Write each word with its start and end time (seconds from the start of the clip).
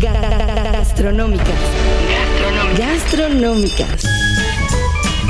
Gastronómicas. 0.00 1.48
Gastronómicas. 2.78 4.27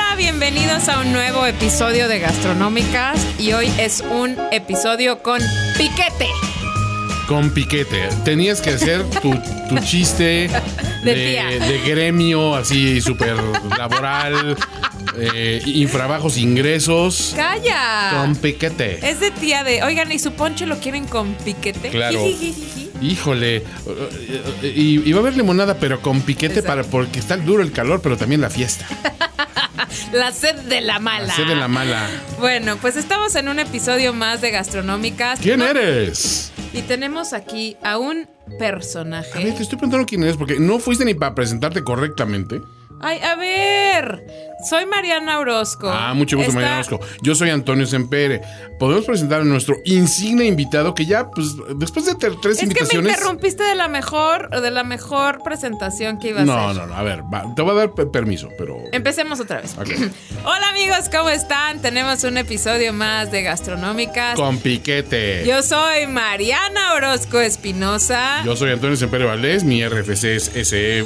Hola, 0.00 0.14
bienvenidos 0.14 0.88
a 0.88 1.00
un 1.00 1.12
nuevo 1.12 1.44
episodio 1.44 2.06
de 2.06 2.20
Gastronómicas 2.20 3.20
y 3.36 3.52
hoy 3.52 3.66
es 3.80 4.00
un 4.08 4.36
episodio 4.52 5.24
con 5.24 5.40
piquete. 5.76 6.28
Con 7.26 7.50
piquete. 7.50 8.08
Tenías 8.24 8.60
que 8.60 8.70
hacer 8.70 9.02
tu, 9.20 9.34
tu 9.68 9.78
chiste 9.80 10.48
De 11.04 11.14
de, 11.14 11.58
de 11.58 11.78
gremio, 11.84 12.54
así 12.54 13.00
súper 13.00 13.34
laboral, 13.76 14.56
eh, 15.16 15.62
infrabajos 15.66 16.36
ingresos. 16.36 17.32
¡Calla! 17.34 18.10
Con 18.20 18.36
piquete. 18.36 19.00
Es 19.02 19.18
de 19.18 19.32
tía 19.32 19.64
de, 19.64 19.82
oigan, 19.82 20.12
¿y 20.12 20.20
su 20.20 20.32
poncho 20.32 20.64
lo 20.66 20.78
quieren 20.78 21.06
con 21.06 21.34
piquete? 21.34 21.88
Claro. 21.90 22.24
Híjole. 23.02 23.64
Y, 24.62 25.08
y 25.08 25.12
va 25.12 25.18
a 25.18 25.22
haber 25.22 25.36
limonada, 25.36 25.74
pero 25.78 26.00
con 26.00 26.20
piquete 26.20 26.60
Exacto. 26.60 26.68
para 26.68 26.84
porque 26.84 27.18
está 27.18 27.36
duro 27.36 27.64
el 27.64 27.72
calor, 27.72 28.00
pero 28.00 28.16
también 28.16 28.40
la 28.40 28.50
fiesta. 28.50 28.86
La 30.12 30.32
sed 30.32 30.56
de 30.62 30.80
la 30.80 30.98
mala. 30.98 31.26
La 31.26 31.34
sed 31.34 31.46
de 31.46 31.56
la 31.56 31.68
mala. 31.68 32.06
Bueno, 32.38 32.76
pues 32.80 32.96
estamos 32.96 33.34
en 33.36 33.48
un 33.48 33.58
episodio 33.58 34.12
más 34.12 34.40
de 34.40 34.50
Gastronómicas. 34.50 35.40
¿Quién 35.40 35.60
No- 35.60 35.66
eres? 35.66 36.52
Y 36.72 36.82
tenemos 36.82 37.32
aquí 37.32 37.76
a 37.82 37.96
un 37.98 38.22
A 38.46 38.50
ver, 38.50 38.58
personaje. 38.58 39.40
te 39.52 39.62
estoy 39.62 39.78
preguntando 39.78 40.06
quién 40.06 40.22
eres, 40.22 40.36
porque 40.36 40.58
no 40.58 40.78
fuiste 40.78 41.04
ni 41.04 41.14
para 41.14 41.34
presentarte 41.34 41.82
correctamente. 41.82 42.60
Ay, 43.00 43.18
a 43.20 43.36
ver. 43.36 44.24
Soy 44.68 44.86
Mariana 44.86 45.38
Orozco. 45.38 45.88
Ah, 45.88 46.14
mucho 46.14 46.36
gusto, 46.36 46.50
Está- 46.50 46.60
Mariana 46.60 46.84
Orozco. 46.86 47.00
Yo 47.22 47.34
soy 47.36 47.50
Antonio 47.50 47.86
Sempere. 47.86 48.40
Podemos 48.80 49.04
presentar 49.04 49.40
a 49.42 49.44
nuestro 49.44 49.76
insigne 49.84 50.46
invitado 50.46 50.94
que 50.94 51.06
ya, 51.06 51.30
pues, 51.30 51.54
después 51.76 52.06
de 52.06 52.14
tres 52.16 52.34
Es 52.34 52.40
que 52.40 52.66
me 52.66 52.72
invitaciones. 52.72 53.12
interrumpiste 53.12 53.62
de 53.62 53.74
la 53.76 53.86
mejor, 53.86 54.50
de 54.60 54.70
la 54.72 54.82
mejor 54.82 55.42
presentación 55.44 56.18
que 56.18 56.28
iba 56.30 56.40
a 56.40 56.44
no, 56.44 56.54
hacer. 56.70 56.82
no, 56.82 56.86
no. 56.88 56.94
A 56.94 57.02
ver, 57.04 57.22
va, 57.32 57.44
te 57.54 57.62
voy 57.62 57.70
a 57.72 57.74
dar 57.74 57.92
pe- 57.94 58.06
permiso, 58.06 58.48
pero. 58.58 58.76
Empecemos 58.90 59.38
otra 59.38 59.60
vez. 59.60 59.76
Ok. 59.78 59.90
Hola 60.44 60.68
amigos, 60.70 61.08
¿cómo 61.10 61.28
están? 61.30 61.80
Tenemos 61.80 62.24
un 62.24 62.36
episodio 62.36 62.92
más 62.92 63.30
de 63.30 63.42
Gastronómicas. 63.42 64.34
Con 64.34 64.58
piquete. 64.58 65.44
Yo 65.46 65.62
soy 65.62 66.08
Mariana 66.08 66.94
Orozco 66.94 67.38
Espinosa. 67.40 68.42
Yo 68.44 68.56
soy 68.56 68.72
Antonio 68.72 68.96
Sempere 68.96 69.24
Valdés. 69.24 69.62
Mi 69.62 69.84
RFC 69.86 70.34
es 70.36 70.72
E 70.72 71.02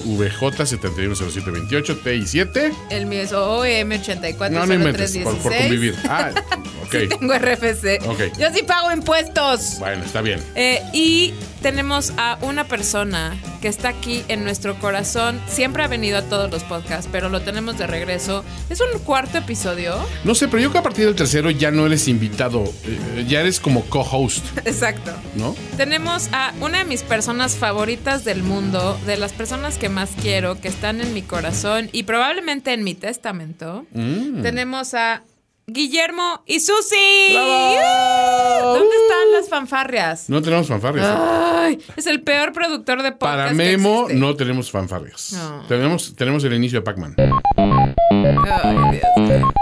SEVJ 1.84 2.02
710728 2.02 2.02
TI7. 2.02 2.72
El 2.90 3.06
mío 3.06 3.22
es 3.22 3.32
OM840316. 3.32 4.50
No, 4.50 4.66
no 4.66 4.74
inventes, 4.74 5.16
por, 5.18 5.36
por 5.38 5.56
convivir. 5.56 5.94
Ah, 6.08 6.30
ok. 6.84 6.90
Tengo 7.18 7.34
RFC. 7.34 8.06
Ok. 8.08 8.38
Yo 8.38 8.48
sí 8.54 8.62
pago 8.62 8.92
impuestos. 8.92 9.78
Bueno, 9.78 10.04
está 10.04 10.20
bien. 10.20 10.40
Eh, 10.54 10.82
y 10.92 11.34
tenemos 11.62 12.12
a 12.16 12.38
una 12.42 12.66
persona 12.66 13.36
que 13.60 13.68
está 13.68 13.90
aquí 13.90 14.24
en 14.28 14.42
nuestro 14.42 14.74
corazón. 14.80 15.40
Siempre 15.48 15.84
ha 15.84 15.88
venido 15.88 16.18
a 16.18 16.22
todos 16.22 16.50
los 16.50 16.64
podcasts, 16.64 17.08
pero 17.12 17.28
lo 17.28 17.40
tenemos 17.42 17.78
de 17.78 17.86
regreso. 17.86 18.44
Es 18.68 18.80
un 18.80 18.98
cuarto 19.00 19.38
episodio. 19.38 19.94
No 20.24 20.34
sé, 20.34 20.48
pero 20.48 20.60
yo 20.62 20.72
que 20.72 20.78
a 20.78 20.82
partir 20.82 21.04
del 21.06 21.14
tercero 21.14 21.50
ya 21.50 21.70
no 21.70 21.86
eres 21.86 22.08
invitado. 22.08 22.64
eh, 22.84 23.24
ya 23.28 23.40
eres 23.40 23.60
como 23.60 23.84
co-host, 23.84 24.44
Exacto. 24.64 25.12
¿no? 25.36 25.54
Tenemos 25.76 26.28
a 26.32 26.52
una 26.60 26.78
de 26.78 26.84
mis 26.84 27.02
personas 27.02 27.54
favoritas 27.54 28.24
del 28.24 28.42
mundo, 28.42 28.98
de 29.06 29.16
las 29.16 29.32
personas 29.32 29.78
que 29.78 29.88
más 29.88 30.10
quiero, 30.20 30.60
que 30.60 30.66
están 30.68 31.00
en 31.00 31.14
mi 31.14 31.22
corazón 31.22 31.71
y 31.92 32.02
probablemente 32.04 32.72
en 32.72 32.84
mi 32.84 32.94
testamento. 32.94 33.86
Mm. 33.92 34.42
Tenemos 34.42 34.94
a 34.94 35.22
Guillermo 35.66 36.42
y 36.46 36.60
Susi. 36.60 37.32
¡Bravo! 37.32 38.74
¿Dónde 38.74 38.96
están 38.96 39.32
las 39.32 39.48
fanfarrias? 39.48 40.28
No 40.28 40.42
tenemos 40.42 40.66
fanfarrias. 40.68 41.06
Ay, 41.08 41.78
es 41.96 42.06
el 42.06 42.22
peor 42.22 42.52
productor 42.52 43.02
de 43.02 43.12
podcast. 43.12 43.38
Para 43.38 43.52
Memo 43.52 44.08
no 44.12 44.34
tenemos 44.36 44.70
fanfarrias. 44.70 45.32
No. 45.32 45.66
Tenemos, 45.68 46.14
tenemos 46.16 46.44
el 46.44 46.54
inicio 46.54 46.80
de 46.80 46.84
Pac-Man. 46.84 47.14
Ay, 47.56 48.76
Dios 48.90 49.28
mío. 49.28 49.54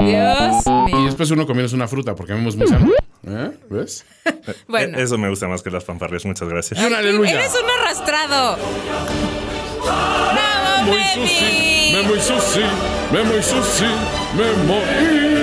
Dios 0.00 0.64
Y 0.88 1.04
después 1.06 1.30
uno 1.30 1.46
comienza 1.46 1.74
una 1.74 1.88
fruta 1.88 2.14
porque 2.14 2.34
Memo 2.34 2.50
es 2.50 2.56
muy 2.56 2.66
sano. 2.66 2.90
¿Eh? 3.26 3.50
¿Ves? 3.68 4.04
Bueno. 4.68 4.98
Eh, 4.98 5.02
Eso 5.02 5.18
me 5.18 5.28
gusta 5.28 5.46
más 5.48 5.62
que 5.62 5.70
las 5.70 5.84
fanfarrias, 5.84 6.24
muchas 6.24 6.48
gracias. 6.48 6.80
Y 6.80 6.84
un 6.86 6.94
aleluya. 6.94 7.32
Eres 7.32 7.52
un 7.54 7.68
arrastrado. 7.80 9.39
Memo 10.90 11.26
susi, 11.26 11.92
Memo 11.92 12.14
Isusi, 12.16 12.64
Memo 13.12 13.34
Isusi, 13.36 13.90
Memo 14.34 14.78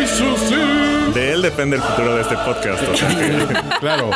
Isusi. 0.03 0.76
De 1.17 1.33
él 1.33 1.41
depende 1.41 1.77
el 1.77 1.81
futuro 1.81 2.15
de 2.15 2.21
este 2.21 2.35
podcast. 2.37 2.83
o 2.83 2.95
sea 2.95 3.09
que- 3.09 3.57
Claro. 3.79 4.11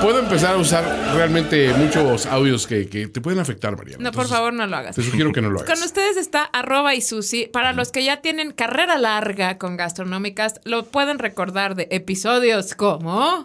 Puedo 0.00 0.20
empezar 0.20 0.54
a 0.54 0.56
usar 0.56 0.84
realmente 1.14 1.72
muchos 1.74 2.24
audios 2.24 2.66
que, 2.66 2.88
que 2.88 3.08
te 3.08 3.20
pueden 3.20 3.40
afectar, 3.40 3.76
Mariana. 3.76 4.02
No, 4.02 4.10
por 4.12 4.26
favor, 4.26 4.52
no 4.54 4.66
lo 4.66 4.74
hagas. 4.76 4.96
Te 4.96 5.02
sugiero 5.02 5.32
que 5.32 5.42
no 5.42 5.50
lo 5.50 5.58
Con 5.58 5.66
hagas. 5.66 5.84
ustedes 5.84 6.16
está 6.16 6.44
arroba 6.44 6.94
y 6.94 7.02
Susi. 7.02 7.46
Para 7.46 7.74
los 7.74 7.92
que 7.92 8.04
ya 8.04 8.22
tienen 8.22 8.52
carrera 8.52 8.96
larga 8.96 9.58
con 9.58 9.76
gastronómicas, 9.76 10.60
lo 10.64 10.86
pueden 10.86 11.18
recordar 11.18 11.74
de 11.74 11.88
episodios 11.90 12.74
como... 12.74 13.42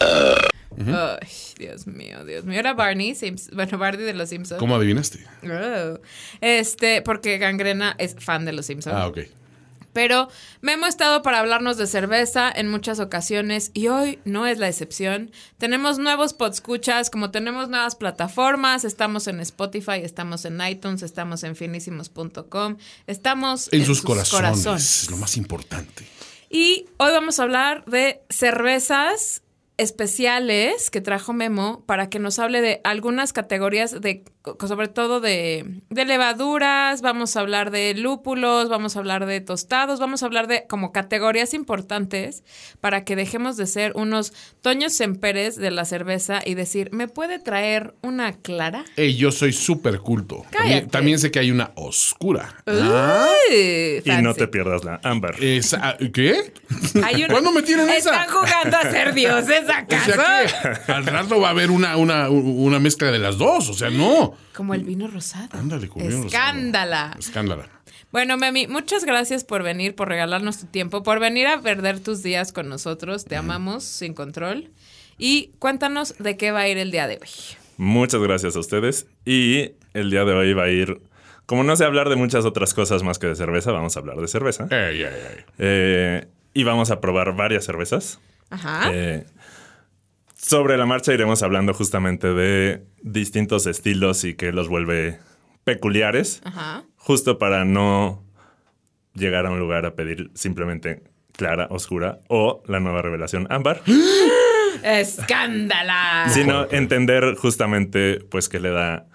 Ay, 0.78 1.28
Dios 1.58 1.88
mío, 1.88 2.24
Dios 2.26 2.46
mío. 2.46 2.60
Era 2.60 2.74
Barney 2.74 3.14
Simpson. 3.16 3.56
Bueno, 3.56 3.78
Barney 3.78 4.06
de 4.06 4.14
los 4.14 4.30
Simpsons. 4.30 4.58
¿Cómo 4.60 4.76
adivinaste? 4.76 5.20
Oh. 5.44 6.00
Este, 6.40 7.02
porque 7.02 7.38
Gangrena 7.40 7.96
es 7.98 8.16
fan 8.20 8.46
de 8.46 8.54
los 8.54 8.66
Simpsons. 8.66 8.96
Ah, 8.98 9.08
ok. 9.08 9.20
Pero 9.96 10.28
me 10.60 10.74
hemos 10.74 10.90
estado 10.90 11.22
para 11.22 11.40
hablarnos 11.40 11.78
de 11.78 11.88
cerveza 11.88 12.52
en 12.54 12.68
muchas 12.68 13.00
ocasiones 13.00 13.72
y 13.74 13.88
hoy 13.88 14.20
no 14.26 14.46
es 14.46 14.60
la 14.60 14.68
excepción. 14.68 15.32
Tenemos 15.58 16.00
nuevos 16.00 16.34
podscuchas, 16.34 17.10
como 17.10 17.32
tenemos 17.32 17.70
nuevas 17.70 17.96
plataformas, 17.96 18.84
estamos 18.84 19.28
en 19.28 19.40
Spotify, 19.40 20.02
estamos 20.04 20.44
en 20.44 20.60
iTunes, 20.60 21.02
estamos 21.02 21.46
en 21.46 21.56
finísimos.com, 21.56 22.76
estamos 23.08 23.70
En, 23.72 23.86
sus, 23.86 24.02
corazones, 24.02 24.50
corazones. 24.50 25.10
Lo 25.10 25.16
más 25.16 25.38
importante. 25.38 26.06
Y 26.50 26.88
hoy 26.98 27.12
vamos 27.14 27.40
a 27.40 27.44
hablar 27.44 27.86
de 27.86 28.22
cervezas 28.30 29.44
especiales 29.78 30.90
que 30.90 31.02
trajo 31.02 31.34
Memo 31.34 31.84
para 31.86 32.10
que 32.10 32.20
nos 32.20 32.40
hable 32.40 32.62
de 32.62 32.82
algunas 32.84 33.34
categorías 33.34 34.00
de 34.02 34.24
sobre 34.68 34.88
todo 34.90 35.22
de, 35.22 35.82
de 35.90 36.06
levaduras, 36.06 37.02
vamos 37.02 37.36
a 37.36 37.40
hablar 37.40 37.72
de 37.72 37.96
lúpulos, 37.96 38.70
vamos 38.70 38.96
a 38.96 39.00
hablar 39.00 39.26
de 39.26 39.42
tostados, 39.42 40.00
vamos 40.00 40.22
a 40.22 40.28
hablar 40.28 40.46
de 40.46 40.68
como 40.70 40.92
categorías 40.92 41.56
importantes 41.56 42.44
para 42.80 43.04
que 43.06 43.16
dejemos 43.16 43.58
de 43.58 43.66
ser 43.66 43.94
unos 43.96 44.34
Toños 44.62 44.94
Semperes 44.94 45.56
de 45.56 45.72
la 45.72 45.84
cerveza 45.84 46.42
y 46.46 46.54
decir, 46.54 46.90
¿me 46.92 47.08
puede 47.08 47.40
traer 47.40 47.96
una 48.04 48.34
clara? 48.34 48.86
Ey, 48.98 49.16
yo 49.16 49.32
soy 49.32 49.52
súper 49.52 49.98
culto. 49.98 50.44
También, 50.92 51.18
sé 51.18 51.32
que 51.32 51.40
hay 51.40 51.50
una 51.50 51.72
oscura. 51.74 52.56
Uy, 52.68 54.04
y 54.06 54.22
no 54.22 54.36
te 54.36 54.48
pierdas 54.48 54.84
la 54.84 55.00
ámbar. 55.04 55.44
Esa- 55.44 55.98
¿Qué? 56.14 56.54
Hay 57.04 57.24
una- 57.24 57.34
¿Cuándo 57.34 57.52
me 57.52 57.64
tienen 57.64 57.90
esa? 57.90 58.12
¿Están 58.22 58.30
jugando 58.30 58.78
a 58.78 58.82
ser 58.92 59.14
dioses 59.16 59.65
O 59.66 59.68
sea 59.68 59.86
que 60.86 60.92
al 60.92 61.06
rato 61.06 61.40
va 61.40 61.50
a 61.50 61.52
haber 61.52 61.72
una, 61.72 61.98
una, 61.98 62.30
una 62.30 62.80
mezcla 62.80 63.12
de 63.12 63.20
las 63.20 63.38
dos. 63.38 63.70
O 63.70 63.74
sea, 63.74 63.90
no. 63.90 64.34
Como 64.54 64.74
el 64.74 64.84
vino 64.84 65.08
rosado. 65.08 65.50
Ándale, 65.52 65.90
vino 65.94 66.06
rosado. 66.06 66.26
Escándala. 66.28 67.16
Escándala. 67.20 67.70
Bueno, 68.12 68.38
Memi, 68.38 68.68
muchas 68.68 69.04
gracias 69.04 69.44
por 69.44 69.62
venir, 69.64 69.94
por 69.94 70.08
regalarnos 70.08 70.60
tu 70.60 70.68
tiempo, 70.68 71.04
por 71.04 71.20
venir 71.20 71.48
a 71.48 71.60
perder 71.60 72.00
tus 72.00 72.24
días 72.24 72.54
con 72.54 72.70
nosotros. 72.70 73.26
Te 73.26 73.36
amamos 73.36 73.84
sin 73.84 74.14
control. 74.14 74.72
Y 75.18 75.52
cuéntanos 75.60 76.16
de 76.18 76.38
qué 76.38 76.52
va 76.52 76.62
a 76.62 76.68
ir 76.68 76.78
el 76.78 76.92
día 76.92 77.08
de 77.08 77.20
hoy. 77.22 77.30
Muchas 77.78 78.22
gracias 78.22 78.56
a 78.56 78.60
ustedes. 78.60 79.08
Y 79.26 79.72
el 79.94 80.12
día 80.12 80.24
de 80.24 80.34
hoy 80.34 80.54
va 80.54 80.64
a 80.64 80.70
ir. 80.70 81.02
Como 81.46 81.64
no 81.64 81.76
sé 81.76 81.84
hablar 81.84 82.10
de 82.10 82.16
muchas 82.16 82.46
otras 82.46 82.74
cosas 82.74 83.04
más 83.04 83.20
que 83.20 83.28
de 83.28 83.36
cerveza, 83.36 83.72
vamos 83.72 83.98
a 83.98 84.00
hablar 84.00 84.18
de 84.18 84.28
cerveza. 84.28 84.68
Ey, 84.72 85.02
ey, 85.02 85.04
ey. 85.04 85.46
Eh, 85.58 86.28
y 86.54 86.64
vamos 86.64 86.92
a 86.92 87.02
probar 87.02 87.36
varias 87.36 87.66
cervezas. 87.66 88.20
Ajá. 88.50 88.92
Eh, 88.94 89.26
sobre 90.48 90.78
la 90.78 90.86
marcha 90.86 91.12
iremos 91.12 91.42
hablando 91.42 91.74
justamente 91.74 92.34
de 92.34 92.86
distintos 93.02 93.66
estilos 93.66 94.24
y 94.24 94.36
que 94.36 94.52
los 94.52 94.68
vuelve 94.68 95.18
peculiares, 95.64 96.42
Ajá. 96.44 96.84
justo 96.98 97.40
para 97.40 97.66
no 97.66 98.24
llegar 99.16 99.48
a 99.48 99.52
un 99.52 99.60
lugar 99.60 99.88
a 99.88 99.96
pedir 99.96 100.30
simplemente 100.36 101.02
clara, 101.32 101.68
oscura 101.72 102.20
o 102.28 102.62
la 102.68 102.80
nueva 102.80 103.02
revelación 103.02 103.48
ámbar, 103.50 103.82
Escándala. 104.84 106.26
sino 106.30 106.68
entender 106.70 107.36
justamente 107.36 108.20
pues 108.30 108.48
que 108.48 108.60
le 108.60 108.70
da 108.70 109.08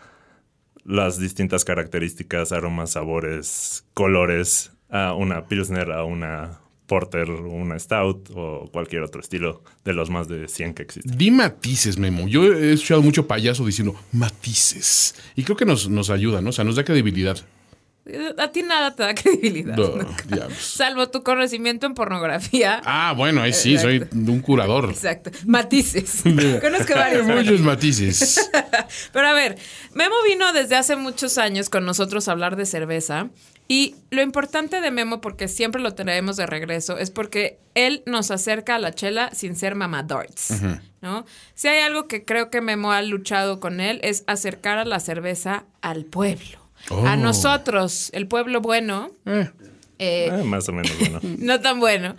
las 0.84 1.20
distintas 1.20 1.64
características, 1.64 2.50
aromas, 2.50 2.90
sabores, 2.90 3.84
colores 3.94 4.72
a 4.88 5.14
una 5.14 5.46
Pilsner, 5.46 5.92
a 5.92 6.02
una 6.02 6.59
Porter, 6.90 7.30
una 7.30 7.78
Stout 7.78 8.30
o 8.34 8.68
cualquier 8.72 9.02
otro 9.02 9.20
estilo 9.20 9.62
de 9.84 9.92
los 9.92 10.10
más 10.10 10.26
de 10.26 10.48
100 10.48 10.74
que 10.74 10.82
existen. 10.82 11.16
Di 11.16 11.30
matices, 11.30 11.98
Memo. 11.98 12.26
Yo 12.26 12.52
he 12.52 12.72
escuchado 12.72 13.00
mucho 13.00 13.28
payaso 13.28 13.64
diciendo 13.64 13.94
matices. 14.10 15.14
Y 15.36 15.44
creo 15.44 15.56
que 15.56 15.64
nos, 15.64 15.88
nos 15.88 16.10
ayuda, 16.10 16.40
¿no? 16.40 16.50
O 16.50 16.52
sea, 16.52 16.64
nos 16.64 16.74
da 16.74 16.82
credibilidad. 16.82 17.38
A 18.38 18.50
ti 18.50 18.64
nada 18.64 18.96
te 18.96 19.04
da 19.04 19.14
credibilidad. 19.14 19.76
No, 19.76 20.04
diablos. 20.26 20.58
Salvo 20.58 21.08
tu 21.10 21.22
conocimiento 21.22 21.86
en 21.86 21.94
pornografía. 21.94 22.82
Ah, 22.84 23.14
bueno, 23.16 23.40
ahí 23.40 23.52
sí, 23.52 23.78
soy 23.78 24.04
un 24.12 24.40
curador. 24.40 24.90
Exacto. 24.90 25.30
Matices. 25.46 26.22
Conozco 26.60 26.92
varios. 26.92 27.24
Muchos 27.26 27.60
matices. 27.60 28.50
Pero 29.12 29.28
a 29.28 29.32
ver, 29.32 29.58
Memo 29.94 30.16
vino 30.26 30.52
desde 30.52 30.74
hace 30.74 30.96
muchos 30.96 31.38
años 31.38 31.70
con 31.70 31.84
nosotros 31.84 32.26
a 32.26 32.32
hablar 32.32 32.56
de 32.56 32.66
cerveza. 32.66 33.30
Y 33.72 33.94
lo 34.10 34.20
importante 34.20 34.80
de 34.80 34.90
Memo, 34.90 35.20
porque 35.20 35.46
siempre 35.46 35.80
lo 35.80 35.94
traemos 35.94 36.36
de 36.36 36.44
regreso, 36.44 36.98
es 36.98 37.12
porque 37.12 37.60
él 37.76 38.02
nos 38.04 38.32
acerca 38.32 38.74
a 38.74 38.78
la 38.80 38.92
chela 38.92 39.30
sin 39.32 39.54
ser 39.54 39.76
mamadorts, 39.76 40.60
¿no? 41.00 41.24
Si 41.54 41.68
hay 41.68 41.78
algo 41.78 42.08
que 42.08 42.24
creo 42.24 42.50
que 42.50 42.60
Memo 42.60 42.90
ha 42.90 43.00
luchado 43.02 43.60
con 43.60 43.80
él, 43.80 44.00
es 44.02 44.24
acercar 44.26 44.78
a 44.78 44.84
la 44.84 44.98
cerveza 44.98 45.66
al 45.82 46.04
pueblo. 46.04 46.58
Oh. 46.88 47.06
A 47.06 47.14
nosotros, 47.14 48.10
el 48.12 48.26
pueblo 48.26 48.60
bueno, 48.60 49.12
Eh, 49.24 49.48
eh, 50.00 50.28
Ah, 50.32 50.42
más 50.42 50.68
o 50.68 50.72
menos 50.72 50.90
bueno. 50.98 51.20
no 51.38 51.60
tan 51.60 51.78
bueno. 51.78 52.16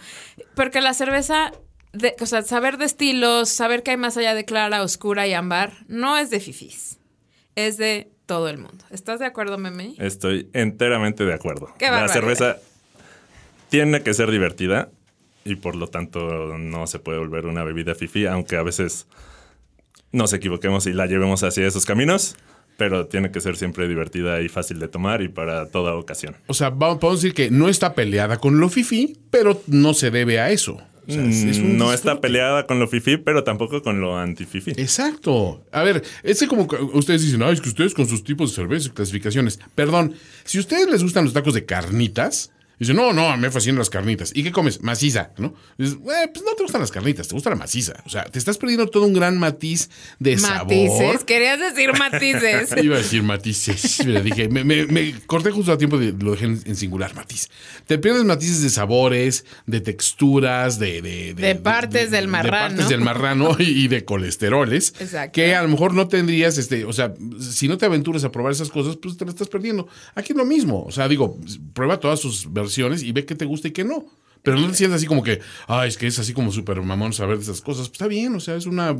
Porque 0.55 0.79
la 0.79 0.93
cerveza, 0.93 1.51
de, 1.91 2.15
o 2.21 2.27
sea, 2.27 2.43
saber 2.43 2.77
de 2.77 2.85
estilos, 2.85 3.49
saber 3.49 3.83
que 3.83 3.91
hay 3.91 3.97
más 3.97 4.15
allá 4.15 4.35
de 4.35 4.45
clara, 4.45 4.83
oscura 4.83 5.27
y 5.27 5.33
ámbar, 5.33 5.73
no 5.89 6.17
es 6.17 6.29
de 6.29 6.39
fifís. 6.39 6.97
Es 7.57 7.75
de 7.75 8.09
todo 8.31 8.47
el 8.47 8.59
mundo. 8.59 8.85
¿Estás 8.91 9.19
de 9.19 9.25
acuerdo, 9.25 9.57
Meme? 9.57 9.93
Estoy 9.97 10.47
enteramente 10.53 11.25
de 11.25 11.33
acuerdo. 11.33 11.67
Qué 11.77 11.87
La 11.91 12.07
cerveza 12.07 12.59
tiene 13.67 14.03
que 14.03 14.13
ser 14.13 14.31
divertida 14.31 14.87
y 15.43 15.55
por 15.55 15.75
lo 15.75 15.87
tanto 15.87 16.57
no 16.57 16.87
se 16.87 16.99
puede 16.99 17.19
volver 17.19 17.45
una 17.45 17.65
bebida 17.65 17.93
fifi, 17.93 18.27
aunque 18.27 18.55
a 18.55 18.63
veces 18.63 19.05
nos 20.13 20.31
equivoquemos 20.31 20.87
y 20.87 20.93
la 20.93 21.07
llevemos 21.07 21.43
hacia 21.43 21.67
esos 21.67 21.85
caminos, 21.85 22.37
pero 22.77 23.05
tiene 23.07 23.31
que 23.31 23.41
ser 23.41 23.57
siempre 23.57 23.89
divertida 23.89 24.39
y 24.39 24.47
fácil 24.47 24.79
de 24.79 24.87
tomar 24.87 25.21
y 25.21 25.27
para 25.27 25.65
toda 25.65 25.93
ocasión. 25.95 26.37
o 26.47 26.53
sea, 26.53 26.69
vamos, 26.69 26.99
podemos 26.99 27.21
decir 27.21 27.33
que 27.33 27.51
no 27.51 27.67
está 27.67 27.95
peleada 27.95 28.37
con 28.37 28.61
lo 28.61 28.69
fifi, 28.69 29.17
pero 29.29 29.61
no 29.67 29.93
se 29.93 30.09
debe 30.09 30.39
a 30.39 30.51
eso. 30.51 30.81
O 31.11 31.13
sea, 31.13 31.25
es- 31.29 31.43
es 31.43 31.57
un 31.59 31.77
no 31.77 31.93
está 31.93 32.21
peleada 32.21 32.65
con 32.65 32.79
lo 32.79 32.87
fifi, 32.87 33.17
pero 33.17 33.43
tampoco 33.43 33.81
con 33.81 33.99
lo 34.01 34.17
anti-fifi. 34.17 34.71
Exacto. 34.77 35.63
A 35.71 35.83
ver, 35.83 36.03
es 36.23 36.39
que 36.39 36.47
como 36.47 36.67
ustedes 36.93 37.21
dicen, 37.23 37.41
ay, 37.43 37.53
es 37.53 37.61
que 37.61 37.69
ustedes 37.69 37.93
con 37.93 38.07
sus 38.07 38.23
tipos 38.23 38.51
de 38.51 38.55
cerveza 38.55 38.87
y 38.87 38.91
clasificaciones. 38.91 39.59
Perdón, 39.75 40.13
si 40.43 40.57
a 40.57 40.61
ustedes 40.61 40.87
les 40.89 41.03
gustan 41.03 41.23
los 41.25 41.33
tacos 41.33 41.53
de 41.53 41.65
carnitas, 41.65 42.51
dicen, 42.81 42.95
no, 42.95 43.13
no, 43.13 43.35
me 43.37 43.49
fascinan 43.51 43.77
las 43.79 43.89
carnitas. 43.89 44.31
¿Y 44.35 44.43
qué 44.43 44.51
comes? 44.51 44.81
Maciza, 44.81 45.31
¿no? 45.37 45.53
Dices, 45.77 45.95
"Eh, 45.95 46.29
pues 46.33 46.45
no 46.45 46.53
te 46.55 46.63
gustan 46.63 46.81
las 46.81 46.91
carnitas, 46.91 47.27
te 47.27 47.33
gusta 47.35 47.49
la 47.49 47.55
maciza. 47.55 47.93
O 48.05 48.09
sea, 48.09 48.23
te 48.25 48.39
estás 48.39 48.57
perdiendo 48.57 48.87
todo 48.87 49.05
un 49.05 49.13
gran 49.13 49.37
matiz 49.37 49.89
de 50.19 50.35
Matices. 50.37 50.97
sabor. 50.97 51.25
Querías 51.25 51.59
decir 51.59 51.91
matices. 51.97 52.73
Iba 52.83 52.95
a 52.95 52.99
decir 52.99 53.23
matices. 53.23 54.01
Pero 54.05 54.21
dije, 54.23 54.49
me, 54.49 54.63
me- 54.63 54.85
me 54.87 55.13
corté 55.27 55.51
justo 55.51 55.71
a 55.71 55.77
tiempo 55.77 55.97
de 55.97 56.11
lo 56.13 56.31
dejé 56.31 56.45
en, 56.45 56.61
en 56.65 56.75
singular, 56.75 57.13
matiz. 57.15 57.49
Te 57.87 57.97
pierdes 57.99 58.23
matices 58.25 58.61
de 58.63 58.69
sabores, 58.69 59.45
de 59.67 59.81
texturas, 59.81 60.79
de. 60.79 61.01
De, 61.01 61.33
De 61.33 61.55
partes 61.55 62.09
del 62.11 62.25
De 62.25 62.31
marrano. 62.31 62.67
partes 62.69 62.89
del 62.89 63.01
marrano 63.01 63.55
y, 63.59 63.63
y 63.83 63.87
de 63.87 64.03
colesteroles. 64.05 64.93
Exacto. 64.99 65.33
Que 65.33 65.53
a 65.55 65.61
lo 65.61 65.67
mejor 65.69 65.93
no 65.93 66.07
tendrías, 66.07 66.57
este, 66.57 66.85
o 66.85 66.93
sea, 66.93 67.13
si 67.39 67.67
no 67.67 67.77
te 67.77 67.85
aventuras 67.85 68.23
a 68.23 68.31
probar 68.31 68.51
esas 68.51 68.69
cosas, 68.69 68.97
pues 68.97 69.17
te 69.17 69.25
las 69.25 69.35
estás 69.35 69.49
perdiendo. 69.49 69.87
Aquí 70.15 70.33
es 70.33 70.37
lo 70.37 70.45
mismo. 70.45 70.83
O 70.83 70.91
sea, 70.91 71.07
digo, 71.07 71.37
prueba 71.73 71.99
todas 71.99 72.19
sus 72.19 72.51
versiones 72.51 72.70
y 72.77 73.11
ve 73.11 73.25
qué 73.25 73.35
te 73.35 73.45
gusta 73.45 73.67
y 73.67 73.71
qué 73.71 73.83
no. 73.83 74.05
Pero 74.43 74.57
no 74.57 74.67
te 74.69 74.73
sientas 74.73 74.97
así 74.97 75.05
como 75.05 75.23
que, 75.23 75.39
ay, 75.67 75.89
es 75.89 75.97
que 75.97 76.07
es 76.07 76.17
así 76.17 76.33
como 76.33 76.51
súper 76.51 76.81
mamón 76.81 77.13
saber 77.13 77.37
de 77.37 77.43
esas 77.43 77.61
cosas. 77.61 77.89
Pues 77.89 77.93
está 77.93 78.07
bien, 78.07 78.35
o 78.35 78.39
sea, 78.39 78.55
es 78.55 78.65
una. 78.65 78.95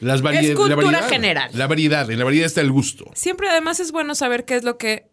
Las 0.00 0.22
cultura 0.22 0.68
la 0.68 0.76
variedad, 0.76 1.08
general. 1.08 1.50
La 1.52 1.66
variedad, 1.66 2.10
en 2.10 2.18
la 2.18 2.24
variedad 2.24 2.46
está 2.46 2.62
el 2.62 2.70
gusto. 2.70 3.10
Siempre 3.14 3.48
además 3.48 3.80
es 3.80 3.92
bueno 3.92 4.14
saber 4.14 4.44
qué 4.44 4.56
es 4.56 4.64
lo 4.64 4.78
que... 4.78 5.06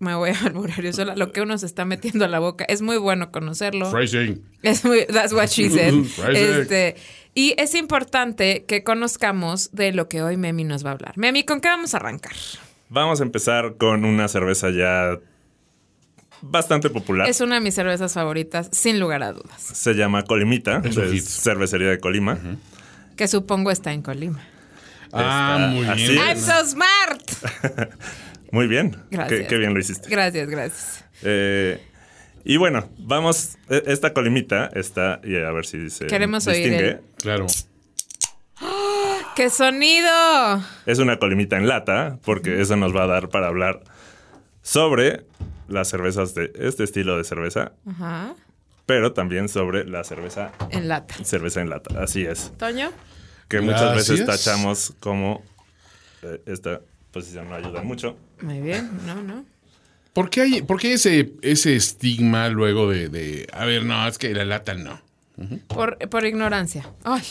Me 0.00 0.14
voy 0.14 0.30
a 0.30 0.46
alburar 0.46 0.80
yo 0.82 0.94
sola. 0.94 1.14
Lo 1.14 1.30
que 1.30 1.42
uno 1.42 1.58
se 1.58 1.66
está 1.66 1.84
metiendo 1.84 2.24
a 2.24 2.28
la 2.28 2.38
boca. 2.38 2.64
Es 2.64 2.80
muy 2.80 2.96
bueno 2.96 3.30
conocerlo. 3.30 3.90
Phrasing. 3.90 4.42
Es 4.62 4.82
muy, 4.82 5.04
that's 5.06 5.32
what 5.32 5.48
she 5.48 5.68
said. 5.68 5.92
Este, 6.34 6.96
y 7.34 7.54
es 7.58 7.74
importante 7.74 8.64
que 8.66 8.82
conozcamos 8.82 9.70
de 9.72 9.92
lo 9.92 10.08
que 10.08 10.22
hoy 10.22 10.38
Memi 10.38 10.64
nos 10.64 10.84
va 10.84 10.90
a 10.90 10.92
hablar. 10.94 11.18
Memi, 11.18 11.44
¿con 11.44 11.60
qué 11.60 11.68
vamos 11.68 11.92
a 11.92 11.98
arrancar? 11.98 12.32
Vamos 12.88 13.20
a 13.20 13.24
empezar 13.24 13.76
con 13.76 14.06
una 14.06 14.26
cerveza 14.28 14.70
ya 14.70 15.20
bastante 16.42 16.90
popular. 16.90 17.28
Es 17.28 17.40
una 17.40 17.56
de 17.56 17.60
mis 17.60 17.74
cervezas 17.74 18.12
favoritas, 18.14 18.68
sin 18.72 18.98
lugar 19.00 19.22
a 19.22 19.32
dudas. 19.32 19.60
Se 19.62 19.94
llama 19.94 20.22
Colimita, 20.24 20.82
Es 20.84 21.24
cervecería 21.42 21.88
de 21.88 21.98
Colima. 22.00 22.38
Que 23.16 23.28
supongo 23.28 23.70
está 23.70 23.92
en 23.92 24.02
Colima. 24.02 24.40
Ah, 25.12 25.56
Está 25.58 25.66
muy 25.68 25.86
así 25.86 26.12
bien. 26.12 26.18
I'm 26.26 26.38
so 26.38 26.64
smart. 26.66 27.90
Muy 28.52 28.66
bien. 28.66 28.96
Gracias. 29.10 29.40
Qué, 29.42 29.46
qué 29.46 29.58
bien 29.58 29.74
lo 29.74 29.80
hiciste. 29.80 30.08
Gracias, 30.08 30.48
gracias. 30.48 31.04
Eh, 31.22 31.80
y 32.44 32.56
bueno, 32.56 32.88
vamos. 32.98 33.56
e- 33.68 33.82
Esta 33.86 34.12
colimita 34.12 34.70
está. 34.74 35.20
Y 35.22 35.36
a 35.36 35.50
ver 35.52 35.66
si 35.66 35.88
se 35.90 36.06
Queremos 36.06 36.46
oír 36.48 36.56
distingue. 36.56 36.88
el- 36.90 37.00
Claro. 37.22 37.46
¡Qué 39.36 39.50
sonido! 39.50 40.10
Es 40.86 40.98
una 40.98 41.18
colimita 41.18 41.56
en 41.56 41.66
lata, 41.68 42.18
porque 42.24 42.60
eso 42.60 42.76
nos 42.76 42.94
va 42.94 43.04
a 43.04 43.06
dar 43.06 43.28
para 43.28 43.46
hablar 43.46 43.80
sobre 44.62 45.24
las 45.68 45.88
cervezas 45.88 46.34
de 46.34 46.52
este 46.56 46.84
estilo 46.84 47.16
de 47.16 47.24
cerveza, 47.24 47.72
Ajá. 47.86 48.34
pero 48.86 49.12
también 49.12 49.48
sobre 49.48 49.84
la 49.84 50.04
cerveza, 50.04 50.52
En 50.70 50.88
lata. 50.88 51.14
cerveza 51.24 51.60
en 51.60 51.70
lata. 51.70 52.02
Así 52.02 52.24
es. 52.24 52.52
Toño. 52.58 52.90
Que 53.48 53.60
muchas 53.60 53.94
veces 53.96 54.24
tachamos 54.26 54.94
como 55.00 55.42
eh, 56.22 56.40
esta 56.46 56.80
posición 57.12 57.48
no 57.48 57.56
ayuda 57.56 57.82
mucho. 57.82 58.16
Muy 58.42 58.60
bien. 58.60 58.90
No, 59.06 59.22
no. 59.22 59.44
¿Por 60.12 60.28
qué 60.30 60.40
hay, 60.42 60.62
por 60.62 60.80
qué 60.80 60.92
ese, 60.94 61.32
ese 61.42 61.74
estigma 61.76 62.48
luego 62.48 62.88
de, 62.90 63.08
de, 63.08 63.46
a 63.52 63.64
ver, 63.64 63.84
no, 63.84 64.06
es 64.06 64.18
que 64.18 64.32
la 64.34 64.44
lata 64.44 64.74
no? 64.74 65.00
Por, 65.68 65.96
por 66.08 66.26
ignorancia. 66.26 66.84
Ay, 67.04 67.22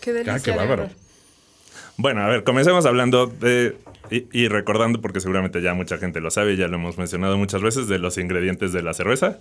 qué 0.00 0.12
delicia. 0.12 0.34
Ah, 0.34 0.40
qué 0.40 0.50
bárbaro. 0.50 0.90
Bueno, 1.96 2.22
a 2.22 2.28
ver, 2.28 2.44
comencemos 2.44 2.86
hablando 2.86 3.26
de. 3.26 3.76
Y, 4.10 4.26
y 4.32 4.48
recordando, 4.48 5.00
porque 5.00 5.20
seguramente 5.20 5.62
ya 5.62 5.74
mucha 5.74 5.98
gente 5.98 6.20
lo 6.20 6.30
sabe, 6.30 6.56
ya 6.56 6.68
lo 6.68 6.76
hemos 6.76 6.98
mencionado 6.98 7.38
muchas 7.38 7.62
veces, 7.62 7.88
de 7.88 7.98
los 7.98 8.18
ingredientes 8.18 8.72
de 8.72 8.82
la 8.82 8.92
cerveza: 8.94 9.38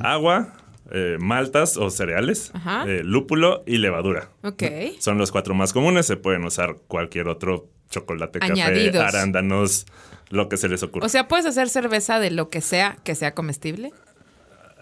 agua, 0.00 0.54
eh, 0.90 1.16
maltas 1.20 1.76
o 1.76 1.90
cereales, 1.90 2.52
eh, 2.86 3.02
lúpulo 3.04 3.62
y 3.66 3.78
levadura. 3.78 4.30
Ok. 4.42 4.62
Son 5.00 5.18
los 5.18 5.30
cuatro 5.30 5.54
más 5.54 5.72
comunes. 5.72 6.06
Se 6.06 6.16
pueden 6.16 6.44
usar 6.44 6.76
cualquier 6.86 7.28
otro 7.28 7.68
chocolate, 7.90 8.38
Añadidos. 8.42 9.02
café, 9.02 9.16
arándanos, 9.16 9.86
lo 10.30 10.48
que 10.48 10.56
se 10.56 10.68
les 10.68 10.82
ocurra. 10.82 11.06
O 11.06 11.08
sea, 11.08 11.28
puedes 11.28 11.46
hacer 11.46 11.68
cerveza 11.68 12.20
de 12.20 12.30
lo 12.30 12.48
que 12.48 12.60
sea 12.60 12.96
que 13.04 13.14
sea 13.14 13.34
comestible. 13.34 13.92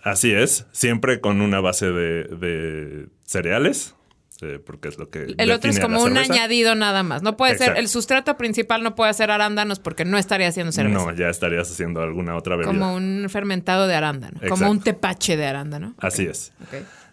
Así 0.04 0.30
es, 0.32 0.66
siempre 0.70 1.20
con 1.20 1.40
una 1.40 1.60
base 1.60 1.90
de, 1.90 2.24
de 2.24 3.08
cereales, 3.24 3.96
eh, 4.42 4.58
porque 4.64 4.88
es 4.88 4.98
lo 4.98 5.08
que. 5.10 5.34
El 5.38 5.50
otro 5.50 5.70
es 5.70 5.80
como 5.80 6.02
un 6.02 6.16
añadido 6.18 6.74
nada 6.74 7.02
más. 7.02 7.22
No 7.22 7.36
puede 7.36 7.56
ser, 7.58 7.76
el 7.78 7.88
sustrato 7.88 8.36
principal 8.36 8.82
no 8.82 8.94
puede 8.94 9.12
ser 9.14 9.30
arándanos 9.30 9.78
porque 9.80 10.04
no 10.04 10.18
estaría 10.18 10.48
haciendo 10.48 10.72
cerveza. 10.72 10.98
No, 10.98 11.12
ya 11.14 11.28
estarías 11.28 11.70
haciendo 11.70 12.02
alguna 12.02 12.36
otra 12.36 12.56
bebida. 12.56 12.72
como 12.72 12.94
un 12.94 13.26
fermentado 13.30 13.86
de 13.86 13.94
arándano, 13.94 14.40
como 14.48 14.70
un 14.70 14.80
tepache 14.80 15.36
de 15.36 15.46
arándano. 15.46 15.94
Así 15.98 16.26
es. 16.26 16.52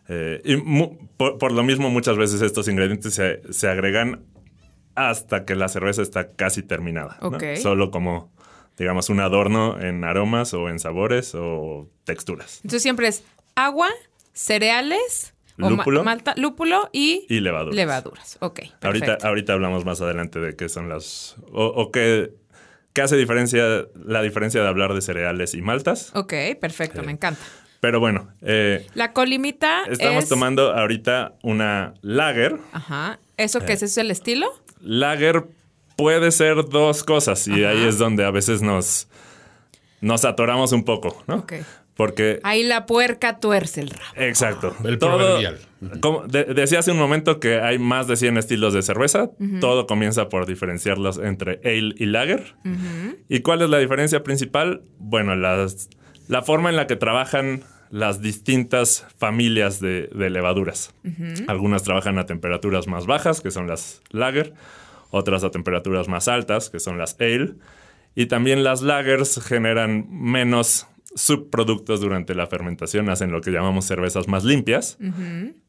Eh, 0.10 0.42
y 0.44 0.58
mu- 0.58 0.98
por, 1.18 1.38
por 1.38 1.52
lo 1.54 1.64
mismo, 1.64 1.90
muchas 1.90 2.18
veces 2.18 2.42
estos 2.42 2.68
ingredientes 2.68 3.14
se, 3.14 3.42
se 3.54 3.68
agregan 3.70 4.24
hasta 4.96 5.46
que 5.46 5.56
la 5.56 5.70
cerveza 5.70 6.02
está 6.02 6.34
casi 6.34 6.62
terminada. 6.62 7.18
Solo 7.62 7.90
como, 7.90 8.32
digamos, 8.78 9.10
un 9.10 9.22
adorno 9.22 9.80
en 9.80 10.04
aromas 10.04 10.54
o 10.54 10.70
en 10.70 10.80
sabores 10.80 11.34
o 11.36 11.90
texturas. 12.04 12.58
Entonces 12.58 12.84
siempre 12.84 13.08
es 13.08 13.24
agua, 13.56 13.88
cereales, 14.34 15.33
o 15.60 15.70
ma- 15.70 15.70
Lúpulo. 15.70 16.04
malta, 16.04 16.34
lúpulo 16.38 16.90
y, 16.92 17.26
Y 17.30 17.40
levaduras. 17.40 17.76
levaduras. 17.76 18.38
Ok, 18.42 18.62
Ahorita, 18.82 19.06
perfecto. 19.06 19.28
ahorita 19.28 19.54
hablamos 19.54 19.86
más 19.86 20.02
adelante 20.02 20.40
de 20.40 20.56
qué 20.56 20.70
son 20.70 20.90
las. 20.90 21.36
o, 21.52 21.66
o 21.66 21.92
qué, 21.92 22.32
qué 22.94 23.02
hace 23.02 23.16
diferencia, 23.18 23.86
la 24.06 24.22
diferencia 24.22 24.62
de 24.62 24.68
hablar 24.68 24.94
de 24.94 25.02
cereales 25.02 25.54
y 25.54 25.62
maltas. 25.62 26.12
Ok, 26.16 26.34
perfecto, 26.60 27.04
me 27.04 27.12
encanta. 27.12 27.42
Pero 27.80 28.00
bueno, 28.00 28.30
eh, 28.42 28.88
La 28.96 29.12
colimita 29.12 29.84
estamos 29.90 30.24
es... 30.24 30.30
tomando 30.30 30.72
ahorita 30.74 31.34
una 31.44 31.94
lager. 32.02 32.58
Ajá. 32.72 33.20
¿Eso 33.36 33.60
Eh. 33.60 33.64
qué 33.68 33.74
es? 33.74 33.84
¿Eso 33.84 33.86
es 33.92 33.98
el 33.98 34.10
estilo? 34.12 34.48
Lager 34.80 35.46
puede 35.98 36.32
ser 36.32 36.68
dos 36.70 37.04
cosas 37.04 37.48
y 37.48 37.64
ahí 37.66 37.84
es 37.86 37.98
donde 37.98 38.24
a 38.26 38.32
veces 38.32 38.62
nos, 38.62 39.08
nos 40.02 40.24
atoramos 40.26 40.72
un 40.72 40.84
poco, 40.86 41.22
¿no? 41.28 41.36
Ok. 41.38 41.54
Porque 41.96 42.40
Ahí 42.44 42.64
la 42.64 42.86
puerca 42.88 43.40
tuerce 43.40 43.82
el 43.82 43.90
rabo. 43.92 44.04
Exacto. 44.16 44.76
El 44.84 44.98
Todo- 44.98 45.18
proverbial. 45.18 45.60
como 46.02 46.26
de- 46.26 46.46
decía 46.46 46.80
hace 46.80 46.92
un 46.92 46.98
momento 46.98 47.40
que 47.40 47.60
hay 47.60 47.78
más 47.78 48.08
de 48.08 48.16
100 48.16 48.38
estilos 48.38 48.74
de 48.74 48.82
cerveza. 48.82 49.30
Todo 49.62 49.86
comienza 49.86 50.28
por 50.30 50.46
diferenciarlos 50.48 51.20
entre 51.20 51.60
ale 51.64 51.94
y 51.98 52.06
lager. 52.08 52.56
¿Y 53.30 53.42
cuál 53.42 53.62
es 53.62 53.70
la 53.70 53.78
diferencia 53.78 54.24
principal? 54.24 54.82
Bueno, 54.98 55.36
las- 55.36 55.90
la 56.28 56.42
forma 56.42 56.70
en 56.70 56.78
la 56.78 56.88
que 56.88 56.96
trabajan 56.96 57.64
las 57.92 58.22
distintas 58.24 59.06
familias 59.20 59.80
de, 59.80 60.10
de 60.16 60.30
levaduras. 60.32 60.96
Algunas 61.48 61.84
trabajan 61.84 62.18
a 62.18 62.26
temperaturas 62.26 62.88
más 62.88 63.06
bajas, 63.06 63.40
que 63.42 63.52
son 63.52 63.68
las 63.68 64.02
lager. 64.10 64.54
Otras 65.12 65.44
a 65.44 65.52
temperaturas 65.52 66.08
más 66.08 66.28
altas, 66.28 66.72
que 66.72 66.80
son 66.80 66.98
las 66.98 67.16
ale. 67.20 67.54
Y 68.16 68.26
también 68.26 68.64
las 68.64 68.82
lagers 68.82 69.40
generan 69.44 70.08
menos 70.10 70.88
subproductos 71.16 72.02
durante 72.02 72.36
la 72.36 72.48
fermentación, 72.48 73.10
hacen 73.10 73.32
lo 73.32 73.42
que 73.42 73.52
llamamos 73.52 73.86
cervezas 73.86 74.28
más 74.28 74.44
limpias, 74.44 74.98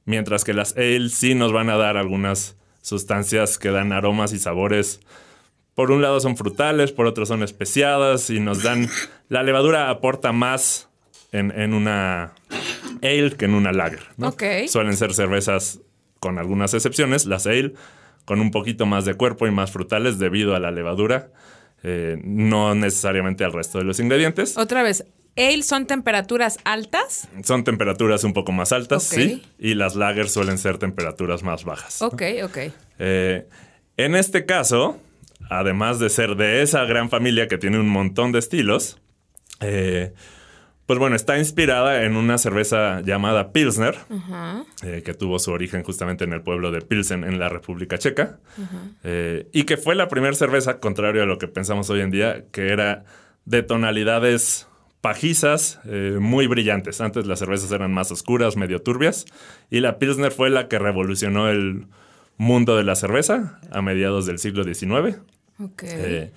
mientras 0.05 0.45
que 0.45 0.55
las 0.55 0.77
ale 0.77 1.09
sí 1.09 1.35
nos 1.35 1.53
van 1.53 1.71
a 1.71 1.77
dar 1.77 1.97
algunas 1.97 2.57
sustancias 2.83 3.59
que 3.59 3.71
dan 3.71 3.93
aromas 3.93 4.33
y 4.33 4.39
sabores. 4.39 5.01
Por 5.75 5.91
un 5.91 6.03
lado 6.03 6.21
son 6.21 6.37
frutales, 6.37 6.93
por 6.93 7.07
otro 7.07 7.27
son 7.27 7.43
especiadas 7.43 8.31
y 8.31 8.41
nos 8.41 8.63
dan... 8.63 8.89
La 9.29 9.43
levadura 9.43 9.91
aporta 9.91 10.33
más 10.33 10.89
en, 11.33 11.51
en 11.51 11.75
una 11.75 12.35
ale 13.03 13.33
que 13.37 13.47
en 13.47 13.55
una 13.55 13.73
lager. 13.73 14.03
¿no? 14.17 14.29
Ok. 14.29 14.43
Suelen 14.69 14.97
ser 14.97 15.15
cervezas, 15.15 15.81
con 16.21 16.39
algunas 16.39 16.75
excepciones, 16.75 17.27
las 17.27 17.47
ale, 17.47 17.75
con 18.25 18.41
un 18.41 18.51
poquito 18.51 18.87
más 18.87 19.05
de 19.05 19.15
cuerpo 19.15 19.47
y 19.47 19.51
más 19.51 19.71
frutales 19.71 20.19
debido 20.19 20.55
a 20.55 20.61
la 20.61 20.71
levadura, 20.71 21.31
eh, 21.83 22.19
no 22.23 22.75
necesariamente 22.75 23.45
al 23.45 23.53
resto 23.53 23.79
de 23.79 23.85
los 23.85 24.01
ingredientes. 24.01 24.57
Otra 24.57 24.83
vez, 24.83 25.05
ale 25.37 25.63
son 25.63 25.87
temperaturas 25.87 26.59
altas. 26.65 27.29
Son 27.43 27.65
temperaturas 27.65 28.25
un 28.25 28.33
poco 28.33 28.53
más 28.53 28.73
altas, 28.73 29.05
sí, 29.05 29.43
y 29.59 29.75
las 29.75 29.97
lagers 29.97 30.33
suelen 30.33 30.59
ser 30.59 30.79
temperaturas 30.79 31.43
más 31.43 31.65
bajas. 31.65 32.03
Ok, 32.03 32.23
ok. 32.45 32.59
Eh, 32.99 33.49
en 33.97 34.15
este 34.15 34.47
caso, 34.47 34.99
además 35.51 35.99
de 35.99 36.11
ser 36.11 36.37
de 36.37 36.63
esa 36.63 36.85
gran 36.85 37.11
familia 37.11 37.49
que 37.49 37.59
tiene 37.59 37.79
un 37.79 37.89
montón 37.89 38.33
de 38.33 38.39
estilos, 38.39 39.01
eh, 39.61 40.13
pues 40.87 40.99
bueno, 40.99 41.17
está 41.17 41.39
inspirada 41.39 42.05
en 42.05 42.17
una 42.17 42.37
cerveza 42.37 43.01
llamada 43.01 43.53
Pilsner, 43.53 43.97
eh, 44.83 45.03
que 45.03 45.15
tuvo 45.15 45.39
su 45.39 45.51
origen 45.51 45.83
justamente 45.83 46.25
en 46.25 46.35
el 46.35 46.43
pueblo 46.43 46.71
de 46.71 46.83
Pilsen, 46.83 47.25
en 47.25 47.39
la 47.39 47.49
República 47.49 47.97
Checa, 47.97 48.39
eh, 49.03 49.49
y 49.53 49.65
que 49.65 49.79
fue 49.79 49.95
la 49.95 50.09
primera 50.09 50.35
cerveza, 50.35 50.81
contrario 50.81 51.23
a 51.23 51.27
lo 51.27 51.39
que 51.39 51.49
pensamos 51.49 51.89
hoy 51.89 52.01
en 52.01 52.11
día, 52.11 52.45
que 52.53 52.69
era 52.69 53.05
de 53.47 53.63
tonalidades 53.63 54.69
pajizas, 55.05 55.81
eh, 55.85 56.17
muy 56.19 56.47
brillantes. 56.47 57.03
Antes 57.03 57.27
las 57.27 57.39
cervezas 57.39 57.71
eran 57.73 57.93
más 57.93 58.11
oscuras, 58.11 58.57
medio 58.57 58.81
turbias, 58.81 59.27
y 59.69 59.81
la 59.81 59.99
Pilsner 59.99 60.33
fue 60.33 60.49
la 60.49 60.67
que 60.67 60.79
revolucionó 60.79 61.51
el 61.51 61.89
mundo 62.39 62.75
de 62.79 62.85
la 62.85 62.97
cerveza 62.97 63.61
a 63.71 63.83
mediados 63.83 64.25
del 64.25 64.39
siglo 64.39 64.65
XIX. 64.65 65.19
Ok. 65.61 65.83
Eh, 65.83 66.33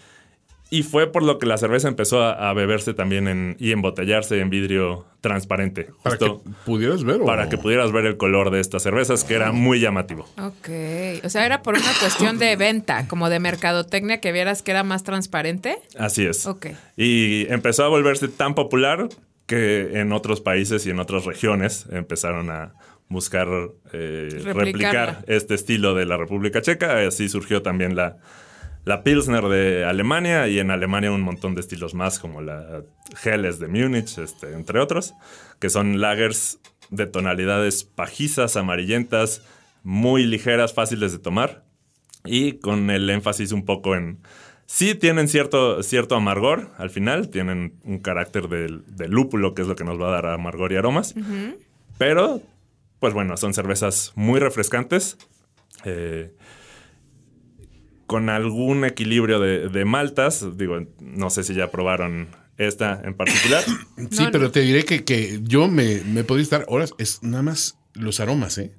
y 0.69 0.83
fue 0.83 1.11
por 1.11 1.23
lo 1.23 1.37
que 1.39 1.45
la 1.45 1.57
cerveza 1.57 1.87
empezó 1.87 2.21
a, 2.21 2.49
a 2.49 2.53
beberse 2.53 2.93
también 2.93 3.27
en, 3.27 3.55
y 3.59 3.71
embotellarse 3.71 4.39
en 4.39 4.49
vidrio 4.49 5.05
transparente. 5.21 5.87
Para 6.03 6.17
justo 6.17 6.41
que 6.43 6.49
pudieras 6.65 7.03
ver. 7.03 7.21
o- 7.21 7.25
para 7.25 7.47
que 7.49 7.57
pudieras 7.57 7.91
ver 7.91 8.05
el 8.05 8.17
color 8.17 8.51
de 8.51 8.59
estas 8.59 8.83
cervezas, 8.83 9.23
que 9.23 9.35
era 9.35 9.51
muy 9.51 9.79
llamativo. 9.79 10.27
Ok. 10.41 10.69
O 11.23 11.29
sea, 11.29 11.45
era 11.45 11.61
por 11.61 11.75
una 11.75 11.91
cuestión 11.99 12.37
de 12.37 12.55
venta, 12.55 13.07
como 13.07 13.29
de 13.29 13.39
mercadotecnia, 13.39 14.19
que 14.19 14.31
vieras 14.31 14.61
que 14.61 14.71
era 14.71 14.83
más 14.83 15.03
transparente. 15.03 15.77
Así 15.97 16.25
es. 16.25 16.45
Ok. 16.45 16.67
Y 16.97 17.45
empezó 17.51 17.83
a 17.85 17.87
volverse 17.87 18.27
tan 18.27 18.53
popular 18.55 19.07
que 19.45 19.99
en 20.01 20.11
otros 20.11 20.41
países 20.41 20.85
y 20.85 20.89
en 20.89 20.99
otras 20.99 21.23
regiones 21.25 21.85
empezaron 21.91 22.49
a 22.49 22.73
buscar 23.09 23.47
eh, 23.93 24.27
replicar 24.53 25.23
este 25.27 25.53
estilo 25.53 25.93
de 25.95 26.05
la 26.05 26.17
República 26.17 26.61
Checa. 26.61 26.99
Así 27.07 27.29
surgió 27.29 27.61
también 27.61 27.95
la, 27.95 28.17
la 28.87 29.03
Pilsner 29.03 29.43
de 29.49 29.83
Alemania 29.83 30.47
y 30.47 30.59
en 30.59 30.71
Alemania 30.71 31.11
un 31.11 31.21
montón 31.21 31.55
de 31.55 31.59
estilos 31.59 31.93
más 31.93 32.19
como 32.19 32.39
la 32.39 32.83
Helles 33.21 33.59
de 33.59 33.67
Múnich, 33.67 34.17
este, 34.17 34.53
entre 34.53 34.79
otros, 34.79 35.13
que 35.59 35.69
son 35.69 35.99
lagers 35.99 36.61
de 36.89 37.05
tonalidades 37.05 37.83
pajizas, 37.83 38.55
amarillentas, 38.55 39.41
muy 39.83 40.23
ligeras, 40.25 40.73
fáciles 40.73 41.11
de 41.11 41.19
tomar 41.19 41.65
y 42.23 42.59
con 42.59 42.89
el 42.89 43.09
énfasis 43.09 43.51
un 43.51 43.65
poco 43.65 43.93
en... 43.93 44.19
Sí 44.67 44.95
tienen 44.95 45.27
cierto, 45.27 45.83
cierto 45.83 46.15
amargor 46.15 46.71
al 46.77 46.89
final, 46.89 47.29
tienen 47.29 47.73
un 47.83 47.99
carácter 47.99 48.47
del, 48.47 48.83
del 48.87 49.11
lúpulo, 49.11 49.53
que 49.53 49.63
es 49.63 49.67
lo 49.67 49.75
que 49.75 49.83
nos 49.83 49.99
va 49.99 50.07
a 50.07 50.11
dar 50.11 50.27
amargor 50.27 50.71
y 50.71 50.77
aromas, 50.77 51.13
pero, 51.97 52.41
pues 53.01 53.13
bueno, 53.13 53.35
son 53.35 53.53
cervezas 53.53 54.13
muy 54.15 54.39
refrescantes, 54.39 55.17
eh, 55.83 56.33
con 58.07 58.29
algún 58.29 58.83
equilibrio 58.85 59.39
de, 59.39 59.69
de 59.69 59.85
maltas, 59.85 60.57
digo, 60.57 60.79
no 60.99 61.29
sé 61.29 61.43
si 61.43 61.53
ya 61.53 61.69
probaron 61.69 62.27
esta 62.57 63.01
en 63.03 63.13
particular. 63.13 63.63
Sí, 64.11 64.23
No, 64.23 64.31
pero 64.31 64.45
no. 64.45 64.51
te 64.51 64.61
diré 64.61 64.83
que, 64.85 65.03
que 65.03 65.39
yo 65.43 65.67
me, 65.67 66.01
me 66.05 66.23
podría 66.23 66.43
estar 66.43 66.65
horas. 66.67 66.93
Es 66.97 67.21
nada 67.21 67.43
más 67.43 67.77
los 67.93 68.19
aromas, 68.19 68.57
¿eh? 68.57 68.71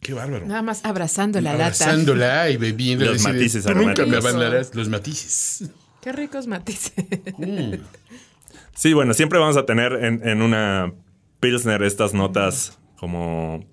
Qué 0.00 0.12
bárbaro. 0.14 0.46
Nada 0.46 0.62
más 0.62 0.84
abrazando 0.84 1.40
la 1.40 1.52
lata. 1.52 1.64
Abrazándola 1.66 2.48
y 2.50 2.56
bebiendo. 2.58 3.04
Los 3.06 3.22
matices 3.24 3.64
Tú 3.64 3.70
nunca 3.74 3.82
me 3.84 3.90
aromáticos. 3.92 4.24
abandonarás 4.24 4.74
los 4.74 4.88
matices. 4.88 5.70
Qué 6.02 6.12
ricos 6.12 6.46
matices. 6.46 6.92
Sí, 8.74 8.92
bueno, 8.92 9.14
siempre 9.14 9.38
vamos 9.38 9.56
a 9.56 9.64
tener 9.66 9.92
en, 10.04 10.26
en 10.28 10.42
una 10.42 10.92
Pilsner 11.40 11.82
estas 11.82 12.12
notas 12.14 12.78
como 12.98 13.64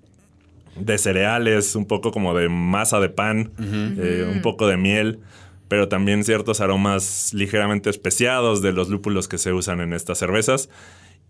de 0.76 0.98
cereales, 0.98 1.76
un 1.76 1.86
poco 1.86 2.10
como 2.10 2.34
de 2.34 2.48
masa 2.48 3.00
de 3.00 3.08
pan, 3.08 3.52
eh, 3.58 4.30
un 4.32 4.42
poco 4.42 4.66
de 4.66 4.76
miel, 4.76 5.20
pero 5.68 5.88
también 5.88 6.24
ciertos 6.24 6.60
aromas 6.60 7.32
ligeramente 7.32 7.90
especiados 7.90 8.62
de 8.62 8.72
los 8.72 8.88
lúpulos 8.88 9.28
que 9.28 9.38
se 9.38 9.52
usan 9.52 9.80
en 9.80 9.92
estas 9.92 10.18
cervezas. 10.18 10.68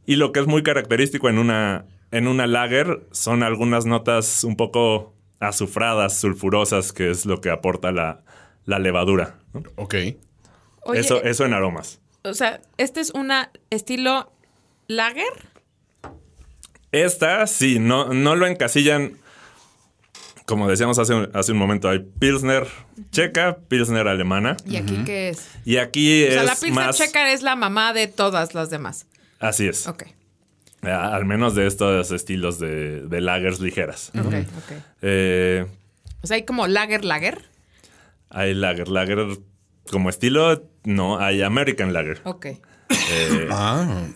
Y 0.06 0.16
lo 0.16 0.32
que 0.32 0.40
es 0.40 0.46
muy 0.46 0.62
característico 0.62 1.28
en 1.28 1.38
una, 1.38 1.86
en 2.10 2.28
una 2.28 2.46
lager 2.46 3.06
son 3.10 3.42
algunas 3.42 3.86
notas 3.86 4.44
un 4.44 4.56
poco 4.56 5.14
azufradas, 5.40 6.18
sulfurosas, 6.18 6.92
que 6.92 7.10
es 7.10 7.26
lo 7.26 7.40
que 7.40 7.50
aporta 7.50 7.92
la, 7.92 8.22
la 8.66 8.78
levadura. 8.78 9.38
¿no? 9.52 9.62
Ok. 9.76 9.94
Oye, 10.82 11.00
eso, 11.00 11.22
eso 11.22 11.46
en 11.46 11.54
aromas. 11.54 12.00
o 12.22 12.34
sea, 12.34 12.60
este 12.76 13.00
es 13.00 13.10
una 13.10 13.50
estilo 13.70 14.30
lager. 14.88 15.32
Esta, 16.92 17.46
sí, 17.46 17.78
no, 17.78 18.12
no 18.12 18.36
lo 18.36 18.46
encasillan. 18.46 19.18
Como 20.46 20.68
decíamos 20.68 20.98
hace, 20.98 21.14
un- 21.14 21.30
hace 21.32 21.52
un 21.52 21.58
momento, 21.58 21.88
hay 21.88 22.00
Pilsner 22.00 22.66
checa, 23.10 23.56
Pilsner 23.68 24.06
alemana. 24.08 24.56
¿Y 24.66 24.76
aquí 24.76 24.98
qué 25.06 25.30
es? 25.30 25.48
Y 25.64 25.78
aquí 25.78 26.24
O 26.24 26.30
sea, 26.32 26.42
es 26.42 26.62
la 26.62 26.74
más. 26.74 26.96
checa 26.98 27.32
es 27.32 27.42
la 27.42 27.56
mamá 27.56 27.92
de 27.94 28.08
todas 28.08 28.54
las 28.54 28.68
demás. 28.70 29.06
Así 29.40 29.66
es. 29.66 29.86
Ok, 29.86 30.04
Al 30.82 31.24
menos 31.24 31.54
de 31.54 31.66
estos 31.66 32.10
estilos 32.10 32.58
de, 32.58 33.00
de 33.02 33.20
lagers 33.22 33.60
ligeras. 33.60 34.10
ok, 34.18 34.26
ok. 34.26 34.72
Eh, 35.00 35.66
O 36.22 36.26
sea, 36.26 36.34
hay 36.36 36.44
como 36.44 36.66
lager, 36.66 37.04
lager. 37.06 37.42
hay 38.28 38.52
lager, 38.52 38.88
lager 38.88 39.18
como 39.90 40.10
estilo, 40.10 40.68
no, 40.84 41.18
hay 41.20 41.40
American 41.42 41.92
lager. 41.94 42.20
Ok. 42.24 42.46
Eh, 42.46 43.48
Ah. 43.50 44.06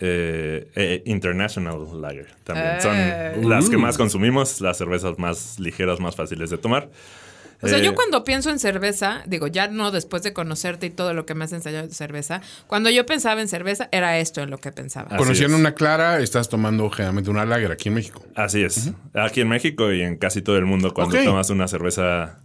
Eh, 0.00 0.68
eh, 0.74 1.02
International 1.06 2.00
Lager 2.00 2.28
también. 2.44 2.76
Eh. 2.76 3.32
Son 3.34 3.48
las 3.48 3.68
que 3.68 3.76
más 3.76 3.96
consumimos, 3.96 4.60
las 4.60 4.78
cervezas 4.78 5.18
más 5.18 5.58
ligeras, 5.58 6.00
más 6.00 6.16
fáciles 6.16 6.50
de 6.50 6.58
tomar. 6.58 6.88
O 7.60 7.66
sea, 7.66 7.78
Eh, 7.78 7.82
yo 7.82 7.94
cuando 7.94 8.22
pienso 8.22 8.50
en 8.50 8.60
cerveza, 8.60 9.22
digo, 9.26 9.48
ya 9.48 9.66
no 9.66 9.90
después 9.90 10.22
de 10.22 10.32
conocerte 10.32 10.86
y 10.86 10.90
todo 10.90 11.12
lo 11.12 11.26
que 11.26 11.34
me 11.34 11.44
has 11.44 11.52
enseñado 11.52 11.88
de 11.88 11.94
cerveza, 11.94 12.40
cuando 12.68 12.88
yo 12.88 13.04
pensaba 13.04 13.40
en 13.40 13.48
cerveza, 13.48 13.88
era 13.90 14.18
esto 14.18 14.40
en 14.42 14.50
lo 14.50 14.58
que 14.58 14.70
pensaba. 14.70 15.16
Conociendo 15.16 15.56
es. 15.56 15.60
una 15.60 15.74
clara, 15.74 16.20
estás 16.20 16.48
tomando 16.48 16.88
generalmente 16.90 17.30
una 17.30 17.44
lager 17.44 17.72
aquí 17.72 17.88
en 17.88 17.96
México. 17.96 18.22
Así 18.36 18.62
es. 18.62 18.92
Aquí 19.12 19.40
en 19.40 19.48
México 19.48 19.92
y 19.92 20.02
en 20.02 20.16
casi 20.18 20.40
todo 20.40 20.56
el 20.56 20.66
mundo, 20.66 20.94
cuando 20.94 21.16
tomas 21.24 21.50
una 21.50 21.66
cerveza 21.66 22.38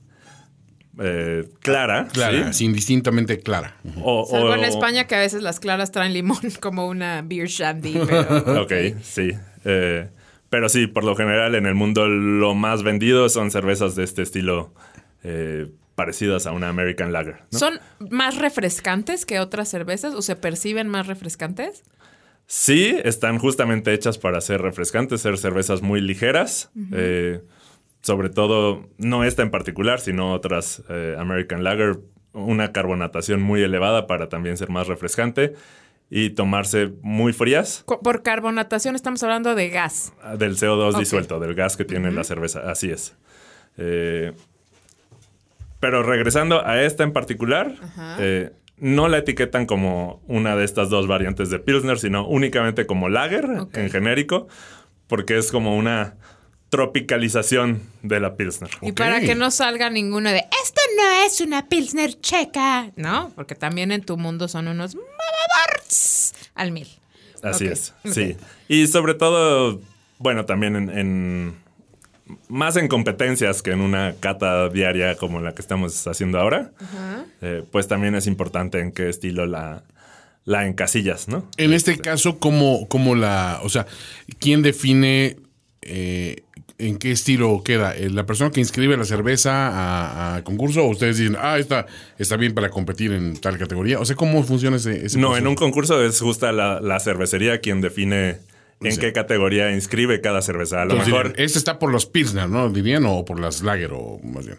eh, 1.00 1.48
clara, 1.60 2.08
Clara, 2.14 2.54
¿sí? 2.54 2.66
indistintamente 2.66 3.40
clara. 3.40 3.76
O, 4.02 4.26
Salvo 4.30 4.50
o- 4.50 4.56
en 4.56 4.64
España 4.64 5.06
que 5.08 5.16
a 5.16 5.20
veces 5.20 5.42
las 5.42 5.60
claras 5.60 5.92
traen 5.92 6.14
limón 6.14 6.38
como 6.62 6.88
una 6.88 7.22
beer 7.24 7.48
shandy, 7.48 8.00
pero... 8.08 8.62
Ok, 8.64 8.74
sí. 9.02 9.32
Eh, 9.66 10.10
pero 10.50 10.70
sí, 10.70 10.86
por 10.88 11.04
lo 11.04 11.16
general 11.16 11.56
en 11.56 11.66
el 11.66 11.74
mundo 11.76 12.08
lo 12.08 12.54
más 12.54 12.84
vendido 12.84 13.28
son 13.30 13.50
cervezas 13.50 13.96
de 13.96 14.04
este 14.04 14.22
estilo 14.22 14.72
eh, 15.24 15.68
parecidas 15.96 16.46
a 16.46 16.52
una 16.52 16.70
American 16.70 17.12
Lager. 17.12 17.38
¿no? 17.52 17.58
¿Son 17.60 17.80
más 18.12 18.38
refrescantes 18.38 19.26
que 19.26 19.40
otras 19.40 19.70
cervezas 19.70 20.14
o 20.14 20.22
se 20.22 20.36
perciben 20.36 20.88
más 20.90 21.08
refrescantes? 21.08 21.84
Sí, 22.46 22.96
están 23.04 23.40
justamente 23.40 23.94
hechas 23.94 24.18
para 24.18 24.42
ser 24.42 24.62
refrescantes, 24.62 25.22
ser 25.22 25.38
cervezas 25.38 25.82
muy 25.82 26.02
ligeras. 26.02 26.70
Eh, 26.92 27.42
sobre 28.03 28.29
todo, 28.29 28.88
no 29.00 29.24
esta 29.24 29.41
en 29.41 29.50
particular, 29.50 30.00
sino 30.00 30.33
otras 30.33 30.83
eh, 30.89 31.15
American 31.17 31.63
Lager, 31.63 31.98
una 32.33 32.72
carbonatación 32.72 33.41
muy 33.41 33.62
elevada 33.63 34.05
para 34.05 34.29
también 34.29 34.57
ser 34.57 34.69
más 34.69 34.88
refrescante. 34.88 35.53
y 36.10 36.29
tomarse 36.31 36.91
muy 37.01 37.33
frías 37.33 37.83
Por 37.88 38.22
carbonatación 38.22 38.93
estamos 38.93 39.24
hablando 39.24 39.55
de 39.55 39.69
gas. 39.69 40.13
ah, 40.22 40.36
del 40.36 40.57
CO2 40.57 40.93
Ok. 40.93 41.00
disuelto, 41.00 41.39
del 41.39 41.55
gas 41.55 41.75
que 41.75 41.86
tiene 41.86 42.12
la 42.12 42.24
cerveza. 42.24 42.69
Así 42.69 42.91
es. 42.91 43.15
Eh, 43.77 44.31
pero 45.79 46.03
regresando 46.03 46.65
a 46.65 46.81
esta 46.83 47.03
en 47.03 47.13
particular, 47.13 47.74
eh, 48.19 48.51
no 48.77 49.07
la 49.07 49.17
etiquetan 49.19 49.65
como 49.65 50.22
una 50.27 50.55
de 50.55 50.65
estas 50.65 50.89
dos 50.89 51.07
variantes 51.07 51.50
de 51.50 51.60
Pilsner, 51.60 51.98
sino 51.98 52.27
únicamente 52.27 52.86
como 52.86 53.10
lager 53.10 53.45
en 53.74 53.89
genérico, 53.89 54.48
porque 55.07 55.38
es 55.38 55.51
como 55.51 55.75
una 55.75 56.15
tropicalización 56.77 57.84
de 58.01 58.20
la 58.20 58.36
Pilsner. 58.36 58.72
Y 58.82 58.94
para 58.94 59.20
que 59.22 59.36
no 59.36 59.51
salga 59.51 59.92
ninguno 59.92 60.32
de 60.32 60.39
esto 60.63 60.82
no 60.98 61.25
es 61.25 61.39
una 61.39 61.68
Pilsner 61.70 62.20
checa, 62.20 62.89
¿no? 62.96 63.32
Porque 63.36 63.53
también 63.53 63.92
en 63.92 64.01
tu 64.01 64.18
mundo 64.18 64.48
son 64.48 64.68
unos 64.68 64.96
mamadors 64.96 66.34
al 66.56 66.72
mil. 66.72 66.88
Así 67.44 67.68
es, 67.68 67.94
sí. 68.12 68.38
Y 68.68 68.88
sobre 68.88 69.13
todo, 69.13 69.82
bueno, 70.18 70.46
también 70.46 70.75
en, 70.75 70.89
en- 70.89 71.63
más 72.48 72.75
en 72.77 72.88
competencias 72.88 73.62
que 73.62 73.72
en 73.72 73.82
una 73.82 74.15
cata 74.20 74.70
diaria 74.70 75.15
como 75.18 75.42
la 75.42 75.53
que 75.53 75.62
estamos 75.62 76.08
haciendo 76.08 76.39
ahora, 76.39 76.72
eh, 77.42 77.63
pues 77.72 77.88
también 77.88 78.15
es 78.15 78.25
importante 78.25 78.80
en 78.80 78.92
qué 78.94 79.10
estilo 79.10 79.46
la, 79.46 79.84
la 80.46 80.65
encasillas, 80.65 81.27
¿no? 81.27 81.48
En 81.58 81.72
este 81.74 82.00
caso, 82.00 82.39
¿cómo, 82.39 82.88
cómo 82.88 83.13
la. 83.13 83.60
O 83.62 83.70
sea, 83.70 83.86
¿quién 84.39 84.62
define 84.63 85.36
eh, 85.82 86.44
en 86.88 86.98
qué 86.98 87.12
estilo 87.12 87.62
queda? 87.63 87.96
Eh, 87.96 88.10
¿La 88.10 88.25
persona 88.25 88.52
que 88.52 88.60
inscribe 88.60 88.96
la 88.98 89.06
cerveza 89.06 89.68
a, 89.70 90.36
a 90.36 90.44
concurso 90.44 90.84
o 90.84 90.90
ustedes 90.90 91.18
dicen, 91.18 91.38
ah, 91.40 91.58
esta 91.58 91.86
está 92.18 92.38
bien 92.38 92.54
para 92.54 92.70
competir 92.70 93.12
en 93.13 93.36
tal 93.38 93.58
categoría? 93.58 94.00
O 94.00 94.06
sea, 94.06 94.16
¿cómo 94.16 94.44
funciona 94.44 94.78
ese, 94.78 95.06
ese 95.06 95.18
No, 95.20 95.28
proceso? 95.30 95.38
en 95.44 95.48
un 95.48 95.56
concurso 95.56 96.04
es 96.04 96.20
justa 96.20 96.52
la, 96.52 96.80
la 96.82 97.00
cervecería 97.00 97.60
quien 97.60 97.82
define 97.82 98.38
en 98.82 98.92
Sí. 98.92 99.00
qué 99.00 99.13
categoría 99.13 99.72
inscribe 99.72 100.20
cada 100.20 100.42
cerveza. 100.42 100.82
A 100.82 100.86
lo 100.86 100.92
Entonces, 100.92 101.08
mejor, 101.13 101.28
dirían, 101.30 101.46
este 101.46 101.58
está 101.58 101.80
por 101.80 101.92
los 101.92 102.06
Pilsner, 102.06 102.50
¿no? 102.50 102.70
Dirían, 102.70 103.06
o 103.06 103.24
por 103.24 103.40
las 103.40 103.62
Lager, 103.63 103.92
o 103.94 104.20
más 104.24 104.46
bien. 104.46 104.58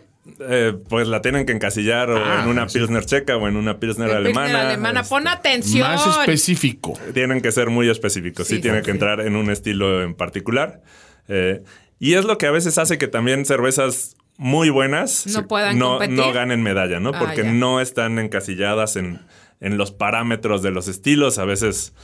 eh, 0.48 0.72
pues 0.88 1.06
la 1.06 1.20
tienen 1.20 1.44
que 1.44 1.52
encasillar 1.52 2.08
o 2.10 2.16
Ah, 2.16 2.40
en 2.42 2.48
una 2.48 2.66
sí. 2.66 2.78
Pilsner 2.78 3.04
checa 3.04 3.36
o 3.36 3.46
en 3.46 3.56
una 3.56 3.78
Pilsner 3.78 4.08
El 4.08 4.16
alemana. 4.16 4.46
Pilsner 4.46 4.66
alemana, 4.66 5.00
este, 5.00 5.10
pon 5.10 5.28
atención. 5.28 5.86
Más 5.86 6.06
específico. 6.06 6.98
tienen 7.12 7.42
que 7.42 7.52
ser 7.52 7.68
muy 7.68 7.90
específicos. 7.90 8.46
Sí, 8.46 8.56
Sí, 8.56 8.62
tienen 8.62 8.80
sí, 8.80 8.86
que 8.86 8.90
entrar 8.92 9.20
en 9.20 9.36
un 9.36 9.50
estilo 9.50 10.02
en 10.02 10.14
particular. 10.14 10.80
Eh, 11.28 11.62
y 11.98 12.14
es 12.14 12.24
lo 12.24 12.38
que 12.38 12.46
a 12.46 12.50
veces 12.50 12.78
hace 12.78 12.98
que 12.98 13.08
también 13.08 13.44
cervezas 13.44 14.16
muy 14.36 14.68
buenas 14.68 15.26
No 15.28 15.46
puedan 15.46 15.78
no, 15.78 15.90
competir. 15.92 16.16
no 16.16 16.32
ganen 16.32 16.62
medalla, 16.62 16.98
¿no? 17.00 17.10
Ah, 17.14 17.18
Porque 17.20 17.44
ya. 17.44 17.52
no 17.52 17.80
están 17.80 18.18
encasilladas 18.18 18.96
en, 18.96 19.20
en 19.60 19.76
los 19.76 19.92
parámetros 19.92 20.62
de 20.62 20.70
los 20.72 20.88
estilos. 20.88 21.38
A 21.38 21.44
veces 21.44 21.94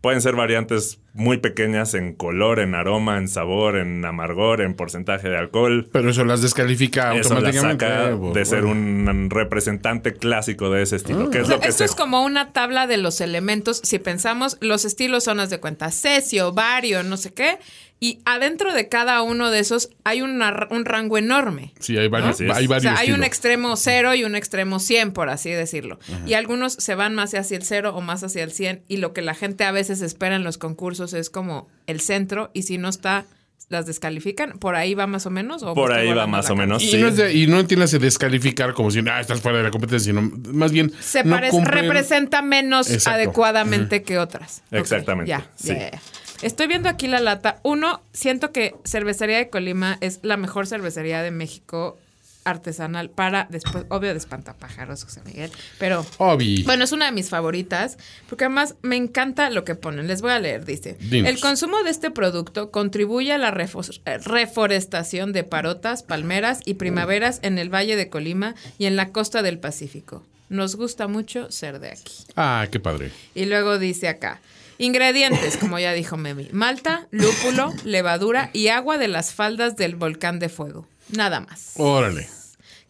pueden 0.00 0.22
ser 0.22 0.34
variantes 0.36 0.98
muy 1.12 1.38
pequeñas 1.38 1.92
en 1.94 2.14
color, 2.14 2.60
en 2.60 2.74
aroma, 2.76 3.18
en 3.18 3.26
sabor, 3.28 3.76
en 3.76 4.02
amargor, 4.04 4.60
en 4.62 4.74
porcentaje 4.74 5.28
de 5.28 5.36
alcohol. 5.36 5.90
Pero 5.92 6.10
eso 6.10 6.24
las 6.24 6.40
descalifica 6.40 7.12
Eso 7.16 7.34
automáticamente. 7.34 7.84
saca 7.86 8.10
eh, 8.10 8.14
bueno. 8.14 8.34
de 8.34 8.44
ser 8.46 8.64
un 8.64 9.28
representante 9.28 10.14
clásico 10.14 10.70
de 10.70 10.82
ese 10.82 10.94
estilo. 10.96 11.28
que 11.28 11.40
es 11.40 11.48
lo 11.48 11.58
que 11.60 11.68
Esto 11.68 11.78
se 11.78 11.84
es 11.86 11.94
como 11.96 12.24
una 12.24 12.52
tabla 12.52 12.86
de 12.86 12.96
los 12.98 13.20
elementos. 13.20 13.80
Si 13.82 13.98
pensamos, 13.98 14.56
los 14.60 14.84
estilos 14.84 15.24
son, 15.24 15.40
haz 15.40 15.50
de 15.50 15.58
cuenta, 15.58 15.90
cesio, 15.90 16.52
bario, 16.52 17.02
no 17.02 17.16
sé 17.16 17.34
qué. 17.34 17.58
Y 18.02 18.20
adentro 18.24 18.72
de 18.72 18.88
cada 18.88 19.20
uno 19.20 19.50
de 19.50 19.58
esos 19.58 19.90
hay 20.04 20.22
una- 20.22 20.66
un 20.70 20.86
rango 20.86 21.18
enorme. 21.18 21.74
Sí, 21.80 21.98
hay 21.98 22.08
varios, 22.08 22.40
es. 22.40 22.50
hay 22.50 22.64
O 22.64 22.68
varios 22.70 22.94
sea, 22.94 22.98
hay 22.98 23.12
un 23.12 23.22
extremo 23.22 23.76
cero 23.76 24.14
y 24.14 24.24
un 24.24 24.34
extremo 24.34 24.80
100, 24.80 25.12
por 25.12 25.28
así 25.28 25.50
decirlo. 25.50 25.98
Y 26.26 26.32
algunos 26.32 26.72
se 26.72 26.94
van 26.94 27.14
más 27.14 27.34
hacia 27.34 27.58
el 27.58 27.62
cero 27.62 27.92
o 27.94 28.00
más 28.00 28.24
hacia 28.24 28.42
el 28.42 28.52
100. 28.52 28.82
Y 28.88 28.96
lo 28.96 29.12
que 29.12 29.20
la 29.20 29.34
gente 29.34 29.64
a 29.64 29.72
veces 29.72 30.00
espera 30.00 30.34
en 30.36 30.44
los 30.44 30.56
concursos 30.56 31.12
es 31.12 31.28
como 31.28 31.68
el 31.86 32.00
centro. 32.00 32.50
Y 32.54 32.62
si 32.62 32.78
no 32.78 32.88
está, 32.88 33.26
las 33.68 33.84
descalifican. 33.86 34.58
¿Por 34.58 34.74
ahí 34.76 34.94
va 34.94 35.06
más 35.06 35.26
o 35.26 35.30
menos? 35.30 35.62
¿O 35.62 35.74
Por 35.74 35.92
ahí 35.92 36.10
va 36.12 36.26
más 36.26 36.48
o 36.50 36.56
menos. 36.56 36.82
Y, 36.82 36.92
sí. 36.92 36.96
no 36.96 37.08
es 37.08 37.16
de- 37.16 37.34
y 37.34 37.46
no 37.46 37.60
entiendes 37.60 37.90
de 37.92 37.98
descalificar 38.00 38.72
como 38.72 38.90
si, 38.90 39.00
ah, 39.08 39.20
estás 39.20 39.40
fuera 39.42 39.58
de 39.58 39.64
la 39.64 39.70
competencia, 39.70 40.10
sino 40.12 40.22
más 40.52 40.72
bien. 40.72 40.90
se 41.00 41.22
no 41.22 41.36
parece, 41.36 41.56
cumplen- 41.58 41.82
representa 41.82 42.40
menos 42.42 42.90
Exacto. 42.90 43.16
adecuadamente 43.16 44.02
que 44.02 44.18
otras. 44.18 44.62
Exactamente, 44.72 45.28
ya, 45.28 45.46
sí. 45.54 45.68
ya, 45.68 45.90
ya. 45.92 46.00
Estoy 46.42 46.66
viendo 46.68 46.88
aquí 46.88 47.06
la 47.06 47.20
lata. 47.20 47.60
Uno, 47.62 48.00
siento 48.12 48.50
que 48.52 48.74
Cervecería 48.84 49.36
de 49.38 49.50
Colima 49.50 49.98
es 50.00 50.20
la 50.22 50.36
mejor 50.36 50.66
cervecería 50.66 51.22
de 51.22 51.30
México 51.30 51.98
artesanal 52.42 53.10
para, 53.10 53.46
después, 53.50 53.84
obvio 53.90 54.12
de 54.12 54.16
espantapájaros, 54.18 55.04
José 55.04 55.20
Miguel, 55.26 55.50
pero 55.78 56.06
Obi. 56.16 56.62
bueno, 56.62 56.84
es 56.84 56.92
una 56.92 57.04
de 57.04 57.12
mis 57.12 57.28
favoritas, 57.28 57.98
porque 58.30 58.44
además 58.46 58.76
me 58.80 58.96
encanta 58.96 59.50
lo 59.50 59.62
que 59.64 59.74
ponen. 59.74 60.06
Les 60.08 60.22
voy 60.22 60.30
a 60.30 60.38
leer, 60.38 60.64
dice. 60.64 60.96
Dinos. 61.00 61.28
El 61.30 61.38
consumo 61.38 61.82
de 61.82 61.90
este 61.90 62.10
producto 62.10 62.70
contribuye 62.70 63.34
a 63.34 63.38
la 63.38 63.52
refo- 63.52 64.00
reforestación 64.24 65.32
de 65.34 65.44
parotas, 65.44 66.02
palmeras 66.02 66.60
y 66.64 66.74
primaveras 66.74 67.40
en 67.42 67.58
el 67.58 67.68
Valle 67.72 67.94
de 67.96 68.08
Colima 68.08 68.54
y 68.78 68.86
en 68.86 68.96
la 68.96 69.10
costa 69.12 69.42
del 69.42 69.58
Pacífico. 69.58 70.24
Nos 70.48 70.76
gusta 70.76 71.06
mucho 71.08 71.52
ser 71.52 71.78
de 71.78 71.90
aquí. 71.90 72.24
Ah, 72.36 72.66
qué 72.72 72.80
padre. 72.80 73.12
Y 73.34 73.44
luego 73.44 73.78
dice 73.78 74.08
acá. 74.08 74.40
Ingredientes, 74.84 75.58
como 75.58 75.78
ya 75.78 75.92
dijo 75.92 76.16
Memi. 76.16 76.48
Malta, 76.52 77.06
lúpulo, 77.10 77.72
levadura 77.84 78.48
y 78.54 78.68
agua 78.68 78.96
de 78.96 79.08
las 79.08 79.34
faldas 79.34 79.76
del 79.76 79.94
volcán 79.94 80.38
de 80.38 80.48
fuego. 80.48 80.86
Nada 81.10 81.40
más. 81.40 81.74
Órale. 81.76 82.26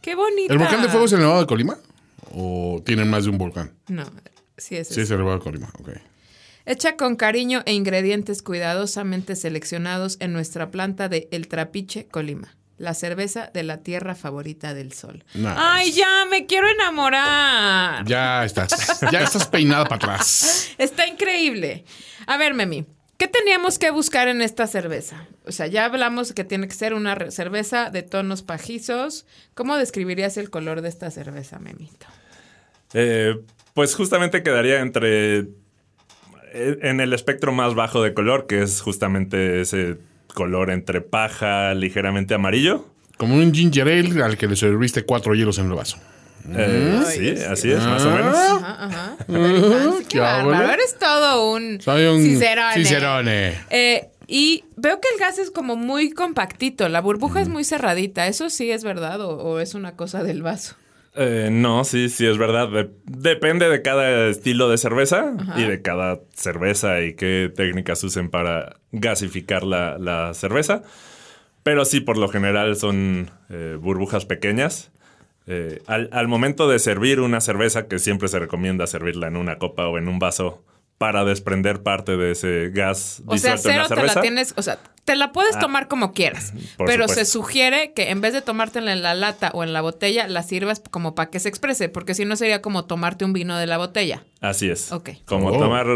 Qué 0.01 0.15
bonita. 0.15 0.53
¿El 0.53 0.59
volcán 0.61 0.83
de 0.83 0.89
fuego 0.89 1.07
es 1.07 1.13
el 1.13 1.19
Nevado 1.19 1.41
de 1.41 1.47
Colima? 1.47 1.79
¿O 2.33 2.81
tienen 2.87 3.11
más 3.11 3.25
de 3.25 3.31
un 3.31 3.39
volcán? 3.39 3.73
No, 3.89 4.05
sí 4.57 4.77
es 4.77 4.87
Sí, 4.89 4.93
eso. 4.93 5.01
es 5.03 5.11
el 5.11 5.19
Nevado 5.19 5.39
de 5.39 5.43
Colima, 5.43 5.73
ok. 5.81 5.89
Hecha 6.65 6.97
con 6.97 7.17
cariño 7.17 7.63
e 7.67 7.73
ingredientes 7.73 8.43
cuidadosamente 8.43 9.35
seleccionados 9.35 10.17
en 10.21 10.33
nuestra 10.33 10.71
planta 10.71 11.09
de 11.09 11.27
El 11.33 11.49
Trapiche, 11.49 12.07
Colima. 12.07 12.55
La 12.81 12.95
cerveza 12.95 13.51
de 13.53 13.63
la 13.63 13.83
tierra 13.83 14.15
favorita 14.15 14.73
del 14.73 14.95
sol. 14.95 15.23
Nice. 15.35 15.53
¡Ay, 15.55 15.93
ya! 15.93 16.25
¡Me 16.31 16.47
quiero 16.47 16.67
enamorar! 16.67 18.07
Ya 18.07 18.43
estás, 18.43 19.01
ya 19.13 19.21
estás 19.21 19.47
peinada 19.49 19.85
para 19.85 19.97
atrás. 19.97 20.71
Está 20.79 21.07
increíble. 21.07 21.85
A 22.27 22.39
ver, 22.39 22.55
Memi, 22.55 22.87
¿qué 23.19 23.29
teníamos 23.29 23.79
que 23.79 23.91
buscar 23.91 24.29
en 24.29 24.41
esta 24.41 24.67
cerveza? 24.67 25.27
O 25.47 25.53
sea, 25.53 25.67
ya 25.67 25.85
hablamos 25.85 26.33
que 26.33 26.43
tiene 26.45 26.69
que 26.69 26.75
ser 26.75 26.95
una 26.95 27.31
cerveza 27.31 27.91
de 27.91 28.03
tonos 28.03 28.41
pajizos. 28.43 29.27
¿Cómo 29.53 29.77
describirías 29.77 30.39
el 30.39 30.49
color 30.49 30.81
de 30.81 30.89
esta 30.89 31.11
cerveza, 31.11 31.59
Memito? 31.59 32.07
Eh, 32.95 33.39
pues 33.75 33.95
justamente 33.95 34.43
quedaría 34.43 34.81
entre. 34.81 35.41
eh, 36.55 36.79
En 36.81 37.01
el 37.01 37.13
espectro 37.13 37.53
más 37.53 37.75
bajo 37.75 38.03
de 38.03 38.15
color, 38.15 38.47
que 38.47 38.63
es 38.63 38.81
justamente 38.81 39.61
ese 39.61 39.99
color 40.33 40.71
entre 40.71 41.01
paja, 41.01 41.75
ligeramente 41.75 42.35
amarillo. 42.35 42.87
Como 43.17 43.35
un 43.35 43.53
ginger 43.53 43.89
ale 43.89 44.23
al 44.23 44.37
que 44.39 44.47
le 44.47 44.57
serviste 44.57 45.05
cuatro 45.05 45.35
hielos 45.35 45.59
en 45.59 45.67
el 45.67 45.73
vaso. 45.75 45.99
Eh, 46.49 47.03
Ay, 47.07 47.17
sí, 47.37 47.43
así 47.45 47.71
es, 47.71 47.85
más 47.85 48.03
o 48.05 48.11
menos. 48.11 48.35
Ajá, 48.35 48.87
ajá. 48.87 49.17
Very 49.29 49.61
fancy. 49.61 50.05
Qué. 50.09 50.19
Eres 50.19 50.97
todo 50.99 51.53
un, 51.53 51.81
Soy 51.83 52.07
un 52.07 52.23
cicerone. 52.23 52.75
cicerone. 52.75 53.55
Eh, 53.69 54.09
y 54.27 54.65
veo 54.77 55.01
que 55.01 55.09
el 55.13 55.21
gas 55.21 55.39
es 55.39 55.51
como 55.51 55.77
muy 55.77 56.13
compactito. 56.13 56.89
La 56.89 57.01
burbuja 57.01 57.43
es 57.43 57.49
muy 57.49 57.65
cerradita. 57.65 58.27
¿Eso 58.27 58.49
sí 58.49 58.71
es 58.71 58.85
verdad 58.85 59.21
o, 59.21 59.37
o 59.37 59.59
es 59.61 59.75
una 59.75 59.97
cosa 59.97 60.23
del 60.23 60.43
vaso? 60.43 60.77
Eh, 61.17 61.49
no, 61.51 61.85
sí, 61.85 62.09
sí, 62.09 62.27
es 62.27 62.39
verdad. 62.39 62.69
De- 62.69 62.91
depende 63.05 63.69
de 63.69 63.83
cada 63.83 64.29
estilo 64.29 64.69
de 64.69 64.79
cerveza 64.79 65.35
y 65.57 65.65
de 65.65 65.83
cada 65.83 66.21
cerveza 66.35 67.01
y 67.03 67.15
qué 67.15 67.53
técnicas 67.55 68.03
usen 68.05 68.31
para 68.31 68.77
gasificar 68.93 69.65
la, 69.65 69.99
la 69.99 70.35
cerveza. 70.35 70.83
Pero 71.63 71.85
sí, 71.85 72.01
por 72.01 72.17
lo 72.17 72.29
general 72.29 72.77
son 72.77 73.31
eh, 73.51 73.77
burbujas 73.81 74.25
pequeñas. 74.25 74.93
Eh, 75.47 75.83
al, 75.87 76.09
al 76.13 76.29
momento 76.29 76.69
de 76.69 76.79
servir 76.79 77.21
una 77.21 77.41
cerveza, 77.41 77.89
que 77.89 77.99
siempre 77.99 78.29
se 78.29 78.39
recomienda 78.39 78.87
servirla 78.87 79.27
en 79.27 79.37
una 79.37 79.59
copa 79.59 79.89
o 79.89 79.99
en 79.99 80.09
un 80.09 80.19
vaso 80.21 80.63
para 81.01 81.25
desprender 81.25 81.83
parte 81.83 82.19
de 82.19 82.33
ese 82.33 82.69
gas 82.75 83.23
O 83.25 83.39
sea, 83.39 83.53
en 83.53 83.59
cero 83.59 83.85
te 83.89 84.03
la 84.03 84.21
tienes, 84.21 84.53
o 84.59 84.61
sea, 84.61 84.79
te 85.07 85.17
la 85.17 85.33
puedes 85.33 85.59
tomar 85.59 85.89
como 85.89 86.13
quieras, 86.13 86.53
pero 86.77 87.05
supuesto. 87.05 87.15
se 87.15 87.25
sugiere 87.25 87.95
que 87.95 88.11
en 88.11 88.21
vez 88.21 88.35
de 88.35 88.43
tomártela 88.43 88.93
en 88.93 89.01
la 89.03 89.15
lata 89.15 89.51
o 89.55 89.65
en 89.65 89.73
la 89.73 89.81
botella, 89.81 90.29
la 90.29 90.43
sirvas 90.43 90.83
como 90.91 91.15
para 91.15 91.31
que 91.31 91.41
se 91.41 91.49
exprese, 91.49 91.89
porque 91.89 92.13
si 92.13 92.27
no 92.27 92.37
sería 92.37 92.61
como 92.61 92.85
tomarte 92.85 93.25
un 93.25 93.33
vino 93.33 93.57
de 93.57 93.67
la 93.67 93.79
botella. 93.79 94.25
Así 94.43 94.69
es. 94.69 94.93
Ok. 94.93 95.09
Como 95.25 95.49
Oh. 95.49 95.59
tomar 95.59 95.87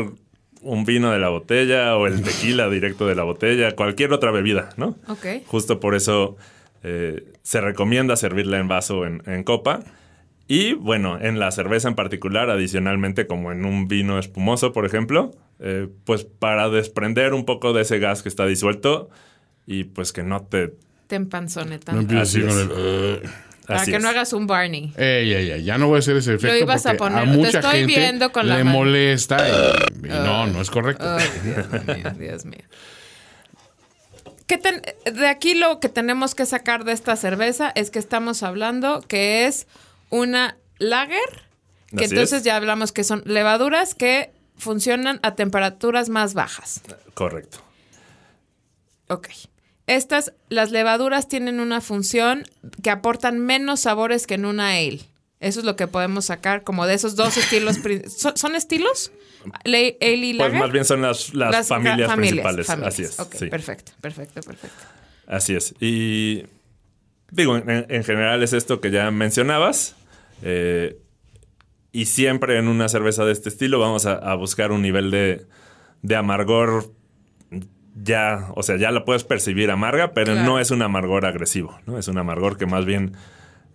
un 0.62 0.84
vino 0.86 1.12
de 1.12 1.18
la 1.18 1.28
botella 1.28 1.98
o 1.98 2.06
el 2.06 2.22
tequila 2.22 2.70
directo 2.70 3.06
de 3.06 3.14
la 3.14 3.24
botella, 3.24 3.76
cualquier 3.76 4.10
otra 4.14 4.30
bebida, 4.30 4.70
¿no? 4.78 4.96
Ok. 5.08 5.26
Justo 5.46 5.80
por 5.80 5.94
eso 5.94 6.38
eh, 6.82 7.30
se 7.42 7.60
recomienda 7.60 8.16
servirla 8.16 8.56
en 8.58 8.68
vaso 8.68 9.00
o 9.00 9.04
en, 9.04 9.22
en 9.26 9.44
copa. 9.44 9.80
Y 10.46 10.74
bueno, 10.74 11.18
en 11.20 11.38
la 11.38 11.50
cerveza 11.50 11.88
en 11.88 11.94
particular, 11.94 12.50
adicionalmente 12.50 13.26
como 13.26 13.50
en 13.52 13.64
un 13.64 13.88
vino 13.88 14.18
espumoso, 14.18 14.72
por 14.72 14.84
ejemplo, 14.84 15.30
eh, 15.58 15.88
pues 16.04 16.24
para 16.24 16.68
desprender 16.68 17.32
un 17.32 17.44
poco 17.46 17.72
de 17.72 17.82
ese 17.82 17.98
gas 17.98 18.22
que 18.22 18.28
está 18.28 18.44
disuelto 18.46 19.08
y 19.66 19.84
pues 19.84 20.12
que 20.12 20.22
no 20.22 20.42
te... 20.42 20.74
Te 21.06 21.16
empanzone 21.16 21.76
No 21.76 21.80
tanto. 21.80 22.00
empieces 22.02 22.28
así 22.28 22.40
con 22.46 22.58
el. 22.58 22.70
eh, 22.76 23.22
Para 23.66 23.80
Así 23.80 23.90
que 23.90 23.96
es. 23.98 24.02
no 24.02 24.08
hagas 24.10 24.32
un 24.34 24.46
Barney. 24.46 24.92
Ey, 24.96 25.32
ey, 25.32 25.50
ey, 25.52 25.64
ya 25.64 25.78
no 25.78 25.86
voy 25.86 25.96
a 25.96 25.98
hacer 26.00 26.16
ese 26.18 26.34
efecto 26.34 26.56
ibas 26.58 26.84
a 26.84 26.90
porque 26.94 26.98
poner- 27.14 27.18
a 27.18 27.30
te 27.30 27.36
mucha 27.38 27.58
estoy 27.60 27.78
gente 27.80 27.98
viendo 27.98 28.32
con 28.32 28.46
la 28.48 28.58
le 28.58 28.64
mano. 28.64 28.78
molesta 28.78 29.48
y, 29.48 30.06
y 30.06 30.08
no, 30.08 30.46
no 30.46 30.60
es 30.60 30.70
correcto. 30.70 31.04
Ay, 31.06 31.24
Dios 31.42 31.66
mío, 31.96 32.10
Dios 32.18 32.44
mío. 32.44 32.64
¿Qué 34.46 34.58
ten- 34.58 34.82
de 35.10 35.26
aquí 35.26 35.54
lo 35.54 35.80
que 35.80 35.88
tenemos 35.88 36.34
que 36.34 36.44
sacar 36.44 36.84
de 36.84 36.92
esta 36.92 37.16
cerveza 37.16 37.72
es 37.74 37.90
que 37.90 37.98
estamos 37.98 38.42
hablando 38.42 39.00
que 39.08 39.46
es 39.46 39.66
una 40.18 40.56
lager, 40.78 41.18
que 41.96 42.04
Así 42.04 42.14
entonces 42.14 42.38
es. 42.38 42.44
ya 42.44 42.56
hablamos 42.56 42.92
que 42.92 43.04
son 43.04 43.22
levaduras 43.26 43.94
que 43.94 44.30
funcionan 44.56 45.20
a 45.22 45.34
temperaturas 45.34 46.08
más 46.08 46.34
bajas. 46.34 46.80
Correcto. 47.14 47.58
Ok. 49.08 49.28
Estas, 49.86 50.32
las 50.48 50.70
levaduras 50.70 51.28
tienen 51.28 51.60
una 51.60 51.80
función 51.80 52.44
que 52.82 52.90
aportan 52.90 53.38
menos 53.38 53.80
sabores 53.80 54.26
que 54.26 54.34
en 54.34 54.46
una 54.46 54.70
ale. 54.70 55.00
Eso 55.40 55.60
es 55.60 55.66
lo 55.66 55.76
que 55.76 55.86
podemos 55.86 56.24
sacar 56.24 56.62
como 56.62 56.86
de 56.86 56.94
esos 56.94 57.16
dos 57.16 57.36
estilos. 57.36 57.76
¿Son, 58.16 58.34
son 58.36 58.54
estilos? 58.54 59.12
Le- 59.64 59.98
Ale 60.00 60.14
y 60.14 60.34
Pues 60.34 60.48
lager. 60.48 60.58
más 60.60 60.72
bien 60.72 60.84
son 60.86 61.02
las, 61.02 61.34
las, 61.34 61.50
Las 61.50 61.68
familias, 61.68 62.10
principales. 62.14 62.66
familias. 62.66 62.94
Así 62.94 63.02
es. 63.02 63.16
Sí. 63.38 63.46
perfecto, 63.48 63.92
perfecto, 64.00 64.40
perfecto. 64.40 64.76
Así 65.26 65.54
es. 65.54 65.74
Y 65.80 66.44
digo, 67.30 67.56
en, 67.56 67.84
en 67.90 68.04
general 68.04 68.42
es 68.42 68.54
esto 68.54 68.80
que 68.80 68.90
ya 68.90 69.10
mencionabas. 69.10 69.96
Eh, 70.44 70.98
y 71.92 72.04
siempre 72.06 72.58
en 72.58 72.68
una 72.68 72.88
cerveza 72.88 73.24
de 73.24 73.32
este 73.32 73.48
estilo 73.48 73.78
vamos 73.78 74.04
a, 74.06 74.14
a 74.14 74.34
buscar 74.34 74.70
un 74.72 74.82
nivel 74.82 75.10
de, 75.10 75.46
de 76.02 76.16
amargor 76.16 76.92
ya, 78.02 78.48
o 78.56 78.62
sea, 78.64 78.76
ya 78.76 78.90
la 78.90 79.04
puedes 79.04 79.22
percibir 79.24 79.70
amarga, 79.70 80.12
pero 80.12 80.32
Claro. 80.32 80.44
no 80.48 80.58
es 80.58 80.70
un 80.72 80.82
amargor 80.82 81.24
agresivo, 81.26 81.78
¿no? 81.86 81.96
Es 81.98 82.08
un 82.08 82.18
amargor 82.18 82.56
que 82.58 82.66
más 82.66 82.84
bien 82.84 83.12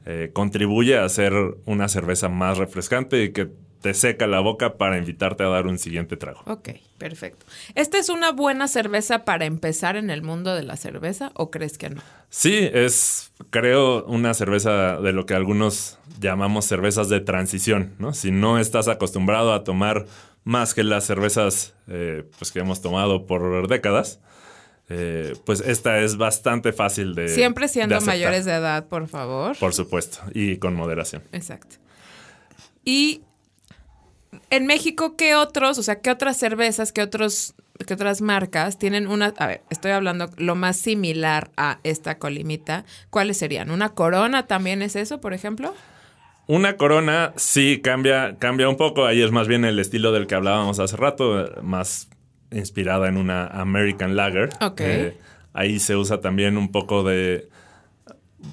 eh, 0.05 0.31
contribuye 0.33 0.97
a 0.97 1.05
hacer 1.05 1.33
una 1.65 1.87
cerveza 1.87 2.27
más 2.27 2.57
refrescante 2.57 3.23
y 3.23 3.31
que 3.31 3.47
te 3.81 3.93
seca 3.93 4.27
la 4.27 4.39
boca 4.39 4.77
para 4.77 4.97
invitarte 4.97 5.43
a 5.43 5.47
dar 5.47 5.67
un 5.67 5.77
siguiente 5.77 6.17
trago. 6.17 6.41
Ok, 6.45 6.69
perfecto. 6.97 7.45
¿Esta 7.75 7.97
es 7.97 8.09
una 8.09 8.31
buena 8.31 8.67
cerveza 8.67 9.23
para 9.25 9.45
empezar 9.45 9.95
en 9.95 10.09
el 10.09 10.21
mundo 10.21 10.53
de 10.53 10.63
la 10.63 10.75
cerveza 10.75 11.31
o 11.35 11.49
crees 11.49 11.77
que 11.77 11.89
no? 11.89 12.01
Sí, 12.29 12.69
es, 12.73 13.31
creo, 13.49 14.05
una 14.05 14.33
cerveza 14.33 14.99
de 14.99 15.13
lo 15.13 15.25
que 15.25 15.33
algunos 15.33 15.97
llamamos 16.19 16.65
cervezas 16.65 17.09
de 17.09 17.21
transición, 17.21 17.95
¿no? 17.99 18.13
Si 18.13 18.31
no 18.31 18.59
estás 18.59 18.87
acostumbrado 18.87 19.53
a 19.53 19.63
tomar 19.63 20.05
más 20.43 20.73
que 20.73 20.83
las 20.83 21.05
cervezas 21.05 21.73
eh, 21.87 22.23
pues 22.37 22.51
que 22.51 22.59
hemos 22.59 22.81
tomado 22.81 23.25
por 23.25 23.67
décadas, 23.67 24.19
eh, 24.89 25.35
pues 25.45 25.61
esta 25.61 25.99
es 25.99 26.17
bastante 26.17 26.73
fácil 26.73 27.13
de 27.13 27.29
Siempre 27.29 27.67
siendo 27.67 28.01
mayores 28.01 28.45
de 28.45 28.53
edad, 28.53 28.87
por 28.87 29.07
favor. 29.07 29.55
Por 29.57 29.73
supuesto, 29.73 30.19
y 30.33 30.57
con 30.57 30.75
moderación. 30.75 31.23
Exacto. 31.31 31.77
Y 32.83 33.21
en 34.49 34.67
México, 34.67 35.15
¿qué 35.15 35.35
otros, 35.35 35.77
o 35.77 35.83
sea, 35.83 36.01
qué 36.01 36.11
otras 36.11 36.37
cervezas, 36.37 36.91
qué 36.91 37.01
otros, 37.01 37.55
qué 37.85 37.93
otras 37.93 38.21
marcas 38.21 38.77
tienen 38.77 39.07
una, 39.07 39.33
a 39.37 39.47
ver, 39.47 39.61
estoy 39.69 39.91
hablando 39.91 40.29
lo 40.37 40.55
más 40.55 40.77
similar 40.77 41.51
a 41.57 41.79
esta 41.83 42.17
colimita, 42.17 42.85
¿cuáles 43.09 43.37
serían? 43.37 43.71
¿Una 43.71 43.89
corona 43.89 44.47
también 44.47 44.81
es 44.81 44.95
eso, 44.95 45.21
por 45.21 45.33
ejemplo? 45.33 45.73
Una 46.49 46.77
corona 46.77 47.31
sí 47.35 47.79
cambia, 47.79 48.37
cambia 48.39 48.67
un 48.67 48.75
poco. 48.75 49.05
Ahí 49.05 49.21
es 49.21 49.29
más 49.29 49.47
bien 49.47 49.65
el 49.65 49.77
estilo 49.77 50.11
del 50.11 50.25
que 50.25 50.33
hablábamos 50.33 50.79
hace 50.79 50.97
rato, 50.97 51.47
más 51.61 52.09
inspirada 52.49 53.07
en 53.07 53.17
una 53.17 53.45
American 53.45 54.15
Lager. 54.15 54.49
Ok. 54.59 54.81
Eh, 54.81 55.17
ahí 55.53 55.79
se 55.79 55.95
usa 55.95 56.21
también 56.21 56.57
un 56.57 56.71
poco 56.71 57.03
de. 57.03 57.49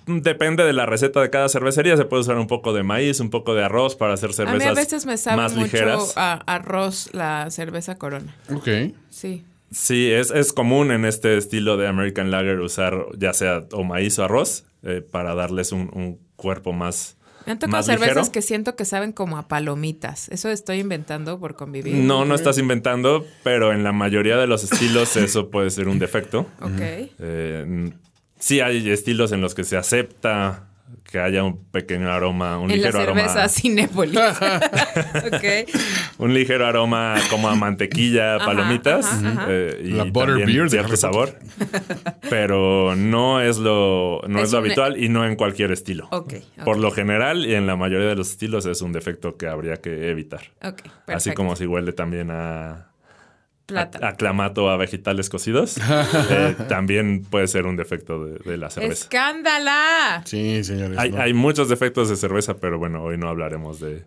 Depende 0.07 0.65
de 0.65 0.73
la 0.73 0.87
receta 0.87 1.21
de 1.21 1.31
cada 1.31 1.49
cervecería. 1.49 1.97
Se 1.97 2.05
puede 2.05 2.23
usar 2.23 2.37
un 2.37 2.47
poco 2.47 2.73
de 2.73 2.83
maíz, 2.83 3.21
un 3.21 3.31
poco 3.31 3.55
de 3.55 3.65
arroz 3.65 3.97
para 3.97 4.15
hacer 4.15 4.31
a 4.31 4.33
cervezas 4.33 4.59
mí 4.59 4.65
a 4.65 4.75
veces 4.75 5.07
me 5.07 5.17
sabe 5.17 5.37
más 5.37 5.55
mucho 5.55 5.65
ligeras. 5.65 6.15
a 6.17 6.35
arroz 6.47 7.11
la 7.13 7.51
cerveza 7.51 7.97
corona. 7.97 8.35
Ok. 8.53 8.69
Sí. 9.11 9.45
Sí, 9.71 10.11
es, 10.11 10.31
es 10.31 10.53
común 10.53 10.93
en 10.93 11.05
este 11.05 11.37
estilo 11.37 11.77
de 11.77 11.89
American 11.89 12.31
Lager 12.31 12.61
usar 12.61 13.07
ya 13.19 13.33
sea 13.33 13.67
o 13.73 13.83
maíz 13.83 14.19
o 14.19 14.25
arroz 14.25 14.65
eh, 14.83 15.03
para 15.09 15.35
darles 15.35 15.73
un, 15.73 15.91
un 15.93 16.19
cuerpo 16.37 16.73
más. 16.73 17.17
Me 17.47 17.53
han 17.53 17.59
tocado 17.59 17.77
más 17.79 17.87
cervezas 17.87 18.17
ligero. 18.17 18.33
que 18.33 18.43
siento 18.43 18.75
que 18.75 18.85
saben 18.85 19.13
como 19.13 19.39
a 19.39 19.47
palomitas. 19.47 20.29
Eso 20.31 20.49
estoy 20.51 20.81
inventando 20.81 21.39
por 21.39 21.55
convivir. 21.55 21.95
No, 21.95 22.25
no 22.25 22.35
estás 22.35 22.59
inventando, 22.59 23.25
pero 23.45 23.73
en 23.73 23.85
la 23.85 23.93
mayoría 23.93 24.37
de 24.37 24.47
los 24.49 24.65
estilos 24.65 25.17
eso 25.17 25.49
puede 25.51 25.71
ser 25.71 25.89
un 25.89 25.99
defecto. 25.99 26.47
Ok. 26.61 26.81
Eh, 26.81 27.93
sí 28.39 28.61
hay 28.61 28.89
estilos 28.91 29.33
en 29.33 29.41
los 29.41 29.55
que 29.55 29.65
se 29.65 29.77
acepta 29.77 30.65
que 31.11 31.19
haya 31.21 31.43
un 31.45 31.65
pequeño 31.67 32.11
aroma, 32.13 32.59
un 32.59 32.71
En 32.71 32.81
la 32.83 32.89
ligero 32.89 33.01
aroma, 33.01 33.21
cerveza 33.29 33.49
Cinépolis. 33.49 34.19
ok. 34.21 35.71
un 36.19 36.35
ligero 36.35 36.67
aroma 36.67 37.17
como 37.31 37.49
a 37.49 37.55
mantequilla, 37.55 38.39
palomitas 38.39 39.07
ajá, 39.07 39.29
ajá. 39.33 39.47
eh, 39.49 39.81
y 39.85 39.89
La 39.91 40.05
butterbeer 40.05 40.63
de 40.65 40.69
cierto 40.71 40.97
sabor, 40.97 41.39
pero 42.29 42.95
no 42.97 43.41
es 43.41 43.59
lo 43.59 44.21
no 44.29 44.39
Es 44.39 44.47
es, 44.47 44.53
lo 44.53 44.59
un- 44.59 44.65
habitual 44.67 45.03
y 45.03 45.09
no 45.09 45.25
en 45.25 45.37
cualquier 45.37 45.73
estilo. 45.73 46.09
Ok, 46.11 46.35
Por 46.65 46.79
lo 46.79 46.91
general 46.91 47.47
y 47.47 47.55
en 47.55 47.67
la 47.67 47.77
mayoría 47.77 48.09
de 48.09 48.17
los 48.17 48.31
estilos 48.31 48.67
es 48.67 48.83
un 48.83 48.93
defecto 48.93 49.37
que 49.37 49.47
habría 49.49 49.77
que 49.77 50.11
evitar. 50.11 50.41
Ok, 50.63 50.83
perfecto. 50.83 51.13
Así 51.13 51.33
como 51.35 51.57
si 51.57 51.67
huele 51.67 51.93
también 51.93 52.31
a 52.31 52.91
Plátano. 53.67 54.07
a, 54.07 54.73
a 54.73 54.77
vegetales 54.77 55.29
cocidos, 55.29 55.77
eh, 56.31 56.55
también 56.69 57.25
puede 57.25 57.49
ser 57.49 57.67
un 57.67 57.77
defecto 57.77 58.25
de, 58.25 58.39
de 58.49 58.57
la 58.57 58.71
cerveza. 58.71 58.93
¡Escándala! 59.05 60.23
Sí, 60.25 60.63
señores. 60.63 60.97
Hay, 60.99 61.11
no. 61.11 61.21
hay 61.21 61.35
muchos 61.35 61.69
defectos 61.69 62.09
de 62.09 62.17
cerveza, 62.17 62.59
pero 62.59 62.79
bueno, 62.79 63.03
hoy 63.03 63.19
no 63.19 63.29
hablaremos 63.29 63.81
de, 63.81 64.05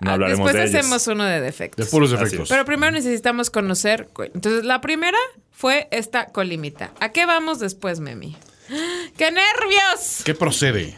no 0.00 0.10
Ah, 0.10 0.14
hablaremos 0.14 0.46
Después 0.46 0.54
de 0.54 0.62
ellos. 0.70 0.74
hacemos 0.86 1.06
uno 1.06 1.24
de 1.24 1.40
defectos. 1.40 1.86
De 1.86 1.90
puros 1.90 2.12
Así 2.12 2.22
efectos. 2.24 2.48
Pero 2.48 2.64
primero 2.64 2.90
necesitamos 2.90 3.50
conocer. 3.50 4.08
Entonces, 4.34 4.64
la 4.64 4.80
primera 4.80 5.18
fue 5.52 5.88
esta 5.90 6.26
colimita. 6.26 6.90
¿A 7.00 7.10
qué 7.10 7.26
vamos 7.26 7.60
después, 7.60 8.00
Memi? 8.00 8.36
¡Qué 9.16 9.30
nervios! 9.30 10.22
¿Qué 10.24 10.34
procede? 10.34 10.96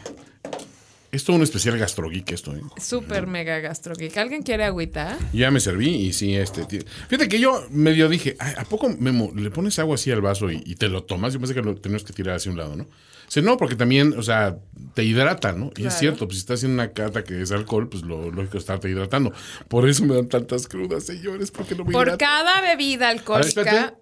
Es 1.13 1.23
todo 1.23 1.35
un 1.35 1.43
especial 1.43 1.77
gastrogeek 1.77 2.31
esto, 2.31 2.55
¿eh? 2.55 2.61
Súper 2.81 3.27
mega 3.27 3.59
gastrogeek. 3.59 4.17
¿Alguien 4.17 4.41
quiere 4.41 4.63
agüita? 4.65 5.17
Ya 5.31 5.51
me 5.51 5.59
serví 5.59 5.89
y 5.89 6.11
sí, 6.11 6.35
este. 6.35 6.65
Fíjate 7.07 7.29
que 7.29 7.39
yo 7.39 7.65
medio 7.69 8.09
dije, 8.09 8.35
"Ay, 8.39 8.55
¿a 8.57 8.65
poco 8.65 8.89
Memo, 8.89 9.31
le 9.35 9.51
pones 9.51 9.77
agua 9.77 9.93
así 9.95 10.09
al 10.11 10.21
vaso 10.21 10.49
y, 10.51 10.63
y 10.65 10.75
te 10.75 10.89
lo 10.89 11.03
tomas? 11.03 11.31
Yo 11.33 11.39
pensé 11.39 11.53
que 11.53 11.61
lo 11.61 11.75
tenías 11.75 12.03
que 12.03 12.13
tirar 12.13 12.35
hacia 12.37 12.51
un 12.51 12.57
lado, 12.57 12.75
¿no? 12.75 12.87
Dice, 13.27 13.41
no, 13.43 13.57
porque 13.57 13.75
también, 13.75 14.15
o 14.17 14.23
sea, 14.23 14.57
te 14.95 15.03
hidrata, 15.03 15.53
¿no? 15.53 15.65
Y 15.67 15.81
es 15.81 15.93
Claro. 15.93 15.99
cierto, 15.99 16.25
pues 16.27 16.37
si 16.37 16.39
estás 16.41 16.59
haciendo 16.59 16.81
una 16.81 16.91
cata 16.93 17.23
que 17.23 17.41
es 17.43 17.51
alcohol, 17.51 17.87
pues 17.89 18.03
lo 18.03 18.31
lógico 18.31 18.57
es 18.57 18.63
estarte 18.63 18.89
hidratando. 18.89 19.31
Por 19.67 19.87
eso 19.87 20.03
me 20.05 20.15
dan 20.15 20.27
tantas 20.27 20.67
crudas, 20.67 21.05
señores, 21.05 21.51
porque 21.51 21.75
no 21.75 21.85
me 21.85 21.91
Por 21.93 22.07
hidrato. 22.07 22.17
cada 22.17 22.59
bebida 22.61 23.09
A 23.09 23.13
ver, 23.13 23.19
alcohólica. 23.19 23.47
espérate. 23.61 23.93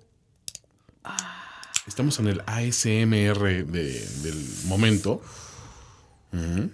Estamos 1.88 2.19
en 2.19 2.28
el 2.28 2.41
ASMR 2.45 3.65
de- 3.65 4.06
del 4.24 4.45
momento. 4.65 5.21
Ujú. 6.34 6.69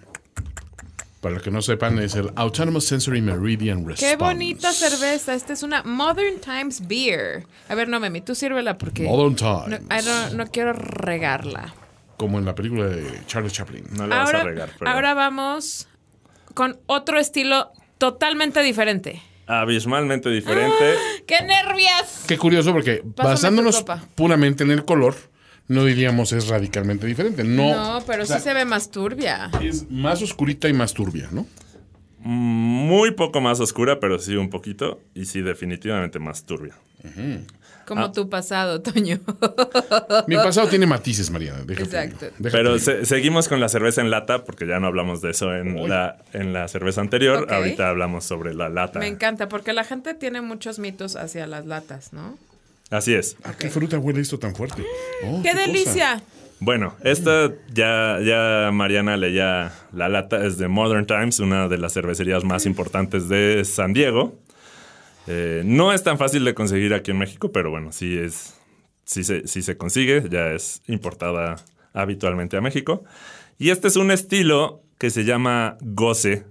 Para 1.22 1.34
los 1.36 1.44
que 1.44 1.50
no 1.52 1.62
sepan, 1.64 1.98
es 2.00 2.14
el 2.16 2.32
Autonomous 2.36 2.86
Sensory 2.86 3.22
Meridian 3.22 3.80
Response. 3.88 4.06
¡Qué 4.06 4.16
bonita 4.18 4.72
cerveza! 4.72 5.34
Esta 5.34 5.54
es 5.54 5.64
una 5.64 5.82
Modern 5.84 6.40
Times 6.40 6.88
Beer. 6.88 7.46
A 7.70 7.76
ver, 7.76 7.90
no, 7.90 8.00
Memi, 8.00 8.22
tú 8.22 8.36
sírvela 8.36 8.78
porque. 8.78 9.04
Modern 9.04 9.36
Times. 9.36 10.06
no- 10.06 10.30
no 10.38 10.48
quiero 10.48 10.74
regarla. 10.74 11.74
Como 12.18 12.38
en 12.40 12.46
la 12.46 12.54
película 12.56 12.86
de 12.86 13.22
Charlie 13.26 13.52
Chaplin. 13.52 13.86
No 13.92 14.04
le 14.08 14.16
vas 14.16 14.26
Ahora, 14.28 14.42
a 14.42 14.44
regar, 14.44 14.70
pero 14.78 14.92
ahora 14.92 15.14
vamos 15.16 15.88
con 16.54 16.80
otro 16.86 17.20
estilo 17.20 17.72
totalmente 17.98 18.62
diferente. 18.62 19.22
abismalmente 19.48 20.30
diferente. 20.30 20.96
¡Qué 21.28 21.42
nervios! 21.42 22.26
Qué 22.28 22.38
curioso, 22.38 22.74
porque 22.74 23.04
Pásame 23.16 23.30
basándonos 23.34 23.86
puramente 24.16 24.64
en 24.64 24.72
el 24.72 24.84
color, 24.86 25.16
no 25.68 25.84
diríamos 25.86 26.32
es 26.34 26.48
radicalmente 26.48 27.06
diferente. 27.08 27.44
No, 27.44 27.76
No, 28.00 28.06
pero 28.06 28.24
o 28.24 28.26
sea, 28.26 28.38
sí 28.38 28.44
se 28.44 28.54
ve 28.54 28.66
más 28.66 28.90
turbia. 28.92 29.50
Es 29.62 29.90
más 29.90 30.22
oscurita 30.22 30.68
y 30.70 30.74
más 30.74 30.94
turbia, 30.94 31.30
¿no? 31.32 31.46
Muy 32.20 33.12
poco 33.12 33.40
más 33.42 33.60
oscura, 33.60 34.00
pero 34.00 34.20
sí 34.20 34.36
un 34.36 34.50
poquito. 34.50 35.00
Y 35.14 35.26
sí, 35.26 35.42
definitivamente 35.42 36.20
más 36.20 36.44
turbia. 36.44 36.76
Como 37.86 38.06
Ah. 38.06 38.12
tu 38.12 38.28
pasado, 38.28 38.82
Toño. 38.82 39.20
Mi 40.28 40.36
pasado 40.36 40.68
tiene 40.68 40.86
matices, 40.88 41.30
Mariana. 41.32 41.60
déjate- 41.64 41.84
Exacto. 41.84 42.26
déjate 42.38 42.52
Pero 42.52 42.80
se- 42.80 43.06
seguimos 43.06 43.48
con 43.48 43.62
la 43.62 43.70
cerveza 43.70 44.02
en 44.02 44.10
lata, 44.10 44.44
porque 44.44 44.68
ya 44.68 44.80
no 44.82 44.88
hablamos 44.88 45.22
de 45.22 45.32
eso 45.32 45.56
en, 45.56 45.88
la, 45.88 46.18
en 46.34 46.52
la 46.52 46.68
cerveza 46.68 47.00
anterior. 47.00 47.48
Ahorita 47.50 47.88
hablamos 47.88 48.26
sobre 48.26 48.54
la 48.54 48.68
lata. 48.68 49.00
Me 49.00 49.08
encanta, 49.08 49.48
porque 49.48 49.72
la 49.72 49.86
gente 49.86 50.14
tiene 50.16 50.42
muchos 50.42 50.80
mitos 50.80 51.16
hacia 51.16 51.48
las 51.48 51.66
latas, 51.66 52.12
¿no? 52.12 52.38
Así 52.90 53.14
es. 53.14 53.36
¿A 53.44 53.54
qué 53.54 53.70
fruta 53.70 54.00
huele 54.00 54.22
esto 54.22 54.40
tan 54.40 54.56
fuerte? 54.56 54.84
Oh, 55.26 55.42
¡Qué 55.44 55.54
delicia! 55.54 56.22
Bueno, 56.60 56.96
esta 57.04 57.52
ya, 57.72 58.20
ya 58.24 58.72
Mariana 58.74 59.16
leía 59.16 59.74
la 59.94 60.10
lata, 60.10 60.44
es 60.44 60.58
de 60.58 60.68
Modern 60.68 61.06
Times, 61.06 61.40
una 61.40 61.68
de 61.68 61.78
las 61.78 61.94
cervecerías 61.94 62.44
más 62.44 62.66
importantes 62.66 63.30
de 63.30 63.64
San 63.64 63.94
Diego. 63.94 64.40
Eh, 65.28 65.62
no 65.66 65.94
es 65.94 66.04
tan 66.04 66.18
fácil 66.18 66.46
de 66.46 66.56
conseguir 66.56 66.94
aquí 66.94 67.12
en 67.12 67.20
México, 67.20 67.52
pero 67.52 67.70
bueno, 67.70 67.92
sí 67.92 68.18
es, 68.18 68.56
sí 69.06 69.24
se, 69.24 69.48
sí 69.48 69.62
se 69.62 69.78
consigue, 69.78 70.24
ya 70.32 70.54
es 70.54 70.82
importada 70.88 71.58
habitualmente 71.94 72.58
a 72.58 72.62
México. 72.62 73.04
Y 73.60 73.70
este 73.70 73.88
es 73.88 73.96
un 73.96 74.10
estilo 74.10 74.82
que 74.98 75.12
se 75.12 75.26
llama 75.26 75.78
Gose, 75.82 76.46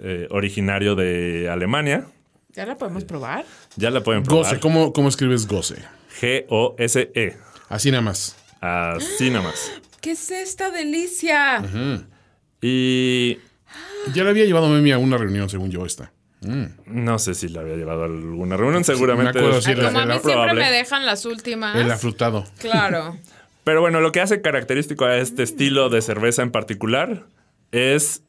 eh, 0.00 0.26
originario 0.30 0.96
de 0.96 1.48
Alemania. 1.48 2.06
¿Ya 2.54 2.66
la 2.66 2.76
podemos 2.76 3.04
probar? 3.04 3.44
Ya 3.76 3.90
la 3.90 4.02
pueden 4.02 4.22
probar. 4.24 4.44
Goce, 4.44 4.60
¿cómo, 4.60 4.92
¿cómo 4.92 5.08
escribes 5.08 5.46
goce? 5.46 5.76
G-O-S-E. 6.20 7.36
Así 7.68 7.90
nada 7.90 8.02
más. 8.02 8.36
Así 8.60 9.30
nada 9.30 9.44
más. 9.44 9.72
¿Qué 10.00 10.12
es 10.12 10.30
esta 10.30 10.70
delicia? 10.70 11.62
Y 12.60 13.38
Ya 14.14 14.24
le 14.24 14.30
había 14.30 14.44
llevado 14.44 14.66
a 14.66 14.70
Memi 14.70 14.92
a 14.92 14.98
una 14.98 15.16
reunión, 15.16 15.48
según 15.48 15.70
yo, 15.70 15.86
esta. 15.86 16.12
no 16.86 17.18
sé 17.18 17.34
si 17.34 17.48
la 17.48 17.60
había 17.60 17.76
llevado 17.76 18.02
a 18.02 18.06
alguna 18.06 18.56
reunión, 18.56 18.84
seguramente. 18.84 19.34
me 19.38 19.46
acuerdo, 19.46 19.62
sí, 19.62 19.70
Ay, 19.70 19.76
la- 19.76 19.86
como 19.86 19.98
a 19.98 20.00
la- 20.00 20.06
mí 20.06 20.20
siempre 20.20 20.32
probable. 20.32 20.60
me 20.62 20.70
dejan 20.72 21.06
las 21.06 21.24
últimas. 21.24 21.76
El 21.76 21.90
afrutado. 21.90 22.44
Claro. 22.58 23.16
Pero 23.64 23.80
bueno, 23.80 24.00
lo 24.00 24.10
que 24.12 24.20
hace 24.20 24.42
característico 24.42 25.04
a 25.04 25.16
este 25.18 25.44
estilo 25.44 25.88
de 25.88 26.02
cerveza 26.02 26.42
en 26.42 26.50
particular 26.50 27.26
es 27.70 28.24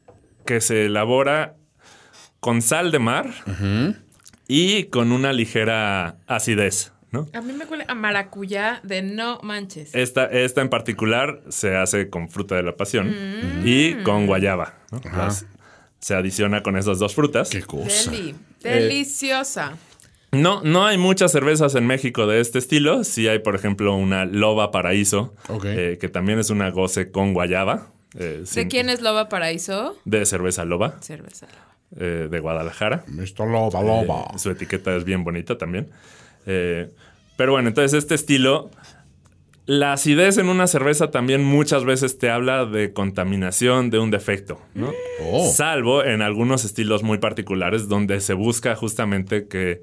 que 0.46 0.60
se 0.60 0.86
elabora 0.86 1.56
con 2.38 2.62
sal 2.62 2.92
de 2.92 2.98
mar 3.00 3.26
y 4.48 4.84
con 4.84 5.12
una 5.12 5.32
ligera 5.32 6.16
acidez, 6.26 6.92
¿no? 7.10 7.26
A 7.32 7.40
mí 7.40 7.52
me 7.52 7.64
huele 7.64 7.84
a 7.88 7.94
maracuyá 7.94 8.80
de 8.82 9.02
no 9.02 9.38
manches. 9.42 9.94
Esta, 9.94 10.26
esta 10.26 10.60
en 10.60 10.68
particular 10.68 11.42
se 11.48 11.76
hace 11.76 12.10
con 12.10 12.28
fruta 12.28 12.54
de 12.56 12.62
la 12.62 12.76
pasión 12.76 13.14
y 13.64 13.94
con 14.02 14.26
guayaba. 14.26 14.74
¿no? 14.90 15.00
Las- 15.16 15.46
se 16.00 16.14
adiciona 16.14 16.62
con 16.62 16.76
esas 16.76 16.98
dos 16.98 17.14
frutas. 17.14 17.48
Qué 17.48 17.62
cosa. 17.62 18.10
Deli. 18.10 18.34
Deliciosa. 18.62 19.76
No, 20.32 20.62
no 20.62 20.84
hay 20.84 20.98
muchas 20.98 21.30
cervezas 21.32 21.74
en 21.76 21.86
México 21.86 22.26
de 22.26 22.40
este 22.40 22.58
estilo. 22.58 23.04
Sí 23.04 23.28
hay, 23.28 23.38
por 23.38 23.54
ejemplo, 23.54 23.94
una 23.96 24.24
Loba 24.24 24.70
Paraíso, 24.70 25.34
Ok. 25.48 25.64
eh, 25.66 25.98
que 26.00 26.08
también 26.08 26.38
es 26.38 26.50
una 26.50 26.70
goce 26.70 27.10
con 27.10 27.32
guayaba. 27.34 27.88
eh, 28.18 28.38
¿De 28.40 28.46
sin- 28.46 28.68
quién 28.68 28.88
es 28.90 29.00
Loba 29.00 29.28
Paraíso? 29.28 29.96
De 30.04 30.26
cerveza 30.26 30.64
Loba, 30.64 31.00
Cerveza 31.00 31.46
Loba. 31.46 31.63
Eh, 31.96 32.28
de 32.30 32.40
Guadalajara. 32.40 33.04
Mr. 33.06 33.46
Loba, 33.46 33.82
Loba. 33.82 34.30
Eh, 34.34 34.38
su 34.38 34.50
etiqueta 34.50 34.94
es 34.96 35.04
bien 35.04 35.24
bonita 35.24 35.56
también. 35.58 35.88
Eh, 36.46 36.90
pero 37.36 37.52
bueno, 37.52 37.68
entonces 37.68 37.96
este 37.96 38.14
estilo, 38.14 38.70
la 39.66 39.92
acidez 39.92 40.38
en 40.38 40.48
una 40.48 40.66
cerveza 40.66 41.10
también 41.10 41.44
muchas 41.44 41.84
veces 41.84 42.18
te 42.18 42.30
habla 42.30 42.66
de 42.66 42.92
contaminación, 42.92 43.90
de 43.90 43.98
un 43.98 44.10
defecto, 44.10 44.60
¿no? 44.74 44.92
Oh. 45.22 45.48
Salvo 45.50 46.04
en 46.04 46.22
algunos 46.22 46.64
estilos 46.64 47.02
muy 47.02 47.18
particulares 47.18 47.88
donde 47.88 48.20
se 48.20 48.34
busca 48.34 48.76
justamente 48.76 49.48
que 49.48 49.82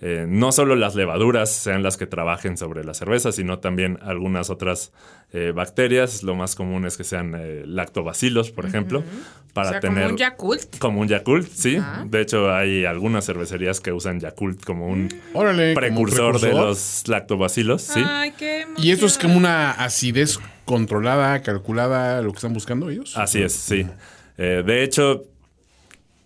eh, 0.00 0.26
no 0.28 0.52
solo 0.52 0.76
las 0.76 0.94
levaduras 0.94 1.50
sean 1.50 1.82
las 1.82 1.96
que 1.96 2.06
trabajen 2.06 2.56
sobre 2.56 2.84
la 2.84 2.94
cerveza, 2.94 3.32
sino 3.32 3.58
también 3.58 3.98
algunas 4.02 4.48
otras 4.48 4.92
eh, 5.32 5.52
bacterias. 5.54 6.22
Lo 6.22 6.36
más 6.36 6.54
común 6.54 6.86
es 6.86 6.96
que 6.96 7.04
sean 7.04 7.34
eh, 7.36 7.64
lactobacilos, 7.66 8.52
por 8.52 8.64
ejemplo, 8.66 9.02
para 9.52 9.68
o 9.68 9.70
sea, 9.72 9.80
tener 9.80 10.04
como 10.04 10.10
un 10.10 10.16
Yakult. 10.16 10.78
como 10.78 11.00
un 11.00 11.08
Yakult, 11.08 11.48
sí. 11.48 11.78
De 12.06 12.20
hecho, 12.20 12.52
hay 12.54 12.84
algunas 12.84 13.26
cervecerías 13.26 13.80
que 13.80 13.92
usan 13.92 14.20
Yakult 14.20 14.64
como 14.64 14.86
un 14.86 15.08
Órale. 15.34 15.74
como 15.74 15.86
precursor, 15.86 16.40
de 16.40 16.52
los 16.52 17.08
lactobacilos, 17.08 17.82
sí. 17.82 18.02
Ay, 18.06 18.32
qué. 18.38 18.66
¿Y 18.76 18.92
esto 18.92 19.06
es 19.06 19.18
como 19.18 19.36
una 19.36 19.72
acidez 19.72 20.38
controlada, 20.64 21.42
calculada, 21.42 22.22
lo 22.22 22.30
que 22.30 22.36
están 22.36 22.52
buscando 22.52 22.88
ellos? 22.88 23.16
Así 23.16 23.42
es, 23.42 23.52
sí. 23.52 23.84
Eh, 24.36 24.62
de 24.64 24.84
hecho, 24.84 25.24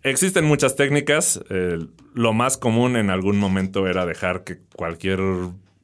existen 0.02 0.44
muchas 0.44 0.76
técnicas. 0.76 1.40
Eh, 1.50 1.78
lo 2.14 2.32
más 2.32 2.56
común 2.56 2.96
en 2.96 3.10
algún 3.10 3.38
momento 3.38 3.86
era 3.88 4.06
dejar 4.06 4.44
que 4.44 4.58
cualquier 4.76 5.20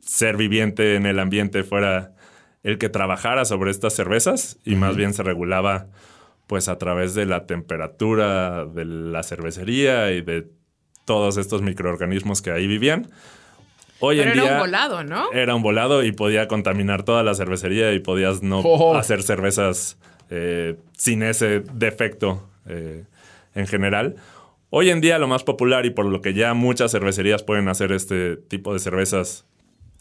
ser 0.01 0.37
viviente 0.37 0.95
en 0.97 1.07
el 1.07 1.19
ambiente 1.19 1.65
fuera 1.65 2.13
el 2.63 2.79
que 2.79 2.89
trabajara 2.89 3.45
sobre 3.45 3.71
estas 3.71 3.95
cervezas 3.95 4.59
y 4.65 4.75
más 4.75 4.97
bien 4.97 5.15
se 5.15 5.23
regulaba 5.23 5.87
pues 6.47 6.69
a 6.69 6.79
través 6.79 7.15
de 7.15 7.27
la 7.27 7.47
temperatura 7.47 8.65
de 8.65 8.85
la 8.85 9.23
cervecería 9.23 10.11
y 10.13 10.23
de 10.23 10.49
todos 11.05 11.37
estos 11.37 11.63
microorganismos 11.63 12.43
que 12.43 12.51
ahí 12.51 12.67
vivían. 12.67 13.11
Hoy 14.01 14.19
Pero 14.19 14.31
en 14.33 14.39
era 14.39 14.43
día 14.47 14.53
un 14.55 14.59
volado, 14.61 15.05
¿no? 15.05 15.33
era 15.33 15.55
un 15.55 15.63
volado 15.63 16.03
y 16.05 16.13
podía 16.13 16.49
contaminar 16.49 17.03
toda 17.03 17.23
la 17.23 17.35
cervecería 17.35 17.93
y 17.93 17.99
podías 18.01 18.43
no 18.43 18.61
Oh. 18.61 18.97
hacer 18.97 19.23
cervezas 19.23 19.99
eh, 20.31 20.77
sin 20.97 21.23
ese 21.23 21.61
defecto 21.75 22.49
eh, 22.67 23.05
en 23.59 23.67
general. 23.67 24.17
Hoy 24.71 24.91
en 24.91 25.01
día 25.01 25.19
lo 25.19 25.29
más 25.29 25.45
popular 25.45 25.85
y 25.87 25.91
por 25.91 26.07
lo 26.07 26.21
que 26.23 26.35
ya 26.35 26.55
muchas 26.55 26.93
cervecerías 26.93 27.43
pueden 27.43 27.69
hacer 27.69 27.93
este 27.93 28.37
tipo 28.37 28.73
de 28.73 28.79
cervezas 28.79 29.47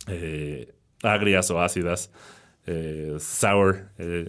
eh, 0.07 0.73
agrias 1.03 1.49
o 1.51 1.61
ácidas, 1.61 2.11
eh, 2.65 3.15
sour, 3.19 3.89
eh, 3.97 4.27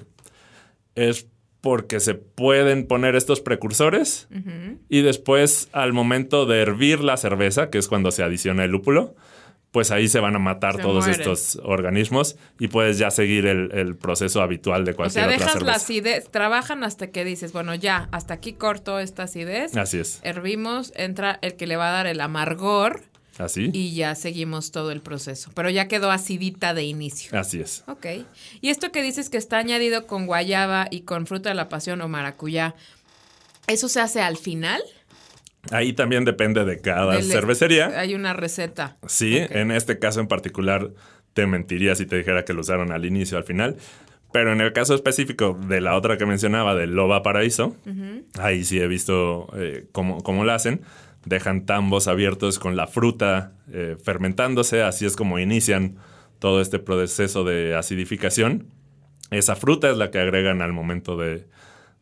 es 0.94 1.28
porque 1.60 2.00
se 2.00 2.14
pueden 2.14 2.86
poner 2.86 3.16
estos 3.16 3.40
precursores 3.40 4.28
y 4.88 5.02
después 5.02 5.68
al 5.72 5.92
momento 5.92 6.46
de 6.46 6.60
hervir 6.60 7.00
la 7.00 7.16
cerveza, 7.16 7.68
que 7.68 7.78
es 7.78 7.88
cuando 7.88 8.12
se 8.12 8.22
adiciona 8.22 8.64
el 8.64 8.70
lúpulo, 8.70 9.16
pues 9.70 9.90
ahí 9.90 10.08
se 10.08 10.18
van 10.20 10.34
a 10.34 10.38
matar 10.38 10.76
Se 10.76 10.82
todos 10.82 11.04
mueren. 11.04 11.20
estos 11.20 11.60
organismos 11.62 12.36
y 12.58 12.68
puedes 12.68 12.96
ya 12.98 13.10
seguir 13.10 13.46
el, 13.46 13.70
el 13.72 13.96
proceso 13.96 14.40
habitual 14.40 14.84
de 14.86 14.92
O 14.92 14.96
cualquier 14.96 15.24
sea, 15.24 15.34
otra 15.34 15.36
dejas 15.38 15.54
la 15.54 15.58
cerveza. 15.60 15.76
acidez, 15.76 16.30
trabajan 16.30 16.84
hasta 16.84 17.08
que 17.10 17.24
dices, 17.24 17.52
bueno, 17.52 17.74
ya, 17.74 18.08
hasta 18.10 18.34
aquí 18.34 18.54
corto 18.54 18.98
esta 18.98 19.24
acidez. 19.24 19.76
Así 19.76 19.98
es. 19.98 20.20
Hervimos, 20.22 20.92
entra 20.96 21.38
el 21.42 21.54
que 21.56 21.66
le 21.66 21.76
va 21.76 21.88
a 21.90 21.92
dar 21.92 22.06
el 22.06 22.20
amargor 22.22 23.02
Así. 23.36 23.70
y 23.74 23.94
ya 23.94 24.14
seguimos 24.14 24.70
todo 24.72 24.90
el 24.90 25.02
proceso. 25.02 25.50
Pero 25.54 25.68
ya 25.70 25.86
quedó 25.86 26.10
acidita 26.10 26.72
de 26.74 26.84
inicio. 26.84 27.38
Así 27.38 27.60
es. 27.60 27.84
Ok. 27.86 28.06
Y 28.62 28.70
esto 28.70 28.90
que 28.90 29.02
dices 29.02 29.28
que 29.28 29.36
está 29.36 29.58
añadido 29.58 30.06
con 30.06 30.26
guayaba 30.26 30.88
y 30.90 31.02
con 31.02 31.26
fruta 31.26 31.50
de 31.50 31.54
la 31.54 31.68
pasión 31.68 32.00
o 32.00 32.08
maracuyá, 32.08 32.74
¿eso 33.66 33.88
se 33.88 34.00
hace 34.00 34.22
al 34.22 34.38
final? 34.38 34.80
Ahí 35.70 35.92
también 35.92 36.24
depende 36.24 36.64
de 36.64 36.80
cada 36.80 37.20
cervecería. 37.22 37.98
Hay 37.98 38.14
una 38.14 38.32
receta. 38.32 38.96
Sí, 39.06 39.36
en 39.36 39.70
este 39.70 39.98
caso 39.98 40.20
en 40.20 40.28
particular 40.28 40.90
te 41.34 41.46
mentiría 41.46 41.94
si 41.94 42.06
te 42.06 42.16
dijera 42.16 42.44
que 42.44 42.52
lo 42.52 42.60
usaron 42.60 42.92
al 42.92 43.04
inicio 43.04 43.36
o 43.36 43.40
al 43.40 43.44
final. 43.44 43.76
Pero 44.32 44.52
en 44.52 44.60
el 44.60 44.72
caso 44.72 44.94
específico 44.94 45.58
de 45.68 45.80
la 45.80 45.96
otra 45.96 46.18
que 46.18 46.26
mencionaba, 46.26 46.74
del 46.74 46.94
Loba 46.94 47.22
Paraíso, 47.22 47.76
ahí 48.38 48.64
sí 48.64 48.78
he 48.78 48.86
visto 48.86 49.48
eh, 49.56 49.86
cómo, 49.92 50.22
cómo 50.22 50.44
lo 50.44 50.52
hacen. 50.52 50.82
Dejan 51.24 51.64
tambos 51.64 52.08
abiertos 52.08 52.58
con 52.58 52.76
la 52.76 52.86
fruta 52.86 53.52
eh, 53.72 53.96
fermentándose, 54.02 54.82
así 54.82 55.06
es 55.06 55.16
como 55.16 55.38
inician 55.38 55.96
todo 56.38 56.60
este 56.60 56.78
proceso 56.78 57.44
de 57.44 57.74
acidificación. 57.74 58.66
Esa 59.30 59.56
fruta 59.56 59.90
es 59.90 59.96
la 59.96 60.10
que 60.10 60.18
agregan 60.18 60.62
al 60.62 60.72
momento 60.72 61.16
de, 61.16 61.46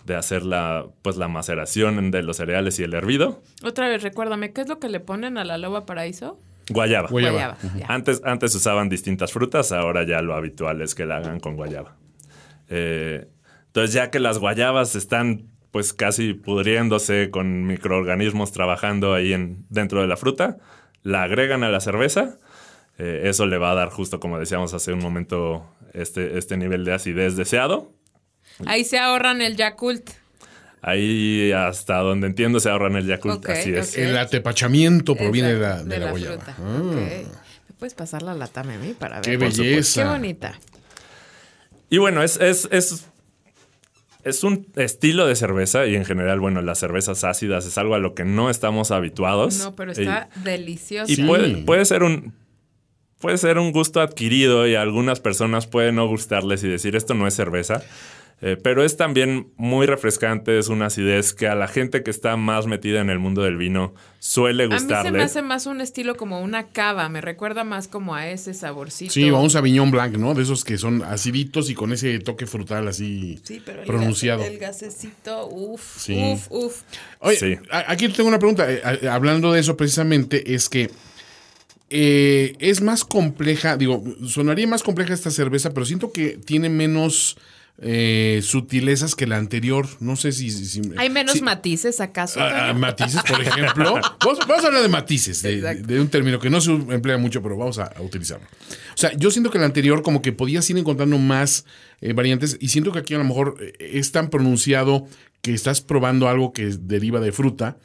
de 0.06 0.14
hacer 0.14 0.44
la, 0.44 0.86
pues, 1.02 1.16
la 1.16 1.28
maceración 1.28 2.10
de 2.10 2.22
los 2.22 2.36
cereales 2.36 2.78
y 2.78 2.84
el 2.84 2.94
hervido. 2.94 3.42
Otra 3.64 3.88
vez, 3.88 4.02
recuérdame, 4.02 4.52
¿qué 4.52 4.60
es 4.60 4.68
lo 4.68 4.78
que 4.78 4.88
le 4.88 5.00
ponen 5.00 5.36
a 5.36 5.44
la 5.44 5.58
loba 5.58 5.84
paraíso? 5.84 6.38
Guayaba. 6.70 7.08
Guayaba. 7.08 7.58
ya. 7.76 7.86
Antes, 7.88 8.22
antes 8.24 8.54
usaban 8.54 8.88
distintas 8.88 9.32
frutas, 9.32 9.72
ahora 9.72 10.04
ya 10.06 10.22
lo 10.22 10.34
habitual 10.34 10.80
es 10.80 10.94
que 10.94 11.06
la 11.06 11.16
hagan 11.16 11.40
con 11.40 11.56
guayaba. 11.56 11.96
Eh, 12.68 13.26
entonces, 13.66 13.92
ya 13.92 14.10
que 14.10 14.20
las 14.20 14.38
guayabas 14.38 14.94
están 14.94 15.48
pues 15.72 15.92
casi 15.92 16.32
pudriéndose 16.32 17.30
con 17.30 17.66
microorganismos 17.66 18.52
trabajando 18.52 19.12
ahí 19.12 19.32
en, 19.32 19.66
dentro 19.68 20.00
de 20.00 20.06
la 20.06 20.16
fruta, 20.16 20.56
la 21.02 21.24
agregan 21.24 21.64
a 21.64 21.68
la 21.68 21.80
cerveza. 21.80 22.38
Eh, 22.98 23.22
eso 23.24 23.46
le 23.46 23.58
va 23.58 23.72
a 23.72 23.74
dar, 23.74 23.90
justo 23.90 24.20
como 24.20 24.38
decíamos 24.38 24.72
hace 24.72 24.92
un 24.92 25.00
momento, 25.00 25.66
este, 25.92 26.38
este 26.38 26.56
nivel 26.56 26.84
de 26.84 26.94
acidez 26.94 27.36
deseado. 27.36 27.92
Ahí 28.64 28.84
se 28.84 28.98
ahorran 28.98 29.42
el 29.42 29.56
Yakult. 29.56 30.10
Ahí, 30.82 31.50
hasta 31.52 31.96
donde 31.98 32.28
entiendo, 32.28 32.60
se 32.60 32.70
ahorran 32.70 32.96
el 32.96 33.06
Yakult. 33.06 33.44
Así 33.48 33.72
es. 33.74 33.96
El 33.98 34.16
atepachamiento 34.16 35.14
proviene 35.16 35.54
de 35.54 35.60
la, 35.60 35.68
Exacto, 35.72 35.88
de 35.90 35.98
la 35.98 36.10
guayaba. 36.10 36.36
fruta. 36.36 36.56
Ah. 36.58 36.80
Ok. 36.80 36.96
¿Me 37.68 37.74
puedes 37.78 37.94
pasar 37.94 38.22
la 38.22 38.34
lata, 38.34 38.62
Memi, 38.62 38.94
para 38.94 39.16
ver? 39.16 39.24
Qué 39.24 39.36
belleza. 39.36 40.02
Qué 40.04 40.08
bonita. 40.08 40.58
Y 41.90 41.98
bueno, 41.98 42.22
es, 42.22 42.36
es, 42.40 42.68
es, 42.70 43.04
es 44.24 44.44
un 44.44 44.66
estilo 44.76 45.26
de 45.26 45.36
cerveza 45.36 45.86
y 45.86 45.94
en 45.96 46.04
general, 46.04 46.40
bueno, 46.40 46.62
las 46.62 46.78
cervezas 46.78 47.22
ácidas 47.24 47.66
es 47.66 47.76
algo 47.78 47.94
a 47.94 47.98
lo 47.98 48.14
que 48.14 48.24
no 48.24 48.48
estamos 48.50 48.90
habituados. 48.90 49.58
No, 49.58 49.74
pero 49.76 49.90
Y- 49.92 50.00
está 50.00 50.28
delicioso. 50.42 51.10
Y, 51.12 51.16
Sí. 51.16 51.22
puede, 51.24 51.56
puede 51.58 51.84
ser 51.84 52.02
un... 52.02 52.32
Puede 53.18 53.38
ser 53.38 53.58
un 53.58 53.72
gusto 53.72 54.02
adquirido 54.02 54.66
y 54.68 54.74
a 54.74 54.82
algunas 54.82 55.20
personas 55.20 55.66
puede 55.66 55.90
no 55.90 56.06
gustarles 56.06 56.62
y 56.64 56.68
decir 56.68 56.94
esto 56.96 57.14
no 57.14 57.26
es 57.26 57.34
cerveza. 57.34 57.82
Eh, 58.42 58.58
pero 58.62 58.84
es 58.84 58.98
también 58.98 59.48
muy 59.56 59.86
refrescante, 59.86 60.58
es 60.58 60.68
una 60.68 60.86
acidez 60.86 61.32
que 61.32 61.48
a 61.48 61.54
la 61.54 61.68
gente 61.68 62.02
que 62.02 62.10
está 62.10 62.36
más 62.36 62.66
metida 62.66 63.00
en 63.00 63.08
el 63.08 63.18
mundo 63.18 63.42
del 63.42 63.56
vino 63.56 63.94
suele 64.18 64.64
A 64.64 64.66
mí 64.68 64.74
se 64.74 64.84
gustarle. 64.84 65.10
me 65.12 65.22
hace 65.24 65.40
más 65.40 65.64
un 65.64 65.80
estilo 65.80 66.16
como 66.16 66.42
una 66.42 66.66
cava, 66.66 67.08
me 67.08 67.22
recuerda 67.22 67.64
más 67.64 67.88
como 67.88 68.14
a 68.14 68.28
ese 68.28 68.52
saborcito. 68.52 69.10
Sí, 69.14 69.30
o 69.30 69.40
un 69.40 69.48
Sauvignon 69.48 69.90
Blanc, 69.90 70.16
¿no? 70.18 70.34
De 70.34 70.42
esos 70.42 70.64
que 70.64 70.76
son 70.76 71.02
aciditos 71.02 71.70
y 71.70 71.74
con 71.74 71.94
ese 71.94 72.18
toque 72.18 72.46
frutal 72.46 72.86
así 72.88 73.40
Sí, 73.42 73.62
pero 73.64 73.80
el 73.80 73.86
pronunciado. 73.86 74.42
gase- 74.42 74.52
el 74.52 74.58
gasecito, 74.58 75.46
uff, 75.48 75.96
Sí. 75.98 76.20
uff, 76.34 76.46
uff. 76.50 76.82
Oye, 77.20 77.36
Sí. 77.38 77.56
a- 77.70 77.90
aquí 77.90 78.06
tengo 78.10 78.28
una 78.28 78.38
pregunta. 78.38 78.70
eh, 78.70 78.82
a- 79.08 79.14
hablando 79.14 79.50
de 79.54 79.60
eso 79.60 79.78
precisamente, 79.78 80.54
es 80.54 80.68
que 80.68 80.90
eh, 81.88 82.54
es 82.58 82.80
más 82.82 83.04
compleja, 83.04 83.76
digo, 83.76 84.02
sonaría 84.26 84.66
más 84.66 84.82
compleja 84.82 85.14
esta 85.14 85.30
cerveza, 85.30 85.72
pero 85.72 85.86
siento 85.86 86.10
que 86.12 86.30
tiene 86.36 86.68
menos 86.68 87.38
eh, 87.78 88.40
sutilezas 88.42 89.14
que 89.14 89.26
la 89.26 89.36
anterior. 89.36 89.86
No 90.00 90.16
sé 90.16 90.32
si. 90.32 90.50
si- 90.50 90.80
¿Hay 90.96 91.10
menos 91.10 91.42
matices 91.42 92.00
acaso? 92.00 92.40
Ah, 92.40 92.70
ah, 92.70 92.72
matices, 92.74 93.22
por 93.22 93.40
ejemplo. 93.40 93.94
vamos, 94.20 94.38
vamos 94.46 94.64
a 94.64 94.66
hablar 94.68 94.82
de 94.82 94.88
matices, 94.88 95.42
de, 95.42 96.00
un 96.00 96.08
término 96.08 96.38
que 96.38 96.48
no 96.50 96.60
se 96.60 96.72
emplea 96.72 97.18
mucho, 97.18 97.42
pero 97.42 97.56
vamos 97.56 97.78
a, 97.78 97.84
a 97.84 98.02
utilizarlo. 98.02 98.46
O 98.46 98.96
sea, 98.98 99.12
yo 99.16 99.30
siento 99.30 99.50
que 99.50 99.58
el 99.58 99.64
anterior 99.64 100.02
como 100.02 100.22
que 100.22 100.32
podías 100.32 100.68
ir 100.70 100.78
encontrando 100.78 101.18
más 101.18 101.66
eh, 102.00 102.12
variantes 102.12 102.56
y 102.60 102.68
siento 102.68 102.92
que 102.92 103.00
aquí 103.00 103.14
a 103.14 103.18
lo 103.18 103.24
mejor 103.24 103.56
eh, 103.60 103.72
es 103.92 104.10
tan 104.12 104.30
pronunciado 104.30 105.06
que 105.42 105.52
estás 105.52 105.80
probando 105.80 106.28
algo 106.28 106.52
que 106.52 106.66
deriva 106.80 107.20
de 107.20 107.30
fruta 107.32 107.76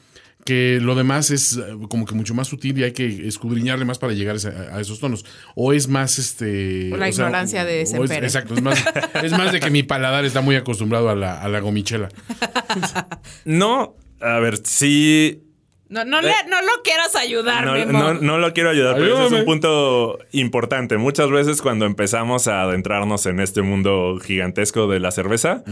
que 0.45 0.80
lo 0.82 0.95
demás 0.95 1.30
es 1.32 1.58
eh, 1.58 1.62
como 1.89 2.06
que 2.06 2.15
mucho 2.15 2.34
más 2.34 2.47
sutil 2.47 2.77
y 2.80 2.84
hay 2.84 2.91
que 2.93 3.27
escudriñarle 3.27 3.86
más 3.86 3.99
para 3.99 4.13
llegar 4.13 4.34
a, 4.36 4.38
ese- 4.38 4.49
a 4.49 4.80
esos 4.80 4.99
tonos. 4.99 5.25
O 5.56 5.73
es 5.73 5.88
más 5.88 6.17
este... 6.19 6.91
O 6.93 6.97
la 6.97 7.10
ignorancia 7.10 7.63
de 7.65 7.84
o 7.97 8.04
es-. 8.04 8.12
Exacto, 8.12 8.54
es 8.56 8.62
más, 8.62 8.84
es 9.23 9.32
más 9.34 9.51
de 9.51 9.60
que 9.60 9.69
mi 9.69 9.84
paladar 9.84 10.25
está 10.25 10.41
muy 10.41 10.56
acostumbrado 10.56 11.10
a 11.10 11.15
la, 11.15 11.39
a 11.41 11.47
la 11.49 11.60
gomichela. 11.60 12.10
No, 13.45 13.95
a 14.19 14.39
ver, 14.39 14.58
sí. 14.63 15.43
No, 15.89 16.06
no, 16.06 16.21
le- 16.21 16.30
no 16.49 16.62
lo 16.62 16.84
quieras 16.86 17.15
ayudar, 17.17 17.65
No, 17.65 17.73
Memo. 17.73 17.91
no- 17.99 18.13
no 18.13 18.38
lo 18.38 18.54
quiero 18.54 18.69
ayudar, 18.69 18.95
pero 18.95 19.13
ese 19.25 19.25
es 19.36 19.39
un 19.41 19.45
punto 19.45 20.19
importante. 20.32 20.97
Muchas 20.97 21.30
veces 21.30 21.62
cuando 21.62 21.86
empezamos 21.86 22.47
a 22.47 22.62
adentrarnos 22.62 23.25
en 23.25 23.41
este 23.41 23.62
mundo 23.62 24.17
gigantesco 24.23 24.88
de 24.88 24.99
la 25.01 25.12
cerveza, 25.12 25.63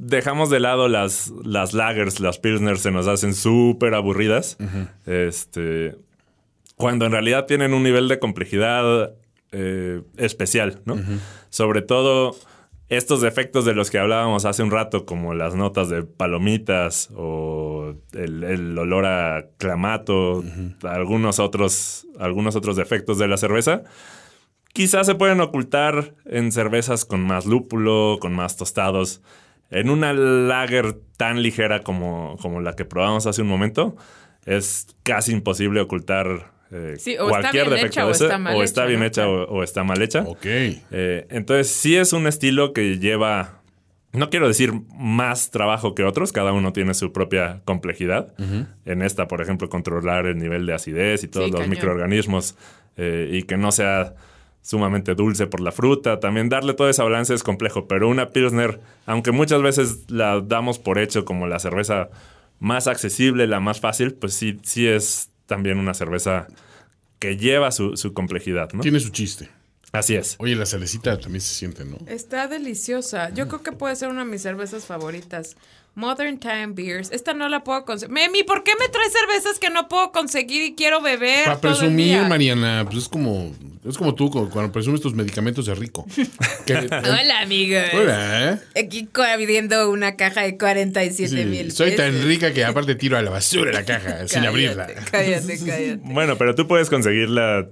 dejamos 0.00 0.48
de 0.48 0.60
lado 0.60 0.88
las, 0.88 1.32
las 1.44 1.74
lagers, 1.74 2.20
las 2.20 2.38
pilsners, 2.38 2.80
se 2.80 2.90
nos 2.90 3.06
hacen 3.06 3.34
súper 3.34 3.94
aburridas. 3.94 4.56
Este, 5.06 5.94
cuando 6.76 7.04
en 7.04 7.12
realidad 7.12 7.46
tienen 7.46 7.74
un 7.74 7.82
nivel 7.82 8.08
de 8.08 8.18
complejidad 8.18 9.12
eh, 9.52 10.00
especial, 10.16 10.80
¿no? 10.86 10.96
Sobre 11.50 11.82
todo 11.82 12.34
estos 12.88 13.20
defectos 13.20 13.64
de 13.66 13.74
los 13.74 13.90
que 13.90 13.98
hablábamos 13.98 14.46
hace 14.46 14.62
un 14.62 14.70
rato, 14.70 15.04
como 15.04 15.34
las 15.34 15.54
notas 15.54 15.90
de 15.90 16.02
palomitas 16.02 17.10
o 17.14 17.94
el, 18.14 18.42
el 18.42 18.78
olor 18.78 19.04
a 19.04 19.46
clamato, 19.58 20.42
algunos, 20.82 21.38
otros, 21.38 22.06
algunos 22.18 22.56
otros 22.56 22.76
defectos 22.76 23.18
de 23.18 23.28
la 23.28 23.36
cerveza, 23.36 23.82
quizás 24.72 25.06
se 25.06 25.14
pueden 25.14 25.40
ocultar 25.40 26.14
en 26.24 26.52
cervezas 26.52 27.04
con 27.04 27.20
más 27.20 27.44
lúpulo, 27.44 28.16
con 28.18 28.32
más 28.32 28.56
tostados. 28.56 29.20
En 29.70 29.88
una 29.90 30.12
lager 30.12 30.94
tan 31.16 31.42
ligera 31.42 31.80
como, 31.80 32.36
como 32.42 32.60
la 32.60 32.74
que 32.74 32.84
probamos 32.84 33.26
hace 33.26 33.42
un 33.42 33.48
momento, 33.48 33.96
es 34.46 34.88
casi 35.02 35.32
imposible 35.32 35.80
ocultar 35.80 36.52
eh, 36.72 36.94
Sí, 36.98 37.16
o 37.18 37.26
está 37.28 37.40
cualquier 37.40 37.64
bien 37.66 37.74
defecto 37.76 37.86
hecha 38.00 38.04
o 38.04 38.06
de 38.08 38.12
ese, 38.12 38.24
está 38.24 38.38
mal 38.38 38.56
o 38.56 38.62
está 38.62 38.80
hecha, 38.82 38.88
bien 38.88 39.00
¿no? 39.00 39.06
hecha 39.06 39.28
o, 39.28 39.44
o 39.44 39.62
está 39.62 39.84
mal 39.84 40.00
hecha. 40.02 40.22
Ok. 40.26 40.44
Eh, 40.46 41.26
entonces, 41.30 41.68
sí 41.70 41.96
es 41.96 42.12
un 42.12 42.26
estilo 42.26 42.72
que 42.72 42.98
lleva, 42.98 43.60
no 44.12 44.30
quiero 44.30 44.48
decir 44.48 44.72
más 44.96 45.50
trabajo 45.50 45.94
que 45.94 46.04
otros, 46.04 46.32
cada 46.32 46.52
uno 46.52 46.72
tiene 46.72 46.94
su 46.94 47.12
propia 47.12 47.60
complejidad. 47.64 48.34
En 48.84 49.02
esta, 49.02 49.26
por 49.28 49.40
ejemplo, 49.40 49.68
controlar 49.68 50.26
el 50.26 50.38
nivel 50.38 50.66
de 50.66 50.74
acidez 50.74 51.22
y 51.24 51.28
todos 51.28 51.46
Sí, 51.46 51.52
los 51.52 51.60
cañón. 51.60 51.70
microorganismos 51.76 52.56
eh, 52.96 53.28
y 53.32 53.42
que 53.44 53.56
no 53.56 53.70
sea 53.72 54.14
sumamente 54.62 55.14
dulce 55.14 55.46
por 55.46 55.60
la 55.60 55.72
fruta. 55.72 56.20
También 56.20 56.48
darle 56.48 56.74
toda 56.74 56.90
esa 56.90 57.04
balance 57.04 57.34
es 57.34 57.42
complejo, 57.42 57.86
pero 57.88 58.08
una 58.08 58.30
Pilsner, 58.30 58.80
aunque 59.06 59.32
muchas 59.32 59.62
veces 59.62 60.10
la 60.10 60.40
damos 60.40 60.78
por 60.78 60.98
hecho 60.98 61.24
como 61.24 61.46
la 61.46 61.58
cerveza 61.58 62.10
más 62.58 62.86
accesible, 62.86 63.46
la 63.46 63.60
más 63.60 63.80
fácil, 63.80 64.14
pues 64.14 64.34
sí, 64.34 64.58
sí 64.62 64.86
es 64.86 65.30
también 65.46 65.78
una 65.78 65.94
cerveza 65.94 66.46
que 67.18 67.36
lleva 67.36 67.70
su, 67.70 67.96
su 67.96 68.12
complejidad, 68.12 68.72
¿no? 68.72 68.82
Tiene 68.82 69.00
su 69.00 69.10
chiste. 69.10 69.48
Así 69.92 70.14
es. 70.14 70.36
Oye, 70.38 70.54
la 70.54 70.66
cerecita 70.66 71.18
también 71.18 71.40
se 71.40 71.52
siente, 71.54 71.84
¿no? 71.84 71.98
Está 72.06 72.46
deliciosa. 72.46 73.30
Yo 73.30 73.48
creo 73.48 73.62
que 73.62 73.72
puede 73.72 73.96
ser 73.96 74.08
una 74.08 74.24
de 74.24 74.30
mis 74.30 74.42
cervezas 74.42 74.84
favoritas. 74.84 75.56
Modern 75.94 76.38
Time 76.38 76.68
Beers. 76.68 77.10
Esta 77.10 77.34
no 77.34 77.48
la 77.48 77.64
puedo 77.64 77.84
conseguir. 77.84 78.12
Memi, 78.14 78.42
¿por 78.44 78.62
qué 78.64 78.72
me 78.78 78.88
traes 78.88 79.12
cervezas 79.12 79.58
que 79.58 79.70
no 79.70 79.88
puedo 79.88 80.12
conseguir 80.12 80.62
y 80.62 80.74
quiero 80.74 81.00
beber? 81.02 81.44
Para 81.44 81.60
todo 81.60 81.72
el 81.72 81.78
presumir, 81.78 82.04
día? 82.06 82.24
Mariana, 82.24 82.84
pues 82.86 83.04
es 83.04 83.08
como, 83.08 83.52
es 83.86 83.98
como 83.98 84.14
tú 84.14 84.30
cu- 84.30 84.48
cuando 84.50 84.72
presumes 84.72 85.00
tus 85.00 85.14
medicamentos 85.14 85.66
de 85.66 85.74
rico. 85.74 86.06
Que- 86.66 86.76
Hola, 86.76 87.40
amigos. 87.42 87.82
Hola, 87.92 88.50
¿eh? 88.74 88.80
Aquí 88.84 89.08
abriendo 89.32 89.90
una 89.90 90.16
caja 90.16 90.42
de 90.42 90.56
47 90.56 91.28
Sí, 91.28 91.44
mil. 91.48 91.72
soy 91.72 91.96
tan 91.96 92.22
rica 92.22 92.52
que 92.52 92.64
aparte 92.64 92.94
tiro 92.94 93.16
a 93.18 93.22
la 93.22 93.30
basura 93.30 93.72
la 93.72 93.84
caja 93.84 94.28
sin 94.28 94.44
abrirla. 94.44 94.86
Cállate, 95.10 95.58
cállate. 95.58 95.96
Bueno, 96.04 96.38
pero 96.38 96.54
tú 96.54 96.66
puedes 96.68 96.88
conseguirla 96.88 97.68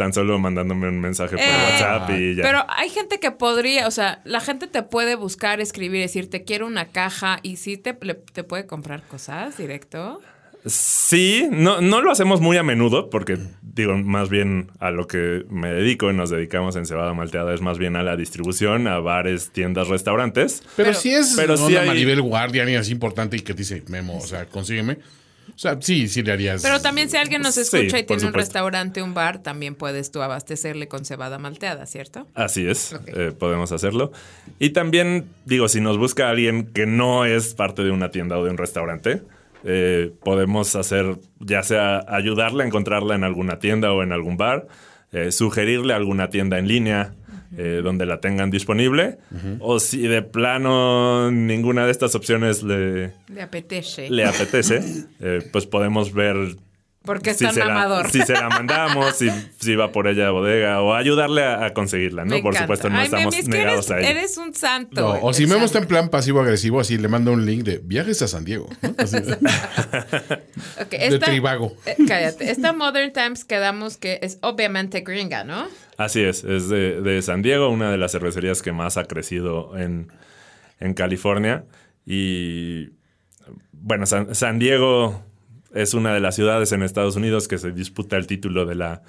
tan 0.00 0.14
solo 0.14 0.38
mandándome 0.38 0.88
un 0.88 0.98
mensaje 0.98 1.36
por 1.36 1.44
Eh, 1.44 1.48
WhatsApp 1.72 2.08
y 2.18 2.34
ya. 2.36 2.42
Pero 2.42 2.64
hay 2.70 2.88
gente 2.88 3.20
que 3.20 3.30
podría, 3.32 3.86
o 3.86 3.90
sea, 3.90 4.22
la 4.24 4.40
gente 4.40 4.66
te 4.66 4.82
puede 4.82 5.14
buscar, 5.14 5.60
escribir, 5.60 6.00
decir, 6.00 6.30
te 6.30 6.42
quiero 6.42 6.66
una 6.66 6.86
caja 6.86 7.38
y 7.42 7.56
sí 7.56 7.76
te, 7.76 7.94
le- 8.00 8.14
te 8.14 8.42
puede 8.42 8.64
comprar 8.66 9.02
cosas 9.02 9.58
directo. 9.58 10.22
Sí, 10.64 11.48
no, 11.50 11.80
no 11.82 12.00
lo 12.00 12.10
hacemos 12.10 12.40
muy 12.40 12.56
a 12.56 12.62
menudo 12.62 13.10
porque, 13.10 13.38
digo, 13.62 13.96
más 13.98 14.28
bien 14.30 14.70
a 14.78 14.90
lo 14.90 15.06
que 15.06 15.44
me 15.50 15.70
dedico 15.72 16.10
y 16.10 16.14
nos 16.14 16.30
dedicamos 16.30 16.76
en 16.76 16.86
Cebada 16.86 17.12
Malteada 17.12 17.52
es 17.54 17.60
más 17.60 17.76
bien 17.78 17.94
a 17.96 18.02
la 18.02 18.16
distribución, 18.16 18.86
a 18.86 18.98
bares, 19.00 19.50
tiendas, 19.52 19.88
restaurantes. 19.88 20.62
Pero, 20.76 20.88
Pero- 20.90 20.98
si 20.98 21.12
es 21.14 21.34
pero 21.36 21.54
onda 21.54 21.66
sí 21.66 21.76
hay- 21.76 21.88
Maribel 21.88 22.22
Guardia, 22.22 22.62
alguien 22.62 22.80
así 22.80 22.92
importante 22.92 23.36
y 23.36 23.40
que 23.40 23.52
te 23.52 23.58
dice, 23.58 23.82
Memo, 23.88 24.16
o 24.18 24.26
sea, 24.26 24.46
consígueme. 24.46 24.98
O 25.54 25.58
sea, 25.58 25.76
sí, 25.80 26.08
sí 26.08 26.22
le 26.22 26.32
harías. 26.32 26.62
Pero 26.62 26.80
también 26.80 27.10
si 27.10 27.16
alguien 27.16 27.42
nos 27.42 27.54
Sí, 27.54 27.60
escucha 27.62 27.98
y 27.98 28.04
tiene 28.04 28.26
un 28.26 28.32
restaurante, 28.32 29.02
un 29.02 29.14
bar, 29.14 29.42
también 29.42 29.74
puedes 29.74 30.10
tú 30.10 30.22
abastecerle 30.22 30.88
con 30.88 31.04
cebada 31.04 31.38
malteada, 31.38 31.86
¿cierto? 31.86 32.26
Así 32.34 32.66
es, 32.66 32.94
eh, 33.06 33.32
podemos 33.38 33.72
hacerlo. 33.72 34.12
Y 34.58 34.70
también, 34.70 35.26
digo, 35.44 35.68
si 35.68 35.80
nos 35.80 35.98
busca 35.98 36.28
alguien 36.30 36.66
que 36.72 36.86
no 36.86 37.24
es 37.24 37.54
parte 37.54 37.82
de 37.82 37.90
una 37.90 38.10
tienda 38.10 38.38
o 38.38 38.44
de 38.44 38.50
un 38.50 38.58
restaurante, 38.58 39.22
eh, 39.64 40.12
podemos 40.24 40.74
hacer, 40.76 41.18
ya 41.38 41.62
sea 41.62 42.04
ayudarle 42.08 42.64
a 42.64 42.66
encontrarla 42.66 43.14
en 43.14 43.24
alguna 43.24 43.58
tienda 43.58 43.92
o 43.92 44.02
en 44.02 44.12
algún 44.12 44.36
bar, 44.36 44.68
eh, 45.12 45.32
sugerirle 45.32 45.92
alguna 45.92 46.30
tienda 46.30 46.58
en 46.58 46.68
línea 46.68 47.14
eh, 47.56 47.80
donde 47.82 48.06
la 48.06 48.20
tengan 48.20 48.50
disponible, 48.50 49.18
o 49.58 49.80
si 49.80 50.02
de 50.02 50.22
plano 50.22 51.30
ninguna 51.30 51.84
de 51.84 51.90
estas 51.92 52.14
opciones 52.14 52.62
le, 52.62 53.12
Le 53.28 53.42
apetece. 53.42 54.08
le 54.10 54.24
apetece, 54.24 54.80
eh, 55.20 55.40
pues 55.52 55.66
podemos 55.66 56.12
ver 56.12 56.36
Porque 57.02 57.30
es 57.30 57.38
si 57.38 57.44
tan 57.46 57.54
se, 57.54 57.60
la, 57.60 57.66
mamador. 57.66 58.10
si 58.10 58.20
se 58.20 58.34
la 58.34 58.50
mandamos, 58.50 59.16
si, 59.16 59.30
si 59.58 59.74
va 59.74 59.90
por 59.90 60.06
ella 60.06 60.28
a 60.28 60.30
bodega 60.32 60.82
o 60.82 60.94
ayudarle 60.94 61.42
a, 61.42 61.64
a 61.64 61.72
conseguirla, 61.72 62.24
¿no? 62.26 62.34
Me 62.36 62.42
por 62.42 62.52
encanta. 62.52 62.64
supuesto, 62.64 62.90
no 62.90 62.98
Ay, 62.98 63.06
estamos 63.06 63.48
negados 63.48 63.86
eres, 63.86 63.90
a 63.90 63.98
ello. 64.00 64.08
Eres 64.20 64.36
un 64.36 64.54
santo. 64.54 65.00
No, 65.00 65.22
o 65.22 65.32
si 65.32 65.46
Memo 65.46 65.64
está 65.64 65.78
en 65.78 65.86
plan 65.86 66.10
pasivo-agresivo, 66.10 66.78
así 66.78 66.98
le 66.98 67.08
manda 67.08 67.30
un 67.30 67.46
link 67.46 67.62
de 67.64 67.78
viajes 67.82 68.20
a 68.20 68.28
San 68.28 68.44
Diego. 68.44 68.68
¿no? 68.82 68.94
Así, 68.98 69.16
Ok, 70.80 70.90
de 70.90 71.06
esta- 71.06 71.26
Tribago. 71.26 71.74
eh, 71.86 71.96
cállate. 72.06 72.50
Esta 72.50 72.72
Modern 72.72 73.12
Times 73.12 73.44
quedamos 73.44 73.96
que 73.96 74.18
es 74.22 74.38
obviamente 74.42 75.00
gringa, 75.00 75.42
¿no? 75.44 75.68
Así 75.96 76.22
es, 76.22 76.44
es 76.44 76.68
de, 76.68 77.00
de 77.00 77.22
San 77.22 77.42
Diego, 77.42 77.68
una 77.70 77.90
de 77.90 77.96
las 77.98 78.12
cervecerías 78.12 78.62
que 78.62 78.72
más 78.72 78.96
ha 78.96 79.04
crecido 79.04 79.76
en, 79.78 80.12
en 80.80 80.94
California. 80.94 81.64
Y 82.06 82.90
bueno, 83.72 84.06
San, 84.06 84.34
San 84.34 84.58
Diego 84.58 85.22
es 85.74 85.94
una 85.94 86.12
de 86.14 86.20
las 86.20 86.34
ciudades 86.36 86.72
en 86.72 86.82
Estados 86.82 87.16
Unidos 87.16 87.48
que 87.48 87.58
se 87.58 87.70
disputa 87.72 88.16
el 88.16 88.26
título 88.26 88.66
de 88.66 88.74
la 88.74 89.02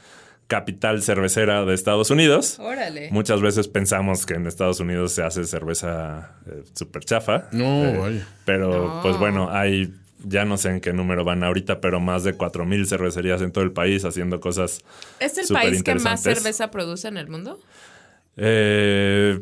capital 0.47 1.01
cervecera 1.01 1.63
de 1.63 1.73
Estados 1.73 2.09
Unidos. 2.11 2.59
Órale. 2.59 3.09
Muchas 3.11 3.41
veces 3.41 3.67
pensamos 3.69 4.25
que 4.25 4.33
en 4.33 4.47
Estados 4.47 4.79
Unidos 4.81 5.13
se 5.13 5.23
hace 5.23 5.45
cerveza 5.45 6.35
eh, 6.45 6.63
súper 6.73 7.05
chafa. 7.05 7.47
No, 7.51 7.85
Eh, 7.85 7.97
vaya. 7.97 8.27
Pero 8.45 8.69
No. 8.95 9.01
pues 9.01 9.17
bueno, 9.17 9.49
hay, 9.49 9.93
ya 10.25 10.43
no 10.43 10.57
sé 10.57 10.69
en 10.69 10.81
qué 10.81 10.91
número 10.91 11.23
van 11.23 11.43
ahorita, 11.45 11.79
pero 11.79 12.01
más 12.01 12.25
de 12.25 12.37
4.000 12.37 12.85
cervecerías 12.85 13.41
en 13.41 13.51
todo 13.53 13.63
el 13.63 13.71
país 13.71 14.03
haciendo 14.03 14.41
cosas 14.41 14.81
¿Es 15.19 15.37
el 15.37 15.47
país 15.55 15.83
que 15.83 15.95
más 15.95 16.21
cerveza 16.21 16.69
produce 16.69 17.07
en 17.07 17.15
el 17.17 17.29
mundo? 17.29 17.57
Eh, 18.35 19.39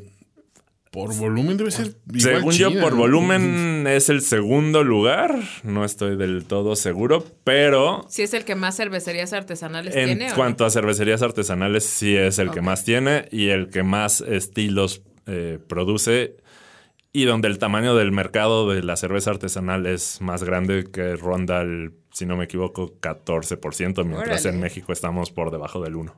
Por 0.92 1.16
volumen 1.16 1.56
debe 1.58 1.70
ser. 1.70 1.98
igual 2.12 2.22
según 2.22 2.54
yo, 2.54 2.82
por 2.82 2.94
¿no? 2.94 3.00
volumen 3.00 3.86
es 3.88 4.10
el 4.10 4.22
segundo 4.22 4.84
lugar. 4.84 5.36
No 5.64 5.86
estoy 5.86 6.18
del 6.18 6.46
todo 6.46 6.76
seguro, 6.76 7.24
pero 7.44 8.06
Si 8.10 8.24
es 8.24 8.34
el 8.34 8.44
que 8.44 8.56
más 8.56 8.76
cervecerías 8.78 9.32
artesanales 9.34 9.96
en 9.96 10.06
tiene. 10.06 10.26
¿o 10.26 10.30
no? 10.30 10.36
cuanto 10.36 10.66
a 10.66 10.72
cervecerías 10.72 11.22
artesanales, 11.22 11.84
sí 11.86 12.16
es 12.16 12.40
el 12.40 12.50
que 12.50 12.62
más 12.62 12.84
tiene 12.86 13.28
y 13.32 13.50
el 13.50 13.70
que 13.70 13.84
más 13.84 14.22
estilos 14.22 15.04
eh, 15.28 15.60
produce. 15.68 16.38
Y 17.12 17.26
donde 17.26 17.48
el 17.48 17.58
tamaño 17.58 17.96
del 17.96 18.12
mercado 18.12 18.70
de 18.70 18.84
la 18.84 18.96
cerveza 18.96 19.32
artesanal 19.32 19.86
es 19.88 20.22
más 20.22 20.44
grande, 20.44 20.86
que 20.92 21.16
ronda 21.16 21.62
el, 21.62 21.94
si 22.12 22.26
no 22.28 22.36
me 22.38 22.46
equivoco, 22.46 22.96
14%, 23.02 24.06
mientras 24.06 24.42
Órale. 24.42 24.56
en 24.56 24.62
México 24.62 24.92
estamos 24.94 25.32
por 25.32 25.50
debajo 25.52 25.82
del 25.82 25.96
1%. 25.96 26.14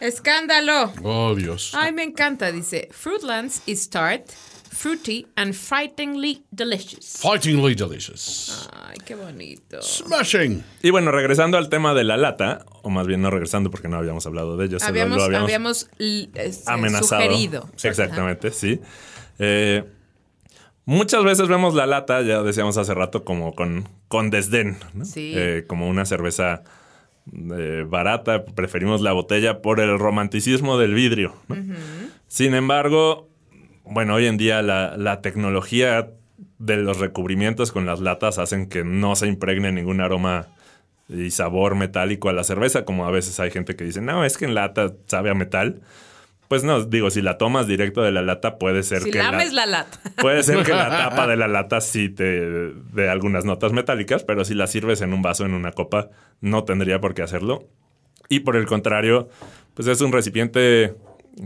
¡Escándalo! 0.00 0.92
Oh, 1.02 1.34
Dios. 1.34 1.72
Ay, 1.74 1.92
me 1.92 2.02
encanta. 2.02 2.50
Dice, 2.52 2.88
Fruitlands 2.92 3.62
is 3.66 3.82
start 3.82 4.22
fruity 4.70 5.26
and 5.36 5.52
frighteningly 5.54 6.42
delicious. 6.50 7.18
Fightingly 7.20 7.74
delicious. 7.74 8.68
Ay, 8.72 8.96
qué 9.04 9.14
bonito. 9.14 9.82
Smashing. 9.82 10.64
Y 10.82 10.90
bueno, 10.90 11.10
regresando 11.10 11.58
al 11.58 11.68
tema 11.68 11.92
de 11.92 12.04
la 12.04 12.16
lata, 12.16 12.64
o 12.82 12.88
más 12.88 13.06
bien 13.06 13.20
no 13.20 13.30
regresando 13.30 13.70
porque 13.70 13.88
no 13.88 13.98
habíamos 13.98 14.24
hablado 14.26 14.56
de 14.56 14.66
ello, 14.66 14.78
Habíamos, 14.80 15.18
lo 15.18 15.24
habíamos, 15.24 15.44
habíamos 15.44 15.88
l- 15.98 16.30
este, 16.34 16.70
amenazado. 16.70 17.22
sugerido. 17.22 17.68
Exactamente, 17.82 18.52
sí. 18.52 18.80
Eh, 19.38 19.84
muchas 20.86 21.24
veces 21.24 21.48
vemos 21.48 21.74
la 21.74 21.86
lata, 21.86 22.22
ya 22.22 22.42
decíamos 22.42 22.78
hace 22.78 22.94
rato, 22.94 23.24
como 23.24 23.54
con, 23.54 23.86
con 24.08 24.30
desdén, 24.30 24.78
¿no? 24.94 25.04
Sí. 25.04 25.32
Eh, 25.36 25.64
como 25.66 25.88
una 25.88 26.06
cerveza 26.06 26.62
eh, 27.56 27.84
barata, 27.86 28.44
preferimos 28.44 29.00
la 29.00 29.12
botella 29.12 29.62
por 29.62 29.80
el 29.80 29.98
romanticismo 29.98 30.78
del 30.78 30.94
vidrio. 30.94 31.34
¿no? 31.48 31.56
Sin 32.26 32.54
embargo, 32.54 33.28
bueno, 33.84 34.14
hoy 34.14 34.26
en 34.26 34.36
día 34.36 34.62
la, 34.62 34.96
la 34.96 35.20
tecnología 35.20 36.10
de 36.58 36.76
los 36.76 36.98
recubrimientos 36.98 37.72
con 37.72 37.86
las 37.86 38.00
latas 38.00 38.38
hacen 38.38 38.68
que 38.68 38.84
no 38.84 39.16
se 39.16 39.26
impregne 39.26 39.72
ningún 39.72 40.00
aroma 40.00 40.48
y 41.08 41.30
sabor 41.30 41.74
metálico 41.74 42.28
a 42.28 42.32
la 42.32 42.44
cerveza, 42.44 42.84
como 42.84 43.06
a 43.06 43.10
veces 43.10 43.40
hay 43.40 43.50
gente 43.50 43.76
que 43.76 43.84
dice, 43.84 44.00
no, 44.00 44.24
es 44.24 44.36
que 44.36 44.44
en 44.44 44.54
lata 44.54 44.92
sabe 45.06 45.30
a 45.30 45.34
metal. 45.34 45.80
Pues 46.50 46.64
no, 46.64 46.82
digo, 46.84 47.10
si 47.10 47.22
la 47.22 47.38
tomas 47.38 47.68
directo 47.68 48.02
de 48.02 48.10
la 48.10 48.22
lata, 48.22 48.58
puede 48.58 48.82
ser 48.82 49.02
Si 49.02 49.12
que 49.12 49.18
la- 49.18 49.30
lames 49.30 49.52
la 49.52 49.66
lata. 49.66 50.00
Puede 50.16 50.42
ser 50.42 50.64
que 50.64 50.72
la 50.72 50.88
tapa 51.10 51.28
de 51.28 51.36
la 51.36 51.46
lata 51.46 51.80
sí 51.80 52.08
te 52.08 52.24
dé 52.92 53.08
algunas 53.08 53.44
notas 53.44 53.72
metálicas, 53.72 54.24
pero 54.24 54.44
si 54.44 54.54
la 54.54 54.66
sirves 54.66 55.00
en 55.00 55.12
un 55.14 55.22
vaso, 55.22 55.46
en 55.46 55.54
una 55.54 55.70
copa, 55.70 56.10
no 56.40 56.64
tendría 56.64 57.00
por 57.00 57.14
qué 57.14 57.22
hacerlo. 57.22 57.68
Y 58.28 58.40
por 58.40 58.56
el 58.56 58.66
contrario, 58.66 59.28
pues 59.74 59.86
es 59.86 60.00
un 60.00 60.10
recipiente 60.10 60.96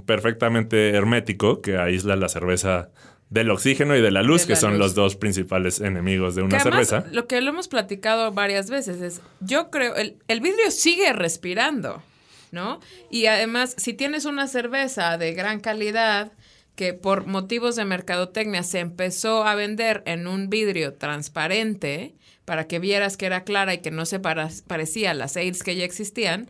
perfectamente 0.06 0.90
hermético 0.96 1.60
que 1.60 1.76
aísla 1.76 2.16
la 2.16 2.30
cerveza 2.30 2.88
del 3.30 3.50
oxígeno 3.50 3.96
y 3.96 4.00
de 4.00 4.10
la 4.10 4.22
luz, 4.22 4.42
De 4.42 4.46
que 4.48 4.52
la 4.54 4.58
son 4.60 4.70
luz. 4.72 4.78
los 4.80 4.94
dos 4.94 5.16
principales 5.16 5.80
enemigos 5.80 6.34
de 6.34 6.42
Que 6.42 6.46
una 6.46 6.56
además, 6.58 6.88
cerveza. 6.88 7.12
lo 7.14 7.26
que 7.26 7.40
lo 7.40 7.50
hemos 7.50 7.68
platicado 7.68 8.32
varias 8.32 8.70
veces 8.70 9.00
es, 9.02 9.20
yo 9.40 9.70
creo, 9.70 9.94
el, 9.96 10.16
el 10.28 10.40
vidrio 10.40 10.70
sigue 10.70 11.12
respirando, 11.12 12.02
¿no? 12.54 12.80
Y 13.10 13.26
además, 13.26 13.74
si 13.76 13.92
tienes 13.92 14.24
una 14.24 14.48
cerveza 14.48 15.18
de 15.18 15.34
gran 15.34 15.60
calidad 15.60 16.32
que 16.76 16.94
por 16.94 17.26
motivos 17.26 17.76
de 17.76 17.84
mercadotecnia 17.84 18.62
se 18.62 18.80
empezó 18.80 19.44
a 19.44 19.54
vender 19.54 20.02
en 20.06 20.26
un 20.26 20.48
vidrio 20.48 20.94
transparente 20.94 22.14
para 22.44 22.66
que 22.66 22.78
vieras 22.78 23.16
que 23.16 23.26
era 23.26 23.44
clara 23.44 23.74
y 23.74 23.78
que 23.78 23.90
no 23.90 24.06
se 24.06 24.20
parecía 24.20 25.12
a 25.12 25.14
las 25.14 25.36
ales 25.36 25.62
que 25.62 25.76
ya 25.76 25.84
existían, 25.84 26.48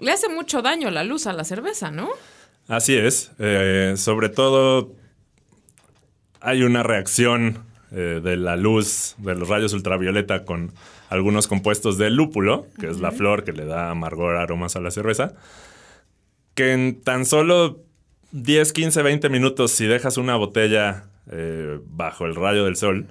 le 0.00 0.12
hace 0.12 0.28
mucho 0.28 0.62
daño 0.62 0.90
la 0.90 1.04
luz 1.04 1.26
a 1.26 1.32
la 1.32 1.44
cerveza, 1.44 1.90
¿no? 1.90 2.08
Así 2.68 2.94
es. 2.94 3.32
Eh, 3.38 3.94
sobre 3.96 4.28
todo 4.28 4.92
hay 6.40 6.62
una 6.62 6.82
reacción 6.82 7.64
eh, 7.90 8.20
de 8.22 8.36
la 8.36 8.56
luz 8.56 9.16
de 9.18 9.34
los 9.34 9.48
rayos 9.48 9.72
ultravioleta 9.72 10.44
con 10.44 10.72
algunos 11.08 11.46
compuestos 11.46 11.98
de 11.98 12.10
lúpulo, 12.10 12.66
que 12.78 12.88
es 12.88 13.00
la 13.00 13.10
flor 13.10 13.44
que 13.44 13.52
le 13.52 13.64
da 13.64 13.90
amargor, 13.90 14.36
aromas 14.36 14.76
a 14.76 14.80
la 14.80 14.90
cerveza, 14.90 15.34
que 16.54 16.72
en 16.72 17.00
tan 17.00 17.24
solo 17.24 17.80
10, 18.32 18.72
15, 18.72 19.02
20 19.02 19.28
minutos, 19.28 19.72
si 19.72 19.86
dejas 19.86 20.16
una 20.16 20.36
botella 20.36 21.04
eh, 21.30 21.78
bajo 21.86 22.26
el 22.26 22.34
rayo 22.34 22.64
del 22.64 22.76
sol, 22.76 23.06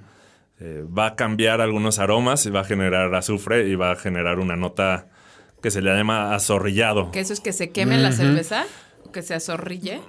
eh, 0.60 0.84
va 0.86 1.06
a 1.06 1.16
cambiar 1.16 1.60
algunos 1.60 1.98
aromas 1.98 2.44
y 2.46 2.50
va 2.50 2.60
a 2.60 2.64
generar 2.64 3.14
azufre 3.14 3.68
y 3.68 3.74
va 3.74 3.92
a 3.92 3.96
generar 3.96 4.38
una 4.38 4.56
nota 4.56 5.06
que 5.62 5.70
se 5.70 5.82
le 5.82 5.94
llama 5.94 6.34
azorrillado. 6.34 7.10
Que 7.10 7.20
eso 7.20 7.32
es 7.32 7.40
que 7.40 7.52
se 7.52 7.70
queme 7.70 7.98
la 7.98 8.12
cerveza, 8.12 8.64
que 9.12 9.22
se 9.22 9.34
azorrille. 9.34 10.00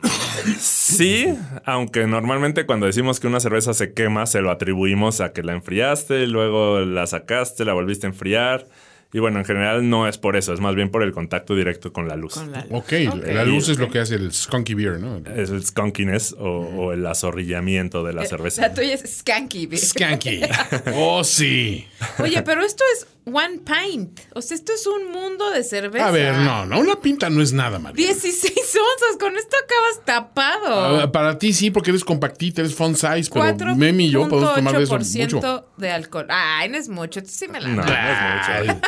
Sí, 0.59 1.27
aunque 1.65 2.07
normalmente 2.07 2.65
cuando 2.65 2.85
decimos 2.85 3.19
que 3.19 3.27
una 3.27 3.39
cerveza 3.39 3.73
se 3.73 3.93
quema, 3.93 4.25
se 4.25 4.41
lo 4.41 4.51
atribuimos 4.51 5.21
a 5.21 5.33
que 5.33 5.43
la 5.43 5.53
enfriaste, 5.53 6.27
luego 6.27 6.79
la 6.81 7.07
sacaste, 7.07 7.65
la 7.65 7.73
volviste 7.73 8.07
a 8.07 8.09
enfriar. 8.09 8.67
Y 9.11 9.17
bueno, 9.17 9.39
en 9.39 9.45
general 9.45 9.89
no 9.89 10.07
es 10.07 10.19
por 10.19 10.35
eso, 10.37 10.53
es 10.53 10.59
más 10.59 10.75
bien 10.75 10.91
por 10.91 11.01
el 11.01 11.11
contacto 11.13 11.55
directo 11.55 11.91
con 11.91 12.07
la 12.07 12.15
luz. 12.15 12.35
Con 12.35 12.51
la 12.51 12.63
Ok, 12.69 12.91
la 13.25 13.43
luz 13.43 13.67
es 13.69 13.79
lo 13.79 13.89
que 13.89 13.97
hace 13.97 14.13
el 14.15 14.31
skunky 14.31 14.75
beer, 14.75 14.99
¿no? 14.99 15.17
Es 15.35 15.49
el 15.49 15.65
skunkiness 15.65 16.33
o, 16.37 16.45
o 16.59 16.93
el 16.93 17.03
azorrillamiento 17.07 18.03
de 18.03 18.13
la 18.13 18.25
cerveza. 18.27 18.61
La 18.61 18.73
tuya 18.73 18.93
es 18.93 19.17
skanky. 19.19 19.65
bitch. 19.65 19.79
Skanky. 19.79 20.41
Oh, 20.93 21.23
sí. 21.23 21.87
Oye, 22.19 22.43
pero 22.43 22.61
esto 22.63 22.83
es 22.95 23.07
one 23.33 23.59
pint. 23.59 24.19
O 24.33 24.41
sea, 24.41 24.55
esto 24.55 24.73
es 24.73 24.85
un 24.87 25.11
mundo 25.11 25.49
de 25.51 25.63
cerveza. 25.63 26.07
A 26.07 26.11
ver, 26.11 26.35
no, 26.35 26.65
no, 26.65 26.79
una 26.79 26.95
pinta 26.99 27.29
no 27.29 27.41
es 27.41 27.53
nada, 27.53 27.79
María. 27.79 28.05
16 28.07 28.53
onzas, 28.57 29.17
con 29.19 29.35
esto 29.37 29.55
acabas 29.63 30.05
tapado. 30.05 31.01
Ah, 31.01 31.11
para 31.11 31.37
ti 31.37 31.53
sí, 31.53 31.71
porque 31.71 31.91
eres 31.91 32.03
compactita, 32.03 32.61
eres 32.61 32.75
font 32.75 32.95
size, 32.97 33.29
pero 33.33 33.75
Memi 33.75 34.05
y 34.07 34.11
yo 34.11 34.27
podemos 34.27 34.55
tomar 34.55 34.77
de 34.77 34.83
eso 34.83 34.97
mucho. 34.97 35.39
4.8% 35.39 35.65
de 35.77 35.91
alcohol. 35.91 36.25
Ay, 36.29 36.69
no 36.69 36.77
es 36.77 36.89
mucho. 36.89 37.19
Esto 37.19 37.31
sí 37.33 37.47
me 37.47 37.59
la 37.61 37.69
No, 37.69 37.75
no 37.75 37.81
es 37.83 38.67
mucho. 38.67 38.79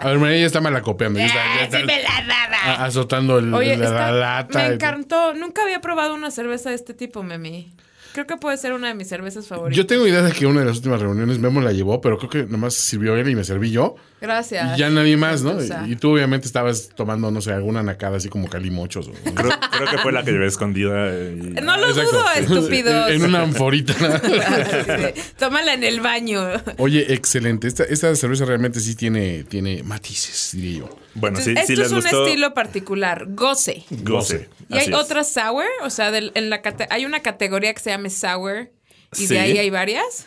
A 0.00 0.08
ver, 0.08 0.18
María 0.18 0.38
ya 0.40 0.46
está 0.46 0.60
malacopeando. 0.60 1.18
Ya 1.18 1.26
está, 1.26 1.40
ya 1.56 1.62
está 1.64 1.78
sí 1.78 1.84
me 1.84 2.02
la 2.02 2.24
daba. 2.26 2.84
azotando 2.84 3.38
el, 3.38 3.52
Oye, 3.54 3.76
la, 3.76 3.84
está- 3.86 4.12
la 4.12 4.12
lata. 4.12 4.58
me 4.58 4.66
encantó. 4.74 5.34
Nunca 5.34 5.62
había 5.62 5.80
probado 5.80 6.14
una 6.14 6.30
cerveza 6.30 6.70
de 6.70 6.76
este 6.76 6.94
tipo, 6.94 7.22
Memi. 7.22 7.74
Creo 8.14 8.28
que 8.28 8.36
puede 8.36 8.56
ser 8.56 8.72
una 8.72 8.86
de 8.86 8.94
mis 8.94 9.08
cervezas 9.08 9.48
favoritas. 9.48 9.76
Yo 9.76 9.86
tengo 9.88 10.06
idea 10.06 10.22
de 10.22 10.30
que 10.30 10.46
una 10.46 10.60
de 10.60 10.66
las 10.66 10.76
últimas 10.76 11.00
reuniones 11.00 11.40
Memo 11.40 11.60
la 11.60 11.72
llevó, 11.72 12.00
pero 12.00 12.16
creo 12.16 12.30
que 12.30 12.44
nomás 12.44 12.74
sirvió 12.74 13.16
él 13.16 13.28
y 13.28 13.34
me 13.34 13.42
serví 13.42 13.72
yo. 13.72 13.96
Gracias. 14.26 14.76
Y 14.76 14.80
ya 14.80 14.90
nadie 14.90 15.16
más, 15.16 15.42
¿no? 15.42 15.52
O 15.52 15.60
sea, 15.60 15.84
Y, 15.86 15.92
y 15.92 15.96
tú 15.96 16.12
obviamente 16.12 16.46
estabas 16.46 16.88
tomando, 16.94 17.30
no 17.30 17.40
sé, 17.40 17.52
alguna 17.52 17.82
nacada 17.82 18.16
así 18.16 18.28
como 18.28 18.48
calimochos. 18.48 19.08
Creo, 19.34 19.50
creo 19.70 19.90
que 19.90 19.98
fue 19.98 20.12
la 20.12 20.24
que 20.24 20.32
llevé 20.32 20.46
escondida. 20.46 21.10
y- 21.14 21.36
No 21.62 21.76
lo 21.76 21.88
Exacto. 21.88 22.10
dudo, 22.12 22.30
estúpidos. 22.36 23.10
En, 23.10 23.22
una 23.24 23.42
anforita. 23.42 23.94
Tómala 25.38 25.74
en 25.74 25.84
el 25.84 26.00
baño. 26.00 26.42
Oye, 26.78 27.12
excelente. 27.12 27.68
Esta, 27.68 27.84
esta 27.84 28.14
cerveza 28.16 28.44
realmente 28.44 28.80
sí 28.80 28.94
tiene, 28.94 29.44
tiene 29.44 29.82
matices, 29.82 30.50
diría 30.52 30.78
yo. 30.80 30.98
Bueno, 31.14 31.38
sí, 31.40 31.50
Entonces, 31.50 31.66
sí 31.76 31.82
esto 31.82 31.94
les 31.96 32.04
es 32.06 32.12
un 32.14 32.20
estilo 32.26 32.54
particular, 32.54 33.26
goce. 33.28 33.84
Goce. 33.90 34.48
Y 34.68 34.78
hay 34.78 34.88
es. 34.88 34.94
otra 34.94 35.24
sour, 35.24 35.66
o 35.82 35.90
sea, 35.90 36.10
del- 36.10 36.32
en 36.34 36.50
la 36.50 36.60
hay 36.90 37.04
una 37.04 37.20
categoría 37.20 37.72
que 37.74 37.80
se 37.80 37.90
llama 37.90 38.08
sour 38.10 38.70
y 39.16 39.26
Sí. 39.26 39.34
de 39.34 39.38
ahí 39.40 39.58
hay 39.58 39.70
varias. 39.70 40.26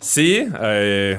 Sí, 0.00 0.46
eh, 0.62 1.18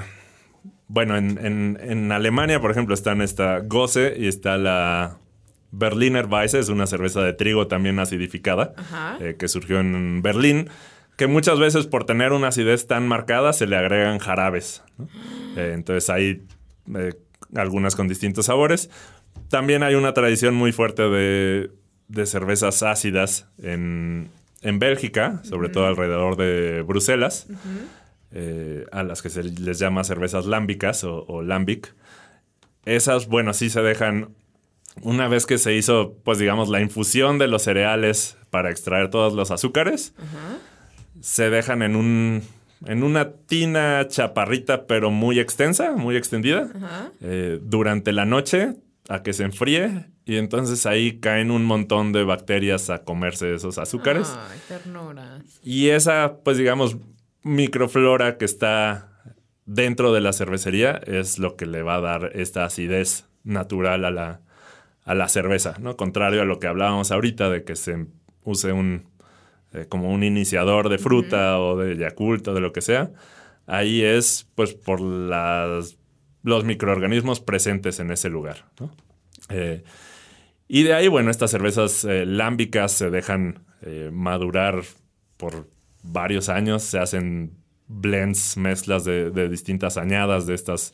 bueno, 0.93 1.15
en, 1.17 1.37
en- 1.45 1.79
en 1.81 2.11
Alemania, 2.11 2.59
por 2.59 2.71
ejemplo, 2.71 2.93
están 2.93 3.21
esta 3.21 3.59
Goze 3.59 4.13
y 4.17 4.27
está 4.27 4.57
la 4.57 5.17
Berliner 5.71 6.25
Weisse, 6.25 6.55
es 6.55 6.67
una 6.69 6.85
cerveza 6.85 7.21
de 7.21 7.31
trigo 7.33 7.67
también 7.67 7.97
acidificada, 7.99 8.73
eh, 9.21 9.35
que 9.39 9.47
surgió 9.47 9.79
en 9.79 10.21
Berlín, 10.21 10.69
que 11.15 11.27
muchas 11.27 11.59
veces 11.59 11.87
por 11.87 12.05
tener 12.05 12.33
una 12.33 12.49
acidez 12.49 12.87
tan 12.87 13.07
marcada 13.07 13.53
se 13.53 13.67
le 13.67 13.77
agregan 13.77 14.19
jarabes. 14.19 14.83
¿no? 14.97 15.07
Eh, 15.57 15.71
entonces 15.73 16.09
hay 16.09 16.43
eh, 16.95 17.13
algunas 17.55 17.95
con 17.97 18.07
distintos 18.07 18.45
sabores. 18.45 18.89
También 19.49 19.83
hay 19.83 19.95
una 19.95 20.13
tradición 20.13 20.55
muy 20.55 20.71
fuerte 20.71 21.03
de, 21.09 21.71
de 22.07 22.25
cervezas 22.25 22.83
ácidas 22.83 23.49
en, 23.61 24.29
en 24.61 24.79
Bélgica, 24.79 25.41
sobre 25.43 25.67
todo 25.67 25.87
alrededor 25.87 26.37
de 26.37 26.83
Bruselas 26.83 27.47
eh, 28.32 28.86
a 28.91 29.03
las 29.03 29.21
que 29.21 29.29
se 29.29 29.43
les 29.43 29.79
llama 29.79 30.03
cervezas 30.03 30.45
lámbicas 30.45 31.03
o, 31.03 31.25
o 31.27 31.41
lambic. 31.41 31.93
Esas, 32.86 33.27
bueno, 33.27 33.53
sí 33.53 33.69
se 33.69 33.82
dejan. 33.82 34.36
Una 35.01 35.27
vez 35.27 35.45
que 35.45 35.57
se 35.57 35.73
hizo, 35.73 36.15
pues 36.23 36.38
digamos, 36.38 36.67
la 36.69 36.82
infusión 36.82 37.38
de 37.38 37.47
los 37.47 37.63
cereales 37.63 38.38
para 38.49 38.71
extraer 38.71 39.09
todos 39.09 39.34
los 39.34 39.51
azúcares, 39.51 40.13
se 41.21 41.49
dejan 41.49 41.82
en 41.82 41.95
un. 41.95 42.43
En 42.88 43.03
una 43.03 43.34
tina 43.34 44.07
chaparrita, 44.07 44.88
pero 44.88 45.11
muy 45.11 45.39
extensa, 45.39 45.91
muy 45.91 46.17
extendida, 46.17 46.67
eh, 47.21 47.59
durante 47.61 48.11
la 48.11 48.25
noche 48.25 48.73
a 49.07 49.21
que 49.21 49.34
se 49.34 49.43
enfríe 49.43 50.07
y 50.25 50.38
entonces 50.38 50.86
ahí 50.86 51.19
caen 51.19 51.51
un 51.51 51.65
montón 51.65 52.11
de 52.11 52.23
bacterias 52.23 52.89
a 52.89 53.03
comerse 53.03 53.53
esos 53.53 53.77
azúcares. 53.77 54.34
Ay, 54.36 54.59
ternura. 54.67 55.41
Y 55.63 55.89
esa, 55.89 56.38
pues 56.43 56.57
digamos, 56.57 56.97
microflora 57.43 58.37
que 58.37 58.45
está 58.45 59.11
dentro 59.65 60.13
de 60.13 60.21
la 60.21 60.33
cervecería 60.33 61.01
es 61.05 61.39
lo 61.39 61.55
que 61.55 61.65
le 61.65 61.83
va 61.83 61.95
a 61.95 62.01
dar 62.01 62.31
esta 62.33 62.65
acidez 62.65 63.27
natural 63.43 64.05
a 64.05 64.11
la, 64.11 64.41
a 65.03 65.15
la 65.15 65.27
cerveza, 65.27 65.75
¿no? 65.79 65.95
Contrario 65.97 66.41
a 66.41 66.45
lo 66.45 66.59
que 66.59 66.67
hablábamos 66.67 67.11
ahorita 67.11 67.49
de 67.49 67.63
que 67.63 67.75
se 67.75 68.07
use 68.43 68.71
un 68.71 69.11
eh, 69.73 69.85
como 69.87 70.11
un 70.11 70.23
iniciador 70.23 70.89
de 70.89 70.97
fruta 70.97 71.59
o 71.59 71.77
de 71.77 71.95
Yakult 71.95 72.47
o 72.49 72.53
de 72.53 72.59
lo 72.59 72.73
que 72.73 72.81
sea. 72.81 73.11
Ahí 73.67 74.03
es 74.03 74.49
pues 74.55 74.73
por 74.73 74.99
las, 74.99 75.97
los 76.43 76.65
microorganismos 76.65 77.39
presentes 77.39 77.99
en 77.99 78.11
ese 78.11 78.29
lugar, 78.29 78.65
¿no? 78.79 78.91
Eh, 79.49 79.83
y 80.67 80.83
de 80.83 80.93
ahí, 80.93 81.07
bueno, 81.07 81.31
estas 81.31 81.51
cervezas 81.51 82.05
eh, 82.05 82.25
lámbicas 82.25 82.91
se 82.91 83.09
dejan 83.09 83.65
madurar 84.11 84.83
por 85.37 85.67
varios 86.03 86.49
años, 86.49 86.83
se 86.83 86.99
hacen 86.99 87.53
blends, 87.87 88.57
mezclas 88.57 89.03
de, 89.03 89.31
de 89.31 89.49
distintas 89.49 89.97
añadas 89.97 90.45
de 90.47 90.55
estas 90.55 90.93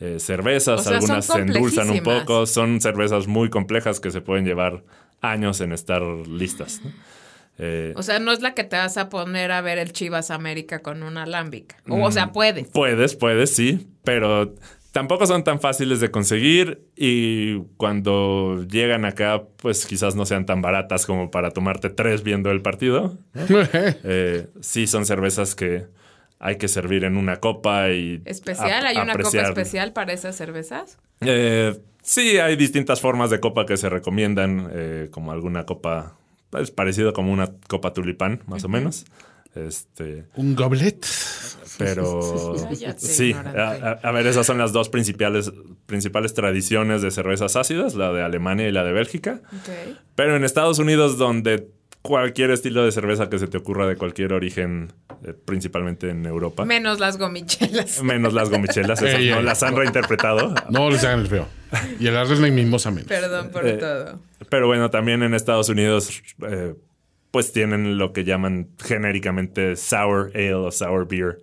eh, 0.00 0.18
cervezas, 0.20 0.80
O 0.80 0.82
sea, 0.82 0.84
son 0.84 0.94
algunas 1.02 1.24
se 1.26 1.38
endulzan 1.38 1.90
un 1.90 2.02
poco, 2.02 2.46
son 2.46 2.80
cervezas 2.80 3.26
muy 3.26 3.48
complejas 3.48 3.98
que 4.00 4.10
se 4.10 4.20
pueden 4.20 4.44
llevar 4.44 4.84
años 5.22 5.60
en 5.62 5.72
estar 5.72 6.02
listas. 6.02 6.80
¿no? 6.84 6.90
Eh, 7.58 7.94
O 7.96 8.02
sea, 8.02 8.18
no 8.18 8.32
es 8.32 8.42
la 8.42 8.52
que 8.52 8.64
te 8.64 8.76
vas 8.76 8.98
a 8.98 9.08
poner 9.08 9.50
a 9.50 9.62
ver 9.62 9.78
el 9.78 9.92
Chivas 9.92 10.30
América 10.30 10.80
con 10.80 11.02
una 11.02 11.22
alámbica. 11.22 11.76
O, 11.88 11.94
o 12.04 12.08
Mm. 12.08 12.12
sea, 12.12 12.32
puedes. 12.32 12.68
Puedes, 12.68 13.14
puedes, 13.16 13.54
sí, 13.56 13.88
pero 14.04 14.54
tampoco 14.96 15.26
son 15.26 15.44
tan 15.44 15.60
fáciles 15.60 16.00
de 16.00 16.10
conseguir 16.10 16.88
y 16.96 17.58
cuando 17.76 18.64
llegan 18.66 19.04
acá, 19.04 19.42
pues 19.58 19.84
quizás 19.84 20.16
no 20.16 20.24
sean 20.24 20.46
tan 20.46 20.62
baratas 20.62 21.04
como 21.04 21.30
para 21.30 21.50
tomarte 21.50 21.90
tres 21.90 22.22
viendo 22.22 22.50
el 22.50 22.62
partido. 22.62 23.18
Eh, 24.08 24.46
sí, 24.60 24.86
son 24.86 25.04
cervezas 25.04 25.54
que 25.54 25.86
hay 26.38 26.56
que 26.56 26.68
servir 26.68 27.04
en 27.04 27.18
una 27.18 27.40
copa 27.40 27.90
y... 27.90 28.22
Especial, 28.24 28.86
hay 28.86 28.96
una 28.96 29.16
copa 29.16 29.42
especial 29.42 29.92
para 29.92 30.14
esas 30.14 30.34
cervezas. 30.34 30.98
Eh, 31.20 31.78
sí, 32.02 32.38
hay 32.38 32.56
distintas 32.56 33.02
formas 33.02 33.28
de 33.28 33.38
copa 33.38 33.66
que 33.66 33.76
se 33.76 33.90
recomiendan, 33.90 34.70
eh, 34.72 35.08
como 35.10 35.30
alguna 35.32 35.66
copa, 35.66 36.16
es 36.58 36.70
parecido 36.70 37.12
como 37.12 37.32
una 37.32 37.50
copa 37.68 37.92
tulipán, 37.92 38.40
más 38.46 38.64
o 38.64 38.68
menos. 38.70 39.04
Este, 39.56 40.26
Un 40.36 40.54
goblet. 40.54 41.04
pero 41.78 42.54
Cállate, 42.68 42.98
sí, 43.06 43.32
a, 43.34 44.10
ver, 44.12 44.26
esas 44.26 44.46
son 44.46 44.58
las 44.58 44.72
dos 44.72 44.88
principales, 44.88 45.50
principales 45.86 46.34
tradiciones 46.34 47.02
de 47.02 47.10
cervezas 47.10 47.56
ácidas, 47.56 47.94
la 47.94 48.12
de 48.12 48.22
Alemania 48.22 48.68
y 48.68 48.72
la 48.72 48.84
de 48.84 48.92
Bélgica. 48.92 49.40
Pero 50.14 50.36
en 50.36 50.44
Estados 50.44 50.78
Unidos, 50.78 51.16
donde 51.18 51.68
cualquier 52.02 52.50
estilo 52.52 52.84
de 52.84 52.92
cerveza 52.92 53.28
que 53.28 53.38
se 53.38 53.48
te 53.48 53.56
ocurra 53.58 53.86
de 53.88 53.96
cualquier 53.96 54.32
origen, 54.32 54.92
eh, 55.24 55.32
principalmente 55.32 56.10
en 56.10 56.24
Europa, 56.24 56.64
Menos 56.64 57.00
las 57.00 57.18
gomichelas. 57.18 58.02
menos 58.04 58.32
las 58.32 58.48
gomichelas, 58.48 59.02
esas 59.02 59.18
Ey, 59.18 59.30
no 59.30 59.38
ey. 59.38 59.42
las 59.44 59.62
han 59.64 59.74
reinterpretado. 59.74 60.54
No 60.70 60.88
les 60.90 61.02
hagan 61.02 61.20
el 61.20 61.26
feo. 61.26 61.48
Y 61.98 62.06
el 62.06 62.16
arroz 62.16 62.38
mimosa 62.38 62.90
menos. 62.92 63.08
Perdón 63.08 63.50
por 63.50 63.66
Eh, 63.66 63.72
todo. 63.72 64.20
Pero 64.50 64.66
bueno, 64.68 64.88
también 64.90 65.24
en 65.24 65.34
Estados 65.34 65.68
Unidos, 65.68 66.22
eh, 66.48 66.74
pues 67.36 67.52
tienen 67.52 67.98
lo 67.98 68.14
que 68.14 68.24
llaman 68.24 68.70
genéricamente 68.82 69.76
sour 69.76 70.30
ale 70.34 70.54
o 70.54 70.72
sour 70.72 71.06
beer, 71.06 71.42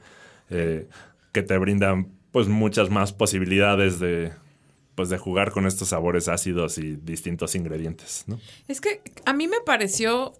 eh, 0.49 0.87
que 1.31 1.43
te 1.43 1.55
brindan 1.59 2.07
pues 2.31 2.47
muchas 2.47 2.89
más 2.89 3.13
posibilidades 3.13 3.99
de, 3.99 4.31
pues, 4.95 5.09
de 5.09 5.19
jugar 5.19 5.51
con 5.51 5.67
estos 5.67 5.89
sabores 5.89 6.29
ácidos 6.29 6.79
y 6.79 6.95
distintos 6.95 7.53
ingredientes, 7.53 8.23
¿no? 8.25 8.39
Es 8.67 8.81
que 8.81 9.01
a 9.25 9.33
mí 9.33 9.47
me 9.47 9.61
pareció, 9.63 10.33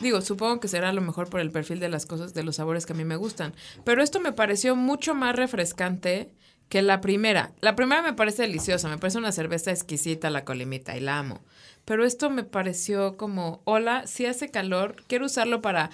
digo, 0.00 0.20
supongo 0.20 0.60
que 0.60 0.68
será 0.68 0.90
a 0.90 0.92
lo 0.92 1.00
mejor 1.00 1.30
por 1.30 1.40
el 1.40 1.50
perfil 1.50 1.80
de 1.80 1.88
las 1.88 2.04
cosas, 2.04 2.34
de 2.34 2.42
los 2.42 2.56
sabores 2.56 2.84
que 2.84 2.92
a 2.92 2.96
mí 2.96 3.06
me 3.06 3.16
gustan, 3.16 3.54
pero 3.84 4.02
esto 4.02 4.20
me 4.20 4.32
pareció 4.32 4.76
mucho 4.76 5.14
más 5.14 5.34
refrescante 5.34 6.34
que 6.68 6.82
la 6.82 7.00
primera. 7.00 7.54
La 7.62 7.76
primera 7.76 8.02
me 8.02 8.12
parece 8.12 8.42
deliciosa, 8.42 8.90
me 8.90 8.98
parece 8.98 9.16
una 9.16 9.32
cerveza 9.32 9.70
exquisita, 9.70 10.28
la 10.28 10.44
colimita, 10.44 10.94
y 10.98 11.00
la 11.00 11.18
amo. 11.18 11.40
Pero 11.84 12.04
esto 12.04 12.30
me 12.30 12.44
pareció 12.44 13.16
como, 13.16 13.60
hola, 13.64 14.06
si 14.06 14.26
hace 14.26 14.50
calor, 14.50 15.04
quiero 15.08 15.26
usarlo 15.26 15.62
para 15.62 15.90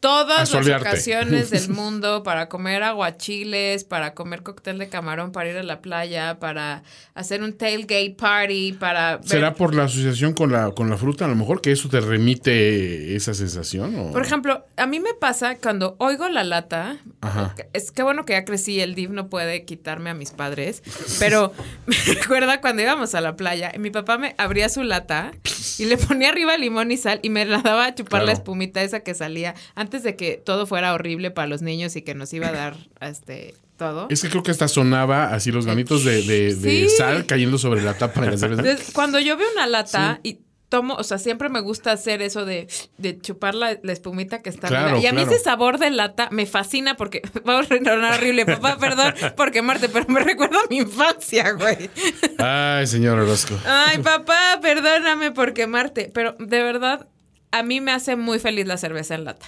todas 0.00 0.52
las 0.52 0.80
ocasiones 0.80 1.50
del 1.50 1.68
mundo, 1.74 2.22
para 2.22 2.48
comer 2.48 2.82
aguachiles, 2.82 3.84
para 3.84 4.14
comer 4.14 4.42
cóctel 4.42 4.78
de 4.78 4.88
camarón, 4.88 5.30
para 5.32 5.50
ir 5.50 5.56
a 5.58 5.62
la 5.62 5.80
playa, 5.82 6.38
para 6.40 6.82
hacer 7.14 7.42
un 7.42 7.52
tailgate 7.52 8.16
party, 8.18 8.72
para... 8.72 9.18
ver- 9.18 9.28
¿Será 9.28 9.54
por 9.54 9.74
la 9.74 9.84
asociación 9.84 10.32
con 10.32 10.50
la, 10.52 10.70
con 10.72 10.88
la 10.88 10.96
fruta? 10.96 11.26
A 11.26 11.28
lo 11.28 11.36
mejor 11.36 11.60
que 11.60 11.70
eso 11.72 11.88
te 11.88 12.00
remite 12.00 13.14
esa 13.14 13.34
sensación. 13.34 13.94
¿o? 13.98 14.10
Por 14.12 14.22
ejemplo, 14.22 14.64
a 14.76 14.86
mí 14.86 15.00
me 15.00 15.14
pasa 15.14 15.56
cuando 15.56 15.96
oigo 15.98 16.28
la 16.28 16.44
lata, 16.44 16.96
Ajá. 17.20 17.54
es 17.74 17.92
que 17.92 18.02
bueno 18.02 18.24
que 18.24 18.32
ya 18.32 18.44
crecí, 18.44 18.80
el 18.80 18.94
DIV 18.94 19.10
no 19.10 19.28
puede 19.28 19.64
quitarme 19.64 20.10
a 20.10 20.14
mis 20.14 20.30
padres, 20.30 20.82
pero 21.18 21.52
me 21.86 21.96
recuerda 22.14 22.60
cuando 22.60 22.82
íbamos 22.82 23.14
a 23.14 23.20
la 23.20 23.36
playa, 23.36 23.70
y 23.74 23.78
mi 23.78 23.90
papá 23.90 24.16
me 24.16 24.34
abría 24.38 24.68
su 24.70 24.82
lata 24.82 25.32
y 25.78 25.84
le 25.86 25.96
ponía 25.96 26.28
arriba 26.30 26.56
limón 26.56 26.90
y 26.90 26.96
sal 26.96 27.20
y 27.22 27.30
me 27.30 27.44
la 27.44 27.58
daba 27.62 27.86
a 27.86 27.94
chupar 27.94 28.24
la 28.24 28.32
espumita 28.32 28.82
esa 28.82 29.00
que 29.00 29.14
salía 29.14 29.54
antes 29.74 30.02
de 30.02 30.16
que 30.16 30.36
todo 30.44 30.66
fuera 30.66 30.92
horrible 30.94 31.30
para 31.30 31.46
los 31.48 31.62
niños 31.62 31.96
y 31.96 32.02
que 32.02 32.14
nos 32.14 32.32
iba 32.32 32.48
a 32.48 32.52
dar 32.52 32.76
este 33.00 33.54
todo. 33.76 34.08
Es 34.10 34.20
que 34.22 34.28
creo 34.28 34.42
que 34.42 34.50
hasta 34.50 34.68
sonaba 34.68 35.32
así 35.32 35.50
los 35.52 35.64
granitos 35.64 36.04
de, 36.04 36.22
de- 36.22 36.54
de 36.54 36.88
Sí. 36.88 36.96
sal 36.96 37.24
cayendo 37.26 37.56
sobre 37.56 37.80
la 37.82 37.94
tapa 37.96 38.20
de 38.20 38.30
la 38.32 38.36
cerveza. 38.36 38.60
Entonces, 38.62 38.92
cuando 38.92 39.18
yo 39.20 39.36
veo 39.38 39.46
una 39.54 39.66
lata 39.66 40.20
y 40.22 40.38
tomo, 40.70 40.94
o 40.94 41.02
sea, 41.04 41.18
siempre 41.18 41.50
me 41.50 41.60
gusta 41.60 41.92
hacer 41.92 42.22
eso 42.22 42.46
de, 42.46 42.68
de 42.96 43.20
chupar 43.20 43.54
la, 43.54 43.78
la 43.82 43.92
espumita 43.92 44.40
que 44.40 44.48
está 44.48 44.68
Claro. 44.68 44.98
Y 44.98 45.06
a 45.06 45.12
mí 45.12 45.18
claro. 45.18 45.32
ese 45.32 45.44
sabor 45.44 45.78
de 45.78 45.90
lata 45.90 46.28
me 46.30 46.46
fascina 46.46 46.96
porque, 46.96 47.20
vamos 47.44 47.66
a 47.70 47.74
renovar 47.74 48.18
horrible, 48.18 48.46
papá, 48.46 48.78
perdón 48.78 49.12
por 49.36 49.50
quemarte, 49.50 49.88
pero 49.88 50.06
me 50.08 50.20
recuerda 50.20 50.58
a 50.58 50.68
mi 50.70 50.78
infancia, 50.78 51.52
güey. 51.52 51.90
Ay, 52.38 52.86
señor 52.86 53.18
Orozco. 53.18 53.58
Ay, 53.66 53.98
papá, 53.98 54.60
perdóname 54.62 55.32
por 55.32 55.52
quemarte. 55.52 56.10
Pero 56.14 56.36
de 56.38 56.62
verdad, 56.62 57.08
a 57.50 57.62
mí 57.62 57.80
me 57.80 57.92
hace 57.92 58.16
muy 58.16 58.38
feliz 58.38 58.66
la 58.66 58.76
cerveza 58.76 59.16
en 59.16 59.24
lata. 59.24 59.46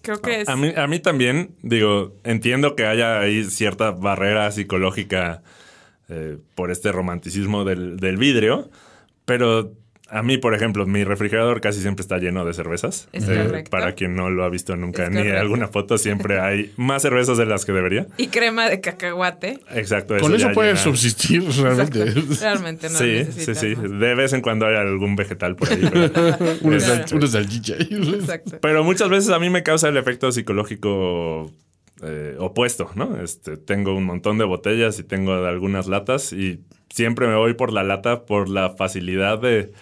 Creo 0.00 0.20
que 0.20 0.40
es... 0.40 0.48
A 0.48 0.56
mí, 0.56 0.72
a 0.74 0.86
mí 0.86 1.00
también, 1.00 1.54
digo, 1.62 2.16
entiendo 2.24 2.76
que 2.76 2.86
haya 2.86 3.20
ahí 3.20 3.44
cierta 3.44 3.90
barrera 3.90 4.50
psicológica 4.50 5.42
eh, 6.08 6.38
por 6.54 6.70
este 6.70 6.92
romanticismo 6.92 7.64
del, 7.64 7.98
del 7.98 8.16
vidrio, 8.16 8.70
pero 9.24 9.72
a 10.14 10.22
mí, 10.22 10.38
por 10.38 10.54
ejemplo, 10.54 10.86
mi 10.86 11.02
refrigerador 11.02 11.60
casi 11.60 11.80
siempre 11.80 12.02
está 12.02 12.18
lleno 12.18 12.44
de 12.44 12.54
cervezas. 12.54 13.08
Es 13.12 13.24
correcto. 13.24 13.70
Para 13.70 13.94
quien 13.94 14.14
no 14.14 14.30
lo 14.30 14.44
ha 14.44 14.48
visto 14.48 14.76
nunca 14.76 15.04
Es 15.04 15.10
ni 15.10 15.22
en 15.22 15.34
alguna 15.34 15.66
foto, 15.66 15.98
siempre 15.98 16.38
hay 16.38 16.72
más 16.76 17.02
cervezas 17.02 17.36
de 17.36 17.46
las 17.46 17.64
que 17.64 17.72
debería. 17.72 18.06
Y 18.16 18.28
crema 18.28 18.68
de 18.68 18.80
cacahuate. 18.80 19.58
Exacto. 19.72 20.16
Con 20.20 20.32
eso 20.34 20.52
puedes 20.52 20.74
llena- 20.78 20.84
subsistir 20.84 21.42
realmente. 21.60 22.04
Realmente 22.40 22.88
no 22.90 22.98
Sí, 22.98 23.24
sí, 23.32 23.54
sí. 23.56 23.74
más. 23.74 23.98
De 24.00 24.14
vez 24.14 24.32
en 24.32 24.40
cuando 24.40 24.66
hay 24.66 24.76
algún 24.76 25.16
vegetal 25.16 25.56
por 25.56 25.68
ahí. 25.70 25.82
una 26.62 26.78
salchicha. 26.80 27.74
Exacto. 27.74 28.58
Pero 28.60 28.84
muchas 28.84 29.08
veces 29.08 29.30
a 29.30 29.38
mí 29.40 29.50
me 29.50 29.64
causa 29.64 29.88
el 29.88 29.96
efecto 29.96 30.30
psicológico 30.30 31.50
eh, 32.02 32.36
opuesto, 32.38 32.90
¿no? 32.94 33.20
Este, 33.20 33.56
tengo 33.56 33.94
un 33.96 34.04
montón 34.04 34.38
de 34.38 34.44
botellas 34.44 34.98
y 34.98 35.04
tengo 35.04 35.32
algunas 35.32 35.86
latas 35.86 36.32
y 36.32 36.60
siempre 36.90 37.26
me 37.26 37.34
voy 37.34 37.54
por 37.54 37.72
la 37.72 37.82
lata 37.82 38.24
por 38.26 38.48
la 38.48 38.70
facilidad 38.70 39.40
de 39.40 39.72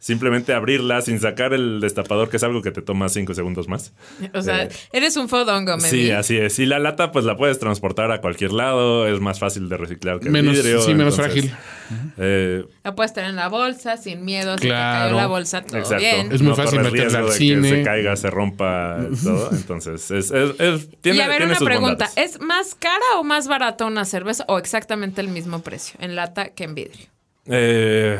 simplemente 0.00 0.52
abrirla 0.54 1.00
sin 1.02 1.20
sacar 1.20 1.52
el 1.52 1.78
destapador, 1.80 2.28
que 2.30 2.38
es 2.38 2.42
algo 2.42 2.62
que 2.62 2.72
te 2.72 2.82
toma 2.82 3.08
cinco 3.10 3.34
segundos 3.34 3.68
más. 3.68 3.92
O 4.34 4.42
sea, 4.42 4.64
Eh, 4.64 4.68
eres 4.92 5.16
un 5.16 5.28
fodongo, 5.28 5.76
me 5.76 5.88
Sí, 5.88 6.10
así 6.10 6.36
es. 6.38 6.58
Y 6.58 6.66
la 6.66 6.78
lata, 6.80 7.12
pues 7.12 7.24
la 7.26 7.36
puedes 7.36 7.58
transportar 7.58 8.10
a 8.10 8.20
cualquier 8.20 8.52
lado, 8.52 9.06
es 9.06 9.20
más 9.20 9.38
fácil 9.38 9.68
de 9.68 9.76
reciclar 9.76 10.18
que 10.18 10.26
el 10.26 10.32
Menos- 10.32 10.54
vidrio. 10.56 10.80
sí, 10.80 10.94
menos 10.94 11.18
entonces, 11.18 11.50
frágil. 11.50 12.12
eh, 12.18 12.64
La 12.82 12.94
puedes 12.94 13.12
tener 13.12 13.30
en 13.30 13.36
la 13.36 13.48
bolsa, 13.48 13.96
sin 13.98 14.24
miedo. 14.24 14.54
Si 14.56 14.62
te 14.62 14.68
Claro. 14.68 15.04
cayó 15.08 15.16
la 15.16 15.26
bolsa, 15.26 15.62
todo 15.62 15.76
Exacto. 15.78 15.96
bien. 16.02 16.32
Es 16.32 16.40
muy 16.42 16.54
fácil 16.54 16.78
corres 16.78 16.92
meterla 16.92 17.18
riesgo 17.18 17.18
al 17.18 17.26
de 17.26 17.32
cine. 17.38 17.70
Que 17.70 17.76
se 17.76 17.82
caiga, 17.82 18.16
se 18.16 18.30
rompa 18.30 18.96
todo. 19.22 19.50
Entonces, 19.52 20.10
es, 20.10 20.30
es- 20.30 20.58
es- 20.58 20.88
tiene, 21.02 21.18
y 21.18 21.20
a 21.20 21.26
ver, 21.28 21.36
tiene 21.36 21.50
una 21.52 21.58
sus 21.58 21.66
pregunta. 21.66 22.06
bondades. 22.06 22.34
¿Es 22.36 22.40
más 22.40 22.74
cara 22.74 23.04
o 23.18 23.22
más 23.22 23.48
barata 23.48 23.84
una 23.84 24.06
cerveza 24.06 24.44
o 24.48 24.58
exactamente 24.58 25.20
el 25.20 25.28
mismo 25.28 25.60
precio 25.62 25.98
en 26.00 26.16
lata 26.16 26.48
que 26.54 26.64
en 26.64 26.74
vidrio? 26.74 27.06
Eh, 27.46 28.18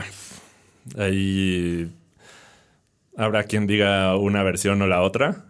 ahí 0.99 1.91
habrá 3.17 3.45
quien 3.45 3.67
diga 3.67 4.17
una 4.17 4.43
versión 4.43 4.81
o 4.83 4.87
la 4.87 5.03
otra. 5.03 5.45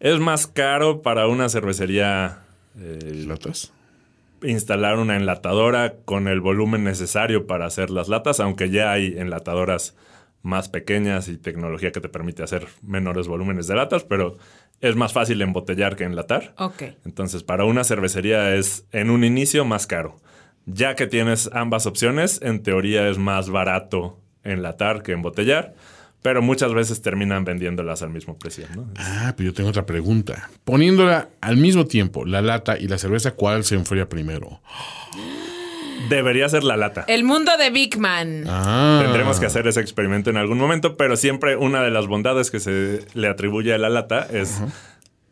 Es 0.00 0.18
más 0.18 0.46
caro 0.46 1.02
para 1.02 1.28
una 1.28 1.48
cervecería 1.48 2.40
eh, 2.78 3.24
¿Latas? 3.26 3.72
instalar 4.42 4.98
una 4.98 5.16
enlatadora 5.16 5.94
con 6.04 6.28
el 6.28 6.40
volumen 6.40 6.84
necesario 6.84 7.46
para 7.46 7.66
hacer 7.66 7.90
las 7.90 8.08
latas, 8.08 8.40
aunque 8.40 8.70
ya 8.70 8.92
hay 8.92 9.14
enlatadoras 9.16 9.96
más 10.42 10.68
pequeñas 10.68 11.28
y 11.28 11.38
tecnología 11.38 11.92
que 11.92 12.02
te 12.02 12.10
permite 12.10 12.42
hacer 12.42 12.66
menores 12.82 13.26
volúmenes 13.26 13.66
de 13.66 13.76
latas, 13.76 14.04
pero 14.04 14.36
es 14.80 14.94
más 14.96 15.14
fácil 15.14 15.40
embotellar 15.40 15.96
que 15.96 16.04
enlatar. 16.04 16.54
Ok. 16.58 16.82
Entonces, 17.06 17.42
para 17.42 17.64
una 17.64 17.84
cervecería 17.84 18.54
es 18.54 18.86
en 18.92 19.08
un 19.08 19.24
inicio 19.24 19.64
más 19.64 19.86
caro. 19.86 20.16
Ya 20.66 20.94
que 20.94 21.06
tienes 21.06 21.48
ambas 21.52 21.86
opciones, 21.86 22.40
en 22.42 22.62
teoría 22.62 23.08
es 23.08 23.16
más 23.16 23.48
barato 23.48 24.18
enlatar 24.44 25.02
que 25.02 25.12
embotellar, 25.12 25.74
pero 26.22 26.40
muchas 26.40 26.72
veces 26.72 27.02
terminan 27.02 27.44
vendiéndolas 27.44 28.02
al 28.02 28.10
mismo 28.10 28.38
precio. 28.38 28.66
¿no? 28.74 28.88
Ah, 28.96 29.34
pero 29.36 29.50
yo 29.50 29.54
tengo 29.54 29.70
otra 29.70 29.84
pregunta. 29.86 30.48
Poniéndola 30.64 31.28
al 31.40 31.56
mismo 31.56 31.84
tiempo, 31.86 32.24
la 32.24 32.40
lata 32.40 32.78
y 32.78 32.88
la 32.88 32.98
cerveza, 32.98 33.32
¿cuál 33.32 33.64
se 33.64 33.74
enfría 33.74 34.08
primero? 34.08 34.60
Debería 36.08 36.48
ser 36.48 36.64
la 36.64 36.76
lata. 36.76 37.04
El 37.08 37.24
mundo 37.24 37.52
de 37.58 37.70
Big 37.70 37.98
Man. 37.98 38.44
Ah. 38.46 39.00
Tendremos 39.02 39.40
que 39.40 39.46
hacer 39.46 39.66
ese 39.66 39.80
experimento 39.80 40.28
en 40.30 40.36
algún 40.36 40.58
momento, 40.58 40.96
pero 40.96 41.16
siempre 41.16 41.56
una 41.56 41.82
de 41.82 41.90
las 41.90 42.06
bondades 42.06 42.50
que 42.50 42.60
se 42.60 43.06
le 43.14 43.28
atribuye 43.28 43.72
a 43.74 43.78
la 43.78 43.88
lata 43.88 44.26
es 44.30 44.60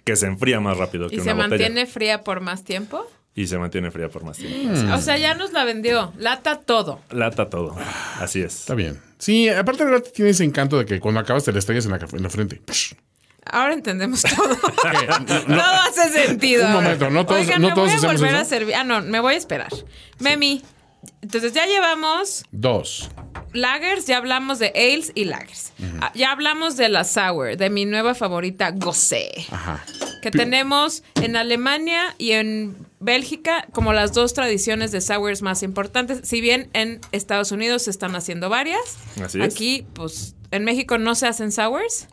que 0.04 0.16
se 0.16 0.26
enfría 0.26 0.60
más 0.60 0.78
rápido 0.78 1.08
que 1.08 1.16
¿Y 1.16 1.18
una 1.18 1.24
se 1.24 1.32
botella. 1.34 1.48
mantiene 1.48 1.86
fría 1.86 2.24
por 2.24 2.40
más 2.40 2.64
tiempo? 2.64 3.06
Y 3.34 3.46
se 3.46 3.56
mantiene 3.58 3.90
fría 3.90 4.08
por 4.10 4.24
más 4.24 4.36
tiempo. 4.36 4.74
Mm. 4.78 4.92
O 4.92 5.00
sea, 5.00 5.16
ya 5.16 5.34
nos 5.34 5.52
la 5.52 5.64
vendió. 5.64 6.12
Lata 6.18 6.60
todo. 6.60 7.00
Lata 7.10 7.48
todo. 7.48 7.74
Así 8.20 8.40
es. 8.42 8.54
Está 8.60 8.74
bien. 8.74 9.00
Sí, 9.18 9.48
aparte 9.48 9.84
la 9.84 9.92
lata 9.92 10.10
tiene 10.12 10.32
ese 10.32 10.44
encanto 10.44 10.76
de 10.78 10.84
que 10.84 11.00
cuando 11.00 11.20
acabas 11.20 11.44
te 11.44 11.52
la 11.52 11.58
estrellas 11.58 11.86
en 11.86 11.92
la, 11.92 11.96
en 12.12 12.22
la 12.22 12.28
frente. 12.28 12.60
Ahora 13.46 13.72
entendemos 13.74 14.22
todo. 14.22 14.48
No, 15.48 15.56
Todo 15.56 15.60
hace 15.88 16.08
sentido. 16.26 16.66
Un 16.66 16.72
momento, 16.72 17.10
no 17.10 17.24
todos- 17.26 17.40
Oigan, 17.40 17.60
no 17.62 17.68
me 17.68 17.74
todos 17.74 17.88
voy 18.00 18.04
a 18.04 18.12
volver 18.12 18.34
a 18.36 18.44
servir. 18.44 18.74
Ah, 18.74 18.84
no, 18.84 19.00
me 19.02 19.20
voy 19.20 19.34
a 19.34 19.36
esperar. 19.38 19.68
Memi, 20.18 20.62
entonces 21.22 21.52
ya 21.52 21.66
llevamos 21.66 22.44
Dos. 22.50 23.10
lagers, 23.52 24.06
ya 24.06 24.18
hablamos 24.18 24.58
de 24.58 24.68
ales 24.74 25.10
y 25.14 25.24
lagers. 25.24 25.72
Ah, 26.00 26.12
Ya 26.14 26.32
hablamos 26.32 26.76
de 26.76 26.88
la 26.88 27.04
sour, 27.04 27.56
de 27.56 27.70
mi 27.70 27.84
nueva 27.86 28.14
favorita, 28.14 28.70
Gosé. 28.72 29.30
Ajá. 29.50 29.84
Que 30.22 30.30
Pi- 30.30 30.38
tenemos 30.38 31.02
en 31.16 31.36
Alemania 31.36 32.14
y 32.18 32.32
en 32.32 32.76
Bélgica 33.03 33.66
como 33.72 33.92
las 33.92 34.12
dos 34.12 34.32
tradiciones 34.34 34.92
de 34.92 35.00
sours 35.00 35.42
más 35.42 35.62
importantes. 35.62 36.20
Si 36.22 36.40
bien 36.40 36.70
en 36.72 37.00
Estados 37.12 37.53
Unidos 37.53 37.82
se 37.82 37.90
están 37.90 38.14
haciendo 38.16 38.48
varias, 38.48 38.80
Así 39.22 39.40
es. 39.42 39.55
aquí, 39.55 39.86
pues, 39.92 40.36
en 40.50 40.64
México 40.64 40.98
no 40.98 41.14
se 41.14 41.26
hacen 41.26 41.53
sours. 41.53 42.09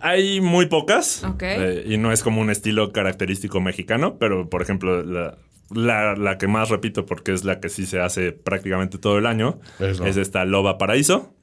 Hay 0.00 0.40
muy 0.40 0.66
pocas. 0.66 1.24
Ok. 1.24 1.42
eh, 1.42 1.84
y 1.86 1.96
no 1.98 2.12
es 2.12 2.22
como 2.22 2.40
un 2.40 2.50
estilo 2.50 2.92
característico 2.92 3.60
mexicano, 3.60 4.18
pero 4.18 4.48
por 4.50 4.62
ejemplo, 4.62 5.02
la, 5.02 5.36
la- 5.70 6.14
la 6.14 6.38
que 6.38 6.46
más 6.46 6.68
repito 6.68 7.06
porque 7.06 7.32
es 7.32 7.44
la 7.44 7.58
que 7.60 7.68
sí 7.68 7.86
se 7.86 8.00
hace 8.00 8.32
prácticamente 8.32 8.98
todo 8.98 9.18
el 9.18 9.26
año 9.26 9.60
Eso. 9.80 10.04
es 10.06 10.16
esta 10.16 10.44
Loba 10.44 10.76
Paraíso. 10.78 11.34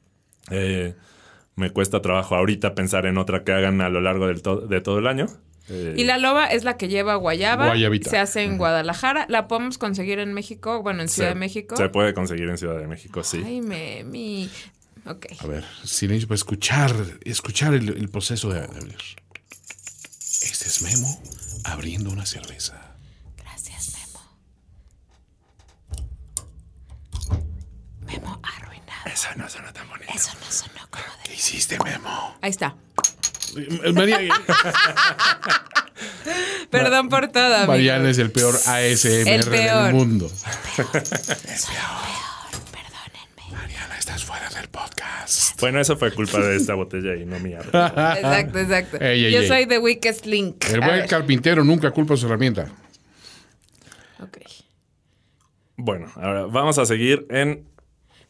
Eh, 0.52 0.94
me 1.56 1.72
cuesta 1.72 2.02
trabajo 2.02 2.36
ahorita 2.36 2.76
pensar 2.76 3.06
en 3.06 3.18
otra 3.18 3.44
que 3.44 3.52
hagan 3.52 3.82
a 3.82 3.90
lo 3.90 4.00
largo 4.02 4.28
del 4.28 4.42
to- 4.42 4.62
de 4.68 4.80
todo 4.82 5.00
el 5.00 5.08
año. 5.08 5.26
Eh, 5.74 5.94
Y 5.98 6.04
la 6.04 6.18
loba 6.18 6.48
es 6.48 6.64
la 6.66 6.76
que 6.78 6.88
lleva 6.90 7.16
guayaba. 7.16 7.68
Guayabita. 7.68 8.10
Se 8.10 8.18
hace 8.18 8.44
en 8.44 8.58
Guadalajara. 8.58 9.26
La 9.30 9.48
podemos 9.48 9.78
conseguir 9.78 10.20
en 10.20 10.34
México, 10.34 10.82
bueno, 10.84 11.02
en 11.02 11.08
Ciudad 11.10 11.30
se- 11.30 11.34
de 11.36 11.40
México. 11.40 11.78
Se 11.78 11.88
puede 11.90 12.14
conseguir 12.14 12.50
en 12.50 12.58
Ciudad 12.58 12.78
de 12.78 12.88
México, 12.88 13.24
sí. 13.24 13.42
Ay, 13.46 13.62
me, 13.62 14.04
mi. 14.04 14.50
Ok. 15.06 15.28
A 15.40 15.48
ver, 15.48 15.64
silencio 15.84 16.28
para 16.28 16.36
escuchar, 16.36 16.94
escuchar 17.24 17.74
el, 17.74 17.90
el 17.90 18.10
proceso 18.10 18.50
de, 18.50 18.60
abrir. 18.60 18.98
Este 20.20 20.68
es 20.68 20.82
Memo 20.82 21.22
abriendo 21.64 22.10
una 22.12 22.26
cerveza. 22.26 22.96
Gracias, 23.38 23.94
Memo. 23.94 24.20
Memo 28.06 28.40
arruinado. 28.44 29.06
Eso 29.12 29.28
no 29.38 29.50
suena 29.50 29.72
tan 29.74 29.88
bonito. 29.90 30.12
Eso 30.14 30.32
no 30.40 30.52
sonó 30.52 30.88
como 30.90 31.04
de. 31.04 31.24
¿Qué 31.30 31.34
hiciste, 31.36 31.78
Memo? 31.84 32.36
Ahí 32.42 32.50
está. 32.50 32.76
María, 33.94 34.20
Perdón 36.70 37.10
por 37.10 37.28
todo. 37.30 37.54
amigo. 37.56 37.72
Mariana 37.72 38.10
es 38.10 38.18
el 38.18 38.32
peor 38.32 38.56
ASMR 38.56 39.28
El 39.30 39.44
peor. 39.46 39.84
del 39.86 39.94
mundo. 39.94 40.32
Perdónenme. 42.72 43.52
Mariana, 43.52 43.98
estás 43.98 44.24
fuera 44.24 44.50
del 44.50 44.68
podcast. 44.70 45.60
Bueno, 45.60 45.80
eso 45.80 45.98
fue 45.98 46.14
culpa 46.14 46.40
de 46.40 46.56
esta 46.58 46.74
botella 46.76 47.16
y 47.16 47.26
no 47.26 47.40
mía. 47.40 47.60
Exacto, 47.64 48.60
exacto. 48.60 48.98
Ey, 49.02 49.26
ey, 49.26 49.32
Yo 49.34 49.42
ey. 49.42 49.48
soy 49.48 49.66
The 49.68 49.80
Weakest 49.80 50.26
Link. 50.26 50.66
El 50.70 50.80
buen 50.80 50.92
ver. 51.00 51.08
carpintero 51.08 51.64
nunca 51.64 51.92
culpa 51.92 52.16
su 52.18 52.26
herramienta. 52.28 52.68
Ok. 54.22 54.38
Bueno, 55.78 56.12
ahora 56.16 56.46
vamos 56.46 56.78
a 56.78 56.86
seguir 56.86 57.26
en 57.30 57.66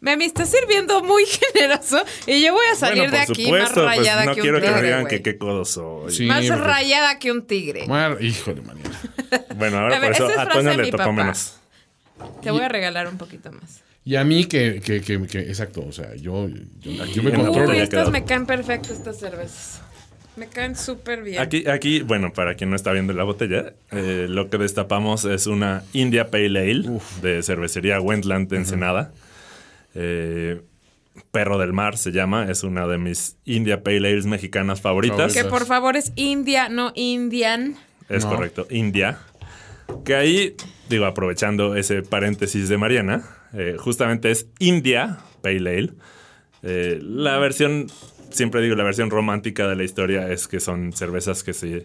Mami, 0.02 0.26
estás 0.26 0.50
sirviendo 0.50 1.04
muy 1.04 1.24
generoso 1.54 2.02
y 2.26 2.42
yo 2.44 2.54
voy 2.54 2.66
a 2.72 2.76
salir 2.76 3.04
bueno, 3.04 3.12
de 3.14 3.20
aquí 3.20 3.44
supuesto, 3.46 3.84
más 3.86 3.96
pues 3.96 3.98
rayada 3.98 4.26
no 4.26 4.36
que 4.36 4.42
quiero 4.42 4.58
un 4.58 4.64
que 4.64 4.68
me 4.70 4.74
tigre. 4.74 4.88
digan 4.88 5.08
que 5.08 5.22
qué 5.22 5.38
codo 5.38 5.64
soy. 5.64 6.12
Sí, 6.12 6.26
más 6.26 6.46
porque- 6.46 6.56
rayada 6.64 7.20
que 7.20 7.32
un 7.32 7.46
tigre. 7.46 7.88
Mar- 7.88 8.18
híjole, 8.22 8.62
Mariana. 8.62 8.90
Bueno, 9.56 9.78
A 9.78 9.82
ahora 9.84 10.00
ver, 10.00 10.12
por 10.14 10.28
eso 10.30 10.40
a 10.40 10.50
Toño 10.50 10.74
le 10.74 10.92
tocó 10.92 11.14
menos. 11.14 11.56
Te 12.42 12.52
voy 12.52 12.62
a 12.62 12.68
regalar 12.68 13.08
un 13.08 13.18
poquito 13.18 13.52
más. 13.52 13.82
Y 14.04 14.16
a 14.16 14.24
mí 14.24 14.46
que, 14.46 14.82
que, 14.84 15.02
que, 15.02 15.22
que- 15.28 15.40
exacto, 15.40 15.86
o 15.88 15.92
sea, 15.92 16.16
yo, 16.16 16.50
yo, 16.80 17.06
yo 17.06 17.24
me 17.24 17.32
controlo. 17.32 17.70
Uy, 17.70 17.78
ya 17.78 17.84
estas 17.84 18.10
me 18.10 18.26
caen 18.26 18.46
perfecto, 18.48 18.92
estas 18.94 19.20
cervezas. 19.20 19.82
Me 20.36 20.48
caen 20.48 20.76
súper 20.76 21.22
bien. 21.22 21.40
Aquí, 21.42 21.68
aquí, 21.70 22.02
bueno, 22.02 22.34
para 22.34 22.56
quien 22.56 22.72
no 22.72 22.76
está 22.76 22.92
viendo 22.92 23.14
la 23.14 23.24
botella, 23.24 23.74
eh, 23.92 24.26
lo 24.28 24.50
que 24.50 24.58
destapamos 24.58 25.26
es 25.26 25.46
una 25.46 25.84
India 25.94 26.32
Pale 26.32 26.48
Ale 26.60 26.90
de 27.22 27.44
cervecería 27.44 28.00
Wendland 28.02 28.50
de 28.50 28.58
Ensenada. 28.58 29.12
Eh, 29.96 30.62
Perro 31.32 31.58
del 31.58 31.74
Mar 31.74 31.98
se 31.98 32.12
llama, 32.12 32.50
es 32.50 32.64
una 32.64 32.88
de 32.88 32.98
mis 32.98 33.38
India 33.46 33.84
Pale 33.84 33.98
Ales 33.98 34.26
mexicanas 34.26 34.82
favoritas. 34.82 35.34
que 35.34 35.44
por 35.44 35.66
favor 35.66 35.98
es 35.98 36.14
India, 36.16 36.70
no 36.70 36.92
Indian. 36.96 37.76
Es 38.10 38.24
No. 38.24 38.32
correcto, 38.32 38.66
India. 38.70 39.20
Que 40.06 40.16
ahí, 40.16 40.56
digo, 40.90 41.06
aprovechando 41.06 41.76
ese 41.76 42.02
paréntesis 42.02 42.70
de 42.70 42.78
Mariana, 42.78 43.24
eh, 43.54 43.76
justamente 43.78 44.32
es 44.32 44.48
India 44.60 45.20
Pale 45.42 45.58
Ale. 45.78 45.94
Eh, 46.64 47.00
la 47.02 47.38
versión, 47.40 47.88
siempre 48.30 48.62
digo, 48.62 48.76
la 48.76 48.86
versión 48.86 49.10
romántica 49.10 49.68
de 49.68 49.76
la 49.76 49.84
historia 49.84 50.32
es 50.32 50.48
que 50.48 50.62
son 50.62 50.94
cervezas 50.94 51.44
que 51.44 51.54
se, 51.54 51.84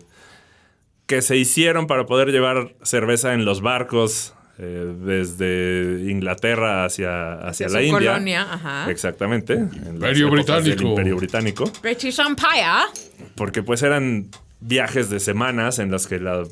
que 1.06 1.20
se 1.22 1.36
hicieron 1.36 1.88
para 1.88 2.06
poder 2.06 2.30
llevar 2.30 2.74
cerveza 2.82 3.34
en 3.34 3.44
los 3.44 3.60
barcos 3.60 4.34
eh, 4.58 4.94
desde 5.04 6.10
Inglaterra 6.10 6.84
hacia, 6.84 7.34
hacia, 7.46 7.68
la 7.68 7.82
India. 7.82 8.12
colonia, 8.12 8.42
ajá. 8.52 8.90
Exactamente. 8.90 9.54
en 9.54 9.70
Imperio 9.94 10.26
del 10.26 10.34
Británico. 10.36 10.82
Imperio 10.88 11.16
Británico 11.16 11.72
British 11.82 12.18
Empire. 12.20 12.86
porque 13.34 13.62
pues 13.62 13.82
eran 13.82 14.28
viajes 14.60 15.10
de 15.10 15.20
semanas 15.20 15.78
en 15.78 15.90
los 15.90 16.06
que 16.06 16.18
la 16.18 16.44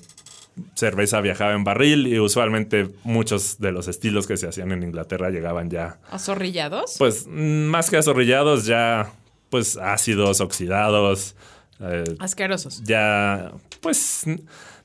cerveza 0.75 1.21
viajaba 1.21 1.53
en 1.55 1.65
barril 1.65 2.07
y 2.07 2.21
usualmente 2.21 2.89
muchos 3.03 3.59
de 3.59 3.73
los 3.73 3.89
estilos 3.89 4.27
que 4.27 4.37
se 4.37 4.47
hacían 4.47 4.71
en 4.73 4.83
Inglaterra 4.85 5.31
llegaban 5.31 5.69
ya, 5.71 5.99
¿Azorrillados? 6.11 6.95
pues 6.99 7.27
más 7.27 7.91
que 7.91 7.97
azorrillados, 7.97 8.67
ya 8.67 9.11
pues 9.51 9.77
ácidos, 9.79 10.41
oxidados, 10.41 11.35
eh, 11.81 12.05
Asquerosos. 12.21 12.83
ya 12.85 13.51
pues 13.81 14.25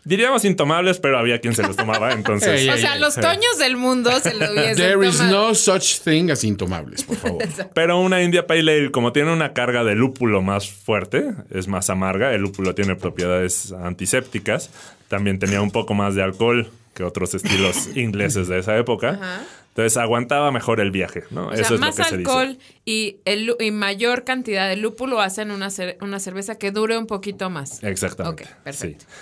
diríamos 0.09 0.43
intomables, 0.43 0.99
pero 0.99 1.17
había 1.17 1.39
quien 1.39 1.55
se 1.55 1.61
los 1.63 1.75
tomaba, 1.77 2.11
entonces... 2.13 2.67
O 2.67 2.77
sea, 2.77 2.97
los 2.97 3.15
toños 3.15 3.57
del 3.59 3.77
mundo 3.77 4.11
se 4.19 4.33
lo 4.33 4.51
hubiesen 4.51 4.75
There 4.75 5.07
is 5.07 5.17
tomado. 5.17 5.49
no 5.49 5.55
such 5.55 5.99
thing 6.03 6.29
as 6.31 6.43
intomables, 6.43 7.03
por 7.03 7.15
favor. 7.15 7.43
Pero 7.73 7.99
una 8.01 8.21
India 8.21 8.45
Pale 8.47 8.59
Ale, 8.61 8.91
como 8.91 9.13
tiene 9.13 9.31
una 9.31 9.53
carga 9.53 9.83
de 9.83 9.95
lúpulo 9.95 10.41
más 10.41 10.69
fuerte, 10.69 11.31
es 11.51 11.67
más 11.67 11.89
amarga. 11.89 12.33
El 12.33 12.41
lúpulo 12.41 12.75
tiene 12.75 12.95
propiedades 12.95 13.71
antisépticas. 13.71 14.69
También 15.07 15.39
tenía 15.39 15.61
un 15.61 15.71
poco 15.71 15.93
más 15.93 16.15
de 16.15 16.23
alcohol 16.23 16.69
que 16.93 17.03
otros 17.03 17.33
estilos 17.35 17.89
ingleses 17.95 18.47
de 18.47 18.59
esa 18.59 18.77
época. 18.77 19.11
Ajá. 19.11 19.41
Entonces 19.69 19.97
aguantaba 19.97 20.51
mejor 20.51 20.79
el 20.81 20.91
viaje, 20.91 21.23
¿no? 21.29 21.47
O 21.47 21.51
Eso 21.53 21.63
sea, 21.63 21.75
es 21.75 21.79
más 21.79 21.97
lo 21.97 22.03
que 22.03 22.09
se 22.09 22.15
alcohol 22.15 22.47
dice. 22.57 22.73
y, 22.85 23.17
el, 23.25 23.55
y 23.59 23.71
mayor 23.71 24.23
cantidad 24.25 24.67
de 24.67 24.75
lúpulo 24.75 25.21
hacen 25.21 25.51
una, 25.51 25.67
cer- 25.67 25.95
una 26.01 26.19
cerveza 26.19 26.55
que 26.57 26.71
dure 26.71 26.97
un 26.97 27.05
poquito 27.07 27.49
más. 27.49 27.81
Exactamente. 27.83 28.43
Ok, 28.45 28.49
perfecto. 28.63 29.05
sí. 29.07 29.15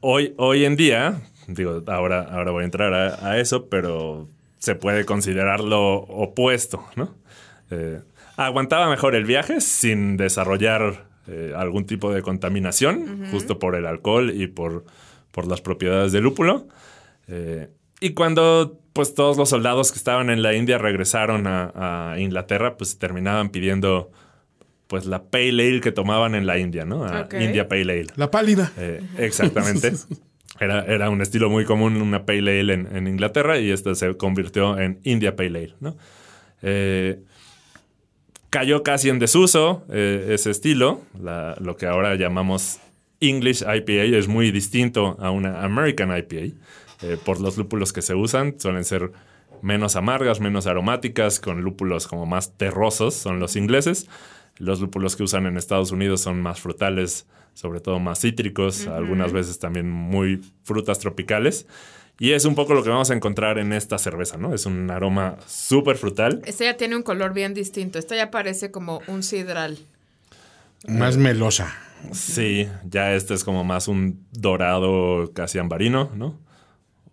Hoy, 0.00 0.34
hoy 0.36 0.64
en 0.64 0.76
día, 0.76 1.20
digo, 1.48 1.82
ahora, 1.86 2.22
ahora 2.22 2.50
voy 2.52 2.62
a 2.62 2.64
entrar 2.64 2.94
a, 2.94 3.28
a 3.28 3.38
eso, 3.38 3.68
pero 3.68 4.28
se 4.58 4.74
puede 4.74 5.04
considerar 5.04 5.60
lo 5.60 5.94
opuesto, 5.94 6.84
¿no? 6.96 7.14
Eh, 7.70 8.00
aguantaba 8.36 8.88
mejor 8.88 9.14
el 9.14 9.24
viaje 9.24 9.60
sin 9.60 10.16
desarrollar 10.16 11.06
eh, 11.26 11.52
algún 11.56 11.86
tipo 11.86 12.12
de 12.12 12.22
contaminación, 12.22 13.26
justo 13.30 13.58
por 13.58 13.74
el 13.74 13.86
alcohol 13.86 14.30
y 14.30 14.46
por, 14.46 14.84
por 15.30 15.46
las 15.46 15.60
propiedades 15.60 16.12
del 16.12 16.24
lúpulo. 16.24 16.66
Eh, 17.28 17.68
y 18.00 18.10
cuando 18.14 18.78
pues 18.92 19.14
todos 19.14 19.36
los 19.36 19.48
soldados 19.48 19.90
que 19.90 19.98
estaban 19.98 20.30
en 20.30 20.42
la 20.42 20.54
India 20.54 20.78
regresaron 20.78 21.46
a, 21.46 22.12
a 22.12 22.20
Inglaterra, 22.20 22.76
pues 22.76 22.98
terminaban 22.98 23.48
pidiendo 23.48 24.12
pues 24.86 25.06
la 25.06 25.22
pale 25.24 25.68
ale 25.68 25.80
que 25.80 25.92
tomaban 25.92 26.34
en 26.34 26.46
la 26.46 26.58
India, 26.58 26.84
¿no? 26.84 27.04
A. 27.04 27.28
India 27.40 27.68
Pale 27.68 27.82
Ale. 27.92 28.06
La 28.16 28.30
pálida. 28.30 28.70
Eh, 28.78 29.00
exactamente. 29.18 29.92
Era, 30.60 30.84
era 30.84 31.10
un 31.10 31.20
estilo 31.20 31.50
muy 31.50 31.64
común, 31.64 31.96
una 32.00 32.24
Pale 32.26 32.60
Ale 32.60 32.74
en, 32.74 32.96
en 32.96 33.08
Inglaterra, 33.08 33.58
y 33.58 33.72
esta 33.72 33.92
se 33.96 34.16
convirtió 34.16 34.78
en 34.78 35.00
India 35.02 35.34
Pale 35.34 35.48
Ale, 35.58 35.74
¿no? 35.80 35.96
Eh, 36.62 37.18
cayó 38.50 38.84
casi 38.84 39.08
en 39.08 39.18
desuso 39.18 39.84
eh, 39.90 40.28
ese 40.30 40.50
estilo. 40.50 41.00
La- 41.20 41.56
lo 41.60 41.76
que 41.76 41.86
ahora 41.86 42.14
llamamos 42.14 42.78
English 43.20 43.62
IPA 43.62 44.16
es 44.16 44.28
muy 44.28 44.50
distinto 44.52 45.16
a 45.20 45.30
una 45.30 45.62
American 45.64 46.16
IPA. 46.16 46.54
eh, 47.02 47.18
por 47.24 47.40
los 47.40 47.56
lúpulos 47.58 47.92
que 47.92 48.00
se 48.00 48.14
usan, 48.14 48.54
suelen 48.58 48.84
ser 48.84 49.10
menos 49.60 49.96
amargas, 49.96 50.40
menos 50.40 50.66
aromáticas, 50.68 51.40
con 51.40 51.62
lúpulos 51.62 52.06
como 52.06 52.26
más 52.26 52.56
terrosos, 52.56 53.14
son 53.14 53.40
los 53.40 53.56
ingleses. 53.56 54.08
Los 54.58 54.80
lúpulos 54.80 55.16
que 55.16 55.22
usan 55.22 55.46
en 55.46 55.56
Estados 55.56 55.90
Unidos 55.90 56.20
son 56.20 56.40
más 56.40 56.60
frutales, 56.60 57.26
sobre 57.54 57.80
todo 57.80 57.98
más 57.98 58.20
cítricos, 58.20 58.86
algunas 58.86 59.32
veces 59.32 59.58
también 59.58 59.90
muy 59.90 60.40
frutas 60.62 60.98
tropicales. 60.98 61.66
Y 62.18 62.32
es 62.32 62.44
un 62.44 62.54
poco 62.54 62.74
lo 62.74 62.84
que 62.84 62.90
vamos 62.90 63.10
a 63.10 63.14
encontrar 63.14 63.58
en 63.58 63.72
esta 63.72 63.98
cerveza, 63.98 64.36
¿no? 64.36 64.54
Es 64.54 64.66
un 64.66 64.88
aroma 64.90 65.36
súper 65.46 65.96
frutal. 65.96 66.42
Esta 66.46 66.64
ya 66.64 66.76
tiene 66.76 66.94
un 66.94 67.02
color 67.02 67.32
bien 67.34 67.54
distinto. 67.54 67.98
Esta 67.98 68.14
ya 68.14 68.30
parece 68.30 68.70
como 68.70 69.02
un 69.08 69.24
sidral. 69.24 69.78
Más 70.86 71.16
melosa. 71.16 71.74
Sí, 72.12 72.68
ya 72.88 73.14
este 73.14 73.34
es 73.34 73.42
como 73.42 73.64
más 73.64 73.88
un 73.88 74.24
dorado 74.30 75.32
casi 75.32 75.58
ambarino, 75.58 76.10
¿no? 76.14 76.38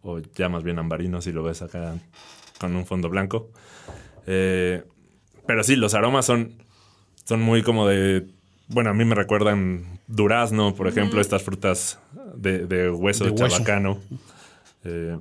O 0.03 0.19
ya 0.19 0.49
más 0.49 0.63
bien 0.63 0.77
ambarino 0.77 1.21
si 1.21 1.31
lo 1.31 1.43
ves 1.43 1.61
acá 1.61 1.95
con 2.59 2.75
un 2.75 2.85
fondo 2.85 3.09
blanco. 3.09 3.49
Eh, 4.27 4.83
pero 5.47 5.63
sí, 5.63 5.75
los 5.75 5.93
aromas 5.93 6.25
son, 6.25 6.60
son 7.31 7.41
muy 7.41 7.63
como 7.63 7.87
de... 7.87 8.27
Bueno, 8.67 8.89
a 8.89 8.93
mí 8.93 9.05
me 9.05 9.15
recuerdan 9.15 9.99
durazno, 10.07 10.75
por 10.75 10.87
ejemplo, 10.89 11.21
estas 11.21 11.41
frutas 11.43 11.97
de, 12.35 12.65
de 12.67 12.89
hueso 12.89 13.23
De 13.23 13.31
de, 13.31 13.41
hueso. 13.41 13.55
chabacano. 13.55 13.99
Eh, 14.83 15.17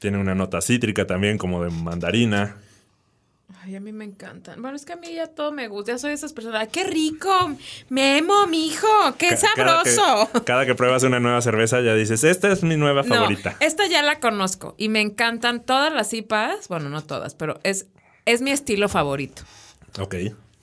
tiene 0.00 0.18
una 0.18 0.34
nota 0.34 0.60
cítrica 0.60 1.06
también, 1.06 1.38
como 1.38 1.62
de 1.62 1.70
mandarina. 1.70 2.56
Ay, 3.62 3.76
a 3.76 3.80
mí 3.80 3.92
me 3.92 4.04
encantan. 4.04 4.60
Bueno, 4.60 4.74
es 4.76 4.84
que 4.84 4.92
a 4.92 4.96
mí 4.96 5.14
ya 5.14 5.28
todo 5.28 5.52
me 5.52 5.68
gusta. 5.68 5.92
Ya 5.92 5.98
soy 5.98 6.10
de 6.10 6.14
esas 6.14 6.32
personas. 6.32 6.62
¡Ay, 6.62 6.68
¡Qué 6.72 6.82
rico! 6.84 7.30
Memo, 7.90 8.46
mijo. 8.48 8.88
¡Qué 9.18 9.28
Ca- 9.28 9.36
sabroso! 9.36 10.02
Cada 10.02 10.26
que, 10.32 10.44
cada 10.44 10.66
que 10.66 10.74
pruebas 10.74 11.02
una 11.04 11.20
nueva 11.20 11.40
cerveza 11.42 11.80
ya 11.80 11.94
dices, 11.94 12.24
esta 12.24 12.50
es 12.50 12.62
mi 12.64 12.76
nueva 12.76 13.02
No, 13.04 13.14
favorita. 13.14 13.56
esta 13.60 13.86
ya 13.86 14.02
la 14.02 14.18
conozco 14.18 14.74
y 14.78 14.88
me 14.88 15.00
encantan 15.00 15.64
todas 15.64 15.92
las 15.92 16.12
IPAs. 16.12 16.66
Bueno, 16.68 16.88
no 16.88 17.02
todas, 17.04 17.34
pero 17.36 17.60
es, 17.62 17.86
es 18.26 18.42
mi 18.42 18.50
estilo 18.50 18.88
favorito. 18.88 19.42
Ok, 20.00 20.14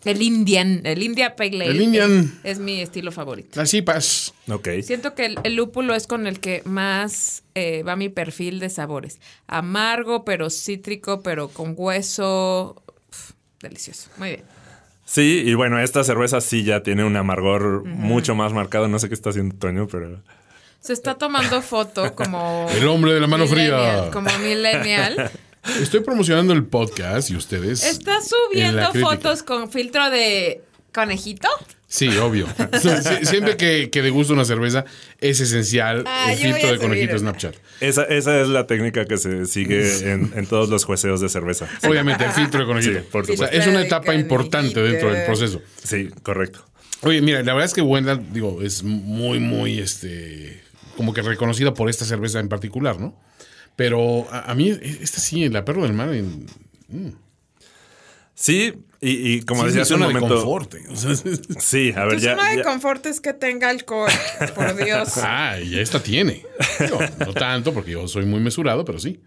El 0.03 0.21
Indian, 0.21 0.81
el 0.83 1.03
India 1.03 1.35
Pale 1.35 1.55
Ale. 1.55 1.65
El 1.67 1.81
Indian. 1.81 2.39
Es, 2.43 2.53
es 2.53 2.59
mi 2.59 2.81
estilo 2.81 3.11
favorito. 3.11 3.59
Las 3.59 3.73
IPAs. 3.73 4.33
ok. 4.49 4.67
Siento 4.83 5.13
que 5.13 5.25
el, 5.25 5.39
el 5.43 5.55
lúpulo 5.55 5.93
es 5.93 6.07
con 6.07 6.25
el 6.27 6.39
que 6.39 6.63
más 6.65 7.43
eh, 7.53 7.83
va 7.83 7.95
mi 7.95 8.09
perfil 8.09 8.59
de 8.59 8.69
sabores. 8.69 9.19
Amargo, 9.47 10.25
pero 10.25 10.49
cítrico, 10.49 11.21
pero 11.21 11.49
con 11.49 11.75
hueso. 11.77 12.81
Uf, 13.09 13.31
delicioso. 13.61 14.09
Muy 14.17 14.29
bien. 14.29 14.43
Sí, 15.05 15.43
y 15.45 15.53
bueno, 15.55 15.79
esta 15.79 16.03
cerveza 16.03 16.39
sí 16.41 16.63
ya 16.63 16.83
tiene 16.83 17.03
un 17.03 17.15
amargor 17.17 17.83
mucho 17.85 18.33
más 18.33 18.53
marcado. 18.53 18.87
No 18.87 18.97
sé 18.97 19.07
qué 19.09 19.13
está 19.13 19.29
haciendo 19.31 19.55
Toño, 19.55 19.87
pero... 19.87 20.21
Se 20.79 20.93
está 20.93 21.15
tomando 21.15 21.61
foto 21.61 22.15
como. 22.15 22.67
El 22.71 22.87
hombre 22.87 23.13
de 23.13 23.19
la 23.19 23.27
mano 23.27 23.45
fría. 23.45 24.09
Como 24.11 24.29
millennial. 24.39 25.29
Estoy 25.79 25.99
promocionando 26.01 26.53
el 26.53 26.63
podcast 26.65 27.29
y 27.29 27.35
ustedes. 27.35 27.83
Está 27.83 28.13
en 28.15 28.75
la 28.75 28.91
subiendo 28.91 28.93
fotos 29.07 29.43
con 29.43 29.71
filtro 29.71 30.09
de 30.09 30.61
conejito. 30.93 31.47
Sí, 31.87 32.07
obvio. 32.17 32.47
Sie- 32.71 33.25
Siempre 33.25 33.57
que, 33.57 33.89
que 33.91 34.01
degusto 34.01 34.33
una 34.33 34.45
cerveza, 34.45 34.85
es 35.19 35.39
esencial 35.41 36.03
Ah, 36.07 36.31
el 36.31 36.37
filtro 36.39 36.71
de 36.71 36.77
conejito. 36.79 37.19
Snapchat. 37.19 37.55
Esa, 37.81 38.03
esa 38.05 38.39
es 38.41 38.47
la 38.47 38.65
técnica 38.65 39.05
que 39.05 39.17
se 39.17 39.45
sigue 39.45 40.11
en, 40.11 40.31
en 40.35 40.47
todos 40.47 40.69
los 40.69 40.85
jueceos 40.85 41.19
de 41.21 41.27
cerveza. 41.29 41.67
Obviamente, 41.87 42.23
el 42.25 42.31
filtro 42.31 42.61
de 42.61 42.65
conejito. 42.65 42.99
Sí, 42.99 43.05
por 43.11 43.29
O 43.29 43.35
sea, 43.37 43.47
es 43.47 43.67
una 43.67 43.81
etapa 43.81 44.15
importante 44.15 44.81
dentro 44.81 45.13
del 45.13 45.25
proceso. 45.25 45.61
Sí, 45.83 46.09
correcto. 46.23 46.65
Oye, 47.01 47.21
mira, 47.21 47.39
la 47.43 47.53
verdad 47.53 47.65
es 47.65 47.73
que 47.73 47.81
Wendell, 47.81 48.21
digo, 48.31 48.61
es 48.61 48.83
muy, 48.83 49.39
muy, 49.39 49.79
este, 49.79 50.61
como 50.95 51.13
que 51.13 51.21
reconocida 51.23 51.73
por 51.73 51.89
esta 51.89 52.05
cerveza 52.05 52.39
en 52.39 52.47
particular, 52.47 52.99
¿no? 52.99 53.19
Pero 53.83 54.27
a, 54.31 54.51
a 54.51 54.55
mí, 54.55 54.69
esta 54.69 55.19
sí, 55.19 55.49
la 55.49 55.65
Perro 55.65 55.83
del 55.83 55.93
Mar, 55.93 56.13
en, 56.13 56.45
Sí, 58.33 58.73
y, 59.01 59.33
y 59.33 59.41
como 59.43 59.61
sí 59.63 59.67
es 59.69 59.73
decía 59.75 59.81
hace 59.83 59.93
un 59.95 59.99
zona 60.01 60.07
de 60.13 60.19
momento... 60.19 60.35
confort. 60.43 60.73
o 60.91 60.95
sea, 60.95 61.15
Sí, 61.59 61.93
a 61.95 62.05
ver, 62.05 62.15
Tu 62.15 62.21
ya, 62.23 62.35
zona 62.35 62.49
de 62.51 62.57
ya- 62.57 62.63
confort 62.63 63.05
es 63.05 63.21
que 63.21 63.33
tenga 63.33 63.69
alcohol. 63.69 64.09
Por 64.55 64.75
Dios. 64.75 65.17
ah, 65.17 65.59
y 65.59 65.77
esta 65.79 66.01
tiene. 66.01 66.43
Digo, 66.79 66.99
no 67.19 67.33
tanto, 67.33 67.73
porque 67.73 67.91
yo 67.91 68.07
soy 68.07 68.25
muy 68.25 68.39
mesurado, 68.39 68.83
pero 68.85 68.99
sí. 68.99 69.19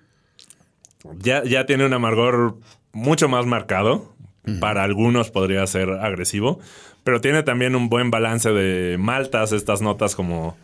ya, 1.20 1.44
ya 1.44 1.66
tiene 1.66 1.86
un 1.86 1.92
amargor 1.92 2.58
mucho 2.92 3.28
más 3.28 3.46
marcado. 3.46 4.12
Para 4.60 4.82
algunos 4.82 5.30
podría 5.30 5.66
ser 5.66 5.88
agresivo, 5.88 6.60
pero 7.02 7.22
tiene 7.22 7.42
también 7.44 7.74
un 7.74 7.88
buen 7.88 8.10
balance 8.10 8.50
de 8.50 8.98
maltas, 8.98 9.52
estas 9.52 9.80
notas 9.80 10.14
como 10.14 10.54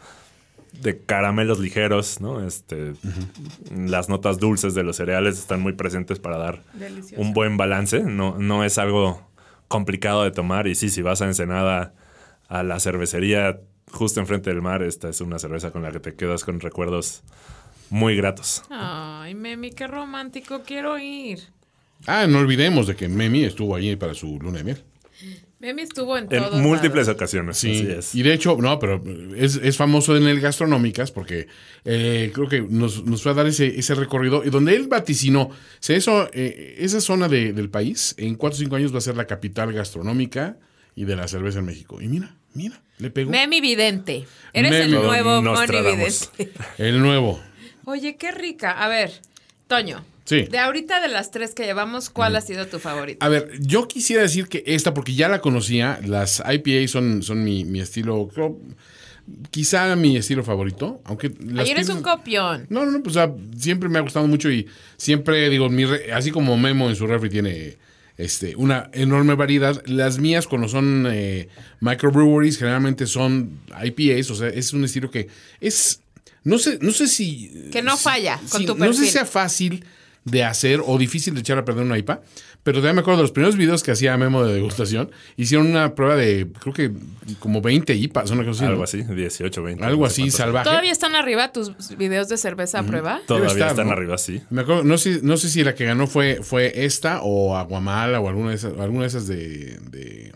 de 0.73 0.99
caramelos 1.05 1.59
ligeros, 1.59 2.21
¿no? 2.21 2.47
Este, 2.47 2.93
Las 3.75 4.09
notas 4.09 4.39
dulces 4.39 4.75
de 4.75 4.83
los 4.83 4.97
cereales 4.97 5.39
están 5.39 5.61
muy 5.61 5.73
presentes 5.73 6.19
para 6.19 6.39
dar 6.39 6.63
Delicioso. 6.75 7.21
un 7.23 7.33
buen 7.33 7.57
balance. 7.57 8.01
No, 8.01 8.37
no 8.39 8.65
es 8.65 8.79
algo 8.79 9.29
complicado 9.69 10.25
de 10.25 10.31
tomar. 10.31 10.67
Y 10.67 10.75
sí, 10.75 10.91
si 10.91 11.03
vas 11.03 11.23
a 11.23 11.27
Ensenada 11.27 11.95
a 12.49 12.63
la 12.63 12.81
cervecería 12.81 13.61
justo 13.93 14.21
enfrente 14.21 14.51
del 14.51 14.63
mar, 14.63 14.83
esta 14.83 15.09
es 15.09 15.21
una 15.21 15.39
cerveza 15.39 15.71
con 15.71 15.83
la 15.83 15.91
que 15.93 16.01
te 16.01 16.15
quedas 16.15 16.45
con 16.45 16.61
recuerdos 16.61 17.23
muy 17.91 18.17
gratos. 18.17 18.63
Ay, 18.71 19.35
Memi, 19.35 19.71
qué 19.73 19.87
romántico. 19.87 20.63
Quiero 20.65 20.99
ir. 20.99 21.41
Ah, 22.07 22.27
no 22.29 22.39
olvidemos 22.39 22.87
de 22.87 22.97
que 22.97 23.09
Memi 23.09 23.45
estuvo 23.45 23.75
ahí 23.75 23.95
para 23.97 24.15
su 24.15 24.39
luna 24.41 24.59
de 24.59 24.65
miel. 24.65 24.85
Memi 25.61 25.83
estuvo 25.83 26.17
en 26.17 26.25
En 26.25 26.43
todos 26.43 26.61
múltiples 26.61 27.07
lados. 27.07 27.17
ocasiones. 27.21 27.59
Sí, 27.59 27.71
Así 27.71 27.87
es. 27.91 28.15
y 28.15 28.23
de 28.23 28.33
hecho, 28.33 28.57
no, 28.59 28.79
pero 28.79 29.03
es, 29.37 29.57
es 29.57 29.77
famoso 29.77 30.17
en 30.17 30.27
el 30.27 30.41
Gastronómicas 30.41 31.13
porque 31.13 31.49
eh, 31.85 32.31
creo 32.35 32.49
que 32.49 32.63
nos, 32.63 33.05
nos 33.05 33.23
fue 33.23 33.33
a 33.33 33.35
dar 33.35 33.47
ese, 33.47 33.67
ese 33.79 33.95
recorrido 33.95 34.43
y 34.45 34.49
donde 34.51 34.75
él 34.75 34.89
vaticinó, 34.89 35.43
o 35.43 35.53
sea, 35.79 35.97
eso, 35.97 36.31
eh, 36.33 36.77
esa 36.79 37.01
zona 37.03 37.29
de- 37.29 37.53
del 37.53 37.69
país 37.69 38.15
en 38.17 38.37
cuatro 38.37 38.57
o 38.57 38.59
cinco 38.59 38.77
años 38.77 38.93
va 38.95 38.99
a 38.99 39.03
ser 39.03 39.17
la 39.17 39.27
capital 39.27 39.71
gastronómica 39.73 40.57
y 40.97 41.05
de 41.05 41.15
la 41.15 41.29
cerveza 41.29 41.59
en 41.59 41.67
México. 41.67 42.01
Y 42.01 42.09
mira, 42.09 42.35
mira, 42.55 42.81
le 42.99 43.11
pegó 43.11 43.31
Memi 43.31 43.61
Vidente. 43.61 44.25
Eres 44.55 44.71
Memi. 44.71 44.95
el 44.97 45.03
nuevo 45.03 45.43
Moni. 45.43 45.67
Vidente. 45.69 46.53
el 46.79 47.01
nuevo. 47.01 47.39
Oye, 47.85 48.17
qué 48.17 48.31
rica. 48.31 48.73
A 48.83 48.89
ver, 48.89 49.13
Toño. 49.69 50.05
Sí. 50.31 50.43
De 50.49 50.59
ahorita 50.59 51.01
de 51.01 51.09
las 51.09 51.33
tres 51.33 51.55
que 51.55 51.65
llevamos, 51.65 52.09
¿cuál 52.09 52.37
ha 52.37 52.41
sido 52.41 52.67
tu 52.69 52.79
favorita? 52.79 53.27
A 53.27 53.29
ver, 53.29 53.51
yo 53.61 53.89
quisiera 53.89 54.23
decir 54.23 54.47
que 54.47 54.63
esta, 54.65 54.95
porque 54.95 55.15
ya 55.15 55.29
la 55.29 55.41
conocía, 55.41 55.99
las 56.07 56.41
IPA 56.49 56.87
son, 56.87 57.23
son 57.25 57.43
mi, 57.43 57.65
mi 57.65 57.81
estilo, 57.81 58.29
creo, 58.33 58.57
quizá 59.51 59.95
mi 59.97 60.17
estilo 60.17 60.43
favorito, 60.45 61.01
aunque... 61.05 61.31
las 61.41 61.65
Ayer 61.65 61.77
eres 61.79 61.89
piezas- 61.89 61.97
un 61.97 62.03
copión. 62.03 62.67
No, 62.69 62.85
no, 62.85 62.93
no, 62.93 63.03
pues 63.03 63.17
o 63.17 63.19
sea, 63.21 63.35
siempre 63.59 63.89
me 63.89 63.99
ha 63.99 64.03
gustado 64.03 64.27
mucho 64.29 64.51
y 64.51 64.69
siempre 64.97 65.49
digo, 65.51 65.69
mi 65.69 65.85
re- 65.85 66.13
así 66.13 66.31
como 66.31 66.57
Memo 66.57 66.89
en 66.89 66.97
su 66.97 67.07
refri 67.07 67.29
tiene 67.29 67.77
este, 68.17 68.55
una 68.57 68.89
enorme 68.93 69.35
variedad, 69.35 69.83
las 69.87 70.19
mías 70.19 70.47
cuando 70.47 70.69
son 70.69 71.07
eh, 71.11 71.49
microbreweries 71.81 72.59
generalmente 72.59 73.07
son 73.07 73.59
IPAs, 73.85 74.31
o 74.31 74.35
sea, 74.37 74.49
es 74.49 74.73
un 74.73 74.85
estilo 74.85 75.11
que 75.11 75.29
es, 75.61 76.03
no 76.45 76.59
sé, 76.59 76.79
no 76.83 76.93
sé 76.93 77.09
si... 77.09 77.69
Que 77.73 77.83
no 77.83 77.97
si- 77.97 78.05
falla 78.05 78.39
con 78.51 78.65
tu 78.67 78.75
No 78.77 78.85
sé 78.85 78.91
perfil. 78.91 79.05
si 79.07 79.11
sea 79.11 79.27
fácil 79.27 79.85
de 80.25 80.45
hacer 80.45 80.81
o 80.87 80.99
difícil 80.99 81.35
de 81.35 81.41
echar 81.41 81.57
a 81.59 81.65
perder 81.65 81.85
una 81.85 81.97
IPA, 81.99 82.21
pero 82.63 82.79
todavía 82.79 82.95
me 82.95 83.01
acuerdo 83.01 83.19
de 83.19 83.23
los 83.25 83.33
primeros 83.33 83.57
videos 83.57 83.83
que 83.83 83.91
hacía 83.93 84.17
Memo 84.19 84.45
de 84.45 84.53
degustación, 84.53 85.11
hicieron 85.37 85.67
una 85.69 85.95
prueba 85.95 86.15
de, 86.15 86.47
creo 86.61 86.75
que 86.75 86.93
como 87.39 87.63
20 87.63 87.95
IPAs, 87.95 88.31
una 88.31 88.45
cosa 88.45 88.59
así. 88.59 88.65
Algo 88.67 88.79
¿no? 88.79 88.85
así, 88.85 89.03
18, 89.03 89.63
20. 89.63 89.85
Algo 89.85 90.05
así 90.05 90.31
salvaje. 90.31 90.69
¿Todavía 90.69 90.93
están 90.93 91.15
arriba 91.15 91.53
tus 91.53 91.73
videos 91.97 92.29
de 92.29 92.37
cerveza 92.37 92.81
a 92.81 92.83
prueba? 92.83 93.21
Todavía 93.27 93.49
estar, 93.53 93.71
están 93.71 93.87
¿no? 93.87 93.93
arriba, 93.93 94.19
sí. 94.19 94.43
Me 94.51 94.61
acuerdo, 94.63 94.85
no 94.85 94.99
sé, 94.99 95.21
no 95.23 95.37
sé 95.39 95.49
si 95.49 95.65
la 95.65 95.75
que 95.75 95.87
ganó 95.87 96.07
fue, 96.07 96.41
fue 96.43 96.85
esta 96.85 97.21
o 97.23 97.57
Aguamala 97.57 98.21
o 98.21 98.29
alguna 98.29 98.51
de 98.51 98.57
esas, 98.57 98.79
alguna 98.79 99.03
de 99.03 99.07
esas 99.09 99.27
de, 99.27 99.79
de- 99.91 100.33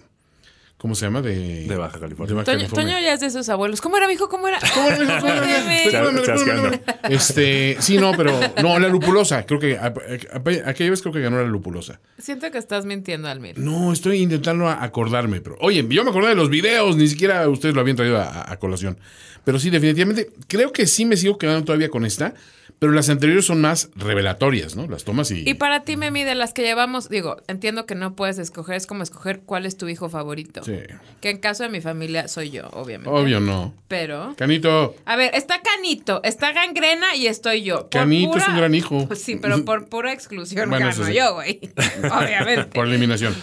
¿cómo 0.85 0.95
se 0.95 1.07
llama? 1.07 1.22
De, 1.22 1.64
De 1.66 1.76
Baja 1.76 1.99
California. 1.99 2.28
de 2.28 2.35
Baja 2.35 2.45
Toño, 2.45 2.59
California. 2.59 2.95
Toño 2.97 3.03
ya 3.07 3.14
es 3.14 3.20
de 3.20 3.30
sus 3.30 3.49
abuelos. 3.49 3.80
¿Cómo 3.80 3.97
era, 3.97 4.07
mijo? 4.07 4.28
¿Cómo 4.28 4.49
era? 4.49 4.59
¿Cómo 4.74 4.87
era, 4.87 4.99
mijo? 4.99 5.20
¿Cómo 5.20 6.66
era? 6.66 6.80
Este, 7.09 7.78
sí, 7.80 7.97
no, 7.97 8.12
pero 8.14 8.39
no, 8.62 8.78
la 8.78 8.89
lupulosa, 8.89 9.47
creo 9.47 9.59
que 9.59 9.78
a- 9.78 9.87
a- 9.87 10.68
aquella 10.68 10.91
vez 10.91 11.01
creo 11.01 11.14
que 11.14 11.22
ganó 11.22 11.39
la 11.39 11.45
lupulosa. 11.49 12.01
Siento 12.18 12.51
que 12.51 12.59
estás 12.59 12.85
mintiendo, 12.85 13.28
Almir. 13.28 13.59
No, 13.59 13.95
estoy 13.95 14.18
intentando 14.20 14.68
acordarme, 14.68 15.41
pero 15.41 15.57
oye, 15.61 15.87
yo 15.89 16.05
me 16.05 16.11
acordé 16.11 16.28
de 16.28 16.35
los 16.35 16.51
videos, 16.51 16.97
ni 16.99 17.09
siquiera 17.09 17.49
ustedes 17.49 17.74
lo 17.74 17.80
habían 17.80 17.97
traído 17.97 18.18
a, 18.20 18.53
a 18.53 18.59
colación. 18.59 18.99
Pero 19.43 19.59
sí, 19.59 19.70
definitivamente, 19.70 20.28
creo 20.49 20.70
que 20.70 20.87
sí 20.87 21.07
me 21.07 21.16
sigo 21.16 21.39
quedando 21.39 21.64
todavía 21.64 21.89
con 21.89 22.05
esta, 22.05 22.35
pero 22.79 22.93
las 22.93 23.09
anteriores 23.09 23.47
son 23.47 23.61
más 23.61 23.91
revelatorias, 23.97 24.77
¿no? 24.77 24.87
Las 24.87 25.05
tomas 25.05 25.31
y... 25.31 25.49
Y 25.49 25.55
para 25.55 25.85
ti, 25.85 25.97
Memi, 25.97 26.25
de 26.25 26.35
las 26.35 26.53
que 26.53 26.62
llevamos, 26.62 27.09
digo, 27.09 27.37
entiendo 27.49 27.87
que 27.87 27.95
no 27.95 28.14
puedes 28.14 28.39
escoger, 28.39 28.77
es 28.77 28.87
como 28.87 29.03
escoger 29.03 29.41
cuál 29.41 29.64
es 29.64 29.77
tu 29.77 29.89
hijo 29.89 30.09
favorito. 30.09 30.62
Sí. 30.64 30.79
Que 31.20 31.31
en 31.31 31.39
caso 31.39 31.62
de 31.62 31.70
mi 31.70 31.81
familia 31.81 32.29
soy 32.29 32.51
yo, 32.51 32.68
obviamente. 32.72 33.11
Obvio 33.11 33.41
no. 33.41 33.75
Pero. 33.89 34.35
Canito, 34.37 34.95
A 35.07 35.16
ver, 35.16 35.31
está 35.35 35.62
Canito, 35.62 36.20
está 36.25 36.53
Gangrena 36.53 37.14
y 37.16 37.27
estoy 37.27 37.62
yo. 37.62 37.89
Canito 37.91 38.37
es 38.37 38.49
un 38.49 38.57
gran 38.57 38.75
hijo. 38.75 39.09
Sí, 39.14 39.37
pero 39.41 39.64
por 39.64 39.89
pura 39.89 40.12
exclusión 40.12 40.68
Bueno, 40.68 40.89
gano 40.89 41.07
sí. 41.07 41.14
yo, 41.14 41.35
güey. 41.35 41.61
Obviamente. 42.12 42.64
por 42.66 42.87
eliminación. 42.87 43.35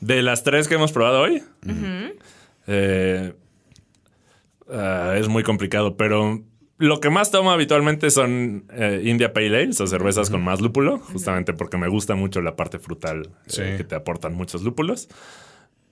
De 0.00 0.22
las 0.22 0.42
tres 0.42 0.66
que 0.66 0.74
hemos 0.74 0.90
probado 0.90 1.20
hoy, 1.20 1.42
eh, 2.66 3.32
ah, 4.70 5.14
es 5.16 5.28
muy 5.28 5.42
complicado, 5.44 5.96
pero 5.96 6.42
lo 6.78 7.00
que 7.00 7.08
más 7.10 7.30
tomo 7.30 7.50
habitualmente 7.50 8.10
son 8.10 8.64
eh, 8.72 9.02
India 9.04 9.32
Pale 9.32 9.62
Ales 9.62 9.80
o 9.80 9.86
cervezas 9.86 10.28
con 10.30 10.42
más 10.42 10.60
lúpulo, 10.60 10.98
justamente 10.98 11.52
porque 11.54 11.76
me 11.78 11.88
gusta 11.88 12.14
mucho 12.14 12.40
la 12.42 12.54
parte 12.56 12.78
frutal 12.78 13.30
eh, 13.58 13.74
que 13.78 13.84
te 13.84 13.94
aportan 13.94 14.34
muchos 14.34 14.62
lúpulos. 14.62 15.08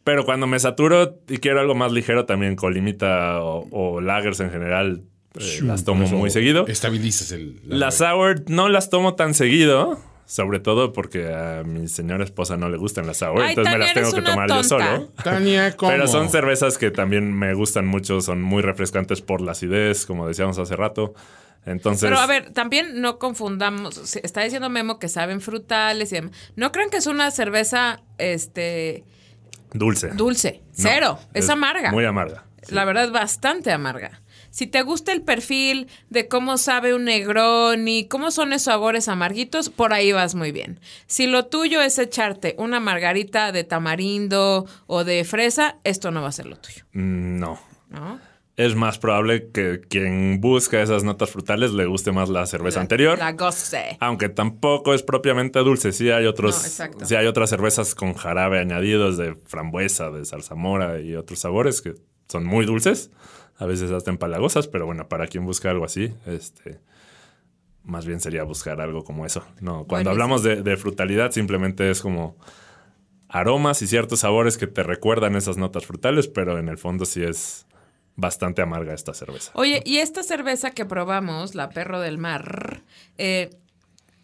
Pero 0.04 0.24
cuando 0.26 0.46
me 0.46 0.58
saturo 0.58 1.18
y 1.28 1.38
quiero 1.38 1.60
algo 1.60 1.74
más 1.74 1.90
ligero, 1.92 2.26
también 2.26 2.56
colimita 2.56 3.42
o, 3.42 3.66
o 3.70 4.00
lagers 4.02 4.40
en 4.40 4.50
general, 4.50 5.02
eh, 5.38 5.60
las 5.62 5.84
tomo 5.84 6.06
muy 6.06 6.28
seguido. 6.30 6.66
Estabilizas 6.66 7.32
el... 7.32 7.60
la- 7.66 7.76
Las 7.86 7.94
sour 7.96 8.42
no 8.48 8.68
las 8.68 8.90
tomo 8.90 9.14
tan 9.14 9.32
seguido, 9.32 9.98
sobre 10.26 10.60
todo 10.60 10.92
porque 10.92 11.32
a 11.32 11.62
mi 11.64 11.88
señora 11.88 12.24
esposa 12.24 12.56
no 12.56 12.68
le 12.68 12.76
gustan 12.76 13.06
las 13.06 13.18
sour, 13.18 13.42
Ay, 13.42 13.50
entonces 13.50 13.72
me 13.72 13.78
las 13.78 13.94
tengo 13.94 14.12
que 14.12 14.22
tomar 14.22 14.48
yo 14.48 14.64
solo. 14.64 15.08
Tania, 15.22 15.72
¿cómo? 15.76 15.92
Pero 15.92 16.06
son 16.06 16.30
cervezas 16.30 16.78
que 16.78 16.90
también 16.90 17.32
me 17.32 17.54
gustan 17.54 17.86
mucho, 17.86 18.20
son 18.20 18.42
muy 18.42 18.62
refrescantes 18.62 19.20
por 19.20 19.40
la 19.40 19.52
acidez, 19.52 20.06
como 20.06 20.26
decíamos 20.26 20.58
hace 20.58 20.76
rato. 20.76 21.14
Entonces, 21.66 22.02
Pero 22.02 22.18
a 22.18 22.26
ver, 22.26 22.52
también 22.52 23.00
no 23.00 23.18
confundamos. 23.18 24.16
Está 24.16 24.42
diciendo 24.42 24.68
Memo 24.68 24.98
que 24.98 25.08
saben 25.08 25.40
frutales 25.40 26.12
y 26.12 26.16
demás. 26.16 26.32
No 26.56 26.72
crean 26.72 26.90
que 26.90 26.98
es 26.98 27.06
una 27.06 27.30
cerveza 27.30 28.02
este 28.18 29.04
dulce. 29.72 30.08
dulce. 30.08 30.62
No, 30.62 30.72
Cero. 30.74 31.18
es, 31.32 31.48
amarga. 31.48 31.90
Muy 31.90 32.04
amarga. 32.04 32.44
La 32.68 32.84
verdad 32.84 33.04
es 33.04 33.12
bastante 33.12 33.72
amarga. 33.72 34.20
Si 34.54 34.68
te 34.68 34.82
gusta 34.82 35.10
el 35.12 35.22
perfil 35.22 35.88
de 36.10 36.28
cómo 36.28 36.58
sabe 36.58 36.94
un 36.94 37.06
Negroni, 37.06 38.06
cómo 38.06 38.30
son 38.30 38.52
esos 38.52 38.66
sabores 38.66 39.08
amarguitos, 39.08 39.68
por 39.68 39.92
ahí 39.92 40.12
vas 40.12 40.36
muy 40.36 40.52
bien. 40.52 40.78
Si 41.08 41.26
lo 41.26 41.46
tuyo 41.46 41.82
es 41.82 41.98
echarte 41.98 42.54
una 42.56 42.78
margarita 42.78 43.50
de 43.50 43.64
tamarindo 43.64 44.64
o 44.86 45.02
de 45.02 45.24
fresa, 45.24 45.78
esto 45.82 46.12
no 46.12 46.22
va 46.22 46.28
a 46.28 46.32
ser 46.32 46.46
lo 46.46 46.54
tuyo, 46.56 46.84
Mm, 46.92 47.40
No. 47.40 47.58
¿no? 47.90 48.20
Es 48.56 48.76
más 48.76 49.00
probable 49.00 49.50
que 49.50 49.80
quien 49.88 50.40
busca 50.40 50.80
esas 50.80 51.02
notas 51.02 51.30
frutales 51.30 51.72
le 51.72 51.86
guste 51.86 52.12
más 52.12 52.28
la 52.28 52.46
cerveza 52.46 52.80
anterior. 52.80 53.18
La 53.18 53.32
goce. 53.32 53.96
Aunque 53.98 54.28
tampoco 54.28 54.94
es 54.94 55.02
propiamente 55.02 55.58
dulce, 55.58 55.90
sí 55.90 56.12
hay 56.12 56.26
otros, 56.26 56.78
No, 57.00 57.04
sí 57.04 57.16
hay 57.16 57.26
otras 57.26 57.50
cervezas 57.50 57.96
con 57.96 58.14
jarabe 58.14 58.60
añadidos 58.60 59.16
de 59.16 59.34
frambuesa, 59.46 60.10
de 60.12 60.24
zarzamora 60.24 61.00
y 61.00 61.16
otros 61.16 61.40
sabores 61.40 61.82
que 61.82 61.94
son 62.28 62.44
muy 62.46 62.64
dulces, 62.66 63.10
a 63.56 63.66
veces 63.66 63.90
hasta 63.90 64.10
empalagosas, 64.10 64.68
pero 64.68 64.86
bueno, 64.86 65.08
para 65.08 65.26
quien 65.26 65.44
busca 65.44 65.70
algo 65.70 65.84
así, 65.84 66.12
este, 66.26 66.80
más 67.84 68.06
bien 68.06 68.20
sería 68.20 68.42
buscar 68.44 68.80
algo 68.80 69.04
como 69.04 69.26
eso. 69.26 69.44
No, 69.60 69.84
cuando 69.86 70.10
Buenísimo. 70.10 70.10
hablamos 70.10 70.42
de, 70.42 70.62
de 70.62 70.76
frutalidad 70.76 71.30
simplemente 71.30 71.90
es 71.90 72.00
como 72.00 72.36
aromas 73.28 73.82
y 73.82 73.86
ciertos 73.86 74.20
sabores 74.20 74.58
que 74.58 74.66
te 74.66 74.82
recuerdan 74.82 75.34
esas 75.36 75.56
notas 75.56 75.86
frutales, 75.86 76.28
pero 76.28 76.58
en 76.58 76.68
el 76.68 76.78
fondo 76.78 77.04
sí 77.04 77.22
es 77.22 77.66
bastante 78.16 78.62
amarga 78.62 78.94
esta 78.94 79.12
cerveza. 79.12 79.50
Oye, 79.54 79.82
y 79.84 79.96
esta 79.98 80.22
cerveza 80.22 80.70
que 80.70 80.84
probamos, 80.84 81.54
la 81.56 81.70
Perro 81.70 82.00
del 82.00 82.18
Mar, 82.18 82.82
eh, 83.18 83.50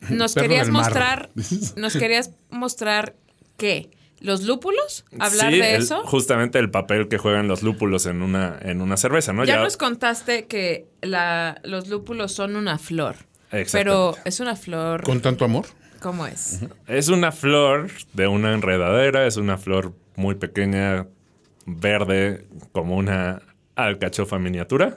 nos 0.10 0.34
Perro 0.34 0.44
querías 0.48 0.66
del 0.66 0.72
mar. 0.72 0.84
mostrar, 0.84 1.30
nos 1.76 1.96
querías 1.96 2.30
mostrar 2.50 3.16
qué, 3.56 3.90
los 4.20 4.44
lúpulos, 4.44 5.04
hablar 5.18 5.50
Sí, 5.52 5.58
de 5.58 5.74
el- 5.76 5.82
eso. 5.82 6.02
Justamente 6.04 6.58
el 6.58 6.70
papel 6.70 7.08
que 7.08 7.18
juegan 7.18 7.48
los 7.48 7.62
lúpulos 7.62 8.06
en 8.06 8.22
una, 8.22 8.58
en 8.60 8.80
una 8.82 8.96
cerveza, 8.96 9.32
¿no? 9.32 9.44
ya, 9.44 9.62
nos 9.62 9.76
contaste 9.76 10.46
que 10.46 10.86
la, 11.00 11.60
los 11.64 11.88
lúpulos 11.88 12.32
son 12.32 12.54
una 12.56 12.78
flor, 12.78 13.16
pero 13.72 14.14
es 14.24 14.40
una 14.40 14.56
flor, 14.56 15.02
Con 15.02 15.20
tanto 15.20 15.44
amor. 15.44 15.64
¿cómo 16.00 16.26
es? 16.26 16.60
Es 16.86 17.08
una 17.08 17.30
flor 17.32 17.88
de 18.14 18.26
una 18.26 18.54
enredadera, 18.54 19.26
es 19.26 19.36
una 19.36 19.58
flor 19.58 19.94
muy 20.16 20.34
pequeña, 20.34 21.06
verde, 21.66 22.46
como 22.72 22.96
una 22.96 23.42
alcachofa 23.76 24.38
miniatura, 24.38 24.96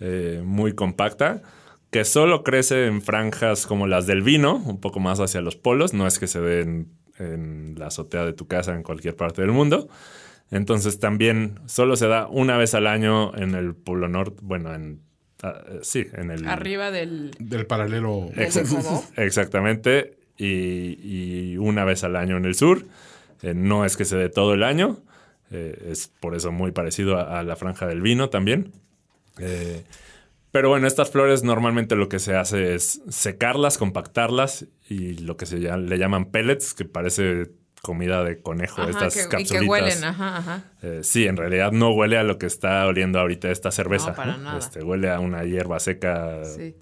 eh, 0.00 0.42
muy 0.44 0.74
compacta, 0.74 1.42
que 1.90 2.04
solo 2.04 2.42
crece 2.44 2.86
en 2.86 3.02
franjas 3.02 3.66
como 3.66 3.86
las 3.86 4.06
del 4.06 4.22
vino, 4.22 4.56
un 4.56 4.80
poco 4.80 5.00
más 5.00 5.20
hacia 5.20 5.40
los 5.40 5.56
polos, 5.56 5.94
no 5.94 6.06
es 6.06 6.18
que 6.18 6.26
se 6.26 6.40
dé 6.40 6.84
en, 7.18 7.74
la 7.78 7.86
azotea 7.86 8.24
de 8.24 8.32
tu 8.32 8.46
casa 8.46 8.74
en 8.74 8.82
cualquier 8.82 9.16
parte 9.16 9.42
del 9.42 9.52
mundo. 9.52 9.88
Entonces 10.50 10.98
también 11.00 11.58
solo 11.66 11.96
se 11.96 12.06
da 12.06 12.28
una 12.28 12.56
vez 12.56 12.74
al 12.74 12.86
año 12.86 13.36
en 13.36 13.54
el 13.54 13.74
Polo 13.74 14.08
Norte, 14.08 14.38
bueno, 14.42 14.72
en... 14.74 15.00
ah, 15.42 15.60
eh, 15.66 15.78
sí, 15.82 16.06
en 16.12 16.30
el... 16.30 16.46
Arriba 16.46 16.90
del... 16.90 17.32
Del 17.38 17.66
paralelo. 17.66 18.30
Exactamente. 19.16 20.18
Y, 20.38 20.98
y 21.02 21.56
una 21.56 21.84
vez 21.84 22.04
al 22.04 22.14
año 22.16 22.36
en 22.36 22.44
el 22.44 22.54
sur. 22.54 22.84
Eh, 23.42 23.54
no 23.54 23.84
es 23.84 23.96
que 23.96 24.04
se 24.04 24.16
dé 24.16 24.28
todo 24.28 24.54
el 24.54 24.62
año. 24.62 24.98
eh, 25.50 25.88
es 25.90 26.08
por 26.20 26.34
eso 26.34 26.52
muy 26.52 26.72
parecido 26.72 27.18
a, 27.18 27.40
a 27.40 27.42
la 27.42 27.56
franja 27.56 27.86
del 27.86 28.00
vino 28.00 28.28
también. 28.30 28.72
Eh, 29.38 29.82
pero 30.56 30.70
bueno, 30.70 30.86
estas 30.86 31.10
flores 31.10 31.42
normalmente 31.44 31.96
lo 31.96 32.08
que 32.08 32.18
se 32.18 32.34
hace 32.34 32.74
es 32.74 33.02
secarlas, 33.10 33.76
compactarlas 33.76 34.66
y 34.88 35.18
lo 35.18 35.36
que 35.36 35.44
se 35.44 35.58
llama- 35.60 35.76
le 35.76 35.98
llaman 35.98 36.30
pellets, 36.30 36.72
que 36.72 36.86
parece 36.86 37.50
comida 37.82 38.24
de 38.24 38.40
conejo, 38.40 38.80
Ajá, 38.80 38.90
estas 38.90 39.28
que- 39.28 39.42
y 39.42 39.44
que 39.44 39.60
huelen, 39.60 40.02
ajá, 40.02 40.38
ajá. 40.38 40.64
Eh, 40.82 41.00
sí, 41.02 41.26
en 41.26 41.36
realidad 41.36 41.72
no 41.72 41.90
huele 41.90 42.16
a 42.16 42.22
lo 42.22 42.38
que 42.38 42.46
está 42.46 42.86
oliendo 42.86 43.20
ahorita 43.20 43.50
esta 43.50 43.70
cerveza. 43.70 44.08
No, 44.12 44.16
para 44.16 44.36
nada. 44.38 44.58
Este, 44.58 44.82
huele 44.82 45.10
a 45.10 45.20
una 45.20 45.44
hierba 45.44 45.78
seca 45.78 46.42
Sí. 46.44 46.74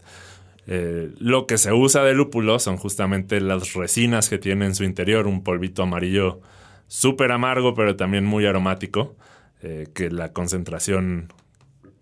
eh, 0.68 1.10
lo 1.18 1.46
que 1.48 1.58
se 1.58 1.72
usa 1.72 2.04
de 2.04 2.14
lúpulo 2.14 2.58
son 2.60 2.76
justamente 2.76 3.40
las 3.40 3.74
resinas 3.74 4.28
que 4.30 4.38
tiene 4.38 4.66
en 4.66 4.76
su 4.76 4.84
interior, 4.84 5.26
un 5.26 5.42
polvito 5.42 5.82
amarillo 5.82 6.40
súper 6.86 7.32
amargo, 7.32 7.74
pero 7.74 7.96
también 7.96 8.24
muy 8.24 8.46
aromático, 8.46 9.16
eh, 9.62 9.88
que 9.94 10.10
la 10.10 10.32
concentración 10.32 11.32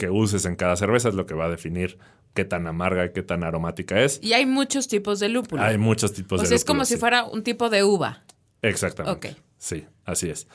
que 0.03 0.11
uses 0.11 0.45
en 0.47 0.57
cada 0.57 0.75
cerveza 0.75 1.09
es 1.11 1.15
lo 1.15 1.27
que 1.27 1.35
va 1.35 1.45
a 1.45 1.49
definir 1.49 1.97
qué 2.35 2.45
tan 2.45 2.67
amarga 2.67 3.05
y 3.07 3.13
qué 3.13 3.23
tan 3.23 3.45
aromática 3.45 4.01
es. 4.03 4.19
Y 4.21 4.33
hay 4.33 4.47
muchos 4.47 4.89
tipos 4.89 5.21
de 5.21 5.29
lúpulo. 5.29 5.63
Hay 5.63 5.79
muchos 5.79 6.13
tipos 6.13 6.41
o 6.41 6.43
de 6.43 6.49
sea, 6.49 6.57
es 6.57 6.65
como 6.65 6.85
si 6.85 6.97
fuera 6.97 7.23
un 7.23 7.45
tipo 7.45 7.71
de 7.71 7.85
uva. 7.85 8.25
Exactamente. 8.63 9.29
Ok. 9.31 9.37
Sí, 9.59 9.85
así 10.05 10.29
es. 10.29 10.49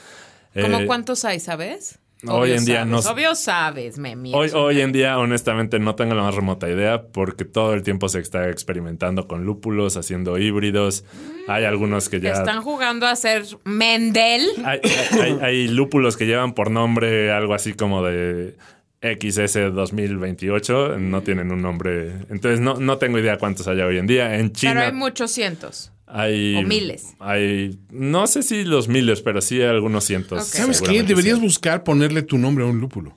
¿Cómo 0.54 0.80
Eh, 0.80 0.86
cuántos 0.86 1.24
hay, 1.24 1.40
sabes? 1.40 2.00
hoy 2.28 2.52
en 2.54 2.66
día 2.66 2.78
sabes, 2.84 3.06
no 3.06 3.12
Obvio 3.12 3.36
sabes, 3.36 4.00
Memi. 4.00 4.34
Hoy, 4.34 4.50
hoy 4.54 4.82
en 4.82 4.92
día, 4.92 5.18
honestamente, 5.20 5.78
no 5.80 5.94
tengo 5.96 6.14
la 6.16 6.24
más 6.24 6.34
remota 6.36 6.68
idea 6.68 7.04
porque 7.04 7.46
todo 7.46 7.74
el 7.76 7.84
tiempo 7.84 8.10
se 8.10 8.20
está 8.20 8.50
experimentando 8.50 9.28
con 9.28 9.46
lúpulos, 9.46 9.96
haciendo 9.98 10.38
híbridos. 10.40 11.06
Hay 11.48 11.64
algunos 11.64 12.10
que 12.10 12.20
ya... 12.20 12.32
Están 12.34 12.64
jugando 12.64 13.06
a 13.06 13.16
ser 13.16 13.46
Mendel. 13.66 14.46
Hay, 14.66 14.80
hay- 14.84 15.20
hay- 15.22 15.38
hay 15.42 15.68
lúpulos 15.70 16.18
que 16.18 16.26
llevan 16.26 16.54
por 16.54 16.70
nombre 16.72 17.32
algo 17.32 17.54
así 17.54 17.74
como 17.74 18.04
de 18.04 18.58
XS 19.02 19.74
2028. 19.74 20.98
No 21.00 21.22
tienen 21.22 21.52
un 21.52 21.62
nombre. 21.62 22.14
Entonces, 22.30 22.60
no, 22.60 22.76
no 22.76 22.98
tengo 22.98 23.20
idea 23.20 23.38
cuántos 23.38 23.68
hay 23.68 23.80
hoy 23.80 23.98
en 23.98 24.08
día. 24.08 24.38
En 24.38 24.52
China 24.52 24.74
Pero 24.74 24.86
hay 24.88 24.92
muchos 24.94 25.32
cientos. 25.32 25.92
hay... 26.08 26.56
o 26.56 26.64
miles. 26.64 27.16
Hay... 27.20 27.80
No 27.92 28.28
sé 28.28 28.44
si 28.44 28.64
los 28.64 28.88
miles, 28.88 29.22
pero 29.22 29.42
sí 29.42 29.62
algunos 29.62 30.04
cientos. 30.04 30.40
Ok. 30.40 30.54
¿Sabes 30.56 30.82
qué? 30.82 31.04
Deberías 31.04 31.38
sí. 31.38 31.44
buscar 31.44 31.84
ponerle 31.84 32.24
tu 32.24 32.38
nombre 32.38 32.64
a 32.66 32.68
un 32.68 32.80
lúpulo. 32.80 33.16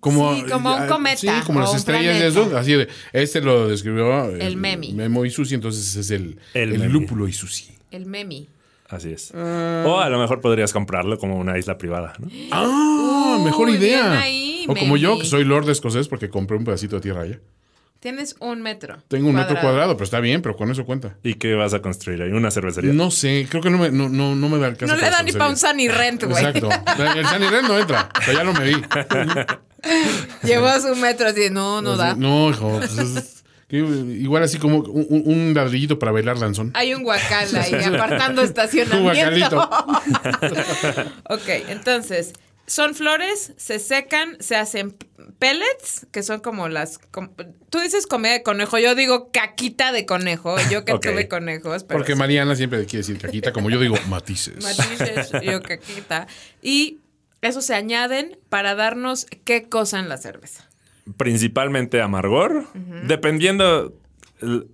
Como, 0.00 0.34
Sí, 0.36 0.42
como 0.50 0.76
un 0.76 0.86
cometa 0.86 1.16
Sí, 1.16 1.28
como 1.46 1.60
las 1.60 1.74
estrellas 1.74 2.20
de 2.20 2.26
eso. 2.28 2.54
Así 2.58 2.74
de, 2.74 2.88
este 3.14 3.40
lo 3.40 3.68
describió 3.68 4.28
eh, 4.36 4.46
El 4.46 4.58
Memi. 4.58 4.92
Memo 4.92 5.24
y 5.24 5.30
Susi, 5.30 5.54
entonces 5.54 5.96
es 5.96 6.10
el, 6.10 6.38
El 6.52 6.74
el, 6.74 6.78
Memi. 6.80 6.92
lúpulo 6.92 7.26
y 7.26 7.32
Susi. 7.32 7.70
El 7.90 8.04
Memi. 8.04 8.46
Así 8.94 9.12
es. 9.12 9.32
Ah. 9.34 9.84
O 9.86 9.98
a 9.98 10.08
lo 10.08 10.18
mejor 10.18 10.40
podrías 10.40 10.72
comprarlo 10.72 11.18
como 11.18 11.36
una 11.36 11.58
isla 11.58 11.76
privada, 11.76 12.14
¿no? 12.18 12.28
Ah, 12.52 13.40
mejor 13.44 13.68
idea. 13.70 14.20
ahí, 14.20 14.64
o 14.68 14.74
como 14.74 14.96
yo, 14.96 15.18
que 15.18 15.24
soy 15.24 15.44
lord 15.44 15.68
escocés 15.68 16.06
porque 16.06 16.28
compré 16.28 16.56
un 16.56 16.64
pedacito 16.64 16.96
de 16.96 17.02
tierra 17.02 17.22
allá. 17.22 17.40
Tienes 17.98 18.36
un 18.38 18.60
metro. 18.60 18.98
Tengo 19.08 19.30
un 19.30 19.34
metro 19.34 19.58
cuadrado, 19.58 19.94
pero 19.96 20.04
está 20.04 20.20
bien, 20.20 20.42
pero 20.42 20.56
con 20.56 20.70
eso 20.70 20.84
cuenta. 20.84 21.16
¿Y 21.22 21.34
qué 21.34 21.54
vas 21.54 21.72
a 21.72 21.80
construir 21.80 22.20
ahí? 22.20 22.30
¿Una 22.32 22.50
cervecería? 22.50 22.92
No 22.92 23.10
sé, 23.10 23.46
creo 23.48 23.62
que 23.62 23.70
no 23.70 23.78
me, 23.78 23.90
no, 23.90 24.10
no, 24.10 24.36
no 24.36 24.48
me 24.50 24.58
da 24.58 24.68
el 24.68 24.76
caso. 24.76 24.94
No 24.94 25.00
le 25.00 25.08
da 25.08 25.22
ni 25.22 25.32
para 25.32 25.48
un. 25.48 25.56
Sunny 25.56 25.88
Rent, 25.88 26.22
güey. 26.22 26.44
Exacto. 26.44 26.68
El 26.98 27.24
San 27.24 27.42
Irene 27.42 27.66
no 27.66 27.78
entra, 27.78 28.10
pero 28.26 28.38
ya 28.38 28.44
lo 28.44 28.52
medí. 28.52 28.74
Llevó 30.42 30.68
su 30.80 30.94
metro 30.96 31.28
así, 31.28 31.48
no, 31.50 31.80
no 31.80 31.96
da. 31.96 32.14
No, 32.14 32.50
hijo. 32.50 32.78
pues 32.78 33.43
igual 33.78 34.42
así 34.42 34.58
como 34.58 34.78
un, 34.78 35.52
ladrillito 35.54 35.98
para 35.98 36.12
bailar 36.12 36.38
danzón. 36.38 36.70
Hay 36.74 36.94
un 36.94 37.02
guacal 37.02 37.54
ahí 37.56 37.74
apartando 37.74 38.42
estacionamiento. 38.42 39.60
ok, 41.28 41.48
entonces, 41.68 42.32
son 42.66 42.94
flores, 42.94 43.52
se 43.56 43.78
secan, 43.78 44.36
se 44.40 44.56
hacen 44.56 44.96
pellets, 45.38 46.06
que 46.10 46.22
son 46.22 46.40
como 46.40 46.68
las... 46.68 46.98
com- 46.98 47.30
tú 47.70 47.80
dices 47.80 48.06
comida 48.06 48.32
de 48.32 48.42
conejo, 48.42 48.78
yo 48.78 48.94
digo 48.94 49.30
caquita 49.32 49.92
de 49.92 50.06
conejo, 50.06 50.56
yo 50.70 50.84
que 50.84 50.92
Ok. 50.94 51.02
tuve 51.02 51.28
conejos. 51.28 51.84
Pero 51.84 51.98
Porque 51.98 52.12
sí. 52.12 52.18
Mariana 52.18 52.56
siempre 52.56 52.84
quiere 52.86 52.98
decir 52.98 53.18
caquita, 53.18 53.52
como 53.52 53.70
yo 53.70 53.78
digo, 53.80 53.96
matices. 54.08 54.62
Matices, 54.62 55.30
yo 55.42 55.62
caquita. 55.62 56.26
Y 56.62 57.00
eso 57.42 57.60
se 57.60 57.74
añaden 57.74 58.38
para 58.48 58.74
darnos 58.74 59.26
qué 59.44 59.68
cosa 59.68 59.98
en 59.98 60.08
la 60.08 60.16
cerveza. 60.16 60.68
Principalmente 61.16 62.00
amargor, 62.00 62.64
dependiendo... 63.06 63.92
el- 64.40 64.66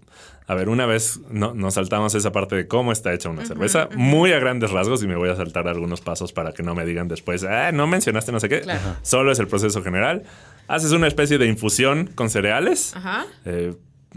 A 0.46 0.54
ver, 0.56 0.68
una 0.68 0.84
vez 0.84 1.20
no, 1.30 1.54
nos 1.54 1.74
saltamos 1.74 2.14
esa 2.16 2.32
parte 2.32 2.56
de 2.56 2.66
cómo 2.66 2.90
está 2.90 3.12
hecha 3.14 3.28
una 3.28 3.44
cerveza, 3.46 3.88
muy 3.94 4.32
a 4.32 4.40
grandes 4.40 4.72
rasgos, 4.72 5.00
y 5.02 5.06
me 5.06 5.14
voy 5.14 5.28
a 5.28 5.36
saltar 5.36 5.68
algunos 5.68 6.00
pasos 6.00 6.32
para 6.32 6.52
que 6.52 6.64
no 6.64 6.74
me 6.74 6.84
digan 6.84 7.06
después, 7.06 7.44
ah, 7.44 7.70
no 7.70 7.86
mencionaste 7.86 8.32
no 8.32 8.40
sé 8.40 8.48
qué. 8.48 8.60
Claro. 8.62 8.96
Solo 9.02 9.30
es 9.30 9.38
el 9.38 9.46
proceso 9.46 9.80
general. 9.82 10.24
Haces 10.66 10.90
una 10.90 11.06
especie 11.06 11.38
de 11.38 11.46
infusión 11.46 12.10
con 12.16 12.30
cereales. 12.30 12.96
Ajá. 12.96 13.26
eh, 13.44 13.74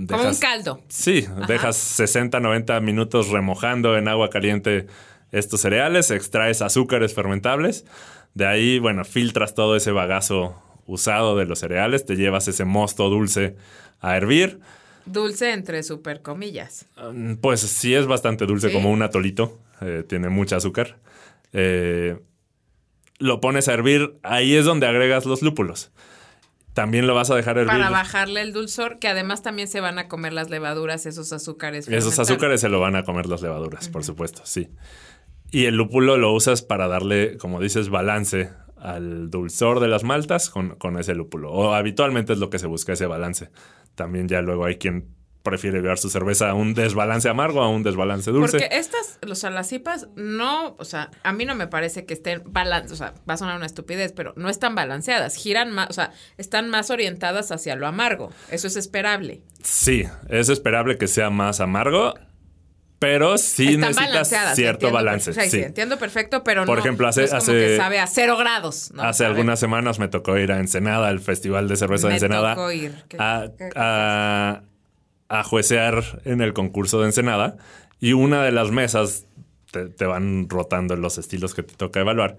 Como 0.08 0.28
un 0.30 0.36
caldo. 0.38 0.82
Sí, 0.88 1.28
dejas 1.48 1.78
60, 1.78 2.40
90 2.40 2.80
minutos 2.80 3.30
remojando 3.30 3.96
en 3.96 4.08
agua 4.08 4.32
caliente 4.32 4.88
estos 5.32 5.62
cereales, 5.62 6.10
extraes 6.10 6.64
azúcares 6.64 7.14
fermentables. 7.14 7.86
De 8.34 8.48
ahí, 8.48 8.80
bueno, 8.80 9.04
filtras 9.06 9.54
todo 9.54 9.76
ese 9.76 9.92
bagazo 9.92 10.56
usado 10.88 11.38
de 11.38 11.46
los 11.46 11.60
cereales, 11.60 12.06
te 12.06 12.16
llevas 12.16 12.48
ese 12.48 12.66
mosto 12.66 13.10
dulce 13.10 13.56
a 14.02 14.18
hervir. 14.18 14.60
Dulce 15.06 15.52
entre 15.52 15.84
super 15.84 16.22
comillas. 16.22 16.86
Mm, 17.14 17.36
Pues 17.36 17.60
sí 17.62 17.94
es 17.94 18.06
bastante 18.08 18.46
dulce, 18.46 18.68
¿Sí? 18.70 18.74
como 18.74 18.92
un 18.92 19.02
atolito. 19.02 19.60
eh, 19.82 20.04
tiene 20.08 20.30
mucha 20.30 20.56
azúcar. 20.58 20.98
Eh, 21.52 22.18
lo 23.20 23.42
pones 23.42 23.68
a 23.68 23.74
hervir, 23.74 24.18
ahí 24.24 24.56
es 24.56 24.64
donde 24.66 24.88
agregas 24.88 25.26
los 25.26 25.42
lúpulos. 25.42 25.92
También 26.74 27.06
lo 27.06 27.14
vas 27.14 27.30
a 27.32 27.36
dejar 27.36 27.58
hervir. 27.58 27.72
Para 27.72 27.90
bajarle 27.90 28.42
el 28.42 28.52
dulzor, 28.54 28.98
que 29.00 29.08
además 29.08 29.44
también 29.44 29.68
se 29.68 29.80
van 29.82 30.00
a 30.00 30.08
comer 30.08 30.34
las 30.34 30.50
levaduras, 30.50 31.06
esos 31.06 31.32
azúcares. 31.34 31.88
Esos 31.88 32.18
azúcares 32.18 32.62
se 32.62 32.70
lo 32.70 32.80
van 32.80 32.96
a 32.96 33.04
comer 33.04 33.28
las 33.28 33.42
levaduras, 33.42 33.90
por 33.90 34.04
supuesto, 34.04 34.42
sí. 34.46 34.70
Y 35.52 35.66
el 35.66 35.76
lúpulo 35.76 36.18
lo 36.18 36.32
usas 36.34 36.64
para 36.64 36.88
darle, 36.88 37.38
como 37.38 37.60
dices, 37.62 37.90
balance 37.90 38.50
al 38.84 39.30
dulzor 39.30 39.80
de 39.80 39.88
las 39.88 40.04
maltas 40.04 40.50
con, 40.50 40.76
con 40.76 41.00
ese 41.00 41.16
lúpulo. 41.16 41.52
O 41.52 41.74
habitualmente 41.74 42.34
es 42.34 42.40
lo 42.40 42.50
que 42.50 42.60
se 42.60 42.68
busca, 42.68 42.94
ese 42.94 43.06
balance. 43.06 43.50
También 43.96 44.28
ya 44.28 44.42
luego 44.42 44.66
hay 44.66 44.76
quien 44.76 45.08
prefiere 45.42 45.82
llevar 45.82 45.98
su 45.98 46.10
cerveza 46.10 46.50
a 46.50 46.54
un 46.54 46.74
desbalance 46.74 47.28
amargo, 47.28 47.62
a 47.62 47.70
un 47.70 47.84
desbalance 47.84 48.32
dulce. 48.32 48.60
Porque 48.60 48.76
estas, 48.76 49.20
o 49.30 49.36
sea, 49.36 49.50
las 49.50 49.72
IPAs 49.72 50.08
no, 50.16 50.76
o 50.80 50.86
sea, 50.86 51.12
a 51.24 51.34
mí 51.34 51.46
no 51.46 51.54
me 51.54 51.68
parece 51.68 52.06
que 52.06 52.14
estén 52.14 52.44
balanceadas, 52.46 52.92
o 52.94 52.96
sea, 52.96 53.14
va 53.30 53.34
a 53.34 53.38
sonar 53.38 53.58
una 53.58 53.66
estupidez, 53.66 54.14
pero 54.14 54.34
no 54.38 54.50
están 54.50 54.74
balanceadas, 54.74 55.36
giran 55.36 55.72
más, 55.72 55.90
o 55.90 55.94
sea, 55.94 56.12
están 56.38 56.70
más 56.70 56.90
orientadas 56.90 57.52
hacia 57.52 57.76
lo 57.76 57.88
amargo. 57.88 58.32
Eso 58.50 58.68
es 58.68 58.78
esperable. 58.78 59.44
Sí, 59.62 60.06
es 60.30 60.48
esperable 60.48 60.98
que 60.98 61.08
sea 61.08 61.30
más 61.30 61.60
amargo, 61.60 62.14
pero 63.04 63.38
sí 63.38 63.74
están 63.74 63.92
necesitas 63.92 64.56
cierto 64.56 64.88
entiendo 64.88 64.94
balance. 64.94 65.32
per- 65.32 65.32
o 65.32 65.42
sea, 65.42 65.44
sí, 65.52 65.58
sí. 65.58 65.64
entiendo 65.64 65.98
perfecto, 66.00 66.44
pero 66.44 66.66
Por 66.66 66.78
no, 66.78 66.84
ejemplo, 66.84 67.08
hace- 67.08 67.22
no 67.22 67.26
es 67.26 67.32
como 67.32 67.42
hace- 67.44 67.52
que 67.54 67.78
sabe 67.78 68.00
a 68.00 68.08
cero 68.08 68.38
grados. 68.38 68.92
¿no? 68.94 69.04
Hace 69.04 69.20
¿Sabe? 69.20 69.30
algunas 69.32 69.60
semanas 69.60 70.00
me 70.00 70.08
tocó 70.08 70.38
ir 70.38 70.52
a 70.52 70.60
Ensenada, 70.60 71.08
al 71.10 71.20
Festival 71.20 71.68
de 71.68 71.76
Cerveza 71.76 72.08
de 72.08 72.14
Ensenada, 72.16 72.56
tocó 72.56 72.72
ir. 72.72 72.94
¿Qué- 73.10 73.18
a, 73.20 73.46
qué- 73.58 73.70
a, 73.76 74.62
a 75.30 75.44
juecear 75.44 76.22
en 76.26 76.42
el 76.42 76.54
concurso 76.54 77.00
de 77.02 77.08
Ensenada 77.08 77.58
y 78.00 78.14
una 78.14 78.44
de 78.44 78.52
las 78.52 78.72
mesas, 78.72 79.26
te, 79.72 79.88
te 79.88 80.06
van 80.06 80.48
rotando 80.50 80.96
los 80.96 81.18
estilos 81.18 81.54
que 81.54 81.64
te 81.64 81.74
toca 81.76 82.00
evaluar, 82.00 82.38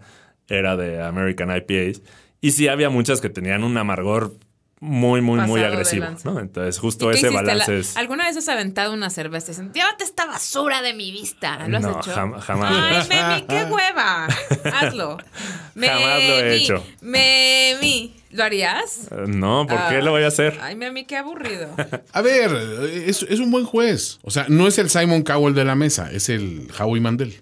era 0.49 0.77
de 0.77 1.03
American 1.03 1.51
IPAs 1.57 2.03
y 2.41 2.51
sí 2.53 2.69
había 2.69 2.91
muchas 2.91 3.21
que 3.21 3.31
tenían 3.31 3.65
un 3.65 3.77
amargor 3.79 4.35
muy, 4.81 5.21
muy, 5.23 5.39
muy 5.41 5.61
Pasado 5.61 5.73
agresivo. 5.73 6.07
Entonces 6.41 6.77
¿Y 6.77 6.81
justo 6.81 7.11
ese 7.11 7.31
balance 7.31 7.73
La- 7.73 7.79
es... 7.79 7.97
¿Alguna 7.97 8.25
vez 8.27 8.37
has 8.37 8.49
aventado 8.49 8.93
una 8.93 9.09
cerveza 9.09 9.47
y 9.47 9.51
dicen, 9.51 9.73
llévate 9.73 10.05
esta 10.05 10.27
basura 10.27 10.83
de 10.83 10.93
mi 10.95 11.11
vista? 11.11 11.67
¿Lo 11.69 11.77
has 11.79 11.83
No, 11.83 11.99
hecho? 12.01 12.11
jam- 12.15 12.39
jamás. 12.41 12.73
Ay, 12.73 13.09
Memi, 13.09 13.43
qué 13.47 13.65
hueva. 13.73 14.27
Hazlo. 14.81 15.17
Jamás 15.75 16.23
lo 16.23 16.39
he 16.39 16.43
Memi, 16.43 16.55
hecho. 16.65 16.85
Memi, 17.01 18.15
¿lo 18.33 18.45
harías? 18.45 19.09
Eh, 19.11 19.25
No, 19.29 19.67
¿por 19.67 19.79
qué 19.89 19.97
Ah. 19.97 20.01
lo 20.03 20.11
voy 20.11 20.23
a 20.25 20.29
hacer? 20.29 20.59
Ay, 20.61 20.77
Memi, 20.77 21.05
qué 21.07 21.17
aburrido. 21.17 21.69
A 22.13 22.21
ver, 22.21 22.53
es, 23.07 23.23
es 23.23 23.41
un 23.41 23.51
buen 23.51 23.65
juez. 23.65 24.19
O 24.23 24.31
sea, 24.31 24.47
no 24.49 24.67
es 24.69 24.77
el 24.79 24.91
Simon 24.91 25.23
Cowell 25.23 25.55
de 25.55 25.65
la 25.65 25.75
mesa, 25.77 26.11
es 26.13 26.29
el 26.29 26.69
Howie 26.79 27.01
Mandel. 27.01 27.41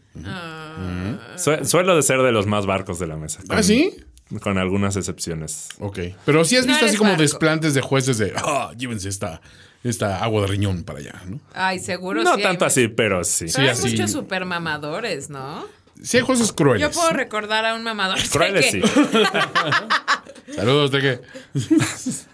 Sue- 1.37 1.65
suelo 1.65 1.97
de 1.97 2.03
ser 2.03 2.21
de 2.23 2.33
los 2.33 2.47
más 2.47 2.67
barcos 2.67 2.99
de 2.99 3.07
la 3.07 3.17
mesa. 3.17 3.41
¿Ah, 3.49 3.63
sí? 3.63 3.95
Con 4.41 4.57
algunas 4.59 4.97
excepciones. 4.97 5.69
Ok. 5.81 5.99
Pero 6.25 6.45
sí 6.45 6.57
has 6.57 6.67
No 6.67 6.73
visto 6.73 6.87
así 6.87 6.97
como 6.97 7.11
barco. 7.11 7.23
desplantes 7.23 7.75
de 7.75 7.81
jueces 7.81 8.19
de, 8.19 8.33
ah, 8.37 8.73
llévense 8.77 9.09
esta, 9.09 9.41
esta 9.85 10.23
agua 10.25 10.43
de 10.43 10.47
riñón 10.49 10.85
para 10.85 11.01
allá, 11.01 11.21
¿no? 11.27 11.41
Ay, 11.55 11.79
seguro 11.81 12.23
No 12.23 12.31
sí. 12.35 12.37
hay 12.39 12.43
tanto 12.43 12.65
así, 12.65 12.89
pero 12.89 13.25
sí. 13.25 13.47
Pero 13.53 13.65
hay 13.65 13.69
así. 13.71 13.91
muchos 13.91 14.11
super 14.13 14.45
mamadores, 14.45 15.29
¿no? 15.31 15.67
Sí 16.03 16.17
hay 16.17 16.23
jueces 16.23 16.53
crueles. 16.53 16.81
Yo 16.83 16.91
puedo 16.91 17.11
recordar 17.11 17.65
a 17.67 17.75
un 17.75 17.83
mamador. 17.83 18.19
Crueles 18.31 18.67
que- 18.71 18.83
sí. 18.83 18.83
Saludos 20.55 20.91
de 20.91 21.01
que... 21.01 21.21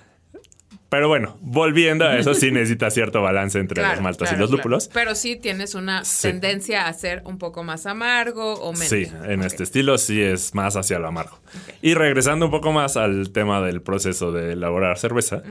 Pero 0.90 1.06
bueno, 1.08 1.36
volviendo 1.42 2.06
a 2.06 2.16
eso, 2.16 2.32
sí 2.32 2.50
necesita 2.52 2.90
cierto 2.90 3.20
balance 3.20 3.58
entre 3.58 3.76
Claro, 3.82 3.94
las 3.96 4.02
maltas 4.02 4.28
claro, 4.30 4.36
y 4.36 4.40
los 4.40 4.48
claro. 4.50 4.56
lúpulos. 4.58 4.90
Pero 4.94 5.14
sí 5.14 5.36
tienes 5.36 5.74
una 5.74 6.04
Sí. 6.04 6.28
tendencia 6.28 6.86
a 6.88 6.92
ser 6.94 7.22
un 7.26 7.36
poco 7.38 7.62
más 7.62 7.84
amargo 7.84 8.54
o 8.54 8.72
menos. 8.72 8.88
Sí, 8.88 9.06
en 9.24 9.42
este 9.42 9.64
estilo 9.64 9.98
sí 9.98 10.22
es 10.22 10.54
más 10.54 10.76
hacia 10.76 10.98
lo 10.98 11.08
amargo. 11.08 11.38
Y 11.82 11.92
regresando 11.94 12.46
un 12.46 12.50
poco 12.50 12.72
más 12.72 12.96
al 12.96 13.30
tema 13.32 13.60
del 13.60 13.82
proceso 13.82 14.32
de 14.32 14.52
elaborar 14.52 14.98
cerveza, 14.98 15.42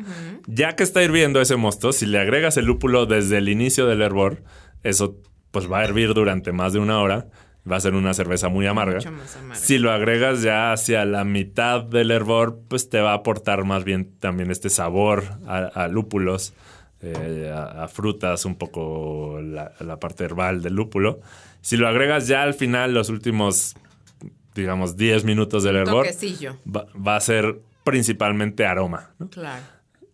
ya 0.47 0.75
que 0.75 0.83
está 0.83 1.03
hirviendo 1.03 1.39
ese 1.39 1.55
mosto, 1.55 1.93
si 1.93 2.05
le 2.07 2.19
agregas 2.19 2.57
el 2.57 2.65
lúpulo 2.65 3.05
desde 3.05 3.37
el 3.37 3.49
inicio 3.49 3.85
del 3.85 4.01
hervor, 4.01 4.41
eso 4.83 5.17
pues 5.51 5.71
va 5.71 5.79
a 5.79 5.83
hervir 5.83 6.13
durante 6.13 6.51
más 6.51 6.73
de 6.73 6.79
una 6.79 6.99
hora, 6.99 7.27
va 7.69 7.77
a 7.77 7.79
ser 7.79 7.93
una 7.95 8.13
cerveza 8.13 8.49
muy 8.49 8.65
amarga. 8.67 8.97
Mucho 8.97 9.11
más 9.11 9.35
amarga. 9.35 9.55
Si 9.55 9.77
lo 9.77 9.91
agregas 9.91 10.41
ya 10.41 10.71
hacia 10.71 11.05
la 11.05 11.23
mitad 11.23 11.83
del 11.83 12.11
hervor, 12.11 12.59
pues 12.67 12.89
te 12.89 12.99
va 13.01 13.11
a 13.11 13.15
aportar 13.15 13.63
más 13.65 13.83
bien 13.83 14.11
también 14.19 14.51
este 14.51 14.69
sabor 14.69 15.23
a, 15.47 15.57
a 15.65 15.87
lúpulos, 15.87 16.53
eh, 17.01 17.51
a, 17.53 17.83
a 17.83 17.87
frutas, 17.87 18.45
un 18.45 18.55
poco 18.55 19.39
la, 19.41 19.71
la 19.79 19.99
parte 19.99 20.23
herbal 20.23 20.61
del 20.61 20.73
lúpulo. 20.75 21.19
Si 21.61 21.77
lo 21.77 21.87
agregas 21.87 22.27
ya 22.27 22.43
al 22.43 22.53
final, 22.53 22.93
los 22.93 23.09
últimos, 23.09 23.75
digamos, 24.55 24.95
10 24.95 25.25
minutos 25.25 25.63
del 25.63 25.75
hervor, 25.75 26.07
va 26.65 27.15
a 27.15 27.19
ser 27.19 27.59
principalmente 27.83 28.65
aroma. 28.65 29.11
¿no? 29.19 29.29
Claro. 29.29 29.63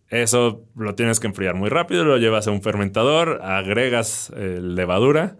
Eso 0.08 0.64
lo 0.76 0.94
tienes 0.94 1.18
que 1.18 1.26
enfriar 1.26 1.54
muy 1.54 1.70
rápido, 1.70 2.04
lo 2.04 2.18
llevas 2.18 2.46
a 2.46 2.50
un 2.50 2.62
fermentador, 2.62 3.40
agregas 3.42 4.32
eh, 4.36 4.60
levadura, 4.62 5.36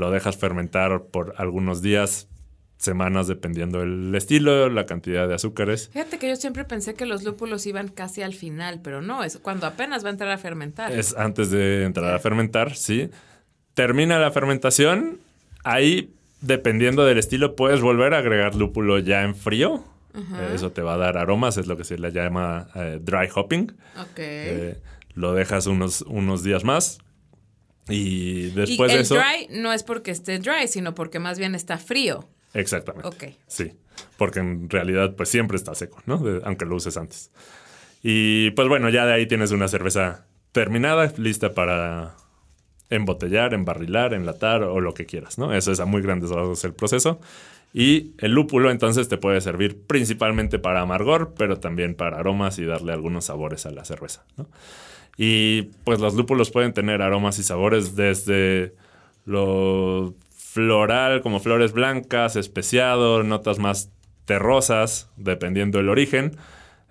lo 0.00 0.10
dejas 0.10 0.36
fermentar 0.36 1.04
por 1.12 1.34
algunos 1.36 1.82
días, 1.82 2.28
semanas, 2.78 3.28
dependiendo 3.28 3.80
del 3.80 4.12
estilo, 4.14 4.70
la 4.70 4.86
cantidad 4.86 5.28
de 5.28 5.34
azúcares. 5.34 5.90
Fíjate 5.92 6.18
que 6.18 6.28
yo 6.28 6.36
siempre 6.36 6.64
pensé 6.64 6.94
que 6.94 7.04
los 7.04 7.22
lúpulos 7.22 7.66
iban 7.66 7.88
casi 7.88 8.22
al 8.22 8.32
final, 8.32 8.80
pero 8.82 9.02
no, 9.02 9.22
es 9.22 9.36
cuando 9.36 9.66
apenas 9.66 10.02
va 10.02 10.08
a 10.08 10.12
entrar 10.12 10.30
a 10.30 10.38
fermentar. 10.38 10.90
Es 10.90 11.14
antes 11.16 11.50
de 11.50 11.84
entrar 11.84 12.14
a 12.14 12.18
fermentar, 12.18 12.74
sí. 12.74 13.10
Termina 13.74 14.18
la 14.18 14.30
fermentación, 14.30 15.20
ahí, 15.62 16.14
dependiendo 16.40 17.04
del 17.04 17.18
estilo, 17.18 17.54
puedes 17.54 17.82
volver 17.82 18.14
a 18.14 18.18
agregar 18.18 18.54
lúpulo 18.54 18.98
ya 18.98 19.22
en 19.22 19.36
frío. 19.36 19.84
Eso 20.52 20.72
te 20.72 20.82
va 20.82 20.94
a 20.94 20.96
dar 20.96 21.18
aromas, 21.18 21.56
es 21.56 21.68
lo 21.68 21.76
que 21.76 21.84
se 21.84 21.96
le 21.96 22.10
llama 22.10 22.66
eh, 22.74 22.98
dry 23.00 23.28
hopping. 23.32 23.70
Ok. 23.96 24.18
Eh, 24.18 24.76
lo 25.14 25.34
dejas 25.34 25.66
unos, 25.66 26.02
unos 26.02 26.42
días 26.42 26.64
más. 26.64 26.98
Y 27.92 28.46
y 28.46 28.50
después 28.50 28.90
el 28.92 28.98
de 28.98 29.02
eso. 29.02 29.14
dry 29.16 29.48
no 29.60 29.72
es 29.72 29.82
porque 29.82 30.10
esté 30.10 30.38
dry, 30.38 30.68
sino 30.68 30.94
porque 30.94 31.18
más 31.18 31.38
bien 31.38 31.54
está 31.54 31.78
frío. 31.78 32.28
Exactamente. 32.54 33.06
Ok. 33.08 33.24
Sí. 33.46 33.72
Porque 34.16 34.40
en 34.40 34.68
realidad, 34.70 35.14
pues 35.16 35.28
siempre 35.28 35.56
está 35.56 35.74
seco, 35.74 36.02
¿no? 36.06 36.18
De- 36.18 36.40
aunque 36.44 36.64
lo 36.64 36.76
uses 36.76 36.96
antes. 36.96 37.30
Y 38.02 38.50
pues 38.52 38.66
bueno, 38.68 38.88
ya 38.88 39.04
de 39.06 39.12
ahí 39.12 39.26
tienes 39.26 39.50
una 39.50 39.68
cerveza 39.68 40.26
terminada, 40.52 41.12
lista 41.16 41.52
para 41.54 42.14
embotellar, 42.88 43.54
embarrilar, 43.54 44.14
enlatar 44.14 44.62
o 44.64 44.80
lo 44.80 44.94
que 44.94 45.06
quieras, 45.06 45.38
¿no? 45.38 45.54
Eso 45.54 45.70
es 45.70 45.80
a 45.80 45.84
muy 45.84 46.02
grandes 46.02 46.30
rasgos 46.30 46.64
el 46.64 46.72
proceso. 46.74 47.20
Y 47.72 48.14
el 48.18 48.32
lúpulo 48.32 48.70
entonces 48.72 49.08
te 49.08 49.16
puede 49.16 49.40
servir 49.40 49.80
principalmente 49.86 50.58
para 50.58 50.80
amargor, 50.80 51.34
pero 51.38 51.60
también 51.60 51.94
para 51.94 52.18
aromas 52.18 52.58
y 52.58 52.64
darle 52.64 52.92
algunos 52.92 53.26
sabores 53.26 53.64
a 53.66 53.70
la 53.70 53.84
cerveza, 53.84 54.24
¿no? 54.36 54.48
Y 55.22 55.64
pues 55.84 56.00
los 56.00 56.14
lúpulos 56.14 56.50
pueden 56.50 56.72
tener 56.72 57.02
aromas 57.02 57.38
y 57.38 57.42
sabores 57.42 57.94
desde 57.94 58.74
lo 59.26 60.14
floral, 60.34 61.20
como 61.20 61.40
flores 61.40 61.72
blancas, 61.72 62.36
especiado, 62.36 63.22
notas 63.22 63.58
más 63.58 63.90
terrosas, 64.24 65.10
dependiendo 65.18 65.76
del 65.76 65.90
origen. 65.90 66.38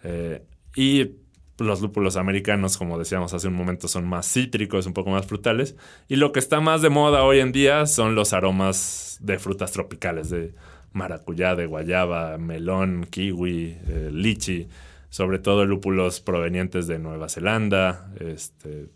Eh, 0.04 0.44
y 0.76 1.14
los 1.58 1.82
lúpulos 1.82 2.18
americanos, 2.18 2.78
como 2.78 3.00
decíamos 3.00 3.34
hace 3.34 3.48
un 3.48 3.56
momento, 3.56 3.88
son 3.88 4.08
más 4.08 4.32
cítricos, 4.32 4.86
un 4.86 4.94
poco 4.94 5.10
más 5.10 5.26
frutales. 5.26 5.76
Y 6.08 6.18
lo 6.18 6.32
que 6.32 6.38
está 6.38 6.62
más 6.62 6.84
de 6.84 6.90
moda 6.90 7.24
hoy 7.24 7.40
en 7.40 7.52
día 7.52 7.88
son 7.88 8.14
los 8.14 8.34
aromas 8.34 9.18
de 9.22 9.40
frutas 9.40 9.72
tropicales, 9.72 10.30
de 10.30 10.54
maracuyá, 10.94 11.56
de 11.56 11.66
guayaba, 11.66 12.38
melón, 12.38 13.08
kiwi, 13.10 13.76
eh, 13.88 14.10
lichi. 14.14 14.68
Sobre 15.10 15.40
todo 15.40 15.66
lúpulos 15.66 16.20
provenientes 16.22 16.88
de 16.88 17.00
Nueva 17.00 17.30
Zelanda. 17.30 18.12
Este, 18.20 18.88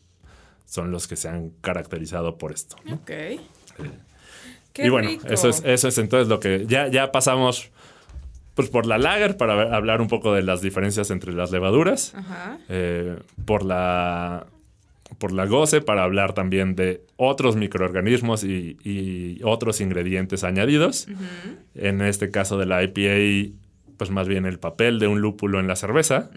son 0.66 0.92
los 0.92 1.08
que 1.08 1.16
se 1.16 1.30
han 1.30 1.50
caracterizado 1.62 2.38
por 2.38 2.52
esto. 2.52 2.76
¿no? 2.86 2.96
Ok. 2.96 3.12
Qué 4.74 4.86
y 4.86 4.90
bueno, 4.90 5.10
rico. 5.10 5.28
eso 5.28 5.50
es, 5.50 5.62
eso 5.66 5.88
es 5.88 5.98
entonces 6.00 6.28
lo 6.28 6.40
que 6.40 6.66
ya, 6.68 6.88
ya 6.88 7.12
pasamos 7.12 7.70
pues, 8.56 8.70
por 8.70 8.86
la 8.88 8.98
lager 8.98 9.38
para 9.38 9.56
ver- 9.56 9.74
hablar 9.74 10.02
un 10.02 10.08
poco 10.08 10.34
de 10.34 10.42
las 10.42 10.62
diferencias 10.62 11.12
entre 11.12 11.32
las 11.34 11.52
levaduras, 11.52 12.14
Ajá. 12.16 12.58
eh, 12.70 13.18
por 13.46 13.64
la 13.64 14.48
por 15.20 15.32
la 15.32 15.46
goce 15.46 15.80
para 15.80 16.04
hablar 16.04 16.34
también 16.34 16.76
de 16.76 17.06
otros 17.18 17.56
microorganismos 17.56 18.44
y, 18.44 18.78
y 18.84 19.40
otros 19.44 19.80
ingredientes 19.80 20.44
añadidos. 20.44 21.08
En 21.76 22.02
este 22.02 22.32
caso 22.32 22.58
de 22.58 22.66
la 22.66 22.82
IPA, 22.84 23.54
pues 23.98 24.10
más 24.10 24.28
bien 24.28 24.46
el 24.46 24.60
papel 24.60 25.00
de 25.00 25.08
un 25.08 25.22
lúpulo 25.22 25.60
en 25.60 25.68
la 25.68 25.76
cerveza. 25.76 26.30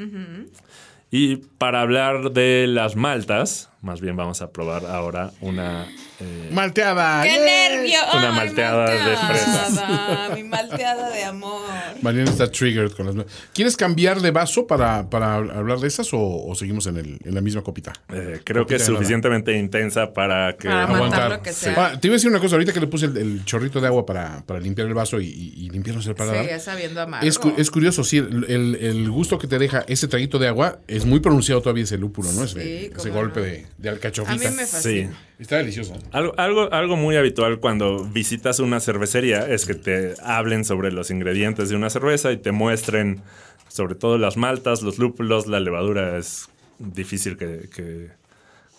Y 1.10 1.36
para 1.36 1.80
hablar 1.80 2.32
de 2.32 2.66
las 2.68 2.96
maltas, 2.96 3.70
más 3.80 4.00
bien 4.00 4.16
vamos 4.16 4.42
a 4.42 4.52
probar 4.52 4.86
ahora 4.86 5.30
una... 5.40 5.86
eh, 6.20 6.50
Malteada. 6.52 7.22
¡Qué 7.22 7.38
nervio! 7.38 7.98
Una 8.14 8.32
malteada 8.32 8.90
de 8.90 8.98
malteada, 9.16 10.34
Mi 10.34 10.44
malteada 10.44 11.10
de 11.10 11.24
amor. 11.24 11.62
Mariana 12.02 12.30
está 12.30 12.50
triggered 12.50 12.92
con 12.92 13.06
las... 13.16 13.26
¿Quieres 13.52 13.76
cambiar 13.76 14.20
de 14.20 14.30
vaso 14.30 14.66
para, 14.66 15.08
para 15.10 15.34
hablar 15.36 15.78
de 15.78 15.88
esas 15.88 16.12
o, 16.14 16.18
o 16.46 16.54
seguimos 16.54 16.86
en, 16.86 16.96
el, 16.98 17.18
en 17.24 17.34
la 17.34 17.40
misma 17.40 17.62
copita? 17.62 17.92
Eh, 18.12 18.40
creo 18.44 18.66
que 18.66 18.76
es 18.76 18.82
nada. 18.82 18.94
suficientemente 18.94 19.52
intensa 19.56 20.12
para 20.12 20.56
que... 20.56 20.68
Para 20.68 20.84
aguantar 20.84 21.30
lo 21.30 21.42
que 21.42 21.52
Sí. 21.52 21.64
sea. 21.66 21.74
Ah, 21.92 22.00
te 22.00 22.08
iba 22.08 22.14
a 22.14 22.16
decir 22.16 22.30
una 22.30 22.40
cosa, 22.40 22.56
ahorita 22.56 22.72
que 22.72 22.80
le 22.80 22.86
puse 22.86 23.06
el, 23.06 23.16
el 23.16 23.44
chorrito 23.44 23.80
de 23.80 23.86
agua 23.86 24.04
para, 24.06 24.42
para 24.46 24.60
limpiar 24.60 24.86
el 24.88 24.94
vaso 24.94 25.20
y, 25.20 25.26
y, 25.26 25.66
y 25.66 25.70
limpiarnos 25.70 26.06
el 26.06 26.14
paladar. 26.14 26.44
Sigue 26.44 26.58
sabiendo 26.60 27.00
amargo. 27.00 27.26
Es, 27.26 27.38
cu- 27.38 27.54
es 27.56 27.70
curioso, 27.70 28.04
sí, 28.04 28.18
el, 28.18 28.76
el- 28.80 29.10
gusto 29.10 29.38
que 29.38 29.46
te 29.46 29.58
deja 29.58 29.84
ese 29.88 30.08
traguito 30.08 30.38
de 30.38 30.48
agua 30.48 30.78
es 30.88 31.04
muy 31.06 31.20
pronunciado 31.20 31.62
todavía 31.62 31.84
ese 31.84 31.96
lúpulo, 31.98 32.30
¿no? 32.32 32.44
Ese, 32.44 32.62
Sí, 32.62 32.90
ese 32.96 33.10
golpe 33.10 33.40
no. 33.40 33.46
de, 33.46 33.66
de 33.78 33.88
A 33.88 33.92
alcachofita. 33.92 34.50
mí 34.50 34.56
me 34.56 34.64
Sí. 34.66 34.72
fascina. 34.72 35.18
Está 35.38 35.56
deliciosa. 35.56 35.94
Algo, 36.12 36.32
algo, 36.38 36.72
algo 36.72 36.96
muy 36.96 37.16
habitual 37.16 37.60
cuando 37.60 38.04
visitas 38.04 38.58
una 38.60 38.80
cervecería 38.80 39.46
es 39.48 39.66
que 39.66 39.74
te 39.74 40.14
hablen 40.22 40.64
sobre 40.64 40.90
los 40.92 41.10
ingredientes 41.10 41.68
de 41.68 41.76
una 41.76 41.90
cerveza 41.90 42.32
y 42.32 42.38
te 42.38 42.52
muestren 42.52 43.22
sobre 43.68 43.94
todo 43.96 44.16
las 44.16 44.36
maltas, 44.36 44.82
los 44.82 44.98
lúpulos, 44.98 45.46
la 45.46 45.60
levadura. 45.60 46.16
Es 46.16 46.48
difícil 46.78 47.36
que, 47.36 47.68
que- 47.74 48.10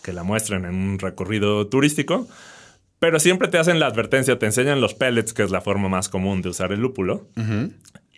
que 0.02 0.12
la 0.12 0.22
muestren 0.22 0.64
en 0.64 0.74
un 0.74 0.98
recorrido 0.98 1.66
turístico. 1.66 2.26
Pero 2.98 3.20
siempre 3.20 3.48
te 3.48 3.58
hacen 3.58 3.78
la 3.78 3.86
advertencia, 3.86 4.38
te 4.38 4.46
enseñan 4.46 4.80
los 4.80 4.94
pellets, 4.94 5.32
que 5.34 5.42
es 5.42 5.50
la 5.50 5.60
forma 5.60 5.88
más 5.88 6.08
común 6.08 6.40
de 6.42 6.48
usar 6.48 6.72
el 6.72 6.80
lúpulo. 6.80 7.28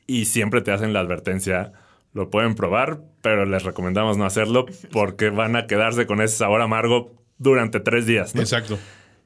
Y 0.07 0.27
siempre 0.27 0.61
te 0.63 0.73
hacen 0.73 0.93
la 0.93 1.01
advertencia, 1.01 1.73
lo 2.15 2.31
pueden 2.31 2.55
probar, 2.55 3.01
pero 3.23 3.45
les 3.45 3.63
recomendamos 3.65 4.17
no 4.19 4.25
hacerlo 4.25 4.67
porque 4.93 5.31
van 5.31 5.57
a 5.57 5.67
quedarse 5.67 6.07
con 6.07 6.21
ese 6.23 6.37
sabor 6.37 6.61
amargo 6.63 7.13
durante 7.39 7.81
tres 7.81 8.07
días. 8.07 8.35
¿no? 8.35 8.41
Exacto. 8.43 8.79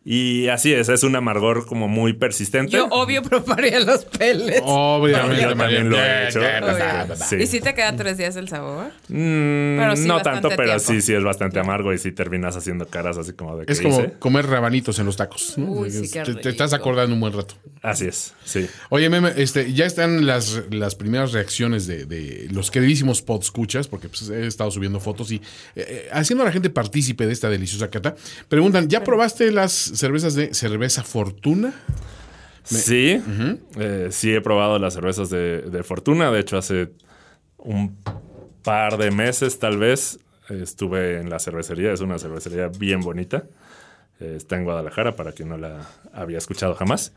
Y 0.06 0.48
así 0.48 0.70
es, 0.74 0.90
es 0.90 1.02
un 1.02 1.16
amargor 1.16 1.64
como 1.64 1.88
muy 1.88 2.12
persistente. 2.12 2.72
Yo 2.72 2.86
obvio 2.90 3.22
probaría 3.22 3.80
los 3.80 4.04
pellets. 4.04 4.60
Obviamente, 4.62 5.42
Yo 5.42 5.56
también 5.56 5.88
lo 5.88 5.98
he 5.98 6.28
hecho. 6.28 6.40
Obvio. 6.40 7.16
Sí. 7.16 7.36
¿Y 7.36 7.46
si 7.46 7.60
te 7.60 7.72
queda 7.74 7.96
tres 7.96 8.18
días 8.18 8.36
el 8.36 8.48
sabor? 8.48 8.88
Mm, 9.08 9.78
Pero 9.78 9.96
sí, 9.96 10.06
no 10.06 10.20
tanto, 10.20 10.50
pero 10.50 10.64
tiempo. 10.76 10.78
sí, 10.80 11.00
sí 11.00 11.14
es 11.14 11.22
bastante 11.24 11.58
amargo 11.58 11.92
y 11.94 11.98
sí 11.98 12.12
terminas 12.12 12.54
haciendo 12.54 12.86
caras 12.86 13.16
así 13.16 13.32
como 13.32 13.56
de 13.56 13.64
que 13.64 13.72
Es 13.72 13.80
como 13.80 13.98
hice. 14.00 14.12
comer 14.18 14.46
rabanitos 14.46 14.98
en 14.98 15.06
los 15.06 15.16
tacos. 15.16 15.56
¿no? 15.56 15.70
Uy, 15.72 15.90
sí, 15.90 16.04
Es- 16.04 16.12
qué 16.12 16.20
te, 16.22 16.34
te 16.34 16.48
estás 16.50 16.74
acordando 16.74 17.14
un 17.14 17.20
buen 17.20 17.32
rato. 17.32 17.54
Así 17.80 18.06
es, 18.06 18.34
sí. 18.44 18.66
Oye, 18.90 19.08
Meme, 19.08 19.32
este, 19.36 19.72
ya 19.72 19.84
están 19.86 20.26
las, 20.26 20.62
las 20.70 20.94
primeras 20.94 21.32
reacciones 21.32 21.86
de, 21.86 22.04
de 22.06 22.48
los 22.50 22.70
queridísimos 22.70 23.22
podscuchas, 23.22 23.88
porque 23.88 24.08
pues, 24.08 24.28
he 24.30 24.46
estado 24.46 24.70
subiendo 24.70 25.00
fotos 25.00 25.30
y 25.32 25.40
eh, 25.76 26.08
haciendo 26.12 26.42
a 26.44 26.46
la 26.46 26.52
gente 26.52 26.68
partícipe 26.70 27.26
de 27.26 27.32
esta 27.32 27.48
deliciosa 27.50 27.88
cata. 27.90 28.14
Preguntan, 28.48 28.88
¿ya 28.88 29.02
probaste 29.04 29.50
las 29.50 29.72
cervezas 29.94 30.34
de 30.34 30.54
cerveza 30.54 31.02
Fortuna? 31.02 31.74
Sí, 32.64 33.22
eh, 33.78 34.08
sí 34.10 34.34
he 34.34 34.40
probado 34.40 34.78
las 34.78 34.94
cervezas 34.94 35.30
de, 35.30 35.62
de 35.62 35.82
Fortuna. 35.82 36.30
De 36.30 36.40
hecho, 36.40 36.56
hace 36.56 36.92
un 37.58 37.96
par 38.62 38.96
de 38.96 39.10
meses 39.10 39.58
tal 39.58 39.78
vez 39.78 40.18
estuve 40.48 41.18
en 41.20 41.30
la 41.30 41.38
cervecería. 41.38 41.92
Es 41.92 42.00
una 42.00 42.18
cervecería 42.18 42.68
bien 42.68 43.00
bonita. 43.00 43.44
Eh, 44.20 44.34
está 44.36 44.56
en 44.56 44.64
Guadalajara 44.64 45.16
para 45.16 45.32
quien 45.32 45.48
no 45.48 45.58
la 45.58 45.86
había 46.12 46.38
escuchado 46.38 46.74
jamás. 46.74 47.12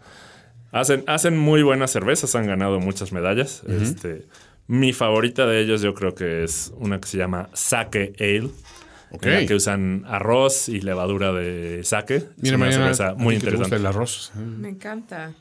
Hacen, 0.71 1.03
hacen 1.07 1.37
muy 1.37 1.63
buenas 1.63 1.91
cervezas, 1.91 2.35
han 2.35 2.45
ganado 2.45 2.79
muchas 2.79 3.11
medallas. 3.11 3.63
este, 3.67 4.25
mi 4.67 4.91
favorita 4.91 5.45
de 5.45 5.61
ellos 5.61 5.81
yo 5.81 5.93
creo 5.93 6.13
que 6.13 6.43
es 6.43 6.73
una 6.77 6.99
que 6.99 7.07
se 7.07 7.17
llama 7.17 7.49
Sake 7.53 8.13
Ale. 8.19 8.49
Ok. 9.11 9.25
En 9.25 9.33
la 9.33 9.45
que 9.45 9.55
usan 9.55 10.03
arroz 10.07 10.69
y 10.69 10.81
levadura 10.81 11.31
de 11.33 11.83
sake. 11.83 12.25
Mira, 12.37 12.55
una 12.57 12.65
Mariana, 12.65 12.83
cerveza 12.93 13.09
a 13.09 13.13
muy 13.15 13.35
te 13.37 13.45
gusta 13.45 13.49
interesante. 13.49 13.75
el 13.77 13.85
arroz. 13.85 14.31
Me 14.35 14.69
encanta. 14.69 15.33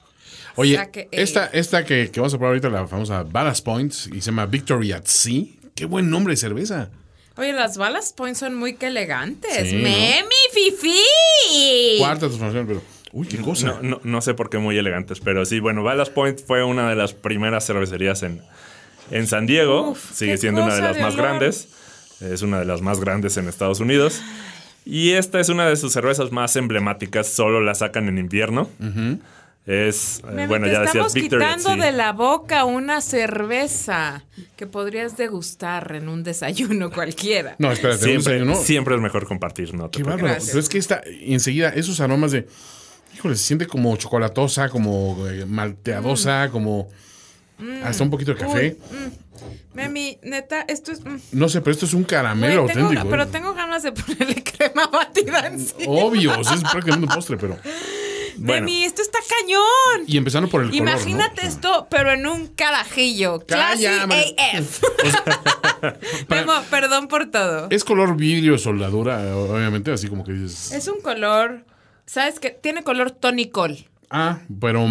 Oye, 0.57 0.77
Sake 0.77 1.09
Ale. 1.13 1.23
esta, 1.23 1.47
esta 1.47 1.85
que, 1.85 2.11
que 2.11 2.21
vamos 2.21 2.33
a 2.35 2.39
probar 2.39 2.51
ahorita, 2.53 2.69
la 2.71 2.87
famosa 2.87 3.23
Ballast 3.25 3.65
Point, 3.65 3.93
y 4.13 4.21
se 4.21 4.27
llama 4.31 4.47
Victory 4.47 4.93
at 4.93 5.05
Sea. 5.05 5.45
Qué 5.75 5.85
buen 5.85 6.09
nombre 6.09 6.33
de 6.33 6.37
cerveza. 6.39 6.91
Oye, 7.37 7.53
las 7.53 7.77
balas 7.77 8.15
point 8.17 8.35
son 8.35 8.55
muy 8.55 8.77
que 8.77 8.87
elegantes. 8.87 9.69
Sí, 9.69 9.77
¿no? 9.77 9.83
¡Memi, 9.83 10.25
fifi! 10.53 11.99
Cuarta 11.99 12.21
transformación, 12.21 12.67
pero. 12.67 12.83
Uy, 13.13 13.27
qué 13.27 13.37
cosa. 13.39 13.67
No, 13.67 13.83
no, 13.83 14.01
no 14.05 14.21
sé 14.23 14.33
por 14.35 14.49
qué 14.49 14.57
muy 14.59 14.77
elegantes, 14.79 15.21
pero 15.21 15.45
sí, 15.45 15.61
bueno, 15.61 15.83
Ballast 15.83 16.13
Point 16.13 16.41
fue 16.45 16.65
una 16.65 16.89
de 16.89 16.97
las 16.97 17.13
primeras 17.13 17.67
cervecerías 17.67 18.23
en, 18.23 18.41
en 19.11 19.27
San 19.27 19.47
Diego. 19.47 19.91
Uf, 19.91 20.13
Sigue 20.15 20.39
siendo 20.39 20.63
una 20.65 20.75
de 20.77 20.81
las 20.83 20.97
de 20.97 21.03
más 21.03 21.15
olor. 21.15 21.27
grandes. 21.27 21.69
Es 22.21 22.43
una 22.43 22.59
de 22.59 22.65
las 22.65 22.81
más 22.83 23.01
grandes 23.01 23.37
en 23.37 23.49
Estados 23.49 23.81
Unidos. 23.81 24.21
Y 24.85 25.13
esta 25.13 25.41
es 25.41 25.49
una 25.49 25.67
de 25.69 25.77
sus 25.77 25.93
cervezas 25.93 26.33
más 26.33 26.55
emblemáticas. 26.57 27.27
Solo 27.29 27.61
la 27.61 27.75
sacan 27.75 28.09
en 28.09 28.19
invierno. 28.19 28.69
Es, 29.67 30.23
eh, 30.31 30.47
bueno, 30.47 30.67
ya 30.69 30.75
decías 30.83 30.87
estamos 31.07 31.15
Victory 31.15 31.43
quitando 31.45 31.75
Sea. 31.75 31.85
de 31.87 31.91
la 31.91 32.13
boca 32.13 32.65
una 32.65 33.01
cerveza 33.01 34.25
que 34.55 34.69
podrías 34.69 35.17
degustar 35.17 35.93
en 35.97 36.09
un 36.09 36.23
desayuno 36.23 36.91
cualquiera. 36.93 37.57
No, 37.59 37.73
espérate, 37.73 38.05
un 38.05 38.11
Siempre, 38.23 38.33
desayuno. 38.35 38.55
siempre 38.63 38.95
es 38.95 39.01
mejor 39.01 39.27
compartir, 39.27 39.75
¿no? 39.75 39.91
Qué 39.91 40.05
bárbaro. 40.05 40.37
Pero 40.47 40.61
es 40.61 40.69
que 40.69 40.79
está 40.79 41.03
enseguida 41.05 41.71
esos 41.71 41.99
aromas 42.01 42.31
de. 42.31 42.47
Híjole, 43.17 43.35
se 43.35 43.43
siente 43.43 43.67
como 43.67 43.97
chocolatosa, 43.97 44.69
como 44.69 45.27
eh, 45.29 45.45
malteadosa, 45.47 46.49
como. 46.53 46.89
Hasta 47.85 48.03
un 48.05 48.11
poquito 48.11 48.33
de 48.35 48.39
café. 48.39 48.77
Memi, 49.75 50.19
neta, 50.23 50.63
esto 50.69 50.93
es... 50.93 51.05
mm. 51.05 51.19
No 51.33 51.49
sé, 51.49 51.61
pero 51.61 51.73
esto 51.73 51.85
es 51.87 51.95
un 51.95 52.05
caramelo 52.05 52.67
tengo- 52.67 52.85
auténtico. 52.87 53.11
pero 53.11 53.23
¿eh? 53.25 53.29
tengo 53.31 53.55
ganas 53.55 53.83
de 53.83 53.93
ponerle 53.93 54.43
crema 54.45 54.87
batida 54.87 55.47
encima. 55.47 55.85
Obvio, 55.91 56.35
es 56.41 56.47
prácticamente 56.49 57.07
un 57.07 57.15
postre, 57.15 57.37
pero. 57.37 57.59
Bueno. 58.39 58.67
Memi, 58.67 58.85
esto 58.85 59.01
está 59.01 59.19
cañón. 59.41 60.05
Y 60.07 60.17
empezando 60.19 60.49
por 60.49 60.63
el 60.63 60.69
color. 60.71 60.85
¿no? 60.85 60.91
Imagínate 60.91 61.47
esto, 61.47 61.87
pero 61.91 62.13
en 62.13 62.27
un 62.27 62.49
carajillo. 62.49 63.41
Classy 63.41 63.87
AF. 63.87 64.83
Memo, 66.29 66.53
perdón 66.71 67.09
por 67.09 67.31
todo. 67.31 67.69
Es 67.71 67.85
color 67.85 68.17
vidrio, 68.17 68.59
soldadura, 68.59 69.37
obviamente, 69.37 69.91
así 69.93 70.09
como 70.09 70.25
que 70.25 70.33
dices. 70.33 70.73
Es 70.73 70.89
un 70.89 71.01
color, 71.01 71.65
¿sabes 72.05 72.39
qué? 72.41 72.51
Tiene 72.51 72.83
color 72.83 73.11
tonicol. 73.11 73.87
Ah, 74.11 74.39
pero 74.61 74.87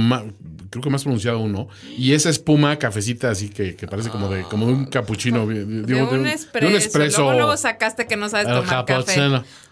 creo 0.80 0.84
que 0.84 0.89
más 0.89 1.03
pronunciado 1.03 1.39
uno. 1.39 1.67
Y 1.97 2.13
esa 2.13 2.30
espuma 2.30 2.78
cafecita 2.78 3.30
así 3.30 3.49
que, 3.49 3.76
que 3.76 3.88
parece 3.88 4.09
como 4.09 4.30
de, 4.30 4.43
como 4.43 4.67
de 4.67 4.73
un 4.73 4.86
capuchino. 4.86 5.45
De 5.47 5.63
un, 5.63 6.23
de 6.23 6.32
espresso. 6.34 6.67
de 6.67 6.71
un 6.73 6.78
espresso. 6.78 7.21
Luego, 7.23 7.38
luego 7.38 7.57
sacaste 7.57 8.05
que 8.07 8.15
no 8.17 8.30
sabes 8.30 8.47
tomar 8.47 8.86
café. 8.86 9.21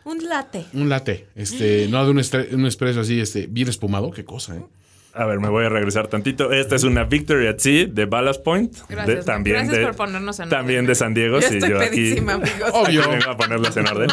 Un 0.05 0.23
latte. 0.27 0.65
Un 0.73 0.89
latte. 0.89 1.27
Este, 1.35 1.87
no, 1.89 2.03
de 2.03 2.11
un, 2.11 2.17
estre- 2.17 2.53
un 2.53 2.65
espresso 2.65 3.01
así, 3.01 3.19
este, 3.19 3.47
bien 3.47 3.69
espumado. 3.69 4.11
Qué 4.11 4.25
cosa, 4.25 4.55
¿eh? 4.57 4.61
A 5.15 5.25
ver, 5.25 5.39
me 5.39 5.47
voy 5.47 5.63
a 5.65 5.69
regresar 5.69 6.07
tantito. 6.07 6.51
Esta 6.51 6.75
es 6.75 6.83
una 6.83 7.03
Victory 7.03 7.45
at 7.47 7.59
Sea 7.59 7.85
de 7.85 8.05
Ballast 8.05 8.43
Point. 8.43 8.75
Gracias, 8.89 9.17
de- 9.19 9.23
también 9.23 9.57
gracias 9.57 9.77
de, 9.77 9.85
por 9.85 9.95
ponernos 9.95 10.39
en 10.39 10.49
También 10.49 10.79
orden. 10.79 10.87
de 10.87 10.95
San 10.95 11.13
Diego. 11.13 11.39
Yo 11.39 11.47
sí, 11.47 11.53
estoy 11.57 11.69
yo 11.69 11.79
aquí- 11.79 12.17
amigos. 12.17 12.43
Obvio. 12.73 13.09
Vengo 13.09 13.29
a 13.29 13.37
ponerlas 13.37 13.77
en 13.77 13.87
orden. 13.87 14.09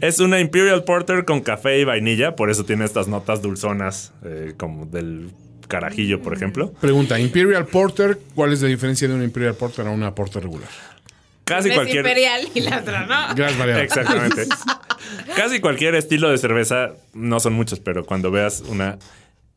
Es 0.00 0.18
una 0.20 0.40
Imperial 0.40 0.84
Porter 0.84 1.24
con 1.24 1.40
café 1.40 1.78
y 1.78 1.84
vainilla, 1.84 2.36
por 2.36 2.50
eso 2.50 2.64
tiene 2.64 2.84
estas 2.84 3.08
notas 3.08 3.42
dulzonas, 3.42 4.12
eh, 4.24 4.54
como 4.56 4.86
del 4.86 5.30
carajillo, 5.66 6.20
por 6.22 6.34
ejemplo. 6.34 6.72
Pregunta, 6.80 7.18
Imperial 7.18 7.66
Porter, 7.66 8.18
¿cuál 8.34 8.52
es 8.52 8.62
la 8.62 8.68
diferencia 8.68 9.08
de 9.08 9.14
una 9.14 9.24
Imperial 9.24 9.54
Porter 9.54 9.86
a 9.86 9.90
una 9.90 10.14
Porter 10.14 10.42
regular? 10.42 10.68
Casi 11.44 11.68
es 11.68 11.74
cualquier. 11.76 11.98
imperial 11.98 12.48
y 12.54 12.60
la 12.60 12.78
otra 12.78 13.06
no. 13.06 13.34
Gracias. 13.34 13.78
Exactamente. 13.78 14.46
Casi 15.36 15.60
cualquier 15.60 15.94
estilo 15.94 16.28
de 16.28 16.38
cerveza, 16.38 16.94
no 17.14 17.38
son 17.38 17.52
muchos, 17.52 17.78
pero 17.78 18.04
cuando 18.04 18.32
veas 18.32 18.62
una 18.66 18.98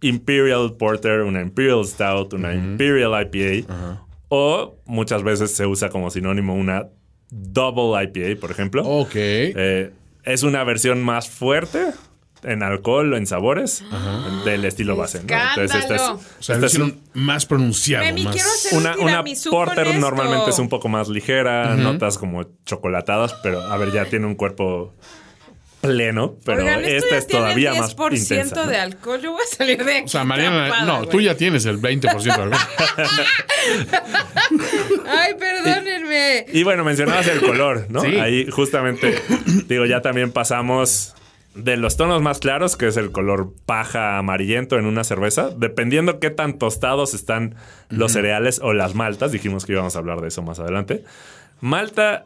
Imperial 0.02 0.76
Porter, 0.78 1.22
una 1.22 1.42
Imperial 1.42 1.84
Stout, 1.86 2.34
una 2.34 2.54
Imperial 2.54 3.12
IPA, 3.26 4.06
o 4.30 4.78
muchas 4.86 5.24
veces 5.24 5.56
se 5.56 5.66
usa 5.66 5.90
como 5.90 6.12
sinónimo 6.12 6.54
una 6.54 6.88
Double 7.32 8.04
IPA, 8.04 8.40
por 8.40 8.52
ejemplo. 8.52 8.84
Ok. 8.86 9.16
Eh, 9.16 9.92
es 10.24 10.44
una 10.44 10.64
versión 10.64 11.02
más 11.02 11.28
fuerte 11.28 11.88
en 12.44 12.64
alcohol 12.64 13.14
o 13.14 13.18
en 13.18 13.28
sabores 13.28 13.84
del 14.46 14.66
estilo 14.66 14.96
base. 14.96 15.24
¿no? 15.24 15.36
esta 15.36 15.64
es, 15.64 15.76
¡Escándalo! 15.76 16.14
o 16.14 16.44
sea, 16.44 16.56
esta 16.56 16.68
es 16.68 16.74
hicieron 16.74 17.00
más 17.14 17.46
pronunciado. 17.46 18.06
Memi, 18.06 18.24
más... 18.24 18.34
quiero 18.34 18.50
hacer 18.50 18.78
una, 18.78 18.96
un 18.96 19.04
una 19.04 19.24
porter 19.50 19.96
normalmente 20.00 20.50
es 20.50 20.60
un 20.60 20.70
poco 20.70 20.90
más 20.90 21.10
ligera, 21.10 21.76
notas 21.76 22.18
como 22.18 22.46
chocolatadas, 22.66 23.36
pero 23.44 23.62
a 23.62 23.78
ver, 23.78 23.92
ya 23.92 24.06
tiene 24.06 24.26
un 24.26 24.36
cuerpo 24.36 24.94
pleno, 25.82 26.36
pero 26.44 26.62
Oigan, 26.62 26.84
esto 26.84 26.96
esta 26.96 27.10
ya 27.10 27.18
es 27.18 27.28
todavía 27.28 27.74
más 27.74 27.96
10% 27.96 28.18
intensa. 28.18 28.56
¿no? 28.56 28.68
de 28.68 28.78
alcohol. 28.78 29.22
Yo 29.22 29.32
voy 29.32 29.42
a 29.42 29.56
salir 29.56 29.84
de 29.84 29.98
aquí. 29.98 30.06
O 30.06 30.10
sea, 30.10 30.24
Mariana, 30.24 30.68
tapada, 30.70 30.86
no, 30.86 31.08
tú 31.08 31.22
ya 31.22 31.36
tienes 31.36 31.66
el 31.66 31.80
20% 31.80 32.22
de 32.22 32.32
alcohol. 32.32 32.52
Ay, 35.08 35.34
perdónenme. 35.36 36.46
Y 36.52 36.64
bueno, 36.64 36.84
mencionabas 36.84 37.28
el 37.28 37.40
color, 37.40 37.86
¿no? 37.90 38.02
Sí. 38.02 38.18
Ahí 38.18 38.50
justamente, 38.50 39.22
digo, 39.68 39.86
ya 39.86 40.02
también 40.02 40.32
pasamos 40.32 41.16
de 41.64 41.78
los 41.78 41.98
tonos 41.98 42.22
más 42.22 42.40
claros, 42.40 42.76
que 42.76 42.88
es 42.88 42.98
el 42.98 43.12
color 43.12 43.54
paja 43.66 44.18
amarillento 44.18 44.78
en 44.78 44.86
una 44.86 45.04
cerveza, 45.04 45.50
dependiendo 45.50 46.20
qué 46.20 46.30
tan 46.30 46.58
tostados 46.58 47.14
están 47.14 47.56
los 47.90 48.14
cereales 48.14 48.60
o 48.64 48.74
las 48.74 48.96
maltas, 48.96 49.32
dijimos 49.32 49.66
que 49.66 49.74
íbamos 49.74 49.96
a 49.96 50.00
hablar 50.00 50.22
de 50.22 50.30
eso 50.30 50.42
más 50.42 50.60
adelante. 50.60 51.04
Malta 51.62 52.26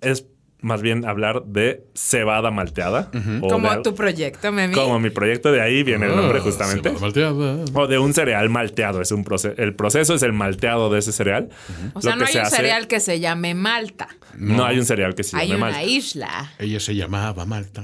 es 0.00 0.26
más 0.60 0.82
bien 0.82 1.04
hablar 1.06 1.44
de 1.44 1.84
cebada 1.94 2.50
malteada. 2.50 3.10
o 3.42 3.48
Como 3.48 3.70
de- 3.72 3.82
tu 3.82 3.94
proyecto, 3.94 4.50
Memi. 4.50 4.74
como 4.74 4.98
mi 4.98 5.10
proyecto, 5.10 5.52
de 5.52 5.60
ahí 5.60 5.82
viene 5.84 6.06
el 6.06 6.16
nombre 6.16 6.40
justamente. 6.40 6.88
Ah, 6.88 6.92
Se 6.92 6.94
va 6.96 7.00
malteada. 7.00 7.64
O 7.74 7.86
de 7.86 7.98
un 7.98 8.12
cereal 8.12 8.48
malteado. 8.50 9.00
Es 9.00 9.12
un 9.12 9.24
proce- 9.24 9.54
el 9.56 9.74
proceso 9.74 10.14
es 10.14 10.22
el 10.22 10.32
malteado 10.32 10.90
de 10.90 10.98
ese 10.98 11.12
cereal. 11.12 11.48
O 11.94 12.00
sea, 12.02 12.12
Lo 12.12 12.16
no 12.16 12.24
que 12.24 12.28
hay 12.28 12.32
se 12.32 12.38
un 12.40 12.46
hace- 12.46 12.56
cereal 12.56 12.88
que 12.88 12.98
se 13.00 13.20
llame 13.20 13.54
Malta. 13.54 14.08
No. 14.36 14.64
hay 14.64 14.78
un 14.78 14.84
cereal 14.84 15.14
que 15.14 15.22
se 15.24 15.36
hay 15.36 15.48
llame 15.48 15.62
una 15.62 15.66
malta. 15.72 15.82
isla. 15.84 16.52
Ella 16.58 16.80
se 16.80 16.94
llamaba 16.94 17.44
Malta. 17.44 17.82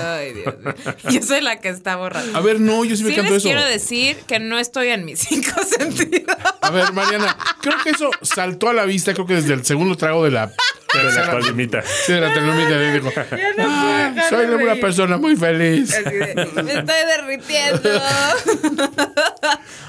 Ay, 0.00 0.32
Dios 0.34 0.54
mío. 0.58 0.74
Yo 1.10 1.22
soy 1.22 1.40
la 1.40 1.60
que 1.60 1.68
está 1.68 1.96
borrada. 1.96 2.26
A 2.36 2.40
ver, 2.40 2.60
no, 2.60 2.84
yo 2.84 2.96
sí 2.96 3.04
me 3.04 3.10
Sí 3.10 3.16
canto 3.16 3.32
les 3.32 3.38
eso. 3.42 3.48
quiero 3.48 3.64
decir 3.64 4.16
que 4.26 4.38
no 4.38 4.58
estoy 4.58 4.88
en 4.88 5.04
mis 5.04 5.18
cinco 5.28 5.50
sentidos. 5.64 6.36
A 6.60 6.70
ver, 6.70 6.92
Mariana, 6.92 7.36
creo 7.62 7.74
que 7.84 7.90
eso 7.90 8.10
saltó 8.22 8.68
a 8.68 8.72
la 8.72 8.84
vista, 8.84 9.14
creo 9.14 9.26
que 9.26 9.34
desde 9.34 9.54
el 9.54 9.64
segundo 9.64 9.96
trago 9.96 10.24
de 10.24 10.30
la 10.32 10.52
De 10.96 11.12
la 11.14 11.30
colimita. 11.30 11.82
Sí, 11.82 12.12
de 12.12 12.20
la 12.20 12.32
telemita 12.34 12.82
y 12.82 12.92
dijo, 12.92 13.10
"Ah, 13.58 14.14
soy 14.28 14.46
una 14.46 14.74
persona 14.76 15.16
muy 15.18 15.36
feliz. 15.36 15.94
Me 16.04 16.72
estoy 16.72 16.84
derritiendo. 17.06 17.90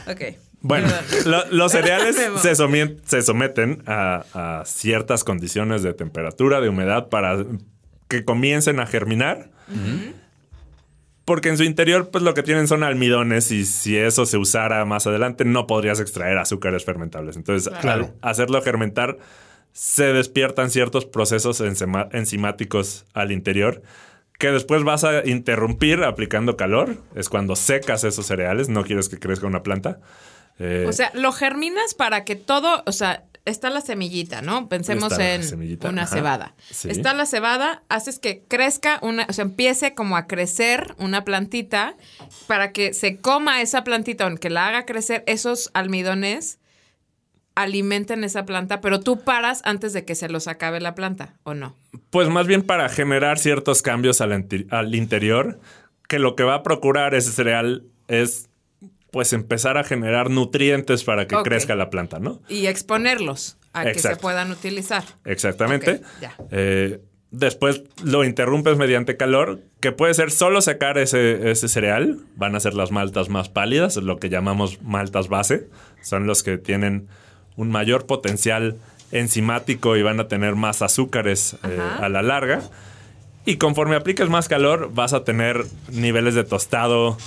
ok. 0.08 0.22
Bueno, 0.62 0.88
lo- 1.26 1.46
los 1.52 1.72
cereales 1.72 2.16
se, 2.16 2.52
somien- 2.56 3.00
se 3.06 3.22
someten 3.22 3.84
a, 3.86 4.26
a 4.34 4.66
ciertas 4.66 5.24
condiciones 5.24 5.84
de 5.84 5.94
temperatura, 5.94 6.60
de 6.62 6.70
humedad, 6.70 7.10
para 7.10 7.38
que 8.08 8.26
comiencen 8.26 8.80
a 8.80 8.86
germinar. 8.88 9.50
Porque 11.26 11.50
en 11.50 11.58
su 11.58 11.64
interior, 11.64 12.10
pues 12.10 12.24
lo 12.24 12.34
que 12.34 12.42
tienen 12.42 12.68
son 12.70 12.84
almidones 12.84 13.52
y 13.52 13.66
si 13.66 13.98
eso 13.98 14.26
se 14.26 14.38
usara 14.38 14.84
más 14.86 15.06
adelante, 15.08 15.44
no 15.44 15.68
podrías 15.68 16.00
extraer 16.00 16.38
azúcares 16.38 16.86
fermentables. 16.86 17.36
Entonces, 17.36 17.72
Claro. 17.82 18.14
al 18.22 18.30
hacerlo 18.32 18.62
fermentar, 18.62 19.18
se 19.80 20.12
despiertan 20.12 20.72
ciertos 20.72 21.06
procesos 21.06 21.62
enzima- 21.62 22.10
enzimáticos 22.12 23.06
al 23.14 23.32
interior 23.32 23.84
que 24.40 24.52
después 24.52 24.84
vas 24.84 25.04
a 25.04 25.24
interrumpir 25.28 26.04
aplicando 26.04 26.58
calor. 26.58 26.98
Es 27.16 27.30
cuando 27.30 27.56
secas 27.56 28.04
esos 28.04 28.26
cereales, 28.26 28.70
no 28.70 28.84
quieres 28.84 29.08
que 29.08 29.20
crezca 29.20 29.46
una 29.46 29.62
planta. 29.62 30.00
Eh, 30.58 30.86
O 30.88 30.94
sea, 30.94 31.12
lo 31.14 31.32
germinas 31.32 31.94
para 31.94 32.24
que 32.24 32.36
todo, 32.36 32.82
o 32.88 32.92
sea, 32.92 33.24
está 33.46 33.70
la 33.70 33.82
semillita, 33.82 34.42
¿no? 34.42 34.68
Pensemos 34.68 35.14
en 35.20 35.42
una 35.84 36.04
ajá. 36.04 36.16
cebada. 36.16 36.56
Sí. 36.72 36.90
Está 36.90 37.14
la 37.14 37.28
cebada, 37.28 37.84
haces 37.88 38.18
que 38.18 38.44
crezca 38.48 38.98
una, 39.04 39.28
o 39.30 39.34
sea, 39.34 39.44
empiece 39.44 39.94
como 39.94 40.18
a 40.18 40.26
crecer 40.26 40.96
una 40.98 41.24
plantita 41.24 41.96
para 42.48 42.72
que 42.72 42.96
se 42.96 43.18
coma 43.18 43.62
esa 43.62 43.84
plantita, 43.84 44.24
aunque 44.26 44.50
la 44.50 44.68
haga 44.68 44.86
crecer, 44.88 45.24
esos 45.28 45.70
almidones 45.76 46.58
alimenten 47.58 48.24
esa 48.24 48.46
planta, 48.46 48.82
pero 48.82 49.00
tú 49.00 49.24
paras 49.24 49.62
antes 49.66 49.92
de 49.92 50.06
que 50.06 50.14
se 50.14 50.30
los 50.30 50.48
acabe 50.48 50.80
la 50.80 50.94
planta, 50.94 51.34
¿o 51.44 51.56
no? 51.56 51.76
Pues 52.12 52.30
más 52.30 52.46
bien 52.46 52.62
para 52.62 52.88
generar 52.88 53.40
ciertos 53.40 53.82
cambios 53.82 54.22
al, 54.22 54.46
al 54.70 54.96
interior, 54.96 55.60
que 56.08 56.20
lo 56.20 56.36
que 56.36 56.44
va 56.44 56.54
a 56.54 56.64
procurar 56.64 57.16
ese 57.16 57.32
cereal 57.32 57.84
es 58.08 58.50
pues 59.12 59.34
empezar 59.34 59.80
a 59.80 59.84
generar 59.84 60.30
nutrientes 60.30 61.04
para 61.04 61.26
que 61.26 61.36
crezca 61.38 61.76
la 61.76 61.90
planta, 61.90 62.20
¿no? 62.20 62.42
Y 62.48 62.68
exponerlos 62.68 63.58
a 63.74 63.86
que 63.86 63.98
se 63.98 64.16
puedan 64.18 64.52
utilizar. 64.52 65.04
Exactamente. 65.26 66.02
Ya. 66.22 66.36
Eh, 66.52 67.02
después 67.32 67.82
lo 68.04 68.24
interrumpes 68.24 68.78
mediante 68.78 69.18
calor, 69.18 69.62
que 69.80 69.92
puede 69.92 70.14
ser 70.14 70.30
solo 70.30 70.62
secar 70.62 71.00
ese, 71.00 71.50
ese 71.50 71.70
cereal. 71.70 72.20
Van 72.36 72.56
a 72.56 72.60
ser 72.60 72.76
las 72.76 72.92
maltas 72.92 73.30
más 73.30 73.50
pálidas, 73.50 73.98
lo 73.98 74.20
que 74.20 74.30
llamamos 74.30 74.84
maltas 74.84 75.28
base. 75.28 75.70
Son 76.04 76.28
los 76.28 76.44
que 76.44 76.60
tienen 76.60 77.08
un 77.58 77.70
mayor 77.70 78.06
potencial 78.06 78.78
enzimático 79.12 79.98
y 79.98 80.04
van 80.04 80.20
a 80.20 80.28
tener 80.28 80.56
más 80.56 80.82
azúcares 80.82 81.58
eh, 81.64 81.80
a 82.00 82.08
la 82.08 82.22
larga. 82.22 82.62
Y 83.46 83.58
conforme 83.58 83.96
apliques 83.96 84.30
más 84.30 84.48
calor, 84.48 84.92
vas 84.94 85.14
a 85.14 85.24
tener 85.24 85.66
niveles 85.90 86.36
de 86.36 86.44
tostado 86.44 87.18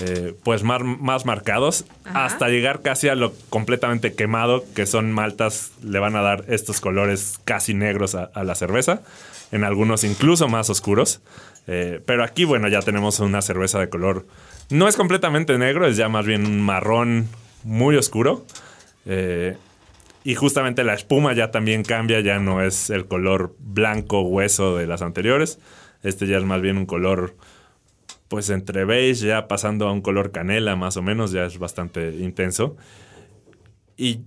eh, 0.00 0.34
pues 0.44 0.62
más, 0.62 0.82
más 0.82 1.26
marcados 1.26 1.84
Ajá. 2.04 2.24
hasta 2.24 2.48
llegar 2.48 2.80
casi 2.82 3.08
a 3.08 3.14
lo 3.14 3.32
completamente 3.50 4.14
quemado, 4.14 4.64
que 4.74 4.86
son 4.86 5.12
maltas, 5.12 5.72
le 5.82 5.98
van 5.98 6.16
a 6.16 6.22
dar 6.22 6.44
estos 6.48 6.80
colores 6.80 7.38
casi 7.44 7.74
negros 7.74 8.14
a, 8.14 8.24
a 8.34 8.44
la 8.44 8.54
cerveza, 8.54 9.02
en 9.50 9.64
algunos 9.64 10.04
incluso 10.04 10.48
más 10.48 10.70
oscuros. 10.70 11.20
Eh, 11.66 12.00
pero 12.06 12.24
aquí, 12.24 12.44
bueno, 12.44 12.68
ya 12.68 12.80
tenemos 12.80 13.20
una 13.20 13.40
cerveza 13.42 13.78
de 13.78 13.88
color, 13.88 14.26
no 14.70 14.88
es 14.88 14.96
completamente 14.96 15.56
negro, 15.58 15.86
es 15.86 15.96
ya 15.96 16.08
más 16.08 16.26
bien 16.26 16.46
un 16.46 16.60
marrón 16.60 17.28
muy 17.62 17.96
oscuro. 17.96 18.44
Eh, 19.06 19.56
y 20.24 20.34
justamente 20.34 20.84
la 20.84 20.94
espuma 20.94 21.32
ya 21.34 21.50
también 21.50 21.82
cambia, 21.82 22.20
ya 22.20 22.38
no 22.38 22.62
es 22.62 22.90
el 22.90 23.06
color 23.06 23.56
blanco 23.58 24.22
hueso 24.22 24.76
de 24.76 24.86
las 24.86 25.02
anteriores. 25.02 25.58
Este 26.02 26.26
ya 26.26 26.38
es 26.38 26.44
más 26.44 26.60
bien 26.60 26.76
un 26.76 26.86
color, 26.86 27.36
pues 28.28 28.50
entre 28.50 28.84
beige, 28.84 29.26
ya 29.26 29.48
pasando 29.48 29.88
a 29.88 29.92
un 29.92 30.00
color 30.00 30.30
canela 30.30 30.76
más 30.76 30.96
o 30.96 31.02
menos, 31.02 31.32
ya 31.32 31.44
es 31.44 31.58
bastante 31.58 32.10
intenso. 32.16 32.76
Y 33.96 34.20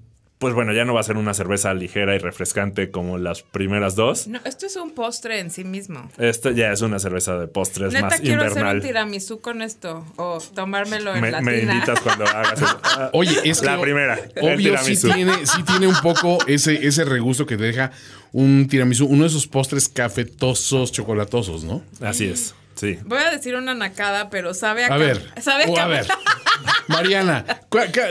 pues 0.45 0.53
bueno, 0.53 0.73
ya 0.73 0.85
no 0.85 0.93
va 0.93 0.99
a 0.99 1.03
ser 1.03 1.17
una 1.17 1.34
cerveza 1.34 1.73
ligera 1.73 2.13
y 2.13 2.19
refrescante 2.19 2.91
como 2.91 3.17
las 3.17 3.41
primeras 3.41 3.95
dos. 3.95 4.27
No, 4.27 4.39
esto 4.45 4.67
es 4.67 4.76
un 4.76 4.91
postre 4.91 5.39
en 5.39 5.49
sí 5.49 5.63
mismo. 5.63 6.07
Esta 6.19 6.51
ya 6.51 6.72
es 6.72 6.81
una 6.81 6.99
cerveza 6.99 7.35
de 7.39 7.47
postres 7.47 7.93
Neta, 7.93 8.05
más 8.09 8.22
quiero 8.22 8.43
hacer 8.43 8.63
un 8.63 8.80
tiramisú 8.80 9.41
con 9.41 9.63
esto. 9.63 10.05
O 10.17 10.38
tomármelo 10.53 11.15
en 11.15 11.22
Me, 11.22 11.31
la 11.31 11.41
me 11.41 11.61
tina. 11.61 11.73
invitas 11.73 11.99
cuando 11.99 12.26
hagas 12.27 12.61
eso. 12.61 12.80
Ah, 12.84 13.09
Oye, 13.13 13.39
es 13.43 13.59
que 13.59 13.65
La 13.65 13.81
primera, 13.81 14.19
el 14.35 14.53
Obvio, 14.55 14.77
sí 14.77 14.95
tiene, 15.11 15.47
sí 15.47 15.63
tiene 15.63 15.88
un 15.88 15.95
poco 16.03 16.38
ese, 16.45 16.85
ese 16.85 17.05
regusto 17.05 17.47
que 17.47 17.57
te 17.57 17.63
deja 17.63 17.89
un 18.31 18.67
tiramisú, 18.69 19.07
uno 19.07 19.23
de 19.23 19.30
esos 19.30 19.47
postres 19.47 19.89
cafetosos, 19.89 20.91
chocolatosos, 20.91 21.63
¿no? 21.63 21.81
Así 22.01 22.26
es, 22.26 22.53
sí. 22.76 22.99
Voy 23.06 23.19
a 23.19 23.31
decir 23.31 23.56
una 23.56 23.73
nacada, 23.73 24.30
pero 24.30 24.53
sabe 24.53 24.85
a 24.85 24.93
A 24.93 24.97
ver, 24.97 25.34
¿Sabe 25.41 25.65
a 25.77 25.88
ver, 25.88 26.06
Mariana, 26.88 27.45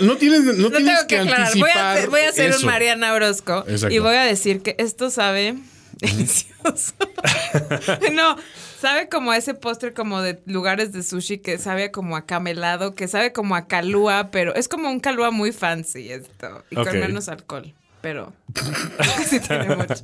no 0.02 0.16
tienes, 0.16 0.44
no 0.44 0.68
Lo 0.68 0.70
tienes 0.70 1.06
tengo 1.06 1.06
que 1.06 1.06
que 1.06 1.18
aclarar. 1.20 1.52
Voy 1.56 1.70
a 1.70 1.74
anticipar 1.74 1.96
hacer, 1.96 2.10
voy 2.10 2.20
a 2.20 2.28
hacer 2.28 2.54
un 2.54 2.66
Mariana 2.66 3.12
Orozco. 3.14 3.64
Exacto. 3.68 3.94
Y 3.94 3.98
voy 3.98 4.16
a 4.16 4.24
decir 4.24 4.62
que 4.62 4.74
esto 4.78 5.10
sabe 5.10 5.56
delicioso. 6.00 6.94
no, 8.12 8.36
sabe 8.80 9.08
como 9.08 9.32
ese 9.32 9.54
postre 9.54 9.92
como 9.92 10.20
de 10.20 10.40
lugares 10.46 10.92
de 10.92 11.02
sushi 11.02 11.38
que 11.38 11.58
sabe 11.58 11.90
como 11.90 12.16
a 12.16 12.26
camelado, 12.26 12.94
que 12.94 13.08
sabe 13.08 13.32
como 13.32 13.56
a 13.56 13.66
calúa, 13.66 14.30
pero 14.30 14.54
es 14.54 14.68
como 14.68 14.90
un 14.90 15.00
calúa 15.00 15.30
muy 15.30 15.52
fancy 15.52 16.10
esto. 16.10 16.64
Y 16.70 16.76
con 16.76 16.98
menos 17.00 17.28
alcohol. 17.28 17.74
Pero 18.04 18.34
sí 19.26 19.40
tiene 19.40 19.74
mucho. 19.76 19.94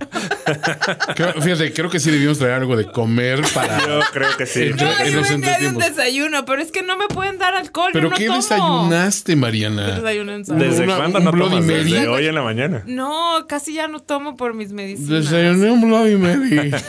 Creo- 1.15 1.35
fíjate, 1.35 1.71
creo 1.75 1.91
que 1.91 2.01
sí 2.01 2.11
debíamos 2.11 2.39
traer 2.39 2.55
algo 2.55 2.75
de 2.75 2.87
comer 2.91 3.43
para. 3.53 3.79
Yo 3.87 4.01
creo 4.11 4.35
que 4.39 4.47
sí. 4.47 4.63
Entre- 4.69 4.87
No, 4.87 4.93
en 5.01 5.13
yo 5.13 5.19
los 5.21 5.29
venía 5.29 5.59
de 5.59 5.69
un 5.69 5.77
desayuno, 5.77 6.47
pero 6.47 6.63
es 6.63 6.73
que 6.73 6.83
no 6.83 6.97
me 6.97 7.09
pueden 7.09 7.37
dar 7.37 7.55
alcohol. 7.55 7.91
¿Pero 7.93 8.07
yo 8.07 8.11
no 8.11 8.17
qué 8.17 8.27
tomo. 8.29 8.39
desayunaste, 8.39 9.37
Mariana? 9.37 9.97
Desayuno 9.97 10.33
en. 10.33 10.43
¿Desde 10.45 10.85
Una- 10.85 10.97
cuándo 10.97 11.19
un 11.19 11.25
no 11.27 11.33
Bloody 11.33 11.51
tomas? 11.51 11.67
Mary. 11.67 11.93
Desde 11.93 12.09
hoy 12.09 12.27
en 12.27 12.35
la 12.35 12.43
mañana. 12.43 12.83
No, 12.87 13.45
casi 13.47 13.75
ya 13.75 13.87
no 13.87 14.01
tomo 14.01 14.35
por 14.35 14.55
mis 14.55 14.73
medicinas. 14.73 15.31
Desayuné 15.31 15.71
un 15.71 15.83
Bloody 15.87 16.17
Mary. 16.17 16.71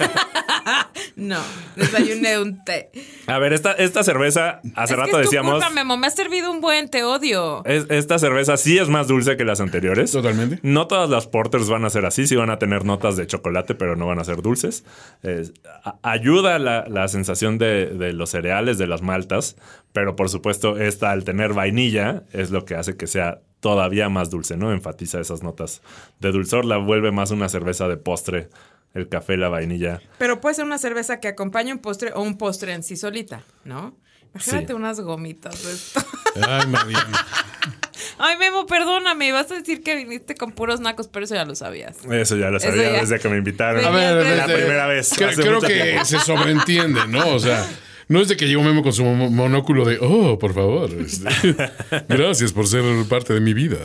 No, 1.15 1.39
desayuné 1.75 2.39
un 2.39 2.63
té. 2.63 2.89
A 3.27 3.37
ver, 3.37 3.53
esta, 3.53 3.73
esta 3.73 4.03
cerveza, 4.03 4.61
hace 4.75 4.93
es 4.93 4.99
rato 4.99 5.11
que 5.17 5.17
es 5.17 5.23
decíamos, 5.27 5.55
Tu 5.55 5.59
culpa, 5.59 5.69
Memo. 5.73 5.97
Me 5.97 6.07
has 6.07 6.15
servido 6.15 6.51
un 6.51 6.61
buen, 6.61 6.89
te 6.89 7.03
odio. 7.03 7.63
es- 7.65 7.85
esta 7.89 8.17
cerveza 8.17 8.57
sí 8.57 8.77
es 8.77 8.87
más 8.87 9.07
dulce 9.07 9.37
que 9.37 9.43
las 9.43 9.59
anteriores. 9.61 10.11
Totalmente. 10.11 10.59
No 10.63 10.87
todas 10.87 11.00
las 11.09 11.27
porters 11.27 11.69
van 11.69 11.85
a 11.85 11.89
ser 11.89 12.05
así, 12.05 12.27
sí 12.27 12.35
van 12.35 12.49
a 12.49 12.59
tener 12.59 12.85
notas 12.85 13.15
de 13.17 13.25
chocolate, 13.27 13.75
pero 13.75 13.95
no 13.95 14.05
van 14.07 14.19
a 14.19 14.23
ser 14.23 14.41
dulces. 14.41 14.83
Es- 15.23 15.53
a- 15.83 15.97
ayuda 16.03 16.59
la, 16.59 16.85
la 16.87 17.07
sensación 17.07 17.57
de, 17.57 17.87
de 17.87 18.13
los 18.13 18.29
cereales, 18.29 18.77
de 18.77 18.87
las 18.87 19.01
maltas, 19.01 19.55
pero 19.93 20.15
por 20.15 20.29
supuesto 20.29 20.77
esta 20.77 21.11
al 21.11 21.23
tener 21.23 21.53
vainilla 21.53 22.23
es 22.33 22.51
lo 22.51 22.65
que 22.65 22.75
hace 22.75 22.95
que 22.97 23.07
sea 23.07 23.41
todavía 23.59 24.09
más 24.09 24.29
dulce, 24.29 24.57
¿no? 24.57 24.71
Enfatiza 24.71 25.19
esas 25.19 25.43
notas 25.43 25.81
de 26.19 26.31
dulzor, 26.31 26.65
la 26.65 26.77
vuelve 26.77 27.11
más 27.11 27.31
una 27.31 27.47
cerveza 27.49 27.87
de 27.87 27.97
postre, 27.97 28.49
el 28.93 29.07
café, 29.07 29.37
la 29.37 29.49
vainilla. 29.49 30.01
Pero 30.17 30.41
puede 30.41 30.55
ser 30.55 30.65
una 30.65 30.77
cerveza 30.77 31.19
que 31.19 31.27
acompañe 31.29 31.71
un 31.71 31.79
postre 31.79 32.11
o 32.13 32.21
un 32.21 32.37
postre 32.37 32.73
en 32.73 32.83
sí 32.83 32.95
solita, 32.97 33.43
¿no? 33.63 33.95
Imagínate 34.33 34.67
Sí. 34.67 34.73
unas 34.73 34.99
gomitas 35.01 35.63
de 35.63 35.71
esto. 35.73 36.01
Ay, 36.47 36.65
Mariana. 36.67 37.25
Ay, 38.23 38.37
Memo, 38.37 38.65
perdóname. 38.67 39.31
Vas 39.31 39.49
a 39.51 39.55
decir 39.55 39.81
que 39.83 39.95
viniste 39.95 40.35
con 40.35 40.51
puros 40.51 40.79
nacos, 40.79 41.07
pero 41.07 41.25
eso 41.25 41.33
ya 41.35 41.43
lo 41.45 41.55
sabías. 41.55 41.97
Eso 42.09 42.37
ya 42.37 42.49
lo 42.49 42.59
sabía 42.59 42.91
ya. 42.91 43.01
desde 43.01 43.19
que 43.19 43.29
me 43.29 43.37
invitaron. 43.37 43.83
A 43.83 43.89
ver, 43.89 44.25
La 44.25 44.45
desde- 44.47 44.55
primera 44.61 44.85
vez, 44.87 45.11
Creo, 45.15 45.29
hace 45.29 45.41
creo 45.41 45.55
mucho 45.55 45.67
que 45.67 45.73
tiempo. 45.81 46.05
se 46.05 46.19
sobreentiende, 46.19 47.07
¿no? 47.07 47.29
O 47.29 47.39
sea, 47.39 47.65
no 48.07 48.21
es 48.21 48.27
de 48.27 48.37
que 48.37 48.47
llegó 48.47 48.61
Memo 48.63 48.83
con 48.83 48.93
su 48.93 49.03
mo- 49.03 49.29
monóculo 49.29 49.85
de, 49.85 49.97
oh, 50.01 50.37
por 50.37 50.53
favor. 50.53 50.89
este, 50.93 51.29
gracias 52.07 52.53
por 52.53 52.67
ser 52.67 52.83
parte 53.09 53.33
de 53.33 53.39
mi 53.41 53.53
vida. 53.53 53.79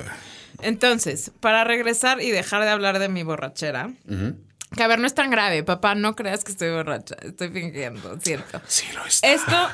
Entonces, 0.62 1.30
para 1.40 1.64
regresar 1.64 2.20
y 2.22 2.30
dejar 2.30 2.62
de 2.62 2.68
hablar 2.70 2.98
de 2.98 3.08
mi 3.08 3.22
borrachera. 3.22 3.90
Que 4.74 4.82
a 4.82 4.88
ver, 4.88 4.98
no 4.98 5.06
es 5.06 5.14
tan 5.14 5.30
grave, 5.30 5.62
papá, 5.62 5.94
no 5.94 6.16
creas 6.16 6.42
que 6.44 6.50
estoy 6.52 6.70
borracha, 6.70 7.14
estoy 7.22 7.50
fingiendo, 7.50 8.18
cierto. 8.20 8.60
Sí, 8.66 8.84
lo 8.94 9.04
está. 9.06 9.32
Esto, 9.32 9.68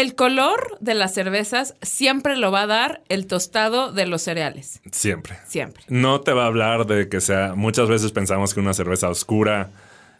el 0.00 0.14
color 0.14 0.78
de 0.80 0.94
las 0.94 1.12
cervezas 1.12 1.74
siempre 1.82 2.36
lo 2.36 2.52
va 2.52 2.62
a 2.62 2.66
dar 2.66 3.02
el 3.08 3.26
tostado 3.26 3.92
de 3.92 4.06
los 4.06 4.22
cereales. 4.22 4.80
Siempre. 4.92 5.38
Siempre. 5.46 5.82
No 5.88 6.20
te 6.20 6.32
va 6.32 6.44
a 6.44 6.46
hablar 6.46 6.86
de 6.86 7.08
que 7.08 7.20
sea. 7.20 7.54
Muchas 7.56 7.88
veces 7.88 8.12
pensamos 8.12 8.54
que 8.54 8.60
una 8.60 8.74
cerveza 8.74 9.08
oscura 9.08 9.70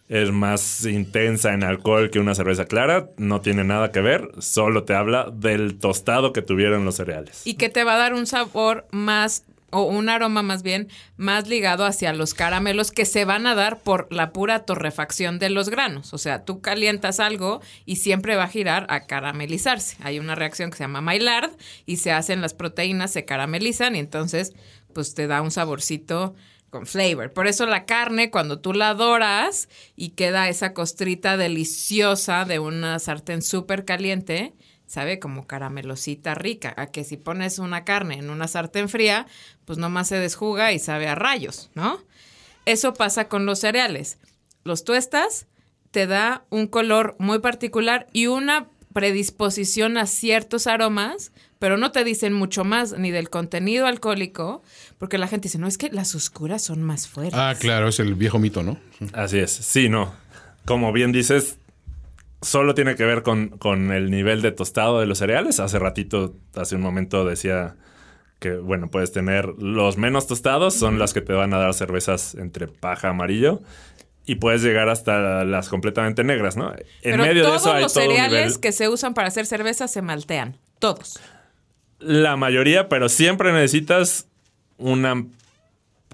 es 0.09 0.33
más 0.33 0.85
intensa 0.85 1.53
en 1.53 1.63
alcohol 1.63 2.11
que 2.11 2.19
una 2.19 2.35
cerveza 2.35 2.65
clara. 2.65 3.11
No 3.19 3.41
tiene 3.41 3.63
nada 3.63 3.93
que 3.93 4.01
ver. 4.01 4.31
Solo 4.39 4.83
te 4.83 4.95
habla 4.95 5.31
del 5.33 5.79
tostado 5.79 6.33
que 6.33 6.43
tuvieron 6.43 6.85
los 6.85 6.97
cereales. 6.97 7.43
Y 7.45 7.55
que 7.55 7.69
te 7.69 7.85
va 7.85 7.95
a 7.95 7.99
dar 7.99 8.15
un 8.15 8.27
sabor 8.27 8.87
más, 8.91 9.45
o 9.71 9.83
un 9.83 10.09
aroma 10.09 10.43
más 10.43 10.63
bien, 10.63 10.89
más 11.17 11.49
ligado 11.49 11.85
hacia 11.85 12.13
los 12.13 12.35
caramelos 12.35 12.91
que 12.91 13.05
se 13.05 13.25
van 13.25 13.47
a 13.47 13.55
dar 13.55 13.81
por 13.81 14.13
la 14.13 14.33
pura 14.33 14.65
torrefacción 14.65 15.39
de 15.39 15.51
los 15.51 15.69
granos. 15.69 16.15
O 16.15 16.19
sea, 16.19 16.45
tú 16.45 16.61
calientas 16.61 17.21
algo 17.21 17.61
y 17.85 17.97
siempre 17.97 18.37
va 18.37 18.45
a 18.45 18.49
girar 18.49 18.87
a 18.89 19.07
caramelizarse. 19.07 19.97
Hay 20.03 20.19
una 20.19 20.35
reacción 20.35 20.71
que 20.71 20.79
se 20.79 20.85
llama 20.85 21.01
Maillard 21.01 21.51
y 21.87 21.97
se 21.97 22.13
hacen 22.13 22.41
las 22.41 22.55
proteínas, 22.55 23.13
se 23.13 23.25
caramelizan 23.25 23.97
y 23.97 23.99
entonces 23.99 24.55
pues 24.95 25.15
te 25.15 25.27
da 25.27 25.43
un 25.43 25.51
saborcito 25.51 26.35
con 26.71 26.87
flavor. 26.87 27.33
Por 27.33 27.47
eso 27.47 27.67
la 27.67 27.85
carne, 27.85 28.31
cuando 28.31 28.61
tú 28.61 28.73
la 28.73 28.95
doras 28.95 29.69
y 29.97 30.11
queda 30.11 30.49
esa 30.49 30.75
costrita 30.75 31.37
deliciosa 31.37 32.45
de 32.45 32.59
una 32.59 32.99
sartén 32.99 33.43
súper 33.43 33.85
caliente, 33.85 34.55
sabe 34.89 35.21
como 35.21 35.47
caramelosita 35.47 36.35
rica. 36.35 36.75
A 36.77 36.87
que 36.87 37.05
si 37.05 37.17
pones 37.17 37.61
una 37.61 37.85
carne 37.85 38.19
en 38.19 38.31
una 38.31 38.49
sartén 38.49 38.89
fría, 38.89 39.29
pues 39.65 39.79
nomás 39.79 40.09
se 40.09 40.17
desjuga 40.17 40.73
y 40.73 40.81
sabe 40.81 41.07
a 41.07 41.15
rayos, 41.15 41.71
¿no? 41.75 42.01
Eso 42.65 42.95
pasa 42.95 43.29
con 43.29 43.47
los 43.47 43.61
cereales. 43.61 44.19
Los 44.65 44.83
tuestas, 44.83 45.47
te 45.91 46.07
da 46.07 46.45
un 46.51 46.67
color 46.67 47.17
muy 47.19 47.39
particular 47.39 48.09
y 48.13 48.27
una 48.27 48.69
predisposición 48.93 49.97
a 49.97 50.07
ciertos 50.07 50.67
aromas, 50.67 51.33
pero 51.59 51.77
no 51.77 51.93
te 51.93 52.05
dicen 52.05 52.33
mucho 52.33 52.65
más 52.65 52.99
ni 52.99 53.11
del 53.11 53.31
contenido 53.31 53.87
alcohólico, 53.87 54.63
porque 54.99 55.19
la 55.19 55.29
gente 55.29 55.49
dice, 55.49 55.59
no, 55.59 55.67
es 55.67 55.79
que 55.79 55.91
las 55.91 56.15
oscuras 56.15 56.63
son 56.63 56.83
más 56.83 57.07
fuertes. 57.09 57.39
Ah, 57.39 57.55
claro, 57.59 57.89
es 57.89 58.01
el 58.01 58.15
viejo 58.15 58.39
mito, 58.39 58.63
¿no? 58.63 58.79
Así 59.13 59.39
es. 59.39 59.53
Sí, 59.53 59.89
no. 59.89 60.13
Como 60.65 60.93
bien 60.93 61.13
dices, 61.13 61.59
solo 62.41 62.75
tiene 62.75 62.95
que 62.95 63.05
ver 63.05 63.23
con, 63.23 63.49
con 63.49 63.93
el 63.93 64.11
nivel 64.11 64.43
de 64.43 64.53
tostado 64.53 65.01
de 65.01 65.07
los 65.07 65.19
cereales. 65.19 65.61
Hace 65.61 65.79
ratito, 65.79 66.35
hace 66.55 66.77
un 66.77 66.83
momento 66.83 67.25
decía 67.25 67.77
que, 68.39 68.53
bueno, 68.57 68.91
puedes 68.91 69.13
tener 69.13 69.47
los 69.59 69.97
menos 69.97 70.27
tostados, 70.27 70.75
son 70.75 70.99
las 70.99 71.13
que 71.13 71.21
te 71.21 71.33
van 71.33 71.53
a 71.55 71.59
dar 71.59 71.75
cervezas 71.75 72.35
entre 72.35 72.69
paja 72.69 73.09
amarillo. 73.09 73.61
Y 74.25 74.35
puedes 74.35 74.63
llegar 74.63 74.91
hasta 74.91 75.45
las 75.45 75.71
completamente 75.71 76.23
negras, 76.23 76.57
¿no? 76.57 76.71
En 76.71 76.79
pero 77.03 77.23
medio 77.23 77.45
todos 77.45 77.65
de 77.65 77.71
eso 77.71 77.73
hay 77.73 77.83
los 77.83 77.95
todo 77.95 78.05
un 78.05 78.11
cereales 78.11 78.47
nivel. 78.47 78.61
que 78.61 78.73
se 78.73 78.89
usan 78.89 79.15
para 79.15 79.29
hacer 79.29 79.47
cerveza 79.47 79.89
se 79.89 80.03
maltean. 80.03 80.59
Todos. 80.79 81.19
La 81.99 82.37
mayoría, 82.37 82.91
pero 82.91 83.09
siempre 83.09 83.53
necesitas 83.53 84.29
una 84.77 85.25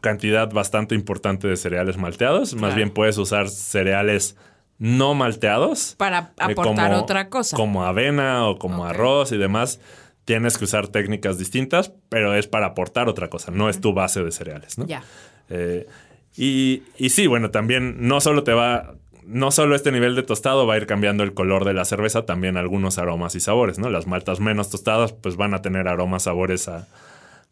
cantidad 0.01 0.49
bastante 0.53 0.95
importante 0.95 1.49
de 1.49 1.57
cereales 1.57 1.97
malteados. 1.97 2.55
Más 2.55 2.77
bien 2.77 2.91
puedes 2.91 3.19
usar 3.19 3.49
cereales 3.49 4.37
no 4.79 5.15
malteados. 5.15 5.95
Para 5.97 6.33
eh, 6.39 6.53
aportar 6.53 6.95
otra 6.95 7.29
cosa. 7.29 7.57
Como 7.57 7.85
avena 7.85 8.47
o 8.47 8.59
como 8.59 8.85
arroz 8.85 9.33
y 9.33 9.37
demás. 9.37 9.81
Tienes 10.25 10.57
que 10.57 10.65
usar 10.65 10.89
técnicas 10.89 11.39
distintas, 11.39 11.93
pero 12.09 12.35
es 12.35 12.47
para 12.47 12.67
aportar 12.67 13.09
otra 13.09 13.29
cosa. 13.29 13.51
No 13.51 13.69
es 13.69 13.81
tu 13.81 13.93
base 13.93 14.23
de 14.23 14.33
cereales, 14.33 14.79
¿no? 14.79 14.87
Ya. 14.87 15.03
Eh, 15.51 15.87
y, 16.37 16.83
y 16.97 17.11
sí, 17.11 17.27
bueno, 17.27 17.51
también 17.51 18.09
no 18.09 18.21
solo 18.21 18.43
te 18.43 18.55
va, 18.55 18.95
no 19.27 19.51
solo 19.51 19.75
este 19.75 19.93
nivel 19.93 20.15
de 20.15 20.23
tostado 20.23 20.67
va 20.67 20.75
a 20.75 20.77
ir 20.77 20.87
cambiando 20.87 21.23
el 21.23 21.35
color 21.35 21.65
de 21.65 21.75
la 21.75 21.85
cerveza, 21.85 22.27
también 22.27 22.57
algunos 22.57 22.99
aromas 22.99 23.35
y 23.35 23.41
sabores, 23.41 23.79
¿no? 23.79 23.91
Las 23.91 24.07
maltas 24.07 24.41
menos 24.41 24.71
tostadas 24.71 25.13
pues 25.13 25.37
van 25.37 25.55
a 25.55 25.63
tener 25.63 25.89
aromas, 25.89 26.25
sabores 26.25 26.69
a, 26.69 26.89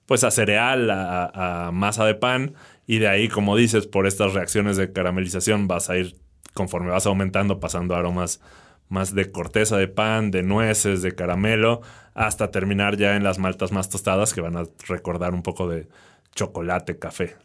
pues 0.06 0.24
a 0.24 0.30
cereal, 0.30 0.90
a, 0.90 1.66
a 1.66 1.70
masa 1.72 2.04
de 2.04 2.14
pan 2.14 2.54
y 2.86 2.98
de 2.98 3.08
ahí, 3.08 3.28
como 3.28 3.56
dices, 3.56 3.86
por 3.86 4.06
estas 4.06 4.34
reacciones 4.34 4.76
de 4.76 4.92
caramelización 4.92 5.68
vas 5.68 5.88
a 5.88 5.96
ir, 5.96 6.16
conforme 6.54 6.90
vas 6.90 7.06
aumentando, 7.06 7.60
pasando 7.60 7.94
aromas 7.94 8.40
más 8.88 9.14
de 9.14 9.30
corteza 9.30 9.76
de 9.78 9.88
pan, 9.88 10.30
de 10.30 10.42
nueces, 10.42 11.02
de 11.02 11.14
caramelo, 11.14 11.80
hasta 12.14 12.50
terminar 12.50 12.96
ya 12.96 13.16
en 13.16 13.24
las 13.24 13.38
maltas 13.38 13.72
más 13.72 13.88
tostadas 13.88 14.34
que 14.34 14.42
van 14.42 14.56
a 14.56 14.64
recordar 14.86 15.32
un 15.32 15.42
poco 15.42 15.66
de 15.68 15.88
chocolate, 16.34 16.98
café. 16.98 17.36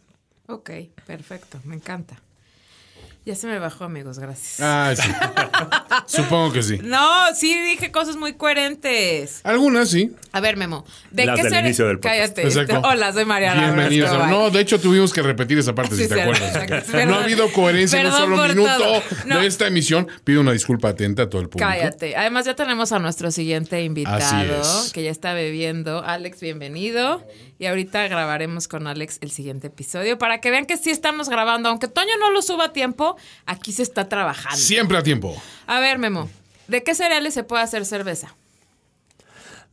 Ok, 0.46 0.70
perfecto. 1.06 1.58
Me 1.64 1.74
encanta. 1.74 2.20
Ya 3.28 3.34
se 3.34 3.46
me 3.46 3.58
bajó, 3.58 3.84
amigos. 3.84 4.18
Gracias. 4.18 4.58
Ah, 4.58 4.94
sí. 4.96 5.06
Supongo 6.16 6.50
que 6.50 6.62
sí. 6.62 6.80
No, 6.82 7.06
sí 7.34 7.60
dije 7.60 7.92
cosas 7.92 8.16
muy 8.16 8.32
coherentes. 8.32 9.42
Algunas 9.44 9.90
sí. 9.90 10.12
A 10.32 10.40
ver, 10.40 10.56
Memo. 10.56 10.86
¿De 11.10 11.26
Las 11.26 11.36
qué 11.36 11.42
del 11.42 11.66
inicio 11.66 11.86
del 11.86 11.98
podcast. 11.98 12.36
Cállate. 12.36 12.42
Exacto. 12.44 12.80
Hola, 12.88 13.12
soy 13.12 13.26
Mariana. 13.26 13.64
Bienvenidos. 13.66 14.12
Orozco, 14.12 14.30
No, 14.30 14.48
de 14.50 14.60
hecho 14.60 14.80
tuvimos 14.80 15.12
que 15.12 15.20
repetir 15.20 15.58
esa 15.58 15.74
parte, 15.74 15.94
Sí, 15.94 16.04
si 16.04 16.08
te 16.08 16.14
cierto, 16.14 16.42
acuerdas. 16.42 17.06
no 17.06 17.16
ha 17.16 17.22
habido 17.24 17.52
coherencia 17.52 18.00
en 18.00 18.06
un 18.06 18.12
solo 18.12 18.48
minuto. 18.48 19.02
No. 19.26 19.40
de 19.40 19.46
esta 19.46 19.66
emisión. 19.66 20.08
Pido 20.24 20.40
una 20.40 20.52
disculpa 20.52 20.88
atenta 20.88 21.24
a 21.24 21.28
todo 21.28 21.42
el 21.42 21.50
público. 21.50 21.68
Cállate. 21.68 22.16
Además, 22.16 22.46
ya 22.46 22.54
tenemos 22.56 22.92
a 22.92 22.98
nuestro 22.98 23.30
siguiente 23.30 23.82
invitado 23.82 24.16
Así 24.16 24.86
es. 24.86 24.90
que 24.94 25.02
ya 25.02 25.10
está 25.10 25.34
bebiendo. 25.34 26.02
Alex, 26.02 26.40
bienvenido. 26.40 27.22
Y 27.58 27.66
ahorita 27.66 28.06
grabaremos 28.08 28.68
con 28.68 28.86
Alex 28.86 29.18
el 29.20 29.30
siguiente 29.32 29.66
episodio 29.66 30.16
para 30.18 30.40
que 30.40 30.50
vean 30.50 30.64
que 30.66 30.76
sí 30.76 30.90
estamos 30.90 31.28
grabando. 31.28 31.68
Aunque 31.68 31.88
Toño 31.88 32.16
no 32.20 32.30
lo 32.30 32.40
suba 32.42 32.66
a 32.66 32.72
tiempo, 32.72 33.16
aquí 33.46 33.72
se 33.72 33.82
está 33.82 34.08
trabajando. 34.08 34.56
Siempre 34.56 34.96
a 34.96 35.02
tiempo. 35.02 35.34
A 35.66 35.80
ver, 35.80 35.98
Memo. 35.98 36.30
¿De 36.68 36.82
qué 36.84 36.94
cereales 36.94 37.34
se 37.34 37.42
puede 37.42 37.62
hacer 37.64 37.84
cerveza? 37.84 38.36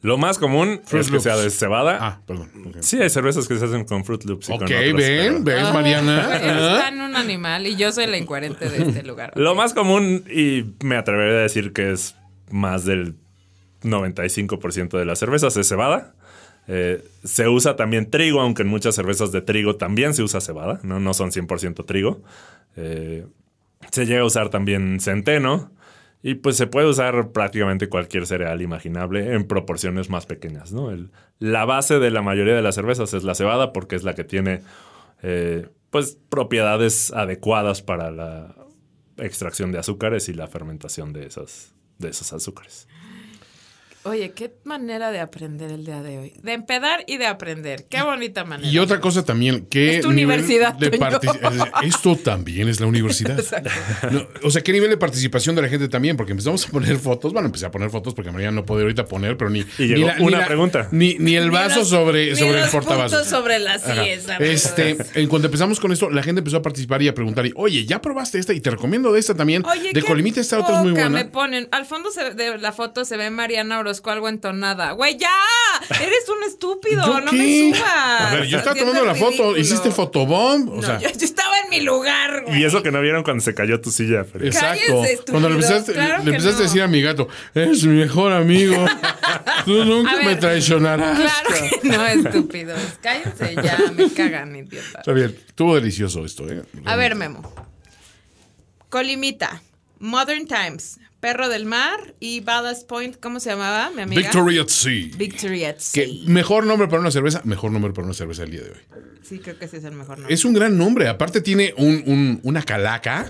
Lo 0.02 0.18
más 0.18 0.38
común 0.38 0.82
Fruit 0.86 1.02
es 1.02 1.08
que 1.08 1.14
Loops. 1.14 1.24
sea 1.24 1.36
de 1.38 1.50
cebada. 1.50 1.98
Ah, 2.02 2.22
perdón. 2.26 2.52
Ok, 2.68 2.78
Sí, 2.82 3.00
hay 3.02 3.10
cervezas 3.10 3.48
que 3.48 3.58
se 3.58 3.66
hacen 3.66 3.86
con 3.86 4.04
Fruit 4.04 4.24
Loops. 4.24 4.46
y 4.50 4.52
con 4.54 4.58
Ok, 4.58 4.64
otras, 4.64 4.80
ven, 4.82 4.96
pero- 5.44 5.58
ves, 5.58 5.68
Él 5.68 5.74
Mariana. 5.74 6.22
está 6.36 6.86
Ah. 6.86 6.90
en 6.90 7.02
un 7.02 7.16
animal 7.16 7.68
y 7.68 7.76
yo 7.76 7.92
soy 7.92 8.08
la 8.08 8.18
incoherente 8.18 8.68
de 8.70 8.84
este 8.84 9.04
lugar. 9.04 9.32
Lo 9.36 9.54
más 9.56 9.74
común, 9.76 10.24
y 10.30 10.74
me 10.84 10.96
atrevería 10.98 11.38
a 11.40 11.42
decir 11.44 11.72
que 11.74 11.92
es 11.92 12.16
más 12.50 12.86
del 12.86 13.16
95% 13.84 14.98
de 14.98 15.06
las 15.06 15.20
cervezas, 15.20 15.56
es 15.58 15.68
cebada. 15.68 16.15
Eh, 16.68 17.04
se 17.24 17.48
usa 17.48 17.76
también 17.76 18.10
trigo, 18.10 18.42
aunque 18.42 18.64
en 18.64 18.68
muchas 18.68 18.96
cervezas 18.96 19.32
de 19.32 19.42
trigo 19.42 19.76
también 19.76 20.14
se 20.14 20.24
usa 20.24 20.42
cebada, 20.42 20.80
no, 20.84 21.00
no 21.00 21.14
son 21.14 21.32
100% 21.32 21.86
trigo. 21.86 22.22
Eh, 22.76 23.26
se 23.92 24.06
llega 24.06 24.22
a 24.22 24.26
usar 24.26 24.50
también 24.50 25.00
centeno. 25.00 25.72
Y 26.24 26.34
pues 26.34 26.58
se 26.58 26.66
puede 26.66 26.88
usar 26.88 27.30
prácticamente 27.34 27.88
cualquier 27.88 28.26
cereal 28.26 28.60
imaginable 28.64 29.36
en 29.36 29.46
proporciones 29.48 30.10
más 30.10 30.26
pequeñas. 30.26 30.72
¿no? 30.74 30.90
El- 30.90 31.12
la 31.38 31.66
base 31.66 32.00
de 32.00 32.10
la 32.10 32.24
mayoría 32.24 32.56
de 32.56 32.64
las 32.64 32.74
cervezas 32.74 33.14
es 33.14 33.24
la 33.24 33.36
cebada 33.36 33.74
porque 33.74 33.96
es 33.96 34.04
la 34.04 34.16
que 34.16 34.24
tiene 34.24 34.62
eh, 35.22 35.68
pues 35.92 36.18
propiedades 36.30 37.14
adecuadas 37.14 37.84
para 37.84 38.10
la 38.10 38.56
extracción 39.18 39.72
de 39.72 39.78
azúcares 39.78 40.28
y 40.28 40.34
la 40.34 40.48
fermentación 40.48 41.14
de 41.14 41.30
de 42.00 42.10
esos 42.10 42.34
azúcares. 42.34 42.88
Oye, 44.08 44.34
qué 44.34 44.54
manera 44.66 45.10
de 45.10 45.20
aprender 45.20 45.72
el 45.72 45.84
día 45.84 46.04
de 46.04 46.20
hoy. 46.20 46.34
De 46.44 46.54
empedar 46.54 47.04
y 47.08 47.18
de 47.18 47.26
aprender. 47.26 47.86
Qué 47.90 48.04
bonita 48.04 48.46
manera. 48.46 48.70
Y 48.70 48.78
otra 48.78 49.00
cosa 49.00 49.26
también, 49.26 49.66
¿qué 49.68 49.96
Es 49.96 50.02
tu 50.02 50.12
nivel 50.12 50.42
universidad, 50.42 50.76
de 50.76 50.92
Esto 51.88 52.16
también 52.16 52.70
es 52.70 52.80
la 52.80 52.86
universidad. 52.86 53.36
No, 54.12 54.28
o 54.44 54.52
sea, 54.52 54.62
¿qué 54.62 54.74
nivel 54.74 54.92
de 54.92 54.98
participación 54.98 55.56
de 55.56 55.64
la 55.64 55.70
gente 55.70 55.88
también? 55.90 56.18
Porque 56.18 56.34
empezamos 56.34 56.68
a 56.68 56.70
poner 56.72 56.98
fotos, 56.98 57.34
bueno, 57.34 57.48
empecé 57.48 57.66
a 57.66 57.72
poner 57.72 57.90
fotos 57.90 58.14
porque 58.14 58.30
María 58.32 58.52
no 58.52 58.64
puede 58.64 58.84
ahorita 58.84 59.06
poner, 59.06 59.38
pero 59.38 59.50
ni... 59.50 59.62
Y 59.80 59.88
llegó 59.88 60.12
ni 60.20 60.24
una 60.28 60.46
pregunta. 60.46 60.88
Ni, 60.92 61.16
ni 61.18 61.36
el 61.36 61.46
Ni 61.46 61.56
vaso 61.56 61.80
los- 61.80 61.90
sobre, 61.90 62.30
ni 62.30 62.36
sobre 62.36 62.58
el 62.58 62.62
los 62.62 62.70
portavasos. 62.70 63.12
puntos 63.24 63.28
sobre 63.28 63.58
sillas, 63.58 64.30
amigos. 64.30 64.40
Este, 64.40 64.98
en 65.16 65.28
cuanto 65.28 65.48
empezamos 65.48 65.80
con 65.80 65.92
esto, 65.92 66.12
la 66.12 66.22
gente 66.22 66.42
empezó 66.42 66.58
a 66.58 66.62
participar 66.62 67.02
y 67.02 67.08
a 67.08 67.16
preguntar, 67.16 67.48
y, 67.48 67.54
oye, 67.56 67.84
¿ya 67.88 68.02
probaste 68.04 68.38
esta? 68.38 68.54
Y 68.54 68.60
te 68.62 68.70
recomiendo 68.70 69.12
de 69.12 69.20
esta 69.20 69.34
también. 69.34 69.66
Oye, 69.66 69.94
de 69.94 70.00
qué 70.00 70.04
Colimita 70.04 70.40
esta 70.42 70.60
otra 70.60 70.76
es 70.78 70.84
muy 70.84 70.92
buena. 70.92 71.10
me 71.10 71.26
ponen. 71.26 71.68
Al 71.72 71.88
fondo 71.88 72.12
se- 72.12 72.36
de 72.36 72.60
la 72.60 72.72
foto 72.72 73.04
se 73.04 73.18
ve 73.18 73.32
Mariana 73.32 73.80
Orozco 73.80 73.95
algo 74.06 74.30
entonada. 74.30 74.92
Güey, 74.92 75.18
ya. 75.18 75.30
Eres 76.02 76.28
un 76.30 76.44
estúpido. 76.44 77.06
¿Yo 77.06 77.22
no 77.22 77.32
qué? 77.32 77.38
me 77.38 77.76
subas. 77.76 78.22
A 78.22 78.36
ver, 78.36 78.46
yo 78.48 78.58
estaba 78.58 78.76
tomando 78.76 79.06
la 79.06 79.16
foto, 79.16 79.58
hiciste 79.58 79.92
fotobomb, 79.92 80.70
o 80.70 80.76
No, 80.78 80.82
sea... 80.82 81.00
yo, 81.00 81.10
yo 81.10 81.26
estaba 81.26 81.54
en 81.64 81.70
mi 81.70 81.82
lugar, 81.82 82.44
güey. 82.46 82.62
Y 82.62 82.66
eso 82.66 82.82
que 82.84 82.92
no 82.92 83.02
vieron 83.02 83.24
cuando 83.24 83.44
se 83.44 83.54
cayó 83.54 83.82
tu 83.82 83.92
silla. 83.92 84.22
Exacto. 84.40 85.02
Cállese. 85.02 85.24
Cuando 85.30 85.50
le 85.50 85.56
empezaste, 85.56 85.94
Claro 85.94 86.24
le 86.24 86.32
empezaste 86.32 86.54
no. 86.54 86.60
a 86.60 86.64
decir 86.64 86.82
a 86.82 86.88
mi 86.88 87.02
gato, 87.02 87.28
es 87.54 87.84
mi 87.84 88.00
mejor 88.00 88.32
amigo. 88.32 88.86
Tú 89.66 89.84
nunca 89.86 90.16
ver. 90.16 90.26
me 90.26 90.36
traicionarás. 90.36 91.18
Claro 91.20 91.80
que 91.82 91.88
no, 91.90 92.06
estúpidos. 92.06 92.80
Cállense 93.02 93.56
ya, 93.56 93.78
me 93.96 94.10
cagan, 94.12 94.56
idiota. 94.56 95.00
Está 95.00 95.12
bien, 95.14 95.36
estuvo 95.48 95.76
delicioso 95.76 96.24
esto, 96.26 96.48
¿eh? 96.50 96.64
A 96.86 96.96
ver, 96.96 97.16
Memo. 97.16 97.54
Colimita, 98.90 99.62
Modern 100.00 100.48
Times, 100.48 101.00
Perro 101.26 101.50
del 101.50 101.66
Mar 101.66 102.14
y 102.20 102.42
Ballast 102.42 102.88
Point, 102.88 103.18
¿cómo 103.20 103.40
se 103.40 103.50
llamaba, 103.50 103.90
mi 103.90 104.04
amiga? 104.04 104.22
Victory 104.22 104.60
at 104.60 104.68
Sea. 104.68 105.08
Victory 105.18 105.66
at 105.66 105.78
Que 105.92 106.06
Sea. 106.06 106.14
mejor 106.28 106.68
nombre 106.68 106.88
para 106.88 107.00
una 107.00 107.10
cerveza, 107.10 107.42
mejor 107.46 107.72
nombre 107.72 107.92
para 107.94 108.06
una 108.06 108.14
cerveza 108.14 108.44
el 108.44 108.52
día 108.52 108.62
de 108.62 108.70
hoy. 108.70 108.78
Sí, 109.24 109.40
creo 109.40 109.58
que 109.58 109.66
ese 109.66 109.78
es 109.78 109.86
el 109.86 109.94
mejor 109.94 110.20
nombre. 110.20 110.32
Es 110.32 110.46
un 110.46 110.54
gran 110.54 110.78
nombre. 110.78 111.08
Aparte 111.08 111.42
tiene 111.42 111.74
un, 111.78 112.04
un- 112.06 112.40
una 112.44 112.62
calaca, 112.62 113.26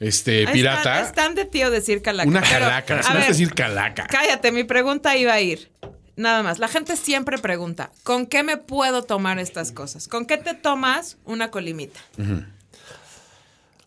este, 0.00 0.44
Ah, 0.48 0.50
pirata. 0.52 1.00
Es 1.02 1.12
tan 1.12 1.36
de 1.36 1.44
tío 1.44 1.70
decir 1.70 2.02
calaca. 2.02 2.28
una 2.28 2.40
pero, 2.40 2.52
calaca. 2.58 2.98
a 2.98 3.14
ver, 3.14 3.28
decir 3.28 3.54
calaca. 3.54 4.08
Cállate, 4.08 4.50
mi 4.50 4.64
pregunta 4.64 5.16
iba 5.16 5.32
a 5.32 5.40
ir. 5.40 5.70
Nada 6.16 6.42
más. 6.42 6.58
La 6.58 6.66
gente 6.66 6.96
siempre 6.96 7.38
pregunta, 7.38 7.92
¿con 8.02 8.26
qué 8.26 8.42
me 8.42 8.56
puedo 8.56 9.04
tomar 9.04 9.38
estas 9.38 9.70
cosas? 9.70 10.08
¿Con 10.08 10.26
qué 10.26 10.36
te 10.36 10.54
tomas 10.54 11.16
una 11.24 11.52
colimita? 11.52 12.00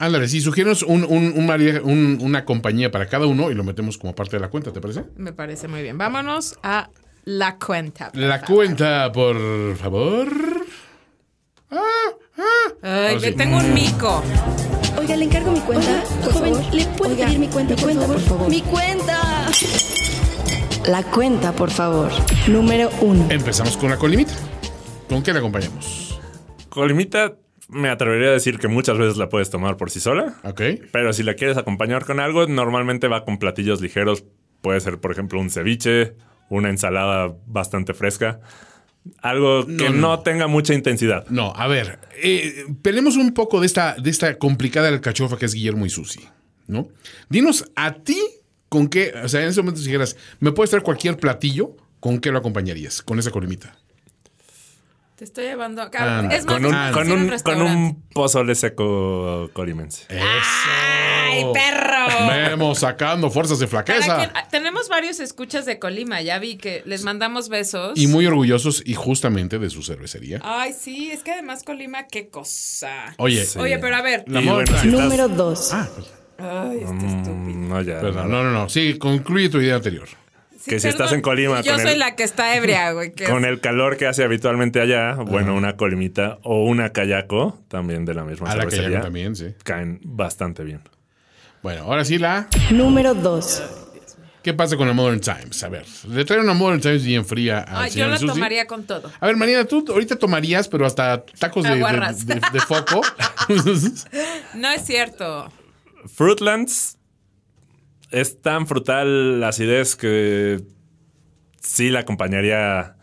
Ándale, 0.02 0.30
sí, 0.30 0.40
sugierenos 0.40 0.82
un, 0.84 1.04
un- 1.04 1.34
un 1.36 2.18
una 2.22 2.46
compañía 2.46 2.90
para 2.90 3.08
cada 3.08 3.26
uno 3.26 3.52
y 3.52 3.54
lo 3.54 3.66
metemos 3.66 3.98
como 3.98 4.16
parte 4.16 4.38
de 4.38 4.40
la 4.40 4.48
cuenta, 4.48 4.72
¿te 4.72 4.80
parece? 4.80 5.04
Me 5.18 5.34
parece 5.34 5.68
muy 5.68 5.82
bien. 5.82 5.98
Vámonos 5.98 6.58
a 6.64 6.90
la 7.26 7.58
cuenta. 7.58 8.10
por 8.12 8.22
La 8.22 8.40
favor. 8.40 8.56
cuenta, 8.56 9.12
por 9.12 9.76
favor. 9.78 10.28
Ah, 11.70 11.78
ah. 12.38 13.08
Ay, 13.12 13.20
sí. 13.20 13.32
tengo 13.34 13.58
un 13.58 13.74
mico. 13.74 14.24
Oiga, 14.98 15.18
le 15.18 15.26
encargo 15.26 15.52
mi 15.52 15.60
cuenta. 15.60 16.02
Por 16.24 16.32
Joven, 16.34 16.56
favor. 16.56 16.74
¿le 16.74 16.86
puedo 16.86 17.12
Oiga, 17.14 17.26
pedir 17.26 17.40
mi 17.40 17.48
cuenta, 17.50 17.76
mi 17.76 17.82
por, 17.82 17.84
cuenta, 17.84 18.02
favor? 18.08 18.16
por 18.22 18.30
favor. 18.30 18.50
¡Mi 18.50 18.62
cuenta! 18.62 19.48
La 20.88 21.04
cuenta, 21.04 21.52
por 21.52 21.72
favor. 21.72 22.10
Número 22.48 22.90
uno. 23.02 23.28
Empezamos 23.30 23.76
con 23.76 23.90
la 23.90 23.98
colimita. 23.98 24.32
¿Con 25.10 25.22
qué 25.24 25.34
la 25.34 25.40
acompañamos? 25.40 26.20
Colimita 26.70 27.36
me 27.70 27.90
atrevería 27.90 28.30
a 28.30 28.34
decir 28.34 28.58
que 28.60 28.68
muchas 28.68 28.98
veces 28.98 29.18
la 29.18 29.30
puedes 29.30 29.50
tomar 29.50 29.78
por 29.78 29.90
sí 29.92 30.00
sola. 30.00 30.36
Ok. 30.44 30.62
Pero 30.92 31.14
si 31.14 31.24
la 31.24 31.36
quieres 31.36 31.56
acompañar 31.58 32.06
con 32.06 32.20
algo, 32.20 32.46
normalmente 32.48 33.08
va 33.08 33.24
con 33.26 33.38
platillos 33.38 33.80
ligeros. 33.82 34.26
Puede 34.62 34.80
ser, 34.82 35.00
por 35.00 35.12
ejemplo, 35.12 35.40
un 35.40 35.50
ceviche, 35.50 36.16
una 36.50 36.70
ensalada 36.70 37.34
bastante 37.46 37.94
fresca. 37.94 38.42
Algo 39.22 39.66
que 39.66 39.72
No, 39.72 39.90
no, 39.92 39.94
no. 40.18 40.20
tenga 40.20 40.48
mucha 40.48 40.74
intensidad. 40.74 41.26
No, 41.30 41.54
a 41.56 41.68
ver, 41.68 42.00
eh, 42.22 42.66
pelemos 42.82 43.16
un 43.16 43.34
poco 43.34 43.60
de 43.62 43.66
esta, 43.66 43.96
de 43.96 44.10
esta 44.10 44.38
complicada 44.38 44.90
alcachofa 44.90 45.38
que 45.38 45.46
es 45.46 45.54
Guillermo 45.54 45.86
y 45.86 45.90
Susi, 45.90 46.28
¿no? 46.68 46.90
Dinos 47.30 47.72
a 47.76 47.94
ti 47.94 48.20
con 48.68 48.88
qué, 48.90 49.14
o 49.24 49.30
sea, 49.30 49.42
en 49.42 49.48
ese 49.50 49.62
momento 49.62 49.80
si 49.80 49.86
dijeras, 49.88 50.18
me 50.42 50.52
puedes 50.52 50.70
traer 50.72 50.84
cualquier 50.84 51.18
platillo, 51.18 51.78
¿con 52.02 52.20
qué 52.20 52.30
lo 52.32 52.40
acompañaría? 52.40 52.90
Con 53.06 53.18
esa 53.20 53.32
colimita. 53.32 53.79
Te 55.20 55.26
estoy 55.26 55.44
llevando 55.48 55.82
acá. 55.82 56.20
Anda, 56.20 56.34
es 56.34 56.46
más, 56.46 56.56
Con 56.56 56.66
un, 56.66 56.92
con 56.94 57.12
un, 57.12 57.40
con 57.40 57.62
un 57.62 58.04
pozole 58.14 58.56
seco 58.56 59.50
colimense. 59.52 60.06
¡Ay, 60.10 61.44
perro! 61.54 62.26
Memo 62.26 62.74
sacando 62.74 63.30
fuerzas 63.30 63.60
de 63.60 63.68
flaqueza. 63.68 64.32
ah, 64.34 64.48
tenemos 64.50 64.88
varios 64.88 65.20
escuchas 65.20 65.66
de 65.66 65.78
Colima, 65.78 66.22
ya 66.22 66.40
vi 66.40 66.56
que 66.56 66.84
les 66.86 67.04
mandamos 67.04 67.50
besos. 67.50 68.00
Y 68.00 68.08
muy 68.08 68.28
orgullosos 68.28 68.82
y 68.86 68.94
justamente 68.94 69.60
de 69.60 69.70
su 69.70 69.84
cervecería. 69.84 70.40
Ay, 70.42 70.72
sí, 70.72 71.12
es 71.12 71.22
que 71.22 71.34
además 71.34 71.64
Colima, 71.64 72.08
qué 72.08 72.30
cosa. 72.30 73.14
Oye, 73.18 73.44
Sí. 73.44 73.60
Oye, 73.60 73.78
pero 73.78 73.98
a 73.98 74.02
ver. 74.02 74.24
La 74.26 74.40
Número 74.40 75.28
2. 75.28 75.74
Ah, 75.74 75.90
Ay, 76.38 76.78
este 76.78 77.08
estúpido. 77.08 77.60
No, 77.60 77.82
ya. 77.82 78.00
perdón, 78.00 78.32
no, 78.32 78.42
no, 78.42 78.52
no. 78.52 78.70
Sí, 78.70 78.98
concluye 78.98 79.50
tu 79.50 79.60
idea 79.60 79.76
anterior. 79.76 80.08
Sí, 80.60 80.72
que 80.72 80.80
si 80.82 80.90
estás 80.90 81.14
en 81.14 81.22
Colima 81.22 81.62
Yo 81.62 81.72
con 81.74 81.82
soy 81.82 81.94
el- 81.94 82.00
la 82.00 82.16
que 82.16 82.24
está 82.24 82.56
ebria, 82.56 82.92
güey. 82.92 83.12
Con 83.14 83.46
es- 83.46 83.52
el 83.52 83.62
calor 83.62 83.96
que 83.98 84.08
hace 84.08 84.24
habitualmente 84.24 84.82
allá, 84.82 85.14
bueno, 85.14 85.56
una 85.56 85.78
colimita 85.78 86.38
o 86.44 86.66
una 86.66 86.92
kayako, 86.92 87.58
también 87.70 88.04
de 88.06 88.14
la 88.14 88.24
misma 88.26 88.52
A 88.52 88.56
la 88.58 88.68
también, 89.02 89.36
sí. 89.36 89.54
caen 89.64 90.00
bastante 90.04 90.64
bien. 90.64 90.82
Bueno, 91.64 91.84
ahora 91.84 92.04
sí 92.06 92.18
la... 92.18 92.48
Número 92.72 93.14
2. 93.14 93.64
¿Qué 94.42 94.54
pasa 94.54 94.78
con 94.78 94.88
la 94.88 94.94
Modern 94.94 95.20
Times? 95.20 95.62
A 95.64 95.70
ver, 95.70 95.86
le 96.08 96.24
traen 96.24 96.42
una 96.44 96.54
Modern 96.54 96.80
Times 96.80 97.04
bien 97.04 97.26
fría 97.26 97.60
al 97.60 97.84
Ay, 97.86 97.92
yo 97.92 98.08
la 98.08 98.18
Susi. 98.18 98.34
tomaría 98.34 98.68
con 98.68 98.86
todo. 98.86 99.12
A 99.20 99.26
ver, 99.28 99.36
Mariana, 99.36 99.66
tú 99.66 99.84
ahorita 99.90 100.16
tomarías, 100.18 100.68
pero 100.70 100.86
hasta 100.86 101.24
tacos 101.26 101.64
de, 101.66 101.72
de- 101.76 102.36
de- 102.36 102.42
de 102.54 102.60
foco. 102.62 103.02
No 104.56 104.70
es 104.72 104.86
cierto. 104.86 105.52
Fruitlands 106.14 106.98
es 108.12 108.42
tan 108.42 108.68
frutal 108.68 109.40
la 109.40 109.50
acidez 109.50 109.96
que 109.96 110.62
sí 111.62 111.90
la 111.90 112.00
acompañaría. 112.02 112.96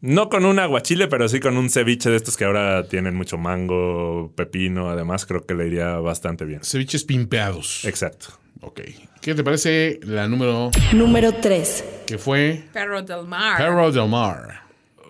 No 0.00 0.30
con 0.30 0.46
un 0.46 0.58
aguachile, 0.58 1.08
pero 1.08 1.28
sí 1.28 1.40
con 1.40 1.58
un 1.58 1.68
ceviche 1.68 2.08
de 2.08 2.16
estos 2.16 2.36
que 2.38 2.44
ahora 2.46 2.88
tienen 2.88 3.14
mucho 3.14 3.36
mango, 3.36 4.32
pepino. 4.34 4.88
Además, 4.88 5.26
creo 5.26 5.44
que 5.44 5.54
le 5.54 5.66
iría 5.66 5.96
bastante 5.96 6.46
bien. 6.46 6.60
Ceviches 6.64 7.04
pimpeados. 7.04 7.84
Exacto. 7.84 8.28
Ok. 8.62 8.80
¿Qué 9.20 9.34
te 9.34 9.44
parece 9.44 10.00
la 10.02 10.26
número 10.26 10.70
Número 10.94 11.34
3. 11.34 11.84
que 12.06 12.16
fue 12.16 12.64
Perro 12.72 13.02
del 13.02 13.26
mar. 13.26 13.58
Perro 13.58 13.92
del 13.92 14.08
Mar? 14.08 14.59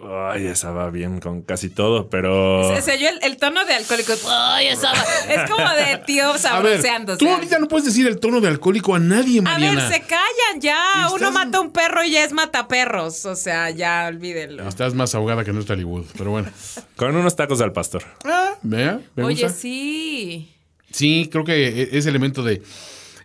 Ay, 0.02 0.46
esa 0.46 0.70
va 0.70 0.88
bien 0.90 1.20
con 1.20 1.42
casi 1.42 1.68
todo, 1.68 2.08
pero. 2.08 2.74
Se 2.74 2.80
selló 2.80 3.08
el, 3.10 3.18
el 3.22 3.36
tono 3.36 3.64
de 3.66 3.74
alcohólico. 3.74 4.14
Ay, 4.28 4.68
esa 4.68 4.92
va- 4.92 5.04
Es 5.28 5.50
como 5.50 5.68
de 5.74 5.98
tío 6.06 6.28
A 6.28 6.32
ver, 6.32 6.40
sabroseándose. 6.40 7.18
tú 7.18 7.28
ahorita 7.28 7.58
no 7.58 7.68
puedes 7.68 7.84
decir 7.84 8.06
el 8.06 8.18
tono 8.18 8.40
de 8.40 8.48
alcohólico 8.48 8.94
a 8.94 8.98
nadie, 8.98 9.40
A 9.40 9.42
Mariana. 9.42 9.88
ver, 9.88 9.92
se 9.92 10.00
callan 10.06 10.60
ya. 10.60 10.78
Estás- 11.04 11.12
Uno 11.12 11.32
mata 11.32 11.58
a 11.58 11.60
un 11.60 11.70
perro 11.72 12.02
y 12.02 12.12
ya 12.12 12.24
es 12.24 12.32
mataperros. 12.32 13.26
O 13.26 13.36
sea, 13.36 13.68
ya 13.70 14.06
olvídenlo. 14.08 14.66
Estás 14.66 14.94
más 14.94 15.14
ahogada 15.14 15.44
que 15.44 15.52
no 15.52 15.60
está 15.60 15.74
Hollywood, 15.74 16.06
pero 16.16 16.30
bueno. 16.30 16.48
Con 16.96 17.14
unos 17.14 17.36
tacos 17.36 17.60
al 17.60 17.72
pastor. 17.72 18.02
Ah, 18.24 18.54
vea, 18.62 19.00
Oye, 19.16 19.42
gusta. 19.42 19.48
sí. 19.50 20.54
Sí, 20.90 21.28
creo 21.30 21.44
que 21.44 21.68
e- 21.68 21.98
ese 21.98 22.08
elemento 22.08 22.42
de 22.42 22.62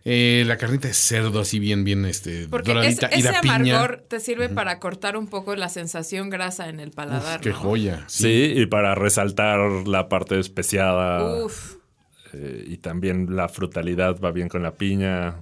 eh, 0.07 0.43
la 0.45 0.57
carnita 0.57 0.87
de 0.87 0.93
cerdo 0.93 1.39
así 1.41 1.57
bien, 1.59 1.83
bien 1.83 2.05
este, 2.05 2.47
Porque 2.47 2.69
es- 2.71 2.75
doradita 2.75 3.09
y 3.15 3.19
ese 3.21 3.31
la 3.31 3.41
piña. 3.41 3.55
amargor 3.55 4.05
te 4.07 4.19
sirve 4.19 4.49
para 4.49 4.79
cortar 4.79 5.17
un 5.17 5.27
poco 5.27 5.55
la 5.55 5.67
sensación 5.67 6.29
grasa 6.29 6.69
en 6.69 6.79
el 6.79 6.91
paladar. 6.91 7.41
Qué 7.41 7.49
¿no? 7.49 7.55
joya. 7.55 8.03
Sí. 8.07 8.53
y 8.55 8.65
para 8.67 8.93
resaltar 8.95 9.59
la 9.87 10.07
parte 10.07 10.39
especiada. 10.39 11.43
Uf. 11.43 11.77
eh, 12.33 12.63
y 12.67 12.77
también 12.77 13.35
la 13.35 13.49
frutalidad 13.49 14.19
va 14.23 14.31
bien 14.31 14.47
con 14.47 14.61
la 14.61 14.75
piña. 14.75 15.37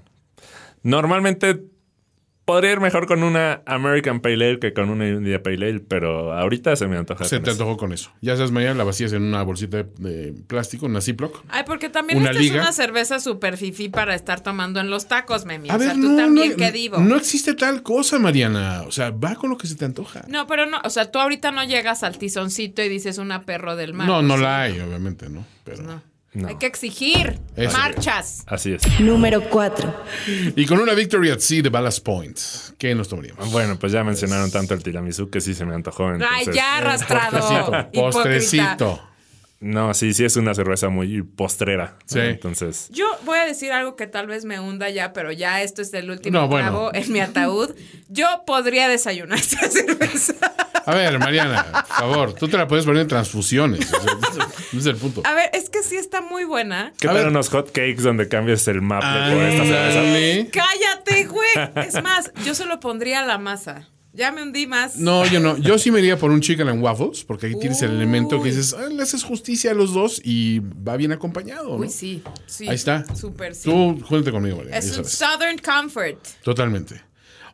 Normalmente 0.83 1.61
podría 2.45 2.73
ir 2.73 2.79
mejor 2.79 3.07
con 3.07 3.23
una 3.23 3.61
American 3.65 4.19
Pale 4.19 4.33
Ale 4.49 4.59
que 4.59 4.73
con 4.73 4.89
una 4.89 5.07
India 5.07 5.41
Pale 5.41 5.65
Ale, 5.67 5.79
pero 5.79 6.33
ahorita 6.33 6.75
se 6.75 6.87
me 6.87 6.97
antoja. 6.97 7.23
Se 7.25 7.37
con 7.37 7.43
te 7.45 7.51
eso. 7.51 7.61
antojó 7.63 7.77
con 7.77 7.93
eso. 7.93 8.11
Ya 8.21 8.35
sabes, 8.35 8.51
Mariana, 8.51 8.75
la 8.79 8.83
vacías 8.83 9.13
en 9.13 9.23
una 9.23 9.43
bolsita 9.43 9.77
de, 9.77 9.83
de 9.97 10.33
plástico, 10.47 10.85
una 10.85 11.01
Ziploc. 11.01 11.43
Ay, 11.49 11.63
porque 11.65 11.89
también 11.89 12.19
Una 12.19 12.31
esta 12.31 12.41
liga. 12.41 12.55
es 12.55 12.61
una 12.61 12.71
cerveza 12.73 13.19
super 13.19 13.57
fifí 13.57 13.89
para 13.89 14.13
estar 14.15 14.41
tomando 14.41 14.79
en 14.79 14.89
los 14.89 15.07
tacos, 15.07 15.45
Memi. 15.45 15.69
A 15.69 15.75
o 15.75 15.79
sea, 15.79 15.87
ver, 15.93 15.95
tú 16.01 16.09
no, 16.09 16.17
también, 16.17 16.49
no, 16.51 16.57
qué 16.57 16.71
divo. 16.71 16.97
no 16.99 17.15
existe 17.15 17.53
tal 17.53 17.81
cosa, 17.83 18.19
Mariana. 18.19 18.83
O 18.87 18.91
sea, 18.91 19.11
va 19.11 19.35
con 19.35 19.49
lo 19.49 19.57
que 19.57 19.67
se 19.67 19.75
te 19.75 19.85
antoja. 19.85 20.25
No, 20.27 20.45
pero 20.47 20.65
no, 20.65 20.79
o 20.83 20.89
sea, 20.89 21.09
tú 21.11 21.19
ahorita 21.19 21.51
no 21.51 21.63
llegas 21.63 22.03
al 22.03 22.17
tizoncito 22.17 22.81
y 22.81 22.89
dices 22.89 23.17
una 23.17 23.43
perro 23.43 23.75
del 23.75 23.93
mar. 23.93 24.07
No, 24.07 24.21
no 24.21 24.37
la 24.37 24.63
hay, 24.63 24.79
obviamente, 24.79 25.29
¿no? 25.29 25.45
Pero, 25.63 25.83
No. 25.83 26.12
No. 26.33 26.47
Hay 26.47 26.55
que 26.57 26.65
exigir 26.65 27.39
Eso. 27.55 27.77
marchas. 27.77 28.43
Así 28.47 28.73
es. 28.73 28.99
Número 28.99 29.47
4. 29.49 30.03
Y 30.55 30.65
con 30.65 30.79
una 30.79 30.93
Victory 30.93 31.29
at 31.29 31.39
Sea 31.39 31.61
de 31.61 31.69
Ballast 31.69 32.03
Point, 32.03 32.39
¿qué 32.79 32.95
nos 32.95 33.07
tomaríamos? 33.07 33.51
Bueno, 33.51 33.77
pues 33.77 33.91
ya 33.91 34.03
mencionaron 34.03 34.49
tanto 34.51 34.73
el 34.73 34.81
tiramisú 34.81 35.29
que 35.29 35.41
sí 35.41 35.53
se 35.53 35.63
me 35.65 35.75
antojó. 35.75 36.07
Ay, 36.07 36.13
entonces- 36.15 36.55
ya 36.55 36.77
arrastrado. 36.77 37.39
Postrecito, 37.93 38.01
postrecito. 38.11 39.09
No, 39.59 39.93
sí, 39.93 40.13
sí 40.13 40.25
es 40.25 40.35
una 40.35 40.53
cerveza 40.53 40.89
muy 40.89 41.21
postrera. 41.21 41.97
Sí. 42.05 42.19
Entonces, 42.19 42.89
Yo 42.91 43.05
voy 43.23 43.37
a 43.39 43.45
decir 43.45 43.71
algo 43.71 43.95
que 43.95 44.07
tal 44.07 44.27
vez 44.27 44.43
me 44.43 44.59
hunda 44.59 44.89
ya, 44.89 45.13
pero 45.13 45.31
ya 45.31 45.61
esto 45.61 45.81
es 45.81 45.93
el 45.93 46.09
último 46.09 46.37
No, 46.37 46.47
bueno. 46.49 46.69
clavo 46.69 46.91
en 46.93 47.09
mi 47.13 47.21
ataúd. 47.21 47.73
Yo 48.09 48.43
podría 48.45 48.89
desayunar 48.89 49.37
esta 49.39 49.65
cerveza. 49.71 50.33
A 50.85 50.95
ver, 50.95 51.19
Mariana, 51.19 51.65
por 51.71 51.85
favor, 51.85 52.33
tú 52.33 52.47
te 52.47 52.57
la 52.57 52.67
puedes 52.67 52.85
poner 52.85 53.01
en 53.03 53.07
transfusiones. 53.07 53.91
O 53.93 54.01
sea, 54.33 54.47
ese 54.69 54.77
es 54.77 54.85
el 54.85 54.95
punto. 54.97 55.21
A 55.25 55.33
ver, 55.33 55.49
es 55.53 55.69
que 55.69 55.83
sí 55.83 55.95
está 55.95 56.21
muy 56.21 56.43
buena. 56.43 56.93
¿qué 56.99 57.07
A 57.07 57.13
tal 57.13 57.27
unos 57.27 57.49
hot 57.49 57.67
cakes 57.67 58.01
donde 58.01 58.27
cambies 58.27 58.67
el 58.67 58.81
maple 58.81 59.33
por 59.33 59.43
esta 59.43 59.63
cerveza? 59.65 60.51
Cállate, 60.51 61.25
güey. 61.25 61.87
Es 61.87 62.01
más, 62.01 62.31
yo 62.45 62.55
solo 62.55 62.79
pondría 62.79 63.25
la 63.25 63.37
masa. 63.37 63.87
Ya 64.15 64.31
me 64.31 64.43
hundí 64.43 64.67
más. 64.67 64.97
No, 64.97 65.25
yo 65.25 65.39
no. 65.39 65.57
Yo 65.57 65.79
sí 65.79 65.89
me 65.89 65.97
iría 65.99 66.17
por 66.19 66.29
un 66.29 66.39
chicken 66.39 66.67
and 66.67 66.83
waffles, 66.83 67.23
porque 67.23 67.47
ahí 67.47 67.55
tienes 67.59 67.81
el 67.81 67.91
elemento 67.91 68.43
que 68.43 68.49
dices, 68.49 68.75
ah, 68.77 68.87
le 68.87 69.01
haces 69.01 69.23
justicia 69.23 69.71
a 69.71 69.73
los 69.73 69.91
dos 69.91 70.21
y 70.23 70.59
va 70.59 70.97
bien 70.97 71.11
acompañado. 71.11 71.69
¿no? 71.69 71.75
Uy, 71.77 71.89
sí, 71.89 72.21
sí. 72.45 72.67
Ahí 72.69 72.75
está. 72.75 73.05
Súper 73.15 73.55
sí. 73.55 73.63
Tú, 73.63 73.99
júntate 74.05 74.31
conmigo, 74.31 74.57
Mariana. 74.57 74.77
es 74.77 74.85
un 74.97 75.05
sabes. 75.05 75.13
Southern 75.13 75.57
Comfort. 75.57 76.19
Totalmente. 76.43 77.01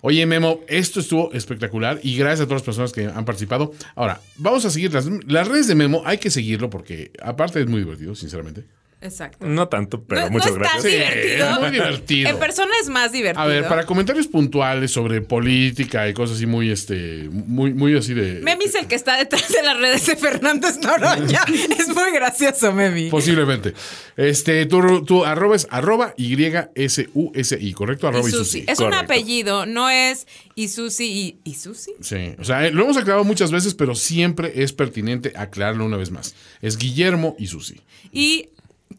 Oye, 0.02 0.26
Memo, 0.26 0.62
esto 0.68 1.02
estuvo 1.02 1.34
espectacular 1.34 2.00
y 2.04 2.18
gracias 2.18 2.42
a 2.42 2.46
todas 2.46 2.62
las 2.62 2.66
personas 2.66 2.94
que 2.94 3.06
han 3.06 3.26
participado. 3.26 3.74
Ahora, 3.96 4.22
vamos 4.38 4.64
a 4.64 4.70
seguir 4.70 4.94
las, 4.94 5.08
las 5.28 5.48
redes 5.48 5.68
de 5.68 5.76
Memo. 5.76 6.04
Hay 6.06 6.20
que 6.20 6.32
seguirlo 6.32 6.70
porque, 6.70 7.12
aparte, 7.22 7.60
es 7.60 7.68
muy 7.68 7.82
divertido, 7.82 8.16
sinceramente. 8.16 8.64
Exacto. 9.02 9.46
No 9.46 9.70
tanto, 9.70 10.04
pero 10.04 10.24
no, 10.24 10.30
muchas 10.32 10.56
no 10.56 10.62
es 10.62 10.72
tan 10.72 10.82
gracias. 10.82 11.14
divertido. 11.14 11.50
es 11.50 11.60
muy 11.60 11.72
divertido. 11.72 12.30
En 12.30 12.38
persona 12.38 12.72
es 12.82 12.90
más 12.90 13.12
divertido. 13.14 13.42
A 13.42 13.48
ver, 13.48 13.68
para 13.68 13.86
comentarios 13.86 14.28
puntuales 14.28 14.92
sobre 14.92 15.22
política 15.22 16.10
y 16.10 16.14
cosas 16.14 16.36
así 16.36 16.46
muy, 16.46 16.70
este, 16.70 17.30
muy, 17.32 17.74
muy 17.74 17.96
así 17.96 18.14
de. 18.14 18.42
Memi 18.42 18.66
es 18.66 18.76
el 18.76 18.88
que 18.88 18.96
está 18.96 19.18
detrás 19.18 19.48
de 19.48 19.64
las 19.64 19.78
redes 19.78 20.06
de 20.06 20.18
Fernández 20.18 20.80
Noroña. 20.80 21.46
es 21.80 21.88
muy 21.96 22.12
gracioso, 22.12 22.74
Memi. 22.74 23.10
Posiblemente. 23.10 23.74
Este, 24.18 24.66
tu, 24.66 25.06
tu 25.06 25.24
arroba 25.24 25.56
es 25.56 25.66
arroba 25.70 26.14
Y-S-U-S-I, 26.18 27.74
¿correcto? 27.74 28.10
Arroba 28.10 28.28
y 28.28 28.34
Isusi. 28.34 28.60
Susi. 28.60 28.66
Es 28.68 28.80
un 28.80 28.94
apellido, 28.94 29.66
no 29.66 29.90
es 29.90 30.28
Isusi 30.56 31.06
y 31.06 31.40
Isusi. 31.50 31.94
Sí, 32.02 32.36
o 32.38 32.44
sea, 32.44 32.70
lo 32.70 32.84
hemos 32.84 32.98
aclarado 32.98 33.24
muchas 33.24 33.50
veces, 33.50 33.76
pero 33.76 33.96
siempre 33.96 34.62
es 34.62 34.74
pertinente 34.74 35.32
aclararlo 35.38 35.86
una 35.86 35.96
vez 35.96 36.12
más. 36.12 36.36
Es 36.62 36.78
Guillermo 36.78 37.38
y 37.40 37.48
Susi. 37.48 37.80
Y 38.12 38.50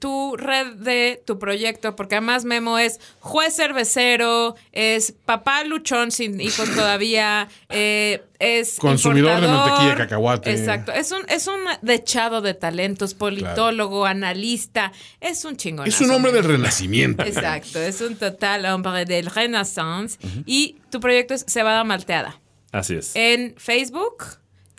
tu 0.01 0.37
red 0.37 0.73
de 0.77 1.23
tu 1.27 1.39
proyecto, 1.39 1.95
porque 1.95 2.17
además 2.17 2.45
Memo 2.45 2.79
es 2.79 2.99
juez 3.21 3.55
cervecero, 3.55 4.57
es 4.73 5.13
papá 5.25 5.63
luchón 5.63 6.11
sin 6.11 6.41
hijos 6.41 6.69
todavía, 6.75 7.49
eh, 7.69 8.25
es 8.41 8.77
Consumidor 8.79 9.41
de 9.41 9.47
mantequilla 9.47 9.91
de 9.91 9.97
cacahuate. 9.97 10.51
Exacto, 10.51 10.91
es 10.93 11.13
un, 11.13 11.21
es 11.29 11.47
un 11.47 11.61
dechado 11.83 12.41
de 12.41 12.55
talentos, 12.55 13.15
politólogo, 13.15 14.07
analista, 14.07 14.91
es 15.21 15.45
un 15.45 15.57
chingón. 15.57 15.87
Es 15.87 16.01
un 16.01 16.11
hombre 16.11 16.33
del 16.33 16.45
renacimiento. 16.45 17.23
Exacto, 17.23 17.79
es 17.79 18.01
un 18.01 18.17
total 18.17 18.65
hombre 18.67 19.05
del 19.05 19.27
renaissance. 19.27 20.19
Y 20.47 20.79
tu 20.91 20.99
proyecto 21.01 21.35
es 21.35 21.45
Cebada 21.47 21.85
Malteada. 21.85 22.41
Así 22.73 22.95
es. 22.95 23.13
En 23.15 23.55
Facebook, 23.59 24.25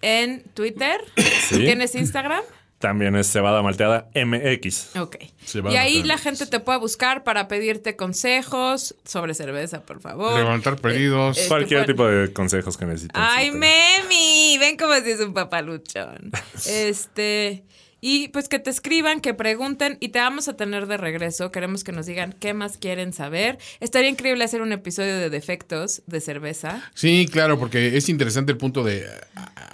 en 0.02 0.42
Twitter, 0.56 1.00
Sí. 1.48 1.58
¿tienes 1.60 1.94
Instagram? 1.94 2.42
También 2.82 3.16
es 3.16 3.32
cebada 3.32 3.62
malteada 3.62 4.10
MX. 4.16 4.96
Ok. 4.98 5.18
Cebada 5.46 5.74
y 5.74 5.78
ahí 5.78 5.94
Malteada. 6.00 6.08
la 6.08 6.18
gente 6.18 6.46
te 6.48 6.60
puede 6.60 6.80
buscar 6.80 7.24
para 7.24 7.48
pedirte 7.48 7.96
consejos 7.96 8.96
sobre 9.06 9.34
cerveza, 9.36 9.84
por 9.84 10.02
favor. 10.02 10.38
Levantar 10.38 10.76
pedidos. 10.82 11.38
Eh, 11.38 11.46
Cualquier 11.48 11.82
este, 11.82 11.94
tipo 11.94 12.06
de 12.08 12.34
consejos 12.34 12.78
que 12.78 12.86
necesiten. 12.86 13.22
Ay, 13.24 13.52
Memi, 13.52 14.58
ven 14.60 14.78
como 14.78 14.94
si 14.96 15.12
es 15.12 15.20
un 15.20 15.34
papaluchón. 15.34 16.32
este, 16.68 17.64
Y 18.02 18.30
pues 18.30 18.50
que 18.50 18.58
te 18.58 18.72
escriban, 18.72 19.22
que 19.22 19.36
pregunten 19.36 19.98
y 20.00 20.10
te 20.10 20.18
vamos 20.18 20.48
a 20.48 20.58
tener 20.58 20.88
de 20.88 20.98
regreso. 20.98 21.52
Queremos 21.52 21.84
que 21.84 21.92
nos 21.92 22.08
digan 22.08 22.34
qué 22.34 22.56
más 22.56 22.78
quieren 22.80 23.14
saber. 23.14 23.60
Estaría 23.80 24.10
increíble 24.10 24.44
hacer 24.44 24.64
un 24.64 24.72
episodio 24.72 25.16
de 25.18 25.30
defectos 25.30 26.02
de 26.08 26.20
cerveza. 26.20 26.82
Sí, 26.96 27.30
claro, 27.32 27.60
porque 27.60 27.96
es 27.96 28.10
interesante 28.10 28.52
el 28.52 28.58
punto 28.58 28.84
de, 28.84 29.06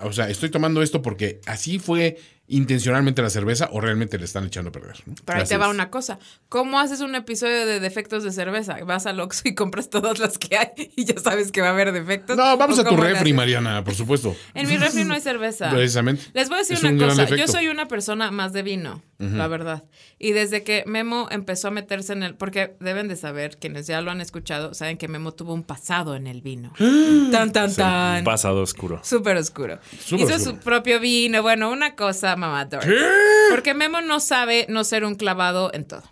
o 0.04 0.12
sea, 0.12 0.30
estoy 0.30 0.50
tomando 0.50 0.82
esto 0.82 1.02
porque 1.02 1.40
así 1.46 1.80
fue 1.80 2.18
intencionalmente 2.50 3.22
la 3.22 3.30
cerveza 3.30 3.70
o 3.74 3.82
realmente 3.82 4.18
le 4.18 4.26
están 4.26 4.46
echando 4.46 4.70
a 4.70 4.72
perder. 4.72 4.96
¿no? 5.06 5.16
Pero 5.26 5.40
ahí 5.40 5.46
te 5.46 5.58
va 5.58 5.68
una 5.68 5.90
cosa. 5.90 6.18
¿Cómo 6.48 6.80
haces 6.80 7.02
un 7.02 7.14
episodio 7.16 7.66
de 7.66 7.82
defectos 7.82 8.24
de 8.24 8.32
cerveza? 8.32 8.78
Vas 8.86 9.06
al 9.06 9.20
Oxxo 9.20 9.50
y 9.50 9.56
compras 9.56 9.90
todas 9.90 10.20
las 10.20 10.38
que 10.38 10.58
hay 10.58 10.92
y 10.96 11.06
ya 11.06 11.20
sabes 11.20 11.52
que 11.52 11.62
va 11.62 11.68
a 11.68 11.72
haber 11.72 11.92
defectos. 11.92 12.38
No, 12.38 12.58
vamos 12.58 12.80
¿O 12.80 12.82
a 12.82 12.86
tu 12.86 12.96
refri? 12.96 13.34
Mariana, 13.34 13.84
por 13.84 13.96
supuesto. 13.96 14.36
En 14.54 14.68
mi 14.68 14.78
refri 14.78 15.04
no 15.04 15.14
hay 15.14 15.22
cerveza. 15.22 15.70
Precisamente. 15.72 16.24
Les 16.34 16.48
voy 16.48 16.58
a 16.58 16.60
decir 16.60 16.78
Es 16.78 16.84
un 16.84 16.96
una 16.96 17.08
cosa. 17.10 17.36
Yo 17.36 17.48
soy 17.48 17.68
una 17.68 17.88
persona 17.88 18.32
más 18.32 18.54
de 18.54 18.64
vino, 18.64 19.04
la 19.20 19.48
verdad. 19.48 19.84
Y 20.18 20.32
desde 20.32 20.64
que 20.64 20.84
Memo 20.88 21.28
empezó 21.30 21.68
a 21.68 21.72
meterse 21.72 22.14
en 22.14 22.24
el... 22.24 22.36
Porque 22.36 22.76
deben 22.80 23.08
de 23.08 23.16
saber, 23.16 23.58
quienes 23.58 23.88
ya 23.88 24.02
lo 24.02 24.12
han 24.12 24.22
escuchado, 24.22 24.74
saben 24.74 24.98
que 24.98 25.08
Memo 25.08 25.34
tuvo 25.34 25.54
un 25.54 25.64
pasado 25.64 26.16
en 26.16 26.28
el 26.28 26.42
vino. 26.42 26.72
tan, 27.32 27.52
tan, 27.52 27.76
tan. 27.76 28.24
Pasado 28.24 28.62
oscuro. 28.62 29.02
Súper 29.04 29.36
oscuro. 29.36 29.80
Hizo 29.94 30.16
oscuro. 30.16 30.40
su 30.40 30.58
propio 30.58 31.00
vino. 31.00 31.42
Bueno, 31.42 31.70
una 31.72 31.96
cosa 31.96 32.37
mamador. 32.38 32.84
Porque 33.50 33.74
Memo 33.74 34.02
no 34.02 34.20
sabe 34.20 34.66
no 34.70 34.84
ser 34.84 35.04
un 35.04 35.16
clavado 35.16 35.72
en 35.74 35.86
todo. 35.86 36.04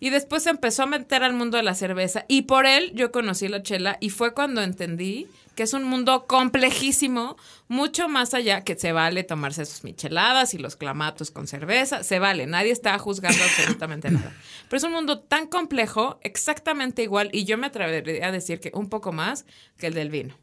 Y 0.00 0.10
después 0.10 0.42
se 0.42 0.50
empezó 0.50 0.82
a 0.82 0.86
meter 0.86 1.22
al 1.22 1.32
mundo 1.32 1.56
de 1.56 1.62
la 1.62 1.74
cerveza. 1.74 2.24
Y 2.28 2.42
por 2.42 2.66
él 2.66 2.92
yo 2.94 3.10
conocí 3.10 3.48
la 3.48 3.62
chela. 3.62 3.96
Y 4.00 4.10
fue 4.10 4.34
cuando 4.34 4.62
entendí 4.62 5.28
que 5.54 5.62
es 5.62 5.72
un 5.72 5.84
mundo 5.84 6.26
complejísimo, 6.26 7.36
mucho 7.68 8.08
más 8.08 8.34
allá 8.34 8.62
que 8.64 8.76
se 8.76 8.92
vale 8.92 9.24
tomarse 9.24 9.64
sus 9.64 9.84
micheladas 9.84 10.52
y 10.54 10.58
los 10.58 10.76
clamatos 10.76 11.30
con 11.30 11.46
cerveza. 11.46 12.02
Se 12.02 12.18
vale, 12.18 12.46
nadie 12.46 12.72
está 12.72 12.98
juzgando 12.98 13.42
absolutamente 13.44 14.10
nada. 14.10 14.32
Pero 14.68 14.76
es 14.76 14.84
un 14.84 14.92
mundo 14.92 15.20
tan 15.20 15.46
complejo, 15.46 16.18
exactamente 16.22 17.02
igual. 17.02 17.30
Y 17.32 17.44
yo 17.44 17.56
me 17.56 17.68
atrevería 17.68 18.28
a 18.28 18.32
decir 18.32 18.60
que 18.60 18.72
un 18.74 18.88
poco 18.88 19.12
más 19.12 19.46
que 19.78 19.86
el 19.86 19.94
del 19.94 20.10
vino. 20.10 20.36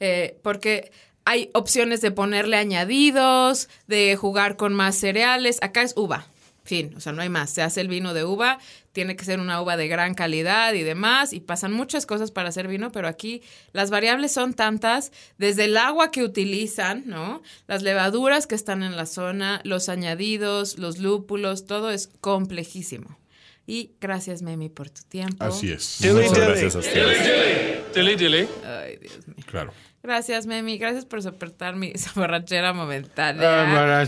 Eh, 0.00 0.40
porque 0.42 0.90
hay 1.24 1.50
opciones 1.54 2.00
de 2.00 2.10
ponerle 2.10 2.56
añadidos, 2.56 3.68
de 3.86 4.16
jugar 4.16 4.56
con 4.56 4.74
más 4.74 4.96
cereales. 4.96 5.58
Acá 5.62 5.82
es 5.82 5.94
uva. 5.96 6.26
Fin, 6.64 6.94
o 6.96 7.00
sea, 7.00 7.12
no 7.12 7.20
hay 7.20 7.28
más. 7.28 7.50
Se 7.50 7.60
hace 7.60 7.82
el 7.82 7.88
vino 7.88 8.14
de 8.14 8.24
uva, 8.24 8.58
tiene 8.92 9.16
que 9.16 9.24
ser 9.26 9.38
una 9.38 9.60
uva 9.60 9.76
de 9.76 9.86
gran 9.86 10.14
calidad 10.14 10.72
y 10.72 10.82
demás, 10.82 11.34
y 11.34 11.40
pasan 11.40 11.74
muchas 11.74 12.06
cosas 12.06 12.30
para 12.30 12.48
hacer 12.48 12.68
vino, 12.68 12.90
pero 12.90 13.06
aquí 13.06 13.42
las 13.72 13.90
variables 13.90 14.32
son 14.32 14.54
tantas, 14.54 15.12
desde 15.36 15.64
el 15.64 15.76
agua 15.76 16.10
que 16.10 16.22
utilizan, 16.22 17.02
¿no? 17.04 17.42
Las 17.66 17.82
levaduras 17.82 18.46
que 18.46 18.54
están 18.54 18.82
en 18.82 18.96
la 18.96 19.04
zona, 19.04 19.60
los 19.64 19.90
añadidos, 19.90 20.78
los 20.78 20.98
lúpulos, 20.98 21.66
todo 21.66 21.90
es 21.90 22.08
complejísimo. 22.22 23.18
Y 23.66 23.92
gracias, 24.00 24.40
Memi, 24.40 24.70
por 24.70 24.88
tu 24.88 25.02
tiempo. 25.02 25.44
Así 25.44 25.70
es. 25.70 26.00
Muchas 26.00 26.38
gracias 26.38 26.76
a 26.76 26.78
ustedes. 26.78 27.94
Dilly 27.94 28.16
dilly. 28.16 28.48
Ay, 28.64 28.96
Dios 28.96 29.28
mío. 29.28 29.36
Claro. 29.46 29.72
Gracias, 30.04 30.46
Memi. 30.46 30.76
Gracias 30.76 31.06
por 31.06 31.22
soportar 31.22 31.76
mi 31.76 31.94
borrachera 32.14 32.68
Ah, 32.68 32.72
momentánea. 32.74 34.04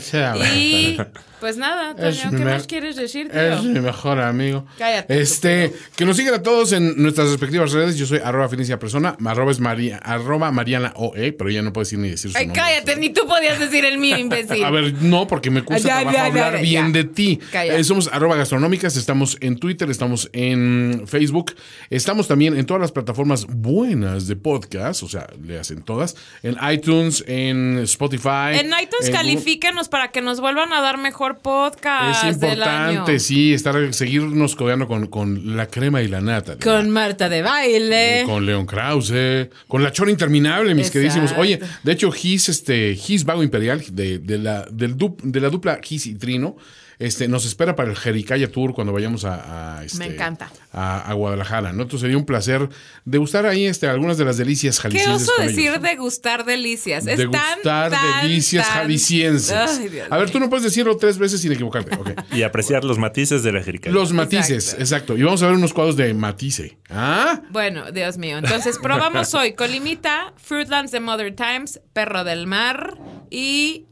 Y 0.55 0.99
pues 1.41 1.57
nada, 1.57 1.95
Toño, 1.97 2.31
¿qué 2.37 2.45
más 2.45 2.67
quieres 2.67 2.97
decir, 2.97 3.31
tío? 3.31 3.41
Es 3.41 3.63
mi 3.63 3.81
mejor 3.81 4.21
amigo. 4.21 4.67
Cállate, 4.77 5.19
Este, 5.21 5.73
que 5.97 6.05
nos 6.05 6.19
sigan 6.19 6.35
a 6.35 6.43
todos 6.43 6.73
en 6.73 7.01
nuestras 7.03 7.29
respectivas 7.31 7.73
redes. 7.73 7.97
Yo 7.97 8.05
soy 8.05 8.21
arroba 8.23 8.49
finicia 8.51 8.79
persona, 8.79 9.17
arroba 9.25 9.51
es 9.53 9.59
María, 9.59 9.97
arroba 9.97 10.53
Mariana 10.53 10.93
OE, 10.97 11.33
pero 11.33 11.49
ella 11.49 11.63
no 11.63 11.73
puede 11.73 11.87
decir 11.87 11.99
ni 11.99 12.11
decir 12.11 12.31
su 12.31 12.37
Ay, 12.37 12.47
nombre. 12.49 12.63
cállate, 12.63 12.97
ni 12.97 13.09
tú 13.11 13.27
podías 13.27 13.59
decir 13.59 13.87
el 13.87 13.97
mío, 13.97 14.19
imbécil. 14.19 14.63
A 14.65 14.71
ver, 14.71 14.93
no, 15.03 15.27
porque 15.27 15.51
me 15.51 15.63
cuesta 15.63 15.89
Ya, 15.89 15.95
trabajo 16.01 16.17
ya, 16.17 16.23
ya, 16.23 16.27
hablar 16.27 16.55
ya, 16.57 16.61
bien 16.63 16.87
ya. 16.93 16.93
de 16.93 17.05
ti. 17.05 17.41
Eh, 17.55 17.85
somos 17.85 18.11
arroba 18.13 18.37
gastronómicas, 18.37 18.97
estamos 18.99 19.39
en 19.41 19.57
Twitter, 19.59 19.89
estamos 19.91 20.29
en 20.35 21.05
Facebook, 21.07 21.55
estamos 21.89 22.29
también 22.29 22.55
en 22.55 22.67
todas 22.67 22.83
las 22.83 22.93
plataformas 22.93 23.47
buenas 23.47 24.27
de 24.27 24.37
podcast, 24.37 25.03
o 25.03 25.09
sea, 25.09 25.27
le 25.43 25.59
hacen 25.59 25.83
todas, 25.87 26.17
en 26.43 26.57
iTunes, 26.71 27.25
en 27.27 27.79
Spotify. 27.85 28.53
en 28.59 28.67
iTunes 28.67 28.91
Google. 29.01 29.13
califíquenos 29.13 29.89
para 29.89 30.09
que 30.11 30.21
nos 30.21 30.41
vuelvan 30.41 30.75
a 30.75 30.83
dar 30.83 30.99
mejor 30.99 31.39
podcast 31.39 32.25
Es 32.25 32.41
del 32.41 32.63
año. 32.63 32.91
importante, 32.91 33.19
sí, 33.21 33.55
estar, 33.55 33.95
seguirnos 33.95 34.55
codeando 34.57 34.87
con, 34.87 35.07
con 35.07 35.57
la 35.57 35.67
crema 35.69 36.03
y 36.03 36.09
la 36.09 36.21
nata. 36.21 36.57
Con 36.63 36.91
Marta 36.91 37.31
de 37.31 37.41
baile. 37.41 38.23
Con 38.27 38.45
León 38.45 38.67
Krause, 38.67 39.49
con 39.69 39.83
la 39.83 39.93
chora 39.93 40.11
interminable, 40.11 40.75
mis 40.75 40.89
Exacto. 40.89 40.93
queridísimos. 40.99 41.33
Oye, 41.39 41.61
de 41.83 41.93
hecho, 41.93 42.11
Gis, 42.13 42.49
este, 42.51 42.95
Gis 42.97 43.25
Vago 43.25 43.43
Imperial, 43.43 43.83
de, 43.93 44.19
de 44.19 44.39
la, 44.39 44.67
del 44.71 44.97
du- 44.97 45.17
de 45.23 45.41
la 45.41 45.49
dupla 45.49 45.79
Gis 45.83 46.07
y 46.07 46.15
Trino, 46.17 46.57
este, 46.99 47.29
nos 47.29 47.45
espera 47.45 47.77
para 47.77 47.91
el 47.91 47.97
Jericaya 47.97 48.51
Tour 48.51 48.73
cuando 48.75 48.93
vayamos 48.93 49.25
a, 49.25 49.79
a, 49.79 49.85
este, 49.85 49.99
Me 49.99 50.07
encanta. 50.07 50.51
A, 50.73 51.01
a 51.11 51.13
Guadalajara, 51.15 51.73
¿no? 51.73 51.83
Entonces 51.83 52.03
sería 52.03 52.17
un 52.17 52.25
placer 52.27 52.69
degustar 53.05 53.47
ahí 53.47 53.67
este, 53.67 53.87
algunas 53.89 54.19
de 54.19 54.25
las 54.25 54.37
delicias 54.39 54.77
¿Qué 54.77 54.83
jaliscienses. 54.83 55.23
oso 55.29 55.33
con 55.37 55.47
decir 55.47 55.61
ellos, 55.69 55.81
¿no? 55.81 55.89
degustar 55.89 56.45
delicias? 56.45 57.07
Es 57.07 57.19
Degustar 57.19 57.59
tan, 57.63 57.91
tan, 57.93 58.23
delicias 58.23 58.67
tan- 58.67 58.77
jaliscienses. 58.79 59.53
Ay, 59.53 59.89
Dios 59.89 60.07
a 60.11 60.17
ver, 60.19 60.31
tú 60.31 60.41
no 60.41 60.49
puedes 60.51 60.65
decirlo 60.65 60.97
tres 60.97 61.19
veces 61.19 61.41
sin 61.41 61.53
equivocarte. 61.53 61.95
ok. 61.97 62.11
Y 62.33 62.43
apreciar 62.43 62.85
los 62.85 62.99
matices 62.99 63.43
de 63.43 63.53
la 63.53 63.63
jericaya. 63.63 63.93
Los 63.95 64.13
matices, 64.13 64.75
Exacto. 64.75 64.83
exacto. 64.83 65.17
Y 65.17 65.23
vamos 65.23 65.43
a 65.43 65.47
ver 65.47 65.55
unos 65.57 65.73
cuadros 65.73 65.97
de 65.97 66.13
matice. 66.15 66.79
¿Ah? 66.91 67.41
Bueno, 67.51 67.91
Dios 67.93 68.19
mío. 68.19 68.39
Entonces 68.39 68.79
probamos 68.79 69.33
hoy 69.35 69.55
Colimita, 69.55 70.33
Fruitlands 70.37 70.93
de 70.93 71.01
Mother 71.01 71.35
Times, 71.35 71.81
Perro 71.93 72.25
del 72.25 72.47
Mar 72.47 72.99
y 73.31 73.87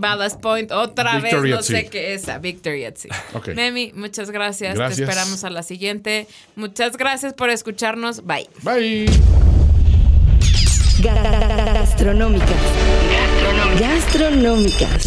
Ballast 0.00 0.40
Point. 0.40 0.72
Otra 0.72 1.18
Victory 1.20 1.50
vez 1.50 1.56
no 1.58 1.62
sé 1.62 1.88
qué 1.88 2.14
es. 2.14 2.26
Victory 2.40 2.84
at 2.84 2.96
Sea. 2.96 3.10
Ok. 3.34 3.48
Memi, 3.54 3.92
muchas 3.94 4.30
gracias. 4.30 4.74
Gracias. 4.76 4.96
Te 4.96 5.02
esperamos 5.04 5.44
a 5.44 5.50
la 5.50 5.62
siguiente. 5.62 6.26
Muchas 6.56 6.96
gracias 6.96 7.34
por 7.34 7.50
escucharnos. 7.50 8.24
Bye. 8.26 8.48
Bye. 8.62 9.06
Ga- 11.02 11.14
ga- 11.14 11.30
ga- 11.40 11.56
ga- 11.56 11.72
Gastronómicas. 11.74 12.48
Gastronómicas. 13.78 15.06